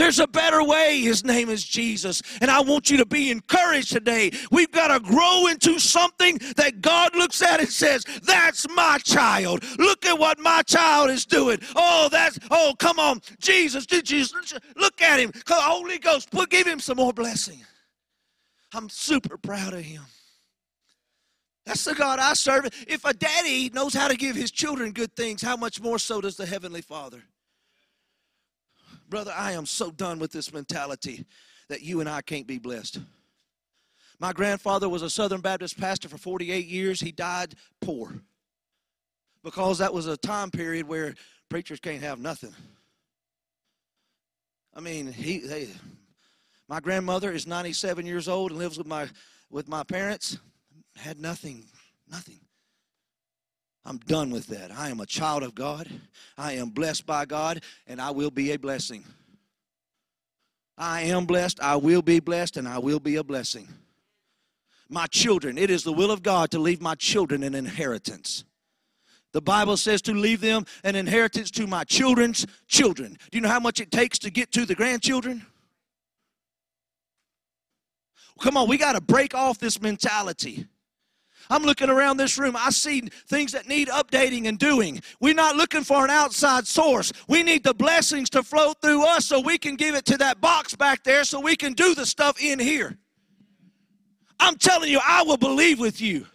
There's 0.00 0.18
a 0.18 0.26
better 0.26 0.64
way. 0.64 1.02
His 1.02 1.26
name 1.26 1.50
is 1.50 1.62
Jesus. 1.62 2.22
And 2.40 2.50
I 2.50 2.62
want 2.62 2.88
you 2.88 2.96
to 2.96 3.04
be 3.04 3.30
encouraged 3.30 3.92
today. 3.92 4.30
We've 4.50 4.72
got 4.72 4.88
to 4.88 4.98
grow 4.98 5.46
into 5.48 5.78
something 5.78 6.38
that 6.56 6.80
God 6.80 7.14
looks 7.14 7.42
at 7.42 7.60
and 7.60 7.68
says, 7.68 8.04
That's 8.22 8.66
my 8.70 8.96
child. 9.04 9.62
Look 9.78 10.06
at 10.06 10.18
what 10.18 10.38
my 10.38 10.62
child 10.62 11.10
is 11.10 11.26
doing. 11.26 11.58
Oh, 11.76 12.08
that's, 12.10 12.38
oh, 12.50 12.72
come 12.78 12.98
on. 12.98 13.20
Jesus, 13.40 13.84
did 13.84 14.06
Jesus, 14.06 14.54
look 14.74 15.02
at 15.02 15.20
him. 15.20 15.32
Holy 15.46 15.98
Ghost, 15.98 16.30
put, 16.30 16.48
give 16.48 16.66
him 16.66 16.80
some 16.80 16.96
more 16.96 17.12
blessing. 17.12 17.62
I'm 18.72 18.88
super 18.88 19.36
proud 19.36 19.74
of 19.74 19.82
him. 19.82 20.04
That's 21.66 21.84
the 21.84 21.94
God 21.94 22.18
I 22.18 22.32
serve. 22.32 22.70
If 22.88 23.04
a 23.04 23.12
daddy 23.12 23.68
knows 23.74 23.92
how 23.92 24.08
to 24.08 24.16
give 24.16 24.34
his 24.34 24.50
children 24.50 24.92
good 24.92 25.14
things, 25.14 25.42
how 25.42 25.58
much 25.58 25.78
more 25.78 25.98
so 25.98 26.22
does 26.22 26.38
the 26.38 26.46
Heavenly 26.46 26.80
Father? 26.80 27.22
Brother, 29.10 29.34
I 29.36 29.52
am 29.52 29.66
so 29.66 29.90
done 29.90 30.20
with 30.20 30.30
this 30.30 30.52
mentality 30.52 31.26
that 31.68 31.82
you 31.82 31.98
and 32.00 32.08
I 32.08 32.22
can't 32.22 32.46
be 32.46 32.58
blessed. 32.58 33.00
My 34.20 34.32
grandfather 34.32 34.88
was 34.88 35.02
a 35.02 35.10
Southern 35.10 35.40
Baptist 35.40 35.78
pastor 35.78 36.08
for 36.08 36.16
48 36.16 36.66
years. 36.66 37.00
He 37.00 37.10
died 37.10 37.54
poor 37.80 38.14
because 39.42 39.78
that 39.78 39.92
was 39.92 40.06
a 40.06 40.16
time 40.16 40.50
period 40.50 40.86
where 40.86 41.14
preachers 41.48 41.80
can't 41.80 42.02
have 42.02 42.20
nothing. 42.20 42.54
I 44.74 44.80
mean, 44.80 45.10
he, 45.12 45.38
they, 45.38 45.68
my 46.68 46.78
grandmother 46.78 47.32
is 47.32 47.46
97 47.46 48.06
years 48.06 48.28
old 48.28 48.52
and 48.52 48.60
lives 48.60 48.78
with 48.78 48.86
my 48.86 49.08
with 49.50 49.68
my 49.68 49.82
parents. 49.82 50.38
Had 50.94 51.18
nothing, 51.18 51.64
nothing. 52.08 52.38
I'm 53.84 53.98
done 53.98 54.30
with 54.30 54.46
that. 54.48 54.70
I 54.70 54.90
am 54.90 55.00
a 55.00 55.06
child 55.06 55.42
of 55.42 55.54
God. 55.54 55.88
I 56.36 56.52
am 56.52 56.68
blessed 56.68 57.06
by 57.06 57.24
God, 57.24 57.62
and 57.86 58.00
I 58.00 58.10
will 58.10 58.30
be 58.30 58.52
a 58.52 58.58
blessing. 58.58 59.04
I 60.76 61.02
am 61.02 61.26
blessed, 61.26 61.60
I 61.60 61.76
will 61.76 62.02
be 62.02 62.20
blessed, 62.20 62.56
and 62.56 62.66
I 62.66 62.78
will 62.78 63.00
be 63.00 63.16
a 63.16 63.24
blessing. 63.24 63.68
My 64.88 65.06
children, 65.06 65.58
it 65.58 65.70
is 65.70 65.84
the 65.84 65.92
will 65.92 66.10
of 66.10 66.22
God 66.22 66.50
to 66.50 66.58
leave 66.58 66.80
my 66.80 66.94
children 66.94 67.42
an 67.42 67.54
inheritance. 67.54 68.44
The 69.32 69.40
Bible 69.40 69.76
says 69.76 70.02
to 70.02 70.12
leave 70.12 70.40
them 70.40 70.64
an 70.82 70.96
inheritance 70.96 71.50
to 71.52 71.66
my 71.66 71.84
children's 71.84 72.46
children. 72.66 73.16
Do 73.30 73.38
you 73.38 73.42
know 73.42 73.48
how 73.48 73.60
much 73.60 73.80
it 73.80 73.92
takes 73.92 74.18
to 74.20 74.30
get 74.30 74.50
to 74.52 74.66
the 74.66 74.74
grandchildren? 74.74 75.46
Come 78.40 78.56
on, 78.56 78.68
we 78.68 78.78
got 78.78 78.94
to 78.94 79.00
break 79.00 79.34
off 79.34 79.58
this 79.58 79.80
mentality. 79.80 80.66
I'm 81.50 81.64
looking 81.64 81.90
around 81.90 82.16
this 82.16 82.38
room. 82.38 82.56
I 82.56 82.70
see 82.70 83.00
things 83.28 83.52
that 83.52 83.68
need 83.68 83.88
updating 83.88 84.46
and 84.46 84.58
doing. 84.58 85.02
We're 85.20 85.34
not 85.34 85.56
looking 85.56 85.82
for 85.82 86.04
an 86.04 86.10
outside 86.10 86.66
source. 86.66 87.12
We 87.28 87.42
need 87.42 87.64
the 87.64 87.74
blessings 87.74 88.30
to 88.30 88.42
flow 88.42 88.72
through 88.74 89.04
us 89.04 89.26
so 89.26 89.40
we 89.40 89.58
can 89.58 89.74
give 89.74 89.94
it 89.94 90.04
to 90.06 90.16
that 90.18 90.40
box 90.40 90.76
back 90.76 91.02
there 91.02 91.24
so 91.24 91.40
we 91.40 91.56
can 91.56 91.72
do 91.72 91.94
the 91.94 92.06
stuff 92.06 92.40
in 92.40 92.60
here. 92.60 92.96
I'm 94.38 94.56
telling 94.56 94.90
you, 94.90 95.00
I 95.04 95.22
will 95.22 95.36
believe 95.36 95.80
with 95.80 96.00
you. 96.00 96.26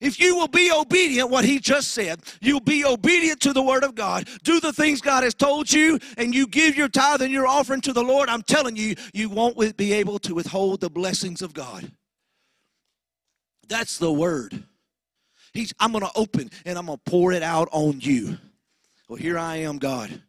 If 0.00 0.20
you 0.20 0.36
will 0.36 0.48
be 0.48 0.70
obedient, 0.70 1.30
what 1.30 1.44
he 1.44 1.58
just 1.58 1.92
said, 1.92 2.20
you'll 2.40 2.60
be 2.60 2.84
obedient 2.84 3.40
to 3.40 3.52
the 3.52 3.62
word 3.62 3.82
of 3.82 3.96
God, 3.96 4.28
do 4.44 4.60
the 4.60 4.72
things 4.72 5.00
God 5.00 5.24
has 5.24 5.34
told 5.34 5.72
you, 5.72 5.98
and 6.16 6.32
you 6.32 6.46
give 6.46 6.76
your 6.76 6.88
tithe 6.88 7.22
and 7.22 7.32
your 7.32 7.48
offering 7.48 7.80
to 7.80 7.92
the 7.92 8.02
Lord, 8.02 8.28
I'm 8.28 8.42
telling 8.42 8.76
you, 8.76 8.94
you 9.12 9.28
won't 9.28 9.76
be 9.76 9.92
able 9.92 10.20
to 10.20 10.34
withhold 10.34 10.80
the 10.80 10.90
blessings 10.90 11.42
of 11.42 11.52
God. 11.52 11.90
That's 13.68 13.98
the 13.98 14.12
word. 14.12 14.64
He's, 15.52 15.72
I'm 15.78 15.92
going 15.92 16.04
to 16.04 16.10
open 16.14 16.50
and 16.64 16.78
I'm 16.78 16.86
going 16.86 16.98
to 17.04 17.10
pour 17.10 17.32
it 17.32 17.42
out 17.42 17.68
on 17.72 18.00
you. 18.00 18.38
Well, 19.08 19.16
here 19.16 19.38
I 19.38 19.56
am, 19.56 19.78
God. 19.78 20.22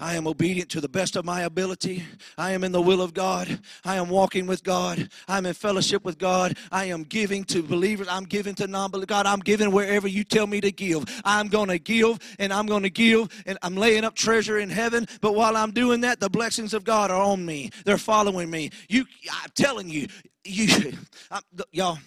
I 0.00 0.16
am 0.16 0.26
obedient 0.26 0.70
to 0.70 0.80
the 0.80 0.88
best 0.88 1.14
of 1.14 1.24
my 1.24 1.42
ability. 1.42 2.02
I 2.36 2.50
am 2.50 2.64
in 2.64 2.72
the 2.72 2.82
will 2.82 3.00
of 3.00 3.14
God. 3.14 3.60
I 3.84 3.94
am 3.96 4.08
walking 4.08 4.46
with 4.46 4.64
God. 4.64 5.08
I'm 5.28 5.46
in 5.46 5.54
fellowship 5.54 6.04
with 6.04 6.18
God. 6.18 6.56
I 6.72 6.86
am 6.86 7.04
giving 7.04 7.44
to 7.44 7.62
believers. 7.62 8.08
I'm 8.10 8.24
giving 8.24 8.56
to 8.56 8.66
non 8.66 8.90
believers. 8.90 9.06
God, 9.06 9.26
I'm 9.26 9.38
giving 9.38 9.70
wherever 9.70 10.08
you 10.08 10.24
tell 10.24 10.48
me 10.48 10.60
to 10.62 10.72
give. 10.72 11.04
I'm 11.24 11.46
going 11.46 11.68
to 11.68 11.78
give 11.78 12.18
and 12.40 12.52
I'm 12.52 12.66
going 12.66 12.82
to 12.82 12.90
give 12.90 13.28
and 13.46 13.56
I'm 13.62 13.76
laying 13.76 14.04
up 14.04 14.16
treasure 14.16 14.58
in 14.58 14.68
heaven. 14.68 15.06
But 15.20 15.36
while 15.36 15.56
I'm 15.56 15.70
doing 15.70 16.00
that, 16.00 16.18
the 16.18 16.28
blessings 16.28 16.74
of 16.74 16.82
God 16.82 17.12
are 17.12 17.22
on 17.22 17.46
me. 17.46 17.70
They're 17.84 17.96
following 17.96 18.50
me. 18.50 18.70
You, 18.88 19.04
I'm 19.32 19.50
telling 19.54 19.88
you, 19.88 20.08
you, 20.44 20.92
I, 21.30 21.40
y'all, 21.70 21.98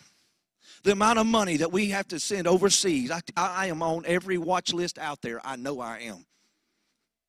the 0.84 0.92
amount 0.92 1.20
of 1.20 1.26
money 1.26 1.58
that 1.58 1.72
we 1.72 1.90
have 1.92 2.08
to 2.10 2.20
send 2.20 2.48
overseas, 2.48 3.12
I, 3.12 3.22
I 3.38 3.68
am 3.68 3.82
on 3.82 4.04
every 4.06 4.38
watch 4.38 4.74
list 4.74 5.00
out 5.00 5.22
there. 5.22 5.40
I 5.46 5.56
know 5.56 5.80
I 5.80 6.00
am. 6.00 6.27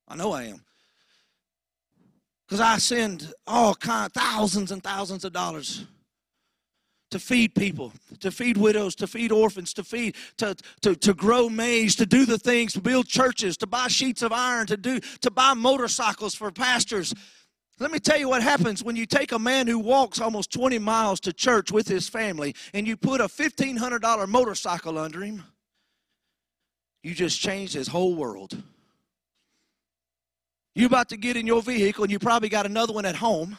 I 0.09 0.15
know 0.15 0.31
I 0.31 0.45
am. 0.45 0.61
Because 2.47 2.61
I 2.61 2.77
send 2.79 3.31
all 3.45 3.75
kind 3.75 4.11
thousands 4.11 4.71
and 4.71 4.83
thousands 4.83 5.23
of 5.23 5.33
dollars 5.33 5.85
to 7.11 7.19
feed 7.19 7.55
people, 7.55 7.91
to 8.19 8.31
feed 8.31 8.57
widows, 8.57 8.95
to 8.95 9.07
feed 9.07 9.31
orphans, 9.31 9.73
to 9.73 9.83
feed, 9.83 10.15
to, 10.37 10.55
to, 10.81 10.95
to 10.95 11.13
grow 11.13 11.49
maize, 11.49 11.95
to 11.95 12.05
do 12.05 12.25
the 12.25 12.37
things, 12.37 12.73
to 12.73 12.81
build 12.81 13.07
churches, 13.07 13.57
to 13.57 13.67
buy 13.67 13.87
sheets 13.87 14.21
of 14.21 14.31
iron, 14.31 14.67
to 14.67 14.77
do 14.77 14.99
to 15.21 15.31
buy 15.31 15.53
motorcycles 15.53 16.35
for 16.35 16.51
pastors. 16.51 17.13
Let 17.79 17.91
me 17.91 17.99
tell 17.99 18.19
you 18.19 18.27
what 18.27 18.43
happens 18.43 18.83
when 18.83 18.95
you 18.95 19.05
take 19.05 19.31
a 19.31 19.39
man 19.39 19.65
who 19.67 19.79
walks 19.79 20.19
almost 20.19 20.51
20 20.51 20.79
miles 20.79 21.19
to 21.21 21.33
church 21.33 21.71
with 21.71 21.87
his 21.87 22.09
family 22.09 22.53
and 22.73 22.85
you 22.85 22.97
put 22.97 23.21
a 23.21 23.27
$1,500 23.27 24.27
motorcycle 24.27 24.97
under 24.97 25.21
him. 25.21 25.43
You 27.03 27.15
just 27.15 27.39
changed 27.39 27.73
his 27.73 27.87
whole 27.87 28.15
world. 28.15 28.61
You're 30.79 30.87
about 30.87 31.09
to 31.09 31.17
get 31.17 31.35
in 31.35 31.45
your 31.45 31.61
vehicle 31.61 32.05
and 32.05 32.11
you 32.11 32.19
probably 32.19 32.47
got 32.47 32.65
another 32.65 32.93
one 32.93 33.03
at 33.03 33.17
home. 33.17 33.57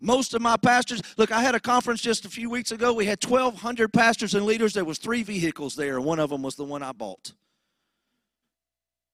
Most 0.00 0.32
of 0.32 0.40
my 0.40 0.56
pastors, 0.56 1.02
look, 1.18 1.30
I 1.30 1.42
had 1.42 1.54
a 1.54 1.60
conference 1.60 2.00
just 2.00 2.24
a 2.24 2.30
few 2.30 2.48
weeks 2.48 2.72
ago. 2.72 2.94
We 2.94 3.04
had 3.04 3.22
1,200 3.22 3.92
pastors 3.92 4.34
and 4.34 4.46
leaders. 4.46 4.72
There 4.72 4.86
was 4.86 4.96
three 4.96 5.22
vehicles 5.22 5.76
there, 5.76 5.96
and 5.96 6.06
one 6.06 6.18
of 6.18 6.30
them 6.30 6.40
was 6.40 6.54
the 6.54 6.64
one 6.64 6.82
I 6.82 6.92
bought. 6.92 7.34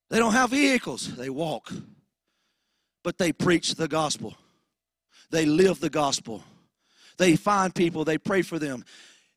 They 0.08 0.20
don't 0.20 0.34
have 0.34 0.50
vehicles, 0.50 1.16
they 1.16 1.30
walk. 1.30 1.72
But 3.02 3.18
they 3.18 3.32
preach 3.32 3.74
the 3.74 3.88
gospel. 3.88 4.36
They 5.30 5.46
live 5.46 5.80
the 5.80 5.90
gospel. 5.90 6.44
They 7.18 7.34
find 7.34 7.74
people, 7.74 8.04
they 8.04 8.18
pray 8.18 8.42
for 8.42 8.60
them. 8.60 8.84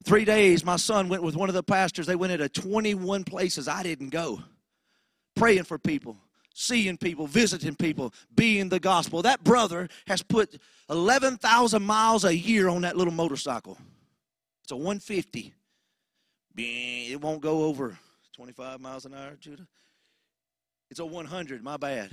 Three 0.04 0.26
days, 0.26 0.64
my 0.64 0.76
son 0.76 1.10
went 1.10 1.24
with 1.24 1.36
one 1.36 1.50
of 1.50 1.56
the 1.56 1.64
pastors. 1.64 2.06
They 2.06 2.16
went 2.16 2.34
into 2.34 2.50
21 2.50 3.24
places 3.24 3.68
I 3.68 3.82
didn't 3.82 4.10
go, 4.10 4.44
praying 5.36 5.64
for 5.64 5.80
people 5.80 6.16
seeing 6.60 6.98
people, 6.98 7.26
visiting 7.26 7.74
people, 7.74 8.14
being 8.36 8.68
the 8.68 8.80
gospel. 8.80 9.22
That 9.22 9.44
brother 9.44 9.88
has 10.08 10.22
put 10.22 10.60
11,000 10.90 11.82
miles 11.82 12.26
a 12.26 12.36
year 12.36 12.68
on 12.68 12.82
that 12.82 12.98
little 12.98 13.14
motorcycle. 13.14 13.78
It's 14.64 14.72
a 14.72 14.76
150. 14.76 15.54
It 16.58 17.22
won't 17.22 17.42
go 17.42 17.64
over 17.64 17.98
25 18.36 18.82
miles 18.82 19.06
an 19.06 19.14
hour, 19.14 19.38
Judah. 19.40 19.66
It's 20.92 21.00
a 21.00 21.06
100, 21.06 21.64
my 21.64 21.78
bad. 21.78 22.12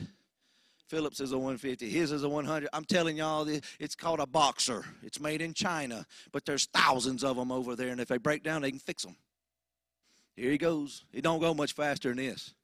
Phillips 0.88 1.18
is 1.18 1.32
a 1.32 1.36
150. 1.36 1.90
His 1.90 2.12
is 2.12 2.22
a 2.22 2.28
100. 2.28 2.68
I'm 2.72 2.84
telling 2.84 3.16
y'all, 3.16 3.48
it's 3.80 3.96
called 3.96 4.20
a 4.20 4.26
boxer. 4.26 4.84
It's 5.02 5.18
made 5.18 5.42
in 5.42 5.54
China, 5.54 6.06
but 6.30 6.44
there's 6.44 6.66
thousands 6.66 7.24
of 7.24 7.34
them 7.34 7.50
over 7.50 7.74
there, 7.74 7.88
and 7.88 8.00
if 8.00 8.06
they 8.06 8.18
break 8.18 8.44
down, 8.44 8.62
they 8.62 8.70
can 8.70 8.78
fix 8.78 9.02
them. 9.02 9.16
Here 10.36 10.52
he 10.52 10.58
goes. 10.58 11.04
It 11.12 11.22
don't 11.22 11.40
go 11.40 11.52
much 11.52 11.72
faster 11.72 12.10
than 12.10 12.18
this, 12.18 12.54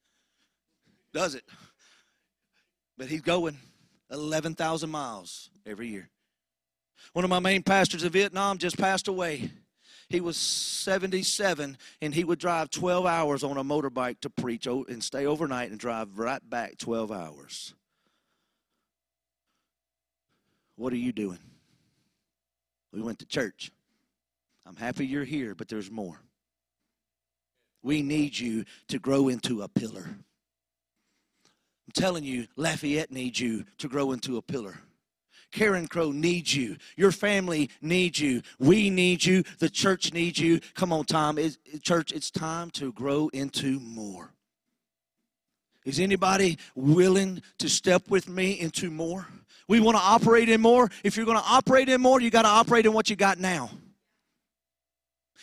does 1.12 1.34
it? 1.34 1.42
But 3.02 3.10
he's 3.10 3.20
going 3.20 3.58
11,000 4.12 4.88
miles 4.88 5.50
every 5.66 5.88
year. 5.88 6.08
One 7.14 7.24
of 7.24 7.30
my 7.30 7.40
main 7.40 7.64
pastors 7.64 8.04
in 8.04 8.10
Vietnam 8.10 8.58
just 8.58 8.78
passed 8.78 9.08
away. 9.08 9.50
He 10.08 10.20
was 10.20 10.36
77, 10.36 11.78
and 12.00 12.14
he 12.14 12.22
would 12.22 12.38
drive 12.38 12.70
12 12.70 13.04
hours 13.04 13.42
on 13.42 13.56
a 13.56 13.64
motorbike 13.64 14.20
to 14.20 14.30
preach 14.30 14.68
and 14.68 15.02
stay 15.02 15.26
overnight 15.26 15.72
and 15.72 15.80
drive 15.80 16.16
right 16.16 16.48
back 16.48 16.78
12 16.78 17.10
hours. 17.10 17.74
What 20.76 20.92
are 20.92 20.96
you 20.96 21.10
doing? 21.10 21.40
We 22.92 23.02
went 23.02 23.18
to 23.18 23.26
church. 23.26 23.72
I'm 24.64 24.76
happy 24.76 25.08
you're 25.08 25.24
here, 25.24 25.56
but 25.56 25.66
there's 25.66 25.90
more. 25.90 26.20
We 27.82 28.00
need 28.00 28.38
you 28.38 28.64
to 28.86 29.00
grow 29.00 29.26
into 29.26 29.62
a 29.62 29.66
pillar. 29.66 30.18
I'm 31.94 32.02
telling 32.02 32.24
you, 32.24 32.46
Lafayette 32.56 33.12
needs 33.12 33.38
you 33.38 33.64
to 33.76 33.86
grow 33.86 34.12
into 34.12 34.38
a 34.38 34.42
pillar. 34.42 34.78
Carencro 35.52 36.10
needs 36.14 36.56
you. 36.56 36.78
Your 36.96 37.12
family 37.12 37.68
needs 37.82 38.18
you. 38.18 38.40
We 38.58 38.88
need 38.88 39.22
you. 39.26 39.42
The 39.58 39.68
church 39.68 40.14
needs 40.14 40.38
you. 40.38 40.60
Come 40.74 40.90
on, 40.90 41.04
Tom. 41.04 41.36
It's, 41.36 41.58
church, 41.82 42.12
it's 42.12 42.30
time 42.30 42.70
to 42.70 42.92
grow 42.92 43.28
into 43.34 43.78
more. 43.80 44.32
Is 45.84 46.00
anybody 46.00 46.56
willing 46.74 47.42
to 47.58 47.68
step 47.68 48.08
with 48.08 48.26
me 48.26 48.58
into 48.58 48.90
more? 48.90 49.26
We 49.68 49.78
want 49.78 49.98
to 49.98 50.02
operate 50.02 50.48
in 50.48 50.62
more. 50.62 50.90
If 51.04 51.18
you're 51.18 51.26
going 51.26 51.38
to 51.38 51.44
operate 51.46 51.90
in 51.90 52.00
more, 52.00 52.22
you 52.22 52.30
got 52.30 52.42
to 52.42 52.48
operate 52.48 52.86
in 52.86 52.94
what 52.94 53.10
you 53.10 53.16
got 53.16 53.38
now. 53.38 53.70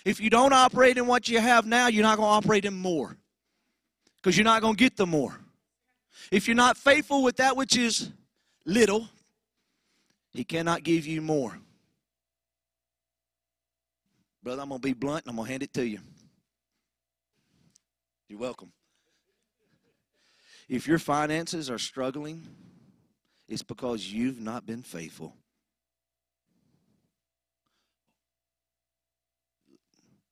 If 0.03 0.19
you 0.19 0.31
don't 0.31 0.53
operate 0.53 0.97
in 0.97 1.05
what 1.05 1.29
you 1.29 1.39
have 1.39 1.67
now, 1.67 1.87
you're 1.87 2.01
not 2.01 2.17
going 2.17 2.27
to 2.27 2.47
operate 2.47 2.65
in 2.65 2.73
more 2.73 3.17
because 4.15 4.35
you're 4.35 4.45
not 4.45 4.63
going 4.63 4.73
to 4.73 4.79
get 4.79 4.97
the 4.97 5.05
more. 5.05 5.39
If 6.31 6.47
you're 6.47 6.55
not 6.55 6.77
faithful 6.77 7.23
with 7.23 7.37
that 7.37 7.57
which 7.57 7.75
is 7.77 8.09
little, 8.65 9.09
he 10.31 10.43
cannot 10.43 10.83
give 10.83 11.07
you 11.07 11.21
more. 11.21 11.57
Brother, 14.43 14.61
I'm 14.61 14.69
going 14.69 14.79
to 14.81 14.87
be 14.87 14.93
blunt 14.93 15.25
and 15.25 15.31
I'm 15.31 15.35
going 15.35 15.47
to 15.47 15.51
hand 15.51 15.63
it 15.63 15.73
to 15.73 15.85
you. 15.85 15.99
You're 18.27 18.39
welcome. 18.39 18.71
If 20.67 20.87
your 20.87 20.99
finances 20.99 21.69
are 21.69 21.79
struggling, 21.79 22.45
it's 23.47 23.63
because 23.63 24.11
you've 24.11 24.39
not 24.39 24.67
been 24.67 24.83
faithful. 24.83 25.33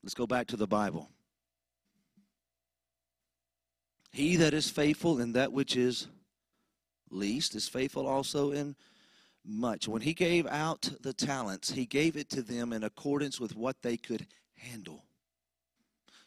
Let's 0.03 0.13
go 0.13 0.27
back 0.27 0.47
to 0.47 0.57
the 0.57 0.67
Bible. 0.67 1.09
He 4.17 4.35
that 4.37 4.55
is 4.55 4.67
faithful 4.67 5.19
in 5.19 5.33
that 5.33 5.53
which 5.53 5.77
is 5.77 6.07
least 7.11 7.53
is 7.53 7.69
faithful 7.69 8.07
also 8.07 8.49
in 8.49 8.75
much. 9.45 9.87
When 9.87 10.01
he 10.01 10.15
gave 10.15 10.47
out 10.47 10.89
the 11.01 11.13
talents, 11.13 11.69
he 11.73 11.85
gave 11.85 12.17
it 12.17 12.27
to 12.31 12.41
them 12.41 12.73
in 12.73 12.83
accordance 12.83 13.39
with 13.39 13.55
what 13.55 13.83
they 13.83 13.95
could 13.95 14.25
handle. 14.55 15.03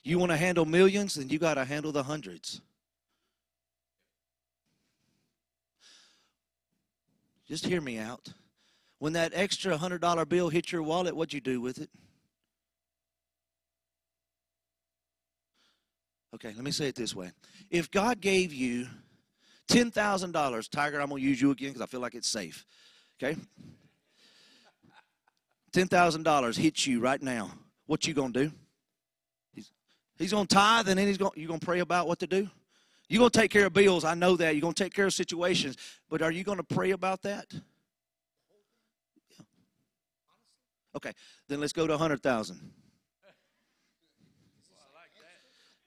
You 0.04 0.20
want 0.20 0.30
to 0.30 0.36
handle 0.36 0.64
millions, 0.64 1.16
then 1.16 1.30
you 1.30 1.40
got 1.40 1.54
to 1.54 1.64
handle 1.64 1.90
the 1.90 2.04
hundreds. 2.04 2.60
Just 7.48 7.66
hear 7.66 7.80
me 7.80 7.98
out. 7.98 8.32
When 9.00 9.14
that 9.14 9.32
extra 9.34 9.76
$100 9.76 10.28
bill 10.28 10.48
hit 10.48 10.70
your 10.70 10.84
wallet, 10.84 11.16
what'd 11.16 11.34
you 11.34 11.40
do 11.40 11.60
with 11.60 11.78
it? 11.78 11.90
Okay, 16.34 16.52
let 16.54 16.64
me 16.64 16.70
say 16.70 16.88
it 16.88 16.94
this 16.94 17.14
way. 17.14 17.32
If 17.70 17.90
God 17.90 18.20
gave 18.20 18.52
you 18.52 18.86
$10,000, 19.68 20.68
Tiger, 20.70 21.00
I'm 21.00 21.08
going 21.08 21.22
to 21.22 21.28
use 21.28 21.40
you 21.40 21.50
again 21.50 21.70
because 21.70 21.82
I 21.82 21.86
feel 21.86 22.00
like 22.00 22.14
it's 22.14 22.28
safe. 22.28 22.64
Okay? 23.22 23.36
$10,000 25.72 26.56
hits 26.56 26.86
you 26.86 27.00
right 27.00 27.20
now. 27.20 27.50
What 27.86 28.06
you 28.06 28.14
going 28.14 28.32
to 28.32 28.44
do? 28.44 28.52
He's, 29.52 29.70
he's 30.18 30.32
going 30.32 30.46
to 30.46 30.54
tithe 30.54 30.88
and 30.88 30.98
then 30.98 31.06
he's 31.06 31.18
going 31.18 31.32
you 31.34 31.48
going 31.48 31.60
to 31.60 31.66
pray 31.66 31.80
about 31.80 32.06
what 32.06 32.20
to 32.20 32.26
do? 32.26 32.48
You're 33.08 33.18
going 33.18 33.30
to 33.30 33.38
take 33.40 33.50
care 33.50 33.66
of 33.66 33.72
bills. 33.72 34.04
I 34.04 34.14
know 34.14 34.36
that. 34.36 34.54
You're 34.54 34.60
going 34.60 34.74
to 34.74 34.84
take 34.84 34.94
care 34.94 35.06
of 35.06 35.12
situations. 35.12 35.76
But 36.08 36.22
are 36.22 36.30
you 36.30 36.44
going 36.44 36.58
to 36.58 36.64
pray 36.64 36.92
about 36.92 37.22
that? 37.22 37.52
Okay, 40.96 41.12
then 41.48 41.60
let's 41.60 41.72
go 41.72 41.86
to 41.86 41.92
100,000. 41.92 42.72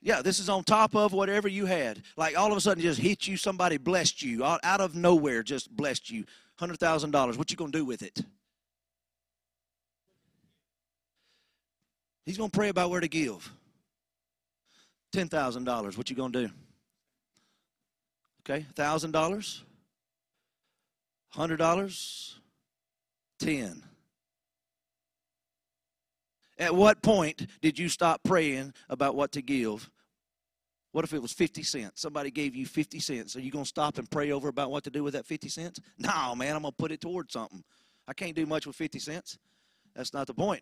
Yeah, 0.03 0.21
this 0.21 0.39
is 0.39 0.49
on 0.49 0.65
top 0.65 0.95
of 0.97 1.13
whatever 1.13 1.47
you 1.47 1.65
had. 1.65 2.01
Like 2.17 2.37
all 2.37 2.51
of 2.51 2.57
a 2.57 2.61
sudden, 2.61 2.83
just 2.83 2.99
hit 2.99 3.25
you. 3.25 3.37
Somebody 3.37 3.77
blessed 3.77 4.21
you 4.21 4.43
out, 4.43 4.59
of 4.81 4.95
nowhere. 4.95 5.43
Just 5.43 5.73
blessed 5.73 6.11
you. 6.11 6.25
Hundred 6.59 6.77
thousand 6.77 7.11
dollars. 7.11 7.37
What 7.37 7.49
you 7.49 7.57
gonna 7.57 7.71
do 7.71 7.85
with 7.85 8.03
it? 8.03 8.19
He's 12.25 12.37
gonna 12.37 12.49
pray 12.49 12.67
about 12.67 12.89
where 12.89 12.99
to 12.99 13.07
give. 13.07 13.49
Ten 15.13 15.29
thousand 15.29 15.63
dollars. 15.63 15.97
What 15.97 16.09
you 16.09 16.17
gonna 16.17 16.33
do? 16.33 16.49
Okay, 18.41 18.65
thousand 18.75 19.11
dollars. 19.11 19.63
Hundred 21.29 21.57
dollars. 21.57 22.39
Ten. 23.39 23.81
At 26.59 26.75
what 26.75 27.01
point 27.01 27.47
did 27.61 27.79
you 27.79 27.87
stop 27.87 28.21
praying 28.23 28.73
about 28.89 29.15
what 29.15 29.31
to 29.31 29.41
give? 29.41 29.89
What 30.93 31.03
if 31.03 31.11
it 31.11 31.21
was 31.21 31.33
50 31.33 31.63
cents? 31.63 32.01
Somebody 32.01 32.29
gave 32.29 32.55
you 32.55 32.67
50 32.67 32.99
cents. 32.99 33.35
Are 33.35 33.41
you 33.41 33.51
going 33.51 33.63
to 33.63 33.67
stop 33.67 33.97
and 33.97 34.09
pray 34.09 34.31
over 34.31 34.47
about 34.47 34.69
what 34.69 34.83
to 34.83 34.91
do 34.91 35.03
with 35.03 35.15
that 35.15 35.25
50 35.25 35.49
cents? 35.49 35.79
No, 35.97 36.35
man, 36.35 36.55
I'm 36.55 36.61
going 36.61 36.71
to 36.71 36.77
put 36.77 36.91
it 36.91 37.01
towards 37.01 37.33
something. 37.33 37.63
I 38.07 38.13
can't 38.13 38.35
do 38.35 38.45
much 38.45 38.67
with 38.67 38.75
50 38.75 38.99
cents. 38.99 39.39
That's 39.95 40.13
not 40.13 40.27
the 40.27 40.35
point. 40.35 40.61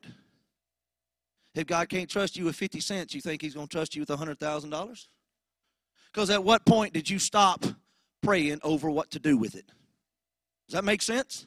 If 1.54 1.68
God 1.68 1.90
can't 1.90 2.10
trust 2.10 2.38
you 2.38 2.46
with 2.46 2.56
50 2.56 2.80
cents, 2.80 3.14
you 3.14 3.20
think 3.20 3.42
He's 3.42 3.56
going 3.56 3.68
to 3.68 3.72
trust 3.72 3.94
you 3.94 4.02
with 4.04 4.10
$100,000? 4.10 5.08
Because 6.14 6.30
at 6.30 6.42
what 6.42 6.66
point 6.66 6.94
did 6.94 7.10
you 7.10 7.20
stop 7.20 7.66
praying 8.24 8.60
over 8.64 8.90
what 8.90 9.12
to 9.12 9.20
do 9.20 9.38
with 9.38 9.56
it? 9.56 9.70
Does 10.68 10.76
that 10.76 10.86
make 10.86 11.02
sense? 11.02 11.46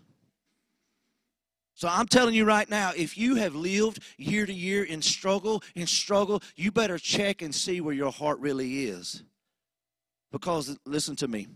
So 1.75 1.89
I'm 1.89 2.07
telling 2.07 2.35
you 2.35 2.45
right 2.45 2.69
now, 2.71 2.93
if 2.97 3.19
you 3.19 3.35
have 3.35 3.55
lived 3.55 3.99
year 4.17 4.47
to 4.47 4.53
year 4.53 4.85
in 4.85 5.03
struggle, 5.03 5.63
in 5.75 5.87
struggle, 5.87 6.41
you 6.55 6.71
better 6.71 6.99
check 6.99 7.43
and 7.43 7.53
see 7.55 7.81
where 7.81 7.95
your 7.95 8.13
heart 8.13 8.39
really 8.39 8.85
is. 8.85 9.25
Because 10.31 10.77
listen 10.87 11.17
to 11.17 11.29
me. 11.29 11.49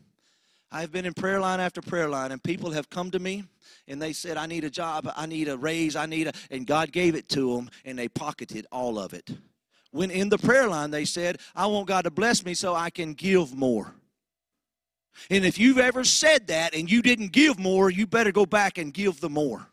I've 0.70 0.92
been 0.92 1.06
in 1.06 1.14
prayer 1.14 1.40
line 1.40 1.60
after 1.60 1.80
prayer 1.80 2.08
line, 2.08 2.30
and 2.30 2.42
people 2.42 2.70
have 2.72 2.90
come 2.90 3.10
to 3.12 3.18
me 3.18 3.44
and 3.86 4.02
they 4.02 4.12
said, 4.12 4.36
I 4.36 4.46
need 4.46 4.64
a 4.64 4.70
job, 4.70 5.10
I 5.16 5.26
need 5.26 5.48
a 5.48 5.56
raise, 5.56 5.96
I 5.96 6.06
need 6.06 6.26
a, 6.26 6.32
and 6.50 6.66
God 6.66 6.92
gave 6.92 7.14
it 7.14 7.28
to 7.30 7.54
them, 7.54 7.70
and 7.84 7.98
they 7.98 8.08
pocketed 8.08 8.66
all 8.70 8.98
of 8.98 9.14
it. 9.14 9.30
When 9.92 10.10
in 10.10 10.28
the 10.28 10.36
prayer 10.36 10.68
line, 10.68 10.90
they 10.90 11.06
said, 11.06 11.38
I 11.56 11.66
want 11.66 11.88
God 11.88 12.02
to 12.02 12.10
bless 12.10 12.44
me 12.44 12.52
so 12.54 12.74
I 12.74 12.90
can 12.90 13.14
give 13.14 13.54
more. 13.54 13.94
And 15.30 15.44
if 15.44 15.58
you've 15.58 15.78
ever 15.78 16.04
said 16.04 16.48
that 16.48 16.74
and 16.74 16.90
you 16.90 17.02
didn't 17.02 17.32
give 17.32 17.58
more, 17.58 17.88
you 17.88 18.06
better 18.06 18.30
go 18.30 18.44
back 18.44 18.78
and 18.78 18.92
give 18.92 19.20
the 19.20 19.30
more. 19.30 19.66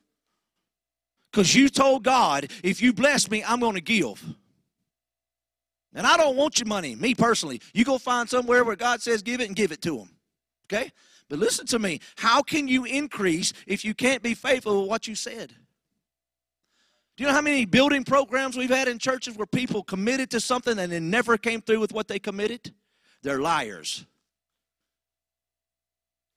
Because 1.36 1.54
you 1.54 1.68
told 1.68 2.06
God, 2.06 2.50
if 2.64 2.82
you 2.82 2.94
bless 2.94 3.30
me, 3.30 3.44
I'm 3.46 3.60
going 3.60 3.76
to 3.76 3.82
give. 3.82 4.24
And 5.94 6.08
I 6.08 6.16
don't 6.16 6.38
want 6.38 6.60
your 6.60 6.68
money, 6.68 6.96
me 6.96 7.14
personally. 7.14 7.60
You 7.74 7.84
go 7.84 7.98
find 7.98 8.30
somewhere 8.30 8.64
where 8.64 8.78
God 8.78 9.02
says 9.02 9.22
give 9.22 9.42
it 9.42 9.48
and 9.48 9.56
give 9.56 9.74
it 9.74 9.82
to 9.82 9.98
him. 9.98 10.10
Okay? 10.66 10.94
But 11.28 11.40
listen 11.40 11.66
to 11.68 11.80
me. 11.80 12.00
How 12.16 12.42
can 12.42 12.70
you 12.70 12.86
increase 12.86 13.52
if 13.68 13.84
you 13.84 13.94
can't 13.94 14.24
be 14.24 14.34
faithful 14.34 14.80
with 14.80 14.90
what 14.90 15.10
you 15.10 15.16
said? 15.16 15.50
Do 17.18 17.24
you 17.24 17.28
know 17.28 17.34
how 17.34 17.42
many 17.42 17.66
building 17.66 18.06
programs 18.06 18.56
we've 18.56 18.70
had 18.70 18.88
in 18.88 18.98
churches 18.98 19.36
where 19.36 19.46
people 19.46 19.84
committed 19.84 20.32
to 20.32 20.40
something 20.40 20.80
and 20.80 20.90
then 20.90 21.10
never 21.10 21.38
came 21.38 21.60
through 21.60 21.82
with 21.82 21.92
what 21.92 22.08
they 22.08 22.18
committed? 22.18 22.74
They're 23.24 23.42
liars. 23.42 24.06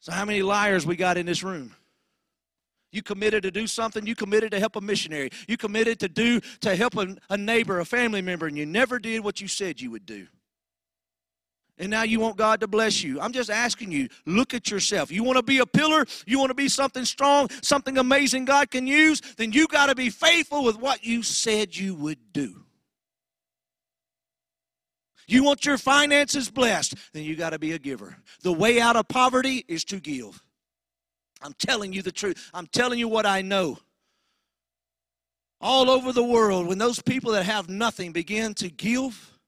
So, 0.00 0.10
how 0.10 0.24
many 0.24 0.42
liars 0.42 0.84
we 0.84 0.96
got 0.96 1.16
in 1.18 1.26
this 1.26 1.44
room? 1.44 1.76
You 2.90 3.02
committed 3.02 3.42
to 3.42 3.50
do 3.50 3.66
something. 3.66 4.06
You 4.06 4.14
committed 4.14 4.50
to 4.52 4.60
help 4.60 4.76
a 4.76 4.80
missionary. 4.80 5.30
You 5.46 5.56
committed 5.56 6.00
to 6.00 6.08
do 6.08 6.40
to 6.60 6.74
help 6.74 6.96
a, 6.96 7.16
a, 7.28 7.36
neighbor, 7.36 7.80
a 7.80 7.84
family 7.84 8.22
member, 8.22 8.46
and 8.46 8.56
you 8.56 8.64
never 8.64 8.98
did 8.98 9.22
what 9.22 9.40
you 9.40 9.48
said 9.48 9.80
you 9.80 9.90
would 9.90 10.06
do. 10.06 10.26
And 11.78 11.90
now 11.90 12.02
you 12.02 12.18
want 12.18 12.36
God 12.36 12.60
to 12.60 12.66
bless 12.66 13.04
you. 13.04 13.20
I'm 13.20 13.32
just 13.32 13.50
asking 13.50 13.92
you, 13.92 14.08
look 14.26 14.52
at 14.52 14.70
yourself. 14.70 15.12
You 15.12 15.22
want 15.22 15.36
to 15.36 15.42
be 15.42 15.58
a 15.58 15.66
pillar, 15.66 16.06
you 16.26 16.38
want 16.38 16.50
to 16.50 16.54
be 16.54 16.68
something 16.68 17.04
strong, 17.04 17.48
something 17.62 17.98
amazing 17.98 18.46
God 18.46 18.70
can 18.70 18.86
use, 18.86 19.20
then 19.36 19.52
you 19.52 19.68
got 19.68 19.86
to 19.86 19.94
be 19.94 20.10
faithful 20.10 20.64
with 20.64 20.76
what 20.78 21.04
you 21.04 21.22
said 21.22 21.76
you 21.76 21.94
would 21.94 22.32
do. 22.32 22.64
You 25.28 25.44
want 25.44 25.66
your 25.66 25.78
finances 25.78 26.50
blessed, 26.50 26.94
then 27.12 27.22
you 27.22 27.36
got 27.36 27.50
to 27.50 27.58
be 27.58 27.72
a 27.72 27.78
giver. 27.78 28.16
The 28.42 28.52
way 28.52 28.80
out 28.80 28.96
of 28.96 29.06
poverty 29.08 29.64
is 29.68 29.84
to 29.84 30.00
give. 30.00 30.42
I'm 31.40 31.54
telling 31.58 31.92
you 31.92 32.02
the 32.02 32.12
truth. 32.12 32.50
I'm 32.52 32.66
telling 32.66 32.98
you 32.98 33.08
what 33.08 33.26
I 33.26 33.42
know. 33.42 33.78
All 35.60 35.90
over 35.90 36.12
the 36.12 36.24
world, 36.24 36.68
when 36.68 36.78
those 36.78 37.02
people 37.02 37.32
that 37.32 37.44
have 37.44 37.68
nothing 37.68 38.12
begin 38.12 38.54
to 38.54 38.70
give, 38.70 39.38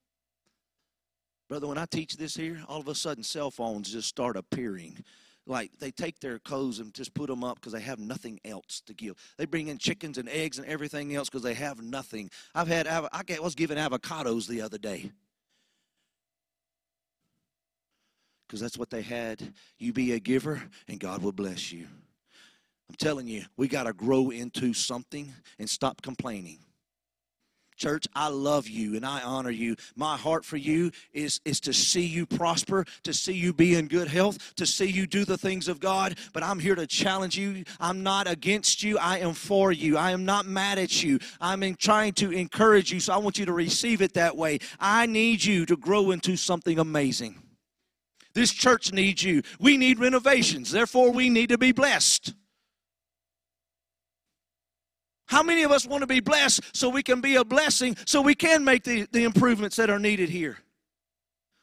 brother, 1.49 1.69
when 1.69 1.79
I 1.79 1.87
teach 1.87 2.17
this 2.17 2.35
here, 2.35 2.61
all 2.69 2.81
of 2.81 2.89
a 2.89 2.95
sudden 2.95 3.23
cell 3.23 3.51
phones 3.51 3.93
just 3.93 4.09
start 4.09 4.37
appearing. 4.37 5.05
Like 5.47 5.71
they 5.79 5.91
take 5.91 6.21
their 6.21 6.39
clothes 6.39 6.79
and 6.79 6.93
just 6.95 7.15
put 7.15 7.29
them 7.29 7.43
up 7.43 7.57
because 7.57 7.73
they 7.73 7.81
have 7.81 7.99
nothing 7.99 8.41
else 8.45 8.83
to 8.87 8.95
give. 8.95 9.17
They 9.37 9.47
bring 9.47 9.69
in 9.69 9.79
chickens 9.79 10.19
and 10.19 10.29
eggs 10.29 10.59
and 10.59 10.67
everything 10.67 11.15
else 11.15 11.29
because 11.29 11.43
they 11.43 11.55
have 11.55 11.83
nothing. 11.83 12.31
I've 12.55 12.69
had, 12.69 12.87
I 12.87 13.01
was 13.41 13.55
given 13.55 13.79
avocados 13.79 14.47
the 14.47 14.63
other 14.63 14.79
day. 14.79 15.13
Because 18.51 18.61
that's 18.61 18.77
what 18.77 18.91
they 18.91 19.03
had. 19.03 19.55
You 19.79 19.93
be 19.93 20.11
a 20.15 20.19
giver, 20.19 20.61
and 20.89 20.99
God 20.99 21.23
will 21.23 21.31
bless 21.31 21.71
you. 21.71 21.87
I'm 22.89 22.97
telling 22.97 23.29
you, 23.29 23.45
we 23.57 23.69
got 23.69 23.85
to 23.85 23.93
grow 23.93 24.31
into 24.31 24.75
something 24.75 25.33
and 25.61 25.71
stop 25.71 26.03
complaining. 26.03 26.59
Church, 27.77 28.09
I 28.13 28.27
love 28.27 28.67
you 28.67 28.97
and 28.97 29.07
I 29.07 29.23
honor 29.23 29.51
you. 29.51 29.77
My 29.95 30.17
heart 30.17 30.45
for 30.45 30.57
you 30.57 30.91
is, 31.13 31.41
is 31.45 31.61
to 31.61 31.73
see 31.73 32.05
you 32.05 32.27
prosper, 32.27 32.85
to 33.05 33.15
see 33.15 33.35
you 33.35 33.53
be 33.53 33.77
in 33.77 33.87
good 33.87 34.09
health, 34.09 34.57
to 34.57 34.67
see 34.67 34.87
you 34.87 35.07
do 35.07 35.25
the 35.25 35.39
things 35.39 35.69
of 35.69 35.79
God. 35.79 36.19
But 36.33 36.43
I'm 36.43 36.59
here 36.59 36.75
to 36.75 36.89
challenge 36.89 37.39
you. 37.39 37.63
I'm 37.79 38.03
not 38.03 38.29
against 38.29 38.83
you, 38.83 38.99
I 38.99 39.19
am 39.21 39.33
for 39.33 39.71
you. 39.71 39.97
I 39.97 40.11
am 40.11 40.25
not 40.25 40.45
mad 40.45 40.77
at 40.77 41.05
you. 41.05 41.21
I'm 41.41 41.63
in 41.63 41.77
trying 41.77 42.15
to 42.15 42.33
encourage 42.33 42.93
you, 42.93 42.99
so 42.99 43.13
I 43.13 43.19
want 43.19 43.39
you 43.39 43.47
to 43.47 43.53
receive 43.53 44.03
it 44.03 44.15
that 44.15 44.37
way. 44.37 44.59
I 44.81 45.07
need 45.07 45.45
you 45.45 45.65
to 45.67 45.77
grow 45.77 46.11
into 46.11 46.37
something 46.37 46.81
amazing. 46.81 47.41
This 48.35 48.53
church 48.53 48.93
needs 48.93 49.23
you. 49.23 49.43
We 49.59 49.77
need 49.77 49.99
renovations. 49.99 50.71
Therefore, 50.71 51.11
we 51.11 51.29
need 51.29 51.49
to 51.49 51.59
be 51.59 51.73
blessed. 51.73 52.35
How 55.27 55.45
many 55.45 55.63
of 55.63 55.71
us 55.71 55.87
want 55.87 56.01
to 56.01 56.09
be 56.09 56.21
blessed 56.21 56.61
so 56.73 56.89
we 56.89 57.05
can 57.05 57.21
be 57.21 57.37
a 57.37 57.45
blessing 57.45 57.97
so 58.05 58.21
we 58.21 58.35
can 58.35 58.65
make 58.65 58.83
the, 58.83 59.07
the 59.13 59.23
improvements 59.23 59.77
that 59.77 59.89
are 59.89 59.99
needed 59.99 60.29
here? 60.29 60.59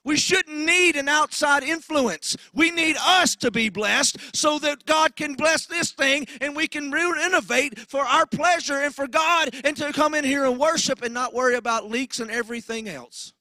We 0.05 0.15
shouldn't 0.15 0.65
need 0.65 0.95
an 0.95 1.09
outside 1.09 1.63
influence. 1.63 2.37
We 2.53 2.71
need 2.71 2.95
us 2.97 3.35
to 3.35 3.51
be 3.51 3.67
blessed 3.67 4.33
so 4.33 4.57
that 4.59 4.85
God 4.85 5.17
can 5.17 5.33
bless 5.33 5.65
this 5.65 5.91
thing 5.91 6.27
and 6.39 6.55
we 6.55 6.69
can 6.69 6.91
renovate 6.91 7.77
for 7.77 8.05
our 8.05 8.25
pleasure 8.25 8.75
and 8.75 8.95
for 8.95 9.05
God 9.05 9.49
and 9.65 9.75
to 9.75 9.91
come 9.91 10.13
in 10.13 10.23
here 10.23 10.45
and 10.45 10.57
worship 10.57 11.01
and 11.01 11.13
not 11.13 11.33
worry 11.33 11.55
about 11.55 11.89
leaks 11.89 12.21
and 12.21 12.31
everything 12.31 12.87
else. 12.87 13.33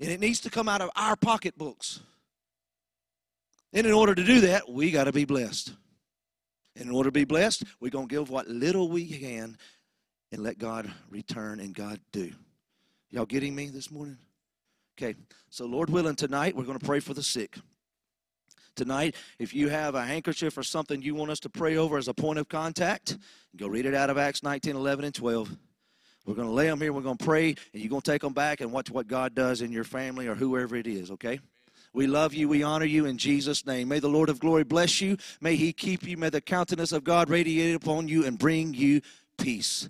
And 0.00 0.10
it 0.10 0.18
needs 0.18 0.40
to 0.40 0.50
come 0.50 0.68
out 0.68 0.80
of 0.80 0.90
our 0.96 1.14
pocketbooks. 1.14 2.00
And 3.72 3.86
in 3.86 3.92
order 3.92 4.14
to 4.14 4.24
do 4.24 4.40
that, 4.42 4.68
we 4.68 4.90
got 4.90 5.04
to 5.04 5.12
be 5.12 5.24
blessed. 5.24 5.72
And 6.76 6.88
in 6.88 6.94
order 6.94 7.08
to 7.08 7.12
be 7.12 7.24
blessed, 7.24 7.64
we're 7.80 7.90
going 7.90 8.08
to 8.08 8.14
give 8.14 8.30
what 8.30 8.48
little 8.48 8.88
we 8.88 9.06
can 9.06 9.58
and 10.32 10.42
let 10.42 10.58
God 10.58 10.90
return 11.10 11.60
and 11.60 11.74
God 11.74 12.00
do. 12.12 12.32
Y'all 13.10 13.26
getting 13.26 13.54
me 13.54 13.68
this 13.68 13.90
morning? 13.90 14.18
Okay, 14.96 15.16
so 15.50 15.66
Lord 15.66 15.90
willing, 15.90 16.16
tonight 16.16 16.56
we're 16.56 16.64
going 16.64 16.78
to 16.78 16.84
pray 16.84 17.00
for 17.00 17.14
the 17.14 17.22
sick. 17.22 17.58
Tonight, 18.76 19.16
if 19.38 19.52
you 19.52 19.68
have 19.68 19.94
a 19.94 20.04
handkerchief 20.04 20.56
or 20.56 20.62
something 20.62 21.02
you 21.02 21.14
want 21.14 21.30
us 21.30 21.40
to 21.40 21.48
pray 21.48 21.76
over 21.76 21.98
as 21.98 22.08
a 22.08 22.14
point 22.14 22.38
of 22.38 22.48
contact, 22.48 23.18
go 23.56 23.66
read 23.66 23.84
it 23.84 23.94
out 23.94 24.10
of 24.10 24.18
Acts 24.18 24.42
19, 24.42 24.76
11, 24.76 25.04
and 25.06 25.14
12. 25.14 25.56
We're 26.26 26.34
going 26.34 26.48
to 26.48 26.54
lay 26.54 26.66
them 26.66 26.80
here. 26.80 26.92
We're 26.92 27.00
going 27.00 27.16
to 27.16 27.24
pray, 27.24 27.48
and 27.72 27.82
you're 27.82 27.88
going 27.88 28.02
to 28.02 28.10
take 28.10 28.22
them 28.22 28.32
back 28.32 28.60
and 28.60 28.72
watch 28.72 28.90
what 28.90 29.06
God 29.06 29.34
does 29.34 29.62
in 29.62 29.72
your 29.72 29.84
family 29.84 30.28
or 30.28 30.34
whoever 30.34 30.76
it 30.76 30.86
is, 30.86 31.10
okay? 31.10 31.40
We 31.92 32.06
love 32.06 32.34
you. 32.34 32.48
We 32.48 32.62
honor 32.62 32.84
you 32.84 33.06
in 33.06 33.18
Jesus' 33.18 33.66
name. 33.66 33.88
May 33.88 33.98
the 33.98 34.08
Lord 34.08 34.28
of 34.28 34.38
glory 34.38 34.62
bless 34.62 35.00
you. 35.00 35.16
May 35.40 35.56
he 35.56 35.72
keep 35.72 36.04
you. 36.04 36.16
May 36.16 36.30
the 36.30 36.40
countenance 36.40 36.92
of 36.92 37.02
God 37.02 37.28
radiate 37.28 37.74
upon 37.74 38.06
you 38.06 38.24
and 38.24 38.38
bring 38.38 38.74
you 38.74 39.00
peace. 39.38 39.88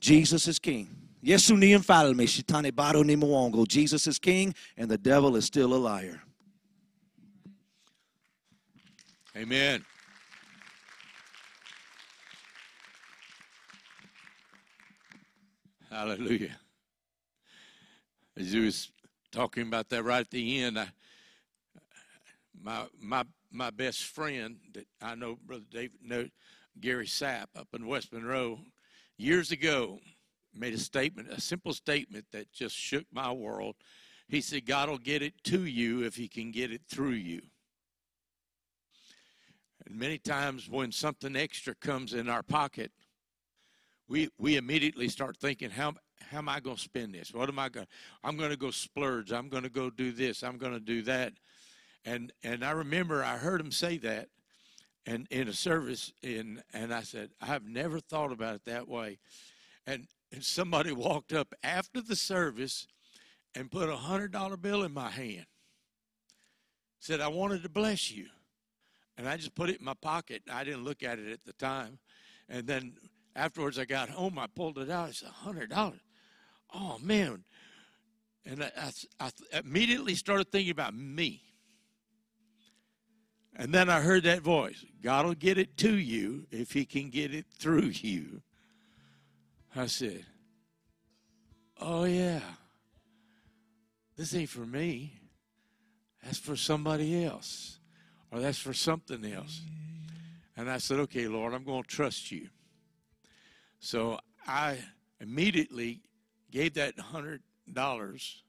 Jesus 0.00 0.48
is 0.48 0.58
king. 0.58 0.88
Yesu 1.22 1.56
ni 1.56 1.74
mfalme, 1.74 2.26
shetani 2.26 2.72
bado 2.72 3.04
ni 3.04 3.14
mwongo. 3.14 3.68
Jesus 3.68 4.06
is 4.06 4.18
king, 4.18 4.54
and 4.76 4.90
the 4.90 4.98
devil 4.98 5.36
is 5.36 5.44
still 5.44 5.74
a 5.74 5.76
liar. 5.76 6.22
Amen. 9.36 9.84
Hallelujah. 15.90 16.56
As 18.36 18.54
you 18.54 18.62
was 18.62 18.92
talking 19.32 19.64
about 19.64 19.88
that 19.88 20.04
right 20.04 20.20
at 20.20 20.30
the 20.30 20.62
end, 20.62 20.78
I, 20.78 20.88
my 22.62 22.84
my 23.00 23.24
my 23.50 23.70
best 23.70 24.04
friend 24.04 24.58
that 24.72 24.86
I 25.02 25.16
know, 25.16 25.36
Brother 25.44 25.64
David, 25.68 25.98
know, 26.00 26.28
Gary 26.80 27.06
Sapp 27.06 27.46
up 27.56 27.66
in 27.74 27.88
West 27.88 28.12
Monroe, 28.12 28.60
years 29.18 29.50
ago, 29.50 29.98
made 30.54 30.74
a 30.74 30.78
statement, 30.78 31.28
a 31.28 31.40
simple 31.40 31.74
statement 31.74 32.26
that 32.30 32.52
just 32.52 32.76
shook 32.76 33.06
my 33.12 33.32
world. 33.32 33.74
He 34.28 34.40
said, 34.40 34.66
"God 34.66 34.88
will 34.88 34.98
get 34.98 35.22
it 35.22 35.42
to 35.44 35.64
you 35.64 36.04
if 36.04 36.14
He 36.14 36.28
can 36.28 36.52
get 36.52 36.70
it 36.70 36.82
through 36.88 37.14
you." 37.14 37.42
And 39.84 39.98
many 39.98 40.18
times 40.18 40.68
when 40.70 40.92
something 40.92 41.34
extra 41.34 41.74
comes 41.74 42.14
in 42.14 42.28
our 42.28 42.44
pocket, 42.44 42.92
we 44.10 44.28
we 44.38 44.56
immediately 44.56 45.08
start 45.08 45.36
thinking 45.38 45.70
how 45.70 45.94
how 46.30 46.38
am 46.38 46.48
I 46.48 46.60
going 46.60 46.76
to 46.76 46.82
spend 46.82 47.14
this? 47.14 47.32
What 47.32 47.48
am 47.48 47.58
I 47.58 47.68
going? 47.68 47.86
I'm 48.22 48.36
going 48.36 48.50
to 48.50 48.56
go 48.56 48.70
splurge. 48.70 49.32
I'm 49.32 49.48
going 49.48 49.62
to 49.62 49.70
go 49.70 49.88
do 49.88 50.12
this. 50.12 50.42
I'm 50.42 50.58
going 50.58 50.72
to 50.72 50.80
do 50.80 51.02
that. 51.02 51.32
And 52.04 52.32
and 52.42 52.64
I 52.64 52.72
remember 52.72 53.24
I 53.24 53.36
heard 53.36 53.60
him 53.60 53.70
say 53.70 53.98
that, 53.98 54.28
and 55.06 55.28
in 55.30 55.48
a 55.48 55.52
service, 55.52 56.12
in 56.22 56.60
and 56.74 56.92
I 56.92 57.02
said 57.02 57.30
I've 57.40 57.64
never 57.64 58.00
thought 58.00 58.32
about 58.32 58.56
it 58.56 58.64
that 58.66 58.88
way, 58.88 59.18
and 59.86 60.08
and 60.32 60.44
somebody 60.44 60.92
walked 61.08 61.32
up 61.32 61.54
after 61.62 62.00
the 62.00 62.16
service, 62.16 62.88
and 63.54 63.70
put 63.70 63.88
a 63.88 63.96
hundred 63.96 64.32
dollar 64.32 64.56
bill 64.56 64.82
in 64.82 64.92
my 64.92 65.10
hand. 65.10 65.46
Said 66.98 67.20
I 67.20 67.28
wanted 67.28 67.62
to 67.62 67.68
bless 67.68 68.10
you, 68.10 68.26
and 69.16 69.28
I 69.28 69.36
just 69.36 69.54
put 69.54 69.70
it 69.70 69.78
in 69.78 69.84
my 69.84 69.94
pocket. 69.94 70.42
I 70.50 70.64
didn't 70.64 70.84
look 70.84 71.04
at 71.04 71.20
it 71.20 71.30
at 71.30 71.44
the 71.44 71.52
time, 71.52 71.98
and 72.48 72.66
then 72.66 72.94
afterwards 73.36 73.78
I 73.78 73.84
got 73.84 74.08
home, 74.08 74.38
I 74.38 74.46
pulled 74.46 74.78
it 74.78 74.90
out. 74.90 75.10
It's 75.10 75.22
a 75.22 75.26
hundred 75.26 75.70
dollars. 75.70 76.00
Oh 76.72 76.98
man! 77.02 77.44
And 78.44 78.64
I, 78.64 78.92
I, 79.20 79.30
I 79.52 79.58
immediately 79.58 80.14
started 80.14 80.50
thinking 80.50 80.72
about 80.72 80.94
me. 80.94 81.42
And 83.56 83.72
then 83.72 83.90
I 83.90 84.00
heard 84.00 84.22
that 84.24 84.42
voice 84.42 84.84
God 85.02 85.26
will 85.26 85.34
get 85.34 85.58
it 85.58 85.76
to 85.78 85.96
you 85.96 86.46
if 86.50 86.72
He 86.72 86.84
can 86.84 87.10
get 87.10 87.34
it 87.34 87.46
through 87.58 87.92
you. 87.94 88.42
I 89.74 89.86
said, 89.86 90.24
Oh, 91.80 92.04
yeah. 92.04 92.40
This 94.16 94.34
ain't 94.34 94.50
for 94.50 94.66
me. 94.66 95.14
That's 96.22 96.38
for 96.38 96.56
somebody 96.56 97.24
else, 97.24 97.78
or 98.30 98.40
that's 98.40 98.58
for 98.58 98.74
something 98.74 99.24
else. 99.24 99.62
And 100.56 100.70
I 100.70 100.76
said, 100.76 100.98
Okay, 101.00 101.26
Lord, 101.26 101.54
I'm 101.54 101.64
going 101.64 101.82
to 101.82 101.88
trust 101.88 102.30
you. 102.30 102.48
So 103.80 104.18
I 104.46 104.78
immediately 105.20 106.02
gave 106.50 106.74
that 106.74 106.98
hundred 106.98 107.42
dollars 107.72 108.42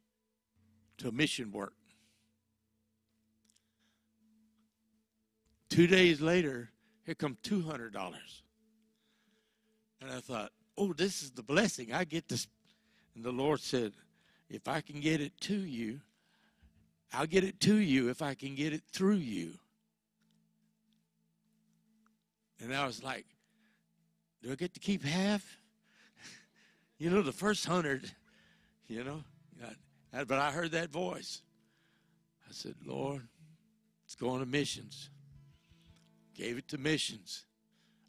to 0.98 1.12
mission 1.12 1.52
work. 1.52 1.74
Two 5.70 5.88
days 5.88 6.20
later, 6.20 6.70
here 7.06 7.16
come 7.16 7.38
two 7.42 7.62
hundred 7.62 7.94
dollars. 7.94 8.44
And 10.02 10.12
I 10.12 10.20
thought, 10.20 10.52
oh, 10.78 10.94
this 10.94 11.24
is 11.24 11.32
the 11.32 11.44
blessing. 11.44 11.94
I 11.94 12.04
get 12.04 12.28
this. 12.28 12.48
And 13.16 13.24
the 13.24 13.32
Lord 13.32 13.62
said, 13.62 13.94
if 14.50 14.68
I 14.68 14.82
can 14.82 15.00
get 15.00 15.22
it 15.22 15.40
to 15.42 15.56
you, 15.56 16.02
I'll 17.14 17.28
get 17.28 17.44
it 17.44 17.60
to 17.62 17.76
you 17.76 18.10
if 18.10 18.22
I 18.22 18.34
can 18.34 18.56
get 18.56 18.74
it 18.74 18.84
through 18.92 19.18
you. 19.18 19.54
And 22.62 22.76
I 22.76 22.86
was 22.86 23.04
like, 23.04 23.26
do 24.42 24.52
I 24.52 24.56
get 24.56 24.74
to 24.74 24.80
keep 24.80 25.04
half? 25.04 25.58
you 26.98 27.10
know, 27.10 27.22
the 27.22 27.32
first 27.32 27.66
hundred, 27.66 28.12
you 28.88 29.04
know. 29.04 29.24
But 30.12 30.40
I 30.40 30.52
heard 30.52 30.72
that 30.72 30.90
voice. 30.90 31.42
I 32.50 32.52
said, 32.52 32.76
Lord, 32.86 33.26
it's 34.06 34.16
going 34.16 34.42
to 34.42 34.46
missions. 34.46 35.10
Gave 36.36 36.58
it 36.58 36.68
to 36.70 36.78
missions. 36.78 37.46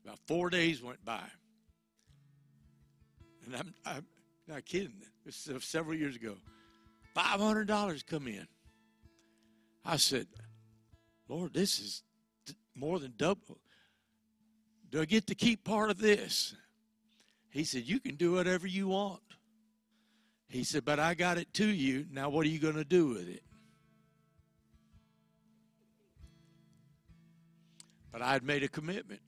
About 0.04 0.18
four 0.26 0.50
days 0.50 0.82
went 0.82 1.04
by. 1.04 1.22
And 3.46 3.54
I'm, 3.54 3.74
I'm 3.86 4.06
not 4.48 4.64
kidding. 4.64 4.94
This 5.24 5.46
was 5.46 5.64
several 5.64 5.96
years 5.96 6.16
ago. 6.16 6.34
$500 7.16 8.06
come 8.06 8.26
in. 8.26 8.46
I 9.84 9.96
said, 9.96 10.26
Lord, 11.28 11.54
this 11.54 11.78
is 11.78 12.02
more 12.74 12.98
than 12.98 13.14
double. 13.16 13.58
Do 14.92 15.00
I 15.00 15.06
get 15.06 15.26
to 15.28 15.34
keep 15.34 15.64
part 15.64 15.88
of 15.88 15.98
this? 15.98 16.54
He 17.50 17.64
said, 17.64 17.84
You 17.84 17.98
can 17.98 18.14
do 18.14 18.32
whatever 18.32 18.66
you 18.66 18.88
want. 18.88 19.22
He 20.48 20.64
said, 20.64 20.84
But 20.84 21.00
I 21.00 21.14
got 21.14 21.38
it 21.38 21.52
to 21.54 21.66
you. 21.66 22.06
Now, 22.12 22.28
what 22.28 22.46
are 22.46 22.50
you 22.50 22.58
going 22.58 22.76
to 22.76 22.84
do 22.84 23.08
with 23.08 23.26
it? 23.26 23.42
But 28.12 28.20
I 28.20 28.34
had 28.34 28.44
made 28.44 28.62
a 28.62 28.68
commitment. 28.68 29.22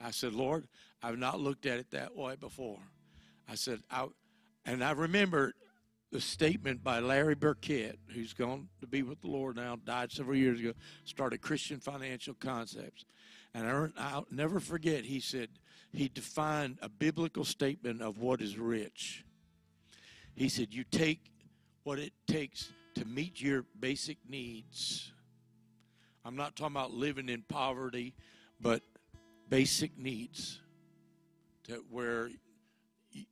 I 0.00 0.10
said, 0.10 0.34
Lord, 0.34 0.66
I've 1.00 1.18
not 1.18 1.38
looked 1.38 1.64
at 1.64 1.78
it 1.78 1.92
that 1.92 2.16
way 2.16 2.34
before. 2.34 2.80
I 3.48 3.54
said, 3.54 3.80
I, 3.88 4.08
and 4.64 4.82
I 4.82 4.90
remember 4.90 5.54
the 6.10 6.20
statement 6.20 6.82
by 6.82 6.98
Larry 6.98 7.36
Burkett, 7.36 8.00
who's 8.08 8.32
gone 8.32 8.68
to 8.80 8.88
be 8.88 9.02
with 9.02 9.20
the 9.20 9.28
Lord 9.28 9.54
now, 9.54 9.76
died 9.84 10.10
several 10.10 10.36
years 10.36 10.58
ago, 10.58 10.72
started 11.04 11.40
Christian 11.40 11.78
Financial 11.78 12.34
Concepts. 12.34 13.04
And 13.56 13.66
I, 13.66 14.12
I'll 14.12 14.26
never 14.30 14.60
forget, 14.60 15.06
he 15.06 15.18
said, 15.18 15.48
he 15.90 16.08
defined 16.08 16.76
a 16.82 16.90
biblical 16.90 17.42
statement 17.42 18.02
of 18.02 18.18
what 18.18 18.42
is 18.42 18.58
rich. 18.58 19.24
He 20.34 20.50
said, 20.50 20.74
You 20.74 20.84
take 20.84 21.32
what 21.82 21.98
it 21.98 22.12
takes 22.26 22.70
to 22.96 23.06
meet 23.06 23.40
your 23.40 23.64
basic 23.80 24.18
needs. 24.28 25.10
I'm 26.22 26.36
not 26.36 26.54
talking 26.54 26.76
about 26.76 26.92
living 26.92 27.30
in 27.30 27.44
poverty, 27.48 28.12
but 28.60 28.82
basic 29.48 29.96
needs 29.96 30.60
to 31.64 31.82
where 31.88 32.28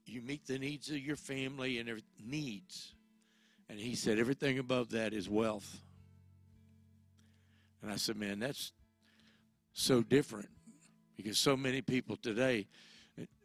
you 0.06 0.22
meet 0.22 0.46
the 0.46 0.58
needs 0.58 0.88
of 0.88 1.00
your 1.00 1.16
family 1.16 1.78
and 1.78 2.00
needs. 2.24 2.94
And 3.68 3.78
he 3.78 3.94
said, 3.94 4.18
Everything 4.18 4.58
above 4.58 4.92
that 4.92 5.12
is 5.12 5.28
wealth. 5.28 5.82
And 7.82 7.92
I 7.92 7.96
said, 7.96 8.16
Man, 8.16 8.38
that's 8.38 8.72
so 9.74 10.02
different 10.02 10.48
because 11.16 11.36
so 11.36 11.56
many 11.56 11.82
people 11.82 12.16
today 12.16 12.66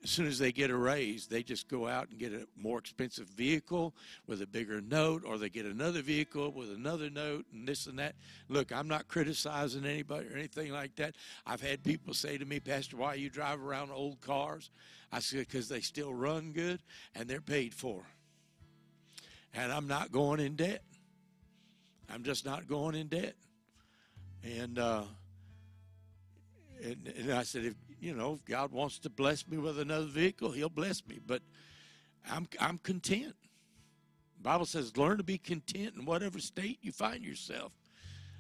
as 0.04 0.10
soon 0.10 0.26
as 0.26 0.40
they 0.40 0.52
get 0.52 0.70
a 0.70 0.76
raise 0.76 1.28
they 1.28 1.44
just 1.44 1.68
go 1.68 1.88
out 1.88 2.10
and 2.10 2.20
get 2.20 2.34
a 2.34 2.48
more 2.56 2.80
expensive 2.80 3.28
vehicle 3.28 3.94
with 4.28 4.42
a 4.42 4.48
bigger 4.48 4.80
note 4.80 5.24
or 5.26 5.38
they 5.38 5.50
get 5.50 5.66
another 5.66 6.02
vehicle 6.02 6.52
with 6.52 6.72
another 6.72 7.10
note 7.10 7.46
and 7.52 7.68
this 7.68 7.88
and 7.88 8.00
that. 8.00 8.16
Look 8.48 8.72
i'm 8.72 8.88
not 8.88 9.08
criticizing 9.08 9.86
anybody 9.86 10.28
or 10.28 10.38
anything 10.38 10.72
like 10.72 10.96
that. 10.96 11.16
I've 11.46 11.62
had 11.62 11.84
people 11.84 12.14
say 12.14 12.38
to 12.38 12.46
me 12.46 12.60
pastor 12.60 12.98
why 12.98 13.16
you 13.16 13.30
drive 13.30 13.62
around 13.62 13.92
old 13.92 14.22
cars? 14.22 14.70
I 15.12 15.20
said 15.20 15.40
because 15.40 15.68
they 15.68 15.82
still 15.82 16.14
run 16.14 16.52
good 16.52 16.80
and 17.16 17.28
they're 17.28 17.42
paid 17.42 17.74
for. 17.74 18.04
And 19.54 19.72
i'm 19.72 19.88
not 19.88 20.12
going 20.12 20.40
in 20.40 20.56
debt. 20.56 20.84
I'm 22.12 22.24
just 22.24 22.46
not 22.46 22.68
going 22.68 22.96
in 22.96 23.08
debt. 23.08 23.36
And 24.44 24.78
uh 24.80 25.04
and, 26.84 27.14
and 27.18 27.34
I 27.34 27.44
said, 27.44 27.66
if 27.66 27.76
you 28.00 28.14
know, 28.14 28.34
if 28.34 28.46
God 28.46 28.72
wants 28.72 29.00
to 29.00 29.10
bless 29.10 29.48
me 29.48 29.58
with 29.58 29.80
another 29.80 30.06
vehicle, 30.06 30.52
He'll 30.52 30.70
bless 30.70 31.06
me. 31.08 31.20
But 31.26 31.42
I'm 32.30 32.48
I'm 32.60 32.78
content. 32.78 33.36
The 34.38 34.44
Bible 34.44 34.66
says, 34.66 34.96
learn 34.96 35.18
to 35.18 35.24
be 35.24 35.38
content 35.38 35.96
in 35.98 36.06
whatever 36.06 36.40
state 36.40 36.80
you 36.82 36.92
find 36.94 37.24
yourself. 37.24 37.74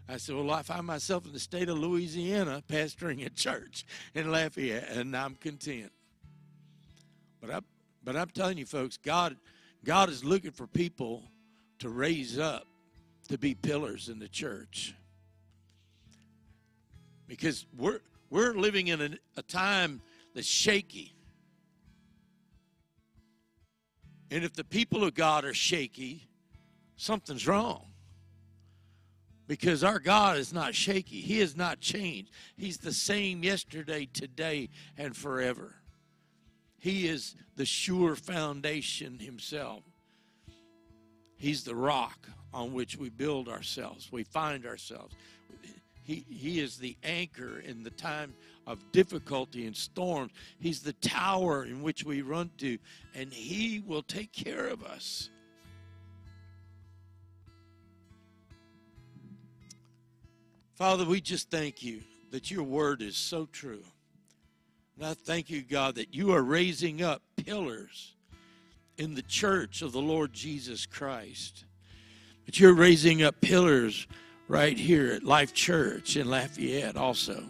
I 0.07 0.17
said, 0.17 0.35
well, 0.35 0.49
I 0.51 0.61
find 0.63 0.87
myself 0.87 1.25
in 1.25 1.33
the 1.33 1.39
state 1.39 1.69
of 1.69 1.77
Louisiana, 1.77 2.63
pastoring 2.67 3.23
a 3.25 3.29
church 3.29 3.85
in 4.15 4.31
Lafayette, 4.31 4.89
and 4.89 5.15
I'm 5.15 5.35
content. 5.35 5.91
But 7.41 7.51
I, 7.51 7.59
but 8.03 8.15
I'm 8.15 8.29
telling 8.29 8.57
you, 8.57 8.65
folks, 8.65 8.97
God, 8.97 9.35
God 9.83 10.09
is 10.09 10.23
looking 10.23 10.51
for 10.51 10.65
people 10.65 11.23
to 11.79 11.89
raise 11.89 12.39
up 12.39 12.65
to 13.27 13.37
be 13.37 13.53
pillars 13.53 14.09
in 14.09 14.19
the 14.19 14.27
church 14.27 14.95
because 17.27 17.65
we're 17.77 17.99
we're 18.29 18.53
living 18.53 18.87
in 18.87 19.01
a, 19.01 19.09
a 19.37 19.41
time 19.41 20.01
that's 20.33 20.47
shaky. 20.47 21.15
And 24.31 24.43
if 24.43 24.53
the 24.53 24.63
people 24.63 25.03
of 25.03 25.15
God 25.15 25.43
are 25.45 25.53
shaky, 25.53 26.27
something's 26.95 27.47
wrong. 27.47 27.85
Because 29.47 29.83
our 29.83 29.97
God 29.97 30.37
is 30.37 30.53
not 30.53 30.75
shaky. 30.75 31.21
He 31.21 31.39
has 31.39 31.57
not 31.57 31.79
changed. 31.79 32.31
He's 32.55 32.77
the 32.77 32.93
same 32.93 33.43
yesterday, 33.43 34.05
today, 34.05 34.69
and 34.95 35.15
forever. 35.15 35.73
He 36.77 37.07
is 37.07 37.35
the 37.55 37.65
sure 37.65 38.15
foundation 38.15 39.17
himself. 39.17 39.81
He's 41.35 41.63
the 41.63 41.75
rock 41.75 42.29
on 42.53 42.73
which 42.73 42.97
we 42.97 43.09
build 43.09 43.47
ourselves, 43.47 44.11
we 44.11 44.23
find 44.23 44.65
ourselves. 44.65 45.15
He, 46.09 46.25
he 46.27 46.59
is 46.59 46.79
the 46.79 46.97
anchor 47.03 47.59
in 47.59 47.83
the 47.83 47.91
time 47.91 48.33
of 48.65 48.79
difficulty 48.91 49.67
and 49.67 49.77
storms. 49.77 50.31
He's 50.59 50.81
the 50.81 50.93
tower 50.93 51.65
in 51.65 51.83
which 51.83 52.03
we 52.03 52.23
run 52.23 52.49
to, 52.57 52.79
and 53.13 53.31
He 53.31 53.83
will 53.85 54.01
take 54.01 54.33
care 54.33 54.65
of 54.65 54.83
us. 54.83 55.29
Father, 60.73 61.05
we 61.05 61.21
just 61.21 61.51
thank 61.51 61.83
you 61.83 62.01
that 62.31 62.49
your 62.49 62.63
word 62.63 63.03
is 63.03 63.15
so 63.15 63.45
true. 63.45 63.83
And 64.97 65.05
I 65.05 65.13
thank 65.13 65.51
you, 65.51 65.61
God, 65.61 65.93
that 65.93 66.15
you 66.15 66.33
are 66.33 66.41
raising 66.41 67.03
up 67.03 67.21
pillars 67.37 68.15
in 68.97 69.13
the 69.13 69.21
church 69.21 69.83
of 69.83 69.91
the 69.91 70.01
Lord 70.01 70.33
Jesus 70.33 70.87
Christ. 70.87 71.65
That 72.47 72.59
you're 72.59 72.73
raising 72.73 73.21
up 73.21 73.39
pillars 73.41 74.07
right 74.49 74.77
here 74.77 75.13
at 75.13 75.23
Life 75.23 75.53
Church 75.53 76.17
in 76.17 76.29
Lafayette 76.29 76.97
also. 76.97 77.43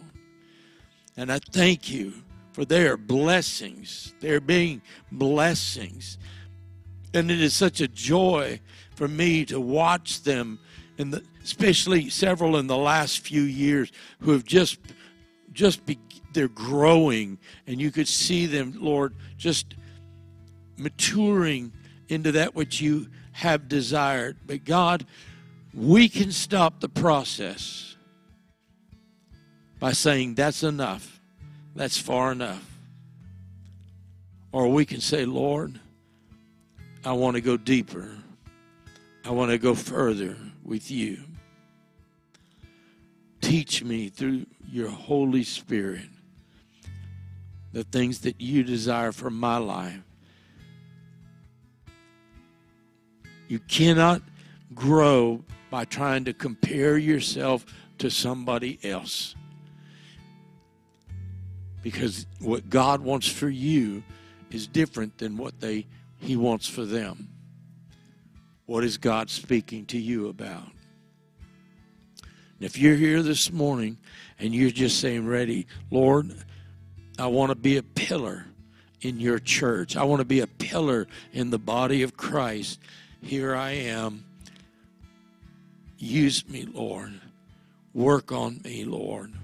And 1.16 1.32
I 1.32 1.40
thank 1.50 1.90
you 1.90 2.12
for 2.52 2.64
their 2.64 2.96
blessings. 2.96 4.14
They're 4.20 4.40
being 4.40 4.82
blessings. 5.10 6.18
And 7.12 7.30
it 7.30 7.40
is 7.40 7.54
such 7.54 7.80
a 7.80 7.88
joy 7.88 8.60
for 8.94 9.08
me 9.08 9.46
to 9.46 9.58
watch 9.58 10.22
them, 10.22 10.60
and 10.98 11.14
the, 11.14 11.24
especially 11.42 12.10
several 12.10 12.58
in 12.58 12.66
the 12.66 12.76
last 12.76 13.20
few 13.20 13.42
years 13.42 13.90
who 14.20 14.32
have 14.32 14.44
just 14.44 14.78
just 15.52 15.84
be, 15.84 15.98
they're 16.32 16.48
growing, 16.48 17.38
and 17.66 17.80
you 17.80 17.90
could 17.90 18.06
see 18.06 18.46
them, 18.46 18.74
Lord, 18.78 19.14
just 19.36 19.74
maturing 20.76 21.72
into 22.08 22.32
that 22.32 22.54
which 22.54 22.80
you 22.80 23.08
have 23.32 23.68
desired. 23.68 24.36
But 24.46 24.64
God, 24.64 25.06
we 25.74 26.08
can 26.08 26.32
stop 26.32 26.80
the 26.80 26.88
process 26.88 27.96
by 29.78 29.92
saying, 29.92 30.34
That's 30.34 30.62
enough. 30.62 31.20
That's 31.74 31.98
far 31.98 32.32
enough. 32.32 32.66
Or 34.52 34.68
we 34.68 34.84
can 34.84 35.00
say, 35.00 35.24
Lord, 35.24 35.78
I 37.04 37.12
want 37.12 37.36
to 37.36 37.40
go 37.40 37.56
deeper. 37.56 38.10
I 39.24 39.30
want 39.30 39.50
to 39.52 39.58
go 39.58 39.74
further 39.74 40.36
with 40.64 40.90
you. 40.90 41.18
Teach 43.40 43.84
me 43.84 44.08
through 44.08 44.46
your 44.70 44.88
Holy 44.88 45.44
Spirit 45.44 46.08
the 47.72 47.84
things 47.84 48.20
that 48.20 48.40
you 48.40 48.64
desire 48.64 49.12
for 49.12 49.30
my 49.30 49.56
life. 49.58 50.00
You 53.48 53.60
cannot 53.60 54.22
grow 54.74 55.44
by 55.70 55.84
trying 55.84 56.24
to 56.24 56.32
compare 56.32 56.98
yourself 56.98 57.64
to 57.98 58.10
somebody 58.10 58.78
else. 58.82 59.34
Because 61.82 62.26
what 62.40 62.68
God 62.68 63.00
wants 63.00 63.28
for 63.28 63.48
you 63.48 64.02
is 64.50 64.66
different 64.66 65.18
than 65.18 65.36
what 65.36 65.60
they 65.60 65.86
he 66.18 66.36
wants 66.36 66.68
for 66.68 66.84
them. 66.84 67.28
What 68.66 68.84
is 68.84 68.98
God 68.98 69.30
speaking 69.30 69.86
to 69.86 69.98
you 69.98 70.28
about? 70.28 70.68
And 72.22 72.66
if 72.66 72.78
you're 72.78 72.96
here 72.96 73.22
this 73.22 73.50
morning 73.50 73.96
and 74.38 74.54
you're 74.54 74.70
just 74.70 75.00
saying, 75.00 75.26
Ready, 75.26 75.66
Lord, 75.90 76.34
I 77.18 77.26
want 77.26 77.50
to 77.50 77.54
be 77.54 77.78
a 77.78 77.82
pillar 77.82 78.44
in 79.00 79.18
your 79.18 79.38
church. 79.38 79.96
I 79.96 80.04
want 80.04 80.20
to 80.20 80.26
be 80.26 80.40
a 80.40 80.46
pillar 80.46 81.06
in 81.32 81.50
the 81.50 81.58
body 81.58 82.02
of 82.02 82.16
Christ. 82.16 82.78
Here 83.22 83.54
I 83.54 83.70
am. 83.70 84.24
Use 86.00 86.48
me, 86.48 86.64
Lord. 86.64 87.20
Work 87.92 88.32
on 88.32 88.62
me, 88.64 88.84
Lord. 88.86 89.34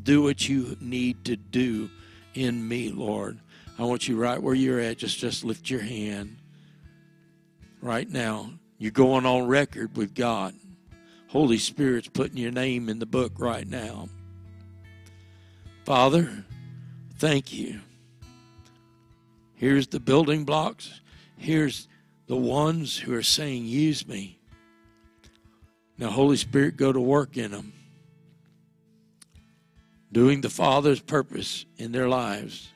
Do 0.00 0.22
what 0.22 0.48
you 0.48 0.76
need 0.80 1.24
to 1.24 1.34
do 1.34 1.90
in 2.34 2.66
me, 2.66 2.90
Lord. 2.90 3.40
I 3.76 3.82
want 3.82 4.06
you 4.06 4.16
right 4.16 4.40
where 4.40 4.54
you're 4.54 4.78
at. 4.78 4.98
Just 4.98 5.18
just 5.18 5.44
lift 5.44 5.68
your 5.68 5.80
hand. 5.80 6.36
Right 7.82 8.08
now. 8.08 8.50
You're 8.78 8.92
going 8.92 9.26
on 9.26 9.46
record 9.46 9.96
with 9.96 10.14
God. 10.14 10.54
Holy 11.28 11.58
Spirit's 11.58 12.08
putting 12.08 12.36
your 12.36 12.52
name 12.52 12.88
in 12.88 12.98
the 12.98 13.06
book 13.06 13.32
right 13.38 13.66
now. 13.66 14.08
Father, 15.84 16.44
thank 17.18 17.52
you. 17.52 17.80
Here's 19.54 19.88
the 19.88 19.98
building 19.98 20.44
blocks. 20.44 21.00
Here's 21.36 21.88
the 22.26 22.36
ones 22.36 22.98
who 22.98 23.14
are 23.14 23.22
saying, 23.22 23.64
Use 23.64 24.06
me. 24.06 24.38
Now, 25.98 26.10
Holy 26.10 26.36
Spirit, 26.36 26.76
go 26.76 26.92
to 26.92 27.00
work 27.00 27.36
in 27.36 27.52
them, 27.52 27.72
doing 30.12 30.42
the 30.42 30.50
Father's 30.50 31.00
purpose 31.00 31.64
in 31.78 31.92
their 31.92 32.08
lives. 32.08 32.68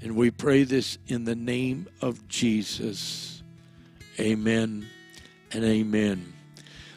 And 0.00 0.16
we 0.16 0.30
pray 0.30 0.64
this 0.64 0.98
in 1.06 1.24
the 1.24 1.34
name 1.34 1.88
of 2.00 2.26
Jesus. 2.28 3.42
Amen 4.18 4.86
and 5.52 5.64
amen. 5.64 6.32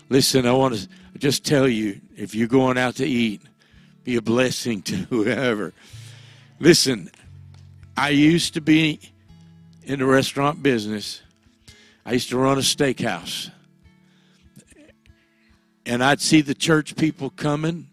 Listen, 0.10 0.45
I 0.45 0.51
want 0.53 0.76
to 0.76 0.88
just 1.18 1.45
tell 1.45 1.68
you 1.68 2.01
if 2.18 2.35
you're 2.35 2.48
going 2.48 2.77
out 2.77 2.95
to 2.95 3.06
eat, 3.06 3.42
be 4.03 4.16
a 4.16 4.22
blessing 4.22 4.82
to 4.84 4.95
whoever. 5.10 5.74
Listen, 6.60 7.10
I 7.95 8.10
used 8.10 8.56
to 8.56 8.61
be 8.61 9.00
in 9.84 10.00
the 10.00 10.06
restaurant 10.06 10.61
business. 10.61 11.22
I 12.06 12.14
used 12.14 12.30
to 12.30 12.38
run 12.38 12.58
a 12.58 12.61
steakhouse. 12.61 13.51
And 15.85 16.03
I'd 16.03 16.22
see 16.22 16.42
the 16.42 16.53
church 16.53 16.95
people 16.95 17.30
coming, 17.32 17.88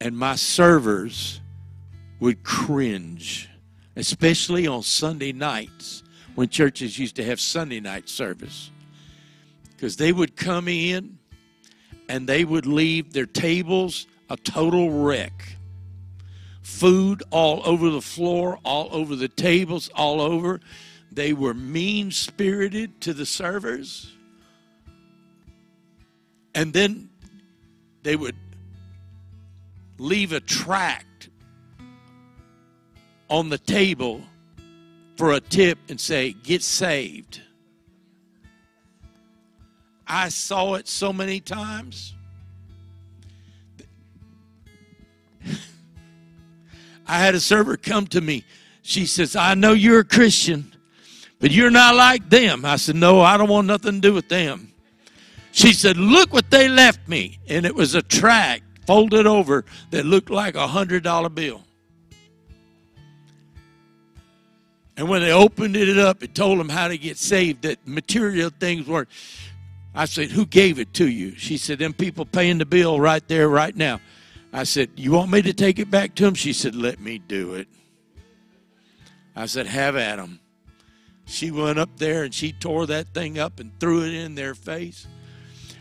and 0.00 0.16
my 0.16 0.36
servers 0.36 1.40
would 2.20 2.42
cringe, 2.44 3.48
especially 3.96 4.66
on 4.66 4.82
Sunday 4.82 5.32
nights 5.32 6.02
when 6.34 6.48
churches 6.48 6.98
used 6.98 7.16
to 7.16 7.24
have 7.24 7.40
Sunday 7.40 7.80
night 7.80 8.08
service. 8.08 8.70
Because 9.70 9.96
they 9.96 10.12
would 10.12 10.36
come 10.36 10.68
in 10.68 11.18
and 12.08 12.26
they 12.26 12.44
would 12.44 12.66
leave 12.66 13.12
their 13.12 13.26
tables 13.26 14.06
a 14.28 14.36
total 14.36 14.90
wreck. 14.90 15.56
Food 16.62 17.22
all 17.30 17.62
over 17.64 17.90
the 17.90 18.02
floor, 18.02 18.58
all 18.62 18.88
over 18.92 19.16
the 19.16 19.28
tables, 19.28 19.88
all 19.94 20.20
over. 20.20 20.60
They 21.10 21.32
were 21.32 21.54
mean 21.54 22.10
spirited 22.10 23.00
to 23.02 23.14
the 23.14 23.26
servers. 23.26 24.12
And 26.54 26.72
then 26.72 27.10
they 28.02 28.16
would 28.16 28.36
leave 29.98 30.32
a 30.32 30.40
tract 30.40 31.28
on 33.28 33.48
the 33.48 33.58
table 33.58 34.22
for 35.16 35.32
a 35.32 35.40
tip 35.40 35.78
and 35.88 36.00
say, 36.00 36.32
Get 36.32 36.62
saved. 36.62 37.40
I 40.06 40.28
saw 40.28 40.74
it 40.74 40.88
so 40.88 41.12
many 41.12 41.38
times. 41.38 42.14
I 47.06 47.18
had 47.18 47.34
a 47.36 47.40
server 47.40 47.76
come 47.76 48.08
to 48.08 48.20
me. 48.20 48.44
She 48.82 49.06
says, 49.06 49.36
I 49.36 49.54
know 49.54 49.72
you're 49.72 50.00
a 50.00 50.04
Christian, 50.04 50.72
but 51.38 51.52
you're 51.52 51.70
not 51.70 51.94
like 51.94 52.28
them. 52.28 52.64
I 52.64 52.74
said, 52.76 52.96
No, 52.96 53.20
I 53.20 53.36
don't 53.36 53.48
want 53.48 53.68
nothing 53.68 54.00
to 54.00 54.00
do 54.00 54.12
with 54.12 54.28
them. 54.28 54.69
She 55.52 55.72
said, 55.72 55.96
Look 55.96 56.32
what 56.32 56.50
they 56.50 56.68
left 56.68 57.08
me. 57.08 57.38
And 57.48 57.66
it 57.66 57.74
was 57.74 57.94
a 57.94 58.02
tract 58.02 58.62
folded 58.86 59.26
over 59.26 59.64
that 59.90 60.04
looked 60.04 60.30
like 60.30 60.54
a 60.54 60.66
hundred 60.66 61.02
dollar 61.02 61.28
bill. 61.28 61.62
And 64.96 65.08
when 65.08 65.22
they 65.22 65.32
opened 65.32 65.76
it 65.76 65.96
up, 65.96 66.22
it 66.22 66.34
told 66.34 66.58
them 66.58 66.68
how 66.68 66.88
to 66.88 66.98
get 66.98 67.16
saved, 67.16 67.62
that 67.62 67.78
material 67.86 68.50
things 68.50 68.86
weren't. 68.86 69.08
I 69.94 70.04
said, 70.04 70.30
Who 70.30 70.44
gave 70.46 70.78
it 70.78 70.92
to 70.94 71.08
you? 71.08 71.36
She 71.36 71.56
said, 71.56 71.78
Them 71.78 71.94
people 71.94 72.24
paying 72.24 72.58
the 72.58 72.66
bill 72.66 73.00
right 73.00 73.26
there, 73.26 73.48
right 73.48 73.74
now. 73.74 74.00
I 74.52 74.64
said, 74.64 74.90
You 74.96 75.12
want 75.12 75.30
me 75.30 75.42
to 75.42 75.52
take 75.52 75.78
it 75.78 75.90
back 75.90 76.14
to 76.16 76.24
them? 76.24 76.34
She 76.34 76.52
said, 76.52 76.74
Let 76.74 77.00
me 77.00 77.18
do 77.18 77.54
it. 77.54 77.68
I 79.34 79.46
said, 79.46 79.66
Have 79.66 79.96
at 79.96 80.16
them. 80.16 80.40
She 81.26 81.50
went 81.50 81.78
up 81.78 81.96
there 81.96 82.24
and 82.24 82.34
she 82.34 82.52
tore 82.52 82.86
that 82.86 83.14
thing 83.14 83.38
up 83.38 83.60
and 83.60 83.78
threw 83.78 84.02
it 84.02 84.12
in 84.12 84.34
their 84.34 84.54
face. 84.54 85.06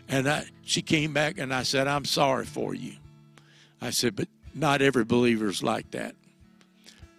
And 0.09 0.27
I, 0.27 0.45
she 0.63 0.81
came 0.81 1.13
back 1.13 1.37
and 1.37 1.53
I 1.53 1.63
said, 1.63 1.87
I'm 1.87 2.03
sorry 2.05 2.45
for 2.45 2.73
you. 2.73 2.93
I 3.81 3.91
said, 3.91 4.15
But 4.15 4.27
not 4.53 4.81
every 4.81 5.05
believer's 5.05 5.61
like 5.63 5.91
that. 5.91 6.15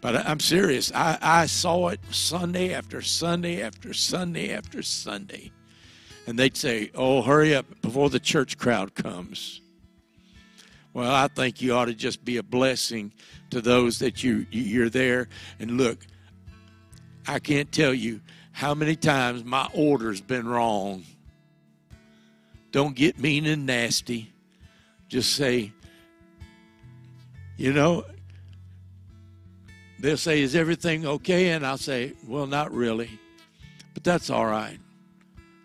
But 0.00 0.16
I'm 0.26 0.40
serious. 0.40 0.90
I, 0.94 1.16
I 1.20 1.46
saw 1.46 1.88
it 1.88 2.00
Sunday 2.10 2.74
after 2.74 3.00
Sunday 3.00 3.62
after 3.62 3.92
Sunday 3.94 4.52
after 4.52 4.82
Sunday. 4.82 5.52
And 6.26 6.38
they'd 6.38 6.56
say, 6.56 6.90
Oh, 6.94 7.22
hurry 7.22 7.54
up 7.54 7.66
before 7.80 8.10
the 8.10 8.20
church 8.20 8.58
crowd 8.58 8.94
comes. 8.94 9.60
Well, 10.92 11.12
I 11.12 11.28
think 11.28 11.62
you 11.62 11.74
ought 11.74 11.84
to 11.84 11.94
just 11.94 12.24
be 12.24 12.38
a 12.38 12.42
blessing 12.42 13.12
to 13.50 13.60
those 13.60 14.00
that 14.00 14.24
you- 14.24 14.46
you're 14.50 14.90
there. 14.90 15.28
And 15.60 15.76
look, 15.76 16.04
I 17.28 17.38
can't 17.38 17.70
tell 17.70 17.94
you 17.94 18.20
how 18.50 18.74
many 18.74 18.96
times 18.96 19.44
my 19.44 19.68
order's 19.72 20.20
been 20.20 20.48
wrong. 20.48 21.04
Don't 22.70 22.94
get 22.94 23.18
mean 23.18 23.46
and 23.46 23.66
nasty. 23.66 24.32
Just 25.08 25.34
say, 25.34 25.72
you 27.56 27.72
know, 27.72 28.04
they'll 29.98 30.16
say, 30.16 30.40
Is 30.40 30.54
everything 30.54 31.06
okay? 31.06 31.50
And 31.50 31.66
I'll 31.66 31.78
say, 31.78 32.14
Well, 32.26 32.46
not 32.46 32.72
really. 32.72 33.10
But 33.94 34.04
that's 34.04 34.30
all 34.30 34.46
right. 34.46 34.78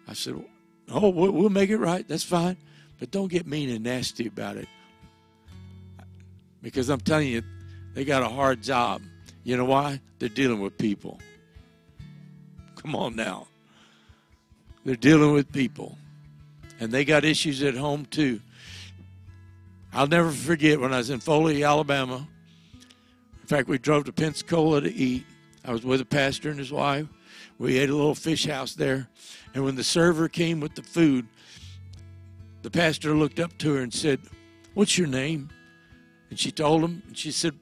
I 0.08 0.14
said, 0.14 0.44
Oh, 0.90 1.10
we'll 1.10 1.50
make 1.50 1.70
it 1.70 1.78
right. 1.78 2.08
That's 2.08 2.24
fine. 2.24 2.58
But 3.00 3.12
don't 3.12 3.32
get 3.32 3.46
mean 3.48 3.70
and 3.70 3.84
nasty 3.84 4.28
about 4.28 4.58
it. 4.58 4.68
Because 6.62 6.90
I'm 6.90 7.02
telling 7.02 7.28
you, 7.28 7.44
they 7.94 8.06
got 8.06 8.24
a 8.24 8.30
hard 8.30 8.62
job. 8.62 9.02
You 9.44 9.58
know 9.58 9.66
why? 9.66 10.02
They're 10.20 10.30
dealing 10.30 10.60
with 10.60 10.78
people. 10.78 11.20
Come 12.76 12.96
on 12.96 13.16
now. 13.16 13.48
They're 14.84 14.96
dealing 14.96 15.34
with 15.34 15.52
people. 15.52 15.98
And 16.80 16.92
they 16.92 17.06
got 17.06 17.24
issues 17.24 17.64
at 17.64 17.76
home 17.76 18.06
too. 18.06 18.42
I'll 19.94 20.08
never 20.08 20.30
forget 20.30 20.80
when 20.80 20.94
I 20.94 20.98
was 20.98 21.10
in 21.10 21.20
Foley, 21.20 21.64
Alabama. 21.64 22.28
In 23.42 23.48
fact, 23.48 23.70
we 23.70 23.78
drove 23.78 24.06
to 24.06 24.12
Pensacola 24.12 24.82
to 24.82 24.94
eat. 24.94 25.26
I 25.64 25.72
was 25.72 25.86
with 25.86 26.02
a 26.02 26.06
pastor 26.06 26.50
and 26.50 26.60
his 26.60 26.72
wife. 26.72 27.08
We 27.58 27.78
ate 27.78 27.90
a 27.90 27.96
little 27.96 28.16
fish 28.16 28.46
house 28.46 28.74
there. 28.74 29.08
And 29.54 29.64
when 29.64 29.76
the 29.76 29.84
server 29.84 30.28
came 30.28 30.60
with 30.60 30.76
the 30.76 30.84
food, 30.84 31.28
the 32.62 32.72
pastor 32.72 33.16
looked 33.16 33.40
up 33.40 33.58
to 33.60 33.76
her 33.76 33.82
and 33.82 33.94
said, 33.94 34.20
What's 34.74 34.98
your 34.98 35.08
name? 35.08 35.50
And 36.30 36.38
she 36.38 36.52
told 36.52 36.84
him, 36.84 37.04
and 37.08 37.18
she 37.18 37.32
said, 37.32 37.54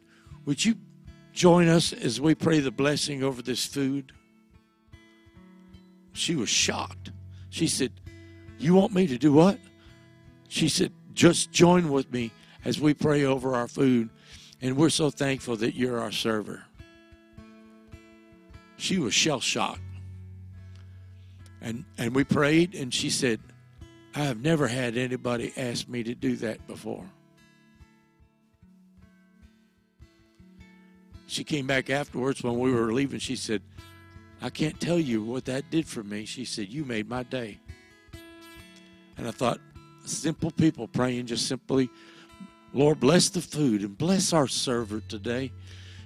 Would 0.46 0.66
you 0.66 0.76
join 1.34 1.68
us 1.68 1.94
as 1.94 2.20
we 2.20 2.34
pray 2.34 2.60
the 2.60 2.72
blessing 2.72 3.24
over 3.24 3.42
this 3.42 3.66
food? 3.66 4.12
She 6.14 6.36
was 6.36 6.50
shocked. 6.50 7.12
She 7.50 7.68
said, 7.68 7.92
You 8.64 8.74
want 8.76 8.94
me 8.94 9.08
to 9.08 9.18
do 9.18 9.34
what? 9.34 9.60
She 10.48 10.70
said, 10.70 10.94
Just 11.14 11.52
join 11.52 11.90
with 11.90 12.10
me 12.14 12.32
as 12.64 12.80
we 12.80 12.94
pray 12.94 13.26
over 13.26 13.56
our 13.56 13.68
food. 13.68 14.10
And 14.62 14.78
we're 14.78 14.90
so 14.90 15.10
thankful 15.10 15.58
that 15.58 15.76
you're 15.76 16.00
our 16.00 16.14
server. 16.14 16.64
She 18.78 19.00
was 19.00 19.14
shell 19.14 19.42
shocked. 19.42 19.82
And, 21.62 21.84
and 21.98 22.16
we 22.16 22.24
prayed, 22.24 22.74
and 22.74 22.94
she 22.94 23.10
said, 23.10 23.42
I 24.16 24.20
have 24.20 24.42
never 24.42 24.68
had 24.68 24.96
anybody 24.96 25.52
ask 25.58 25.90
me 25.90 26.02
to 26.04 26.16
do 26.16 26.38
that 26.38 26.66
before. 26.66 27.06
She 31.28 31.44
came 31.44 31.68
back 31.68 31.90
afterwards 31.90 32.42
when 32.44 32.58
we 32.58 32.72
were 32.72 32.94
leaving. 32.94 33.20
She 33.20 33.36
said, 33.36 33.62
I 34.42 34.50
can't 34.50 34.80
tell 34.80 35.00
you 35.00 35.22
what 35.22 35.44
that 35.46 35.70
did 35.70 35.86
for 35.86 36.04
me. 36.04 36.24
She 36.24 36.46
said, 36.46 36.70
You 36.70 36.86
made 36.86 37.10
my 37.10 37.24
day. 37.24 37.60
And 39.18 39.28
I 39.28 39.32
thought, 39.32 39.60
simple 40.06 40.52
people 40.52 40.88
praying 40.88 41.28
just 41.28 41.48
simply, 41.48 41.90
Lord, 42.74 43.00
bless 43.00 43.30
the 43.30 43.42
food 43.42 43.82
and 43.82 43.98
bless 43.98 44.34
our 44.34 44.48
server 44.48 45.02
today 45.02 45.52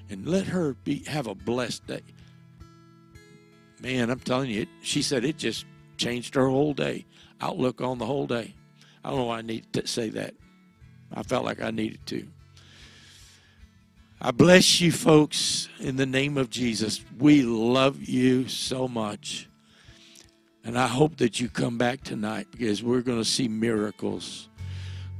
and 0.10 0.28
let 0.28 0.46
her 0.48 0.74
be 0.74 1.04
have 1.06 1.28
a 1.28 1.36
blessed 1.36 1.88
day. 1.88 2.04
Man, 3.82 4.10
I'm 4.10 4.20
telling 4.20 4.50
you, 4.50 4.62
it, 4.62 4.70
she 4.82 5.02
said 5.02 5.24
it 5.24 5.38
just 5.38 5.66
changed 5.98 6.36
her 6.36 6.48
whole 6.48 6.74
day, 6.74 7.06
outlook 7.42 7.82
on 7.82 7.98
the 7.98 8.06
whole 8.06 8.28
day. 8.28 8.54
I 9.04 9.10
don't 9.10 9.20
know 9.20 9.26
why 9.26 9.40
I 9.40 9.42
need 9.44 9.72
to 9.74 9.88
say 9.88 10.10
that. 10.10 10.34
I 11.14 11.24
felt 11.24 11.46
like 11.46 11.62
I 11.62 11.72
needed 11.72 12.06
to. 12.08 12.28
I 14.20 14.32
bless 14.32 14.82
you, 14.82 14.92
folks, 14.92 15.70
in 15.80 15.96
the 15.96 16.06
name 16.06 16.38
of 16.38 16.50
Jesus. 16.50 17.06
We 17.20 17.44
love 17.44 18.04
you 18.04 18.48
so 18.48 18.88
much. 18.88 19.47
And 20.68 20.78
I 20.78 20.88
hope 20.88 21.16
that 21.18 21.40
you 21.40 21.48
come 21.48 21.78
back 21.78 22.04
tonight 22.04 22.48
because 22.52 22.84
we're 22.84 23.00
going 23.00 23.20
to 23.20 23.26
see 23.26 23.48
miracles 23.48 24.50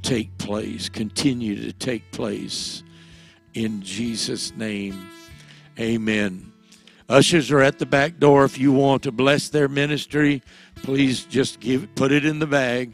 take 0.02 0.36
place, 0.36 0.90
continue 0.90 1.56
to 1.56 1.72
take 1.72 2.12
place 2.12 2.82
in 3.54 3.80
Jesus' 3.80 4.54
name. 4.56 5.08
Amen. 5.80 6.52
Ushers 7.08 7.50
are 7.50 7.62
at 7.62 7.78
the 7.78 7.86
back 7.86 8.18
door. 8.18 8.44
If 8.44 8.58
you 8.58 8.72
want 8.72 9.02
to 9.04 9.10
bless 9.10 9.48
their 9.48 9.68
ministry, 9.68 10.42
please 10.82 11.24
just 11.24 11.60
give 11.60 11.94
put 11.94 12.12
it 12.12 12.26
in 12.26 12.40
the 12.40 12.46
bag. 12.46 12.92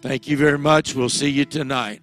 Thank 0.00 0.28
you 0.28 0.36
very 0.36 0.58
much. 0.58 0.94
We'll 0.94 1.08
see 1.08 1.28
you 1.28 1.44
tonight. 1.44 2.02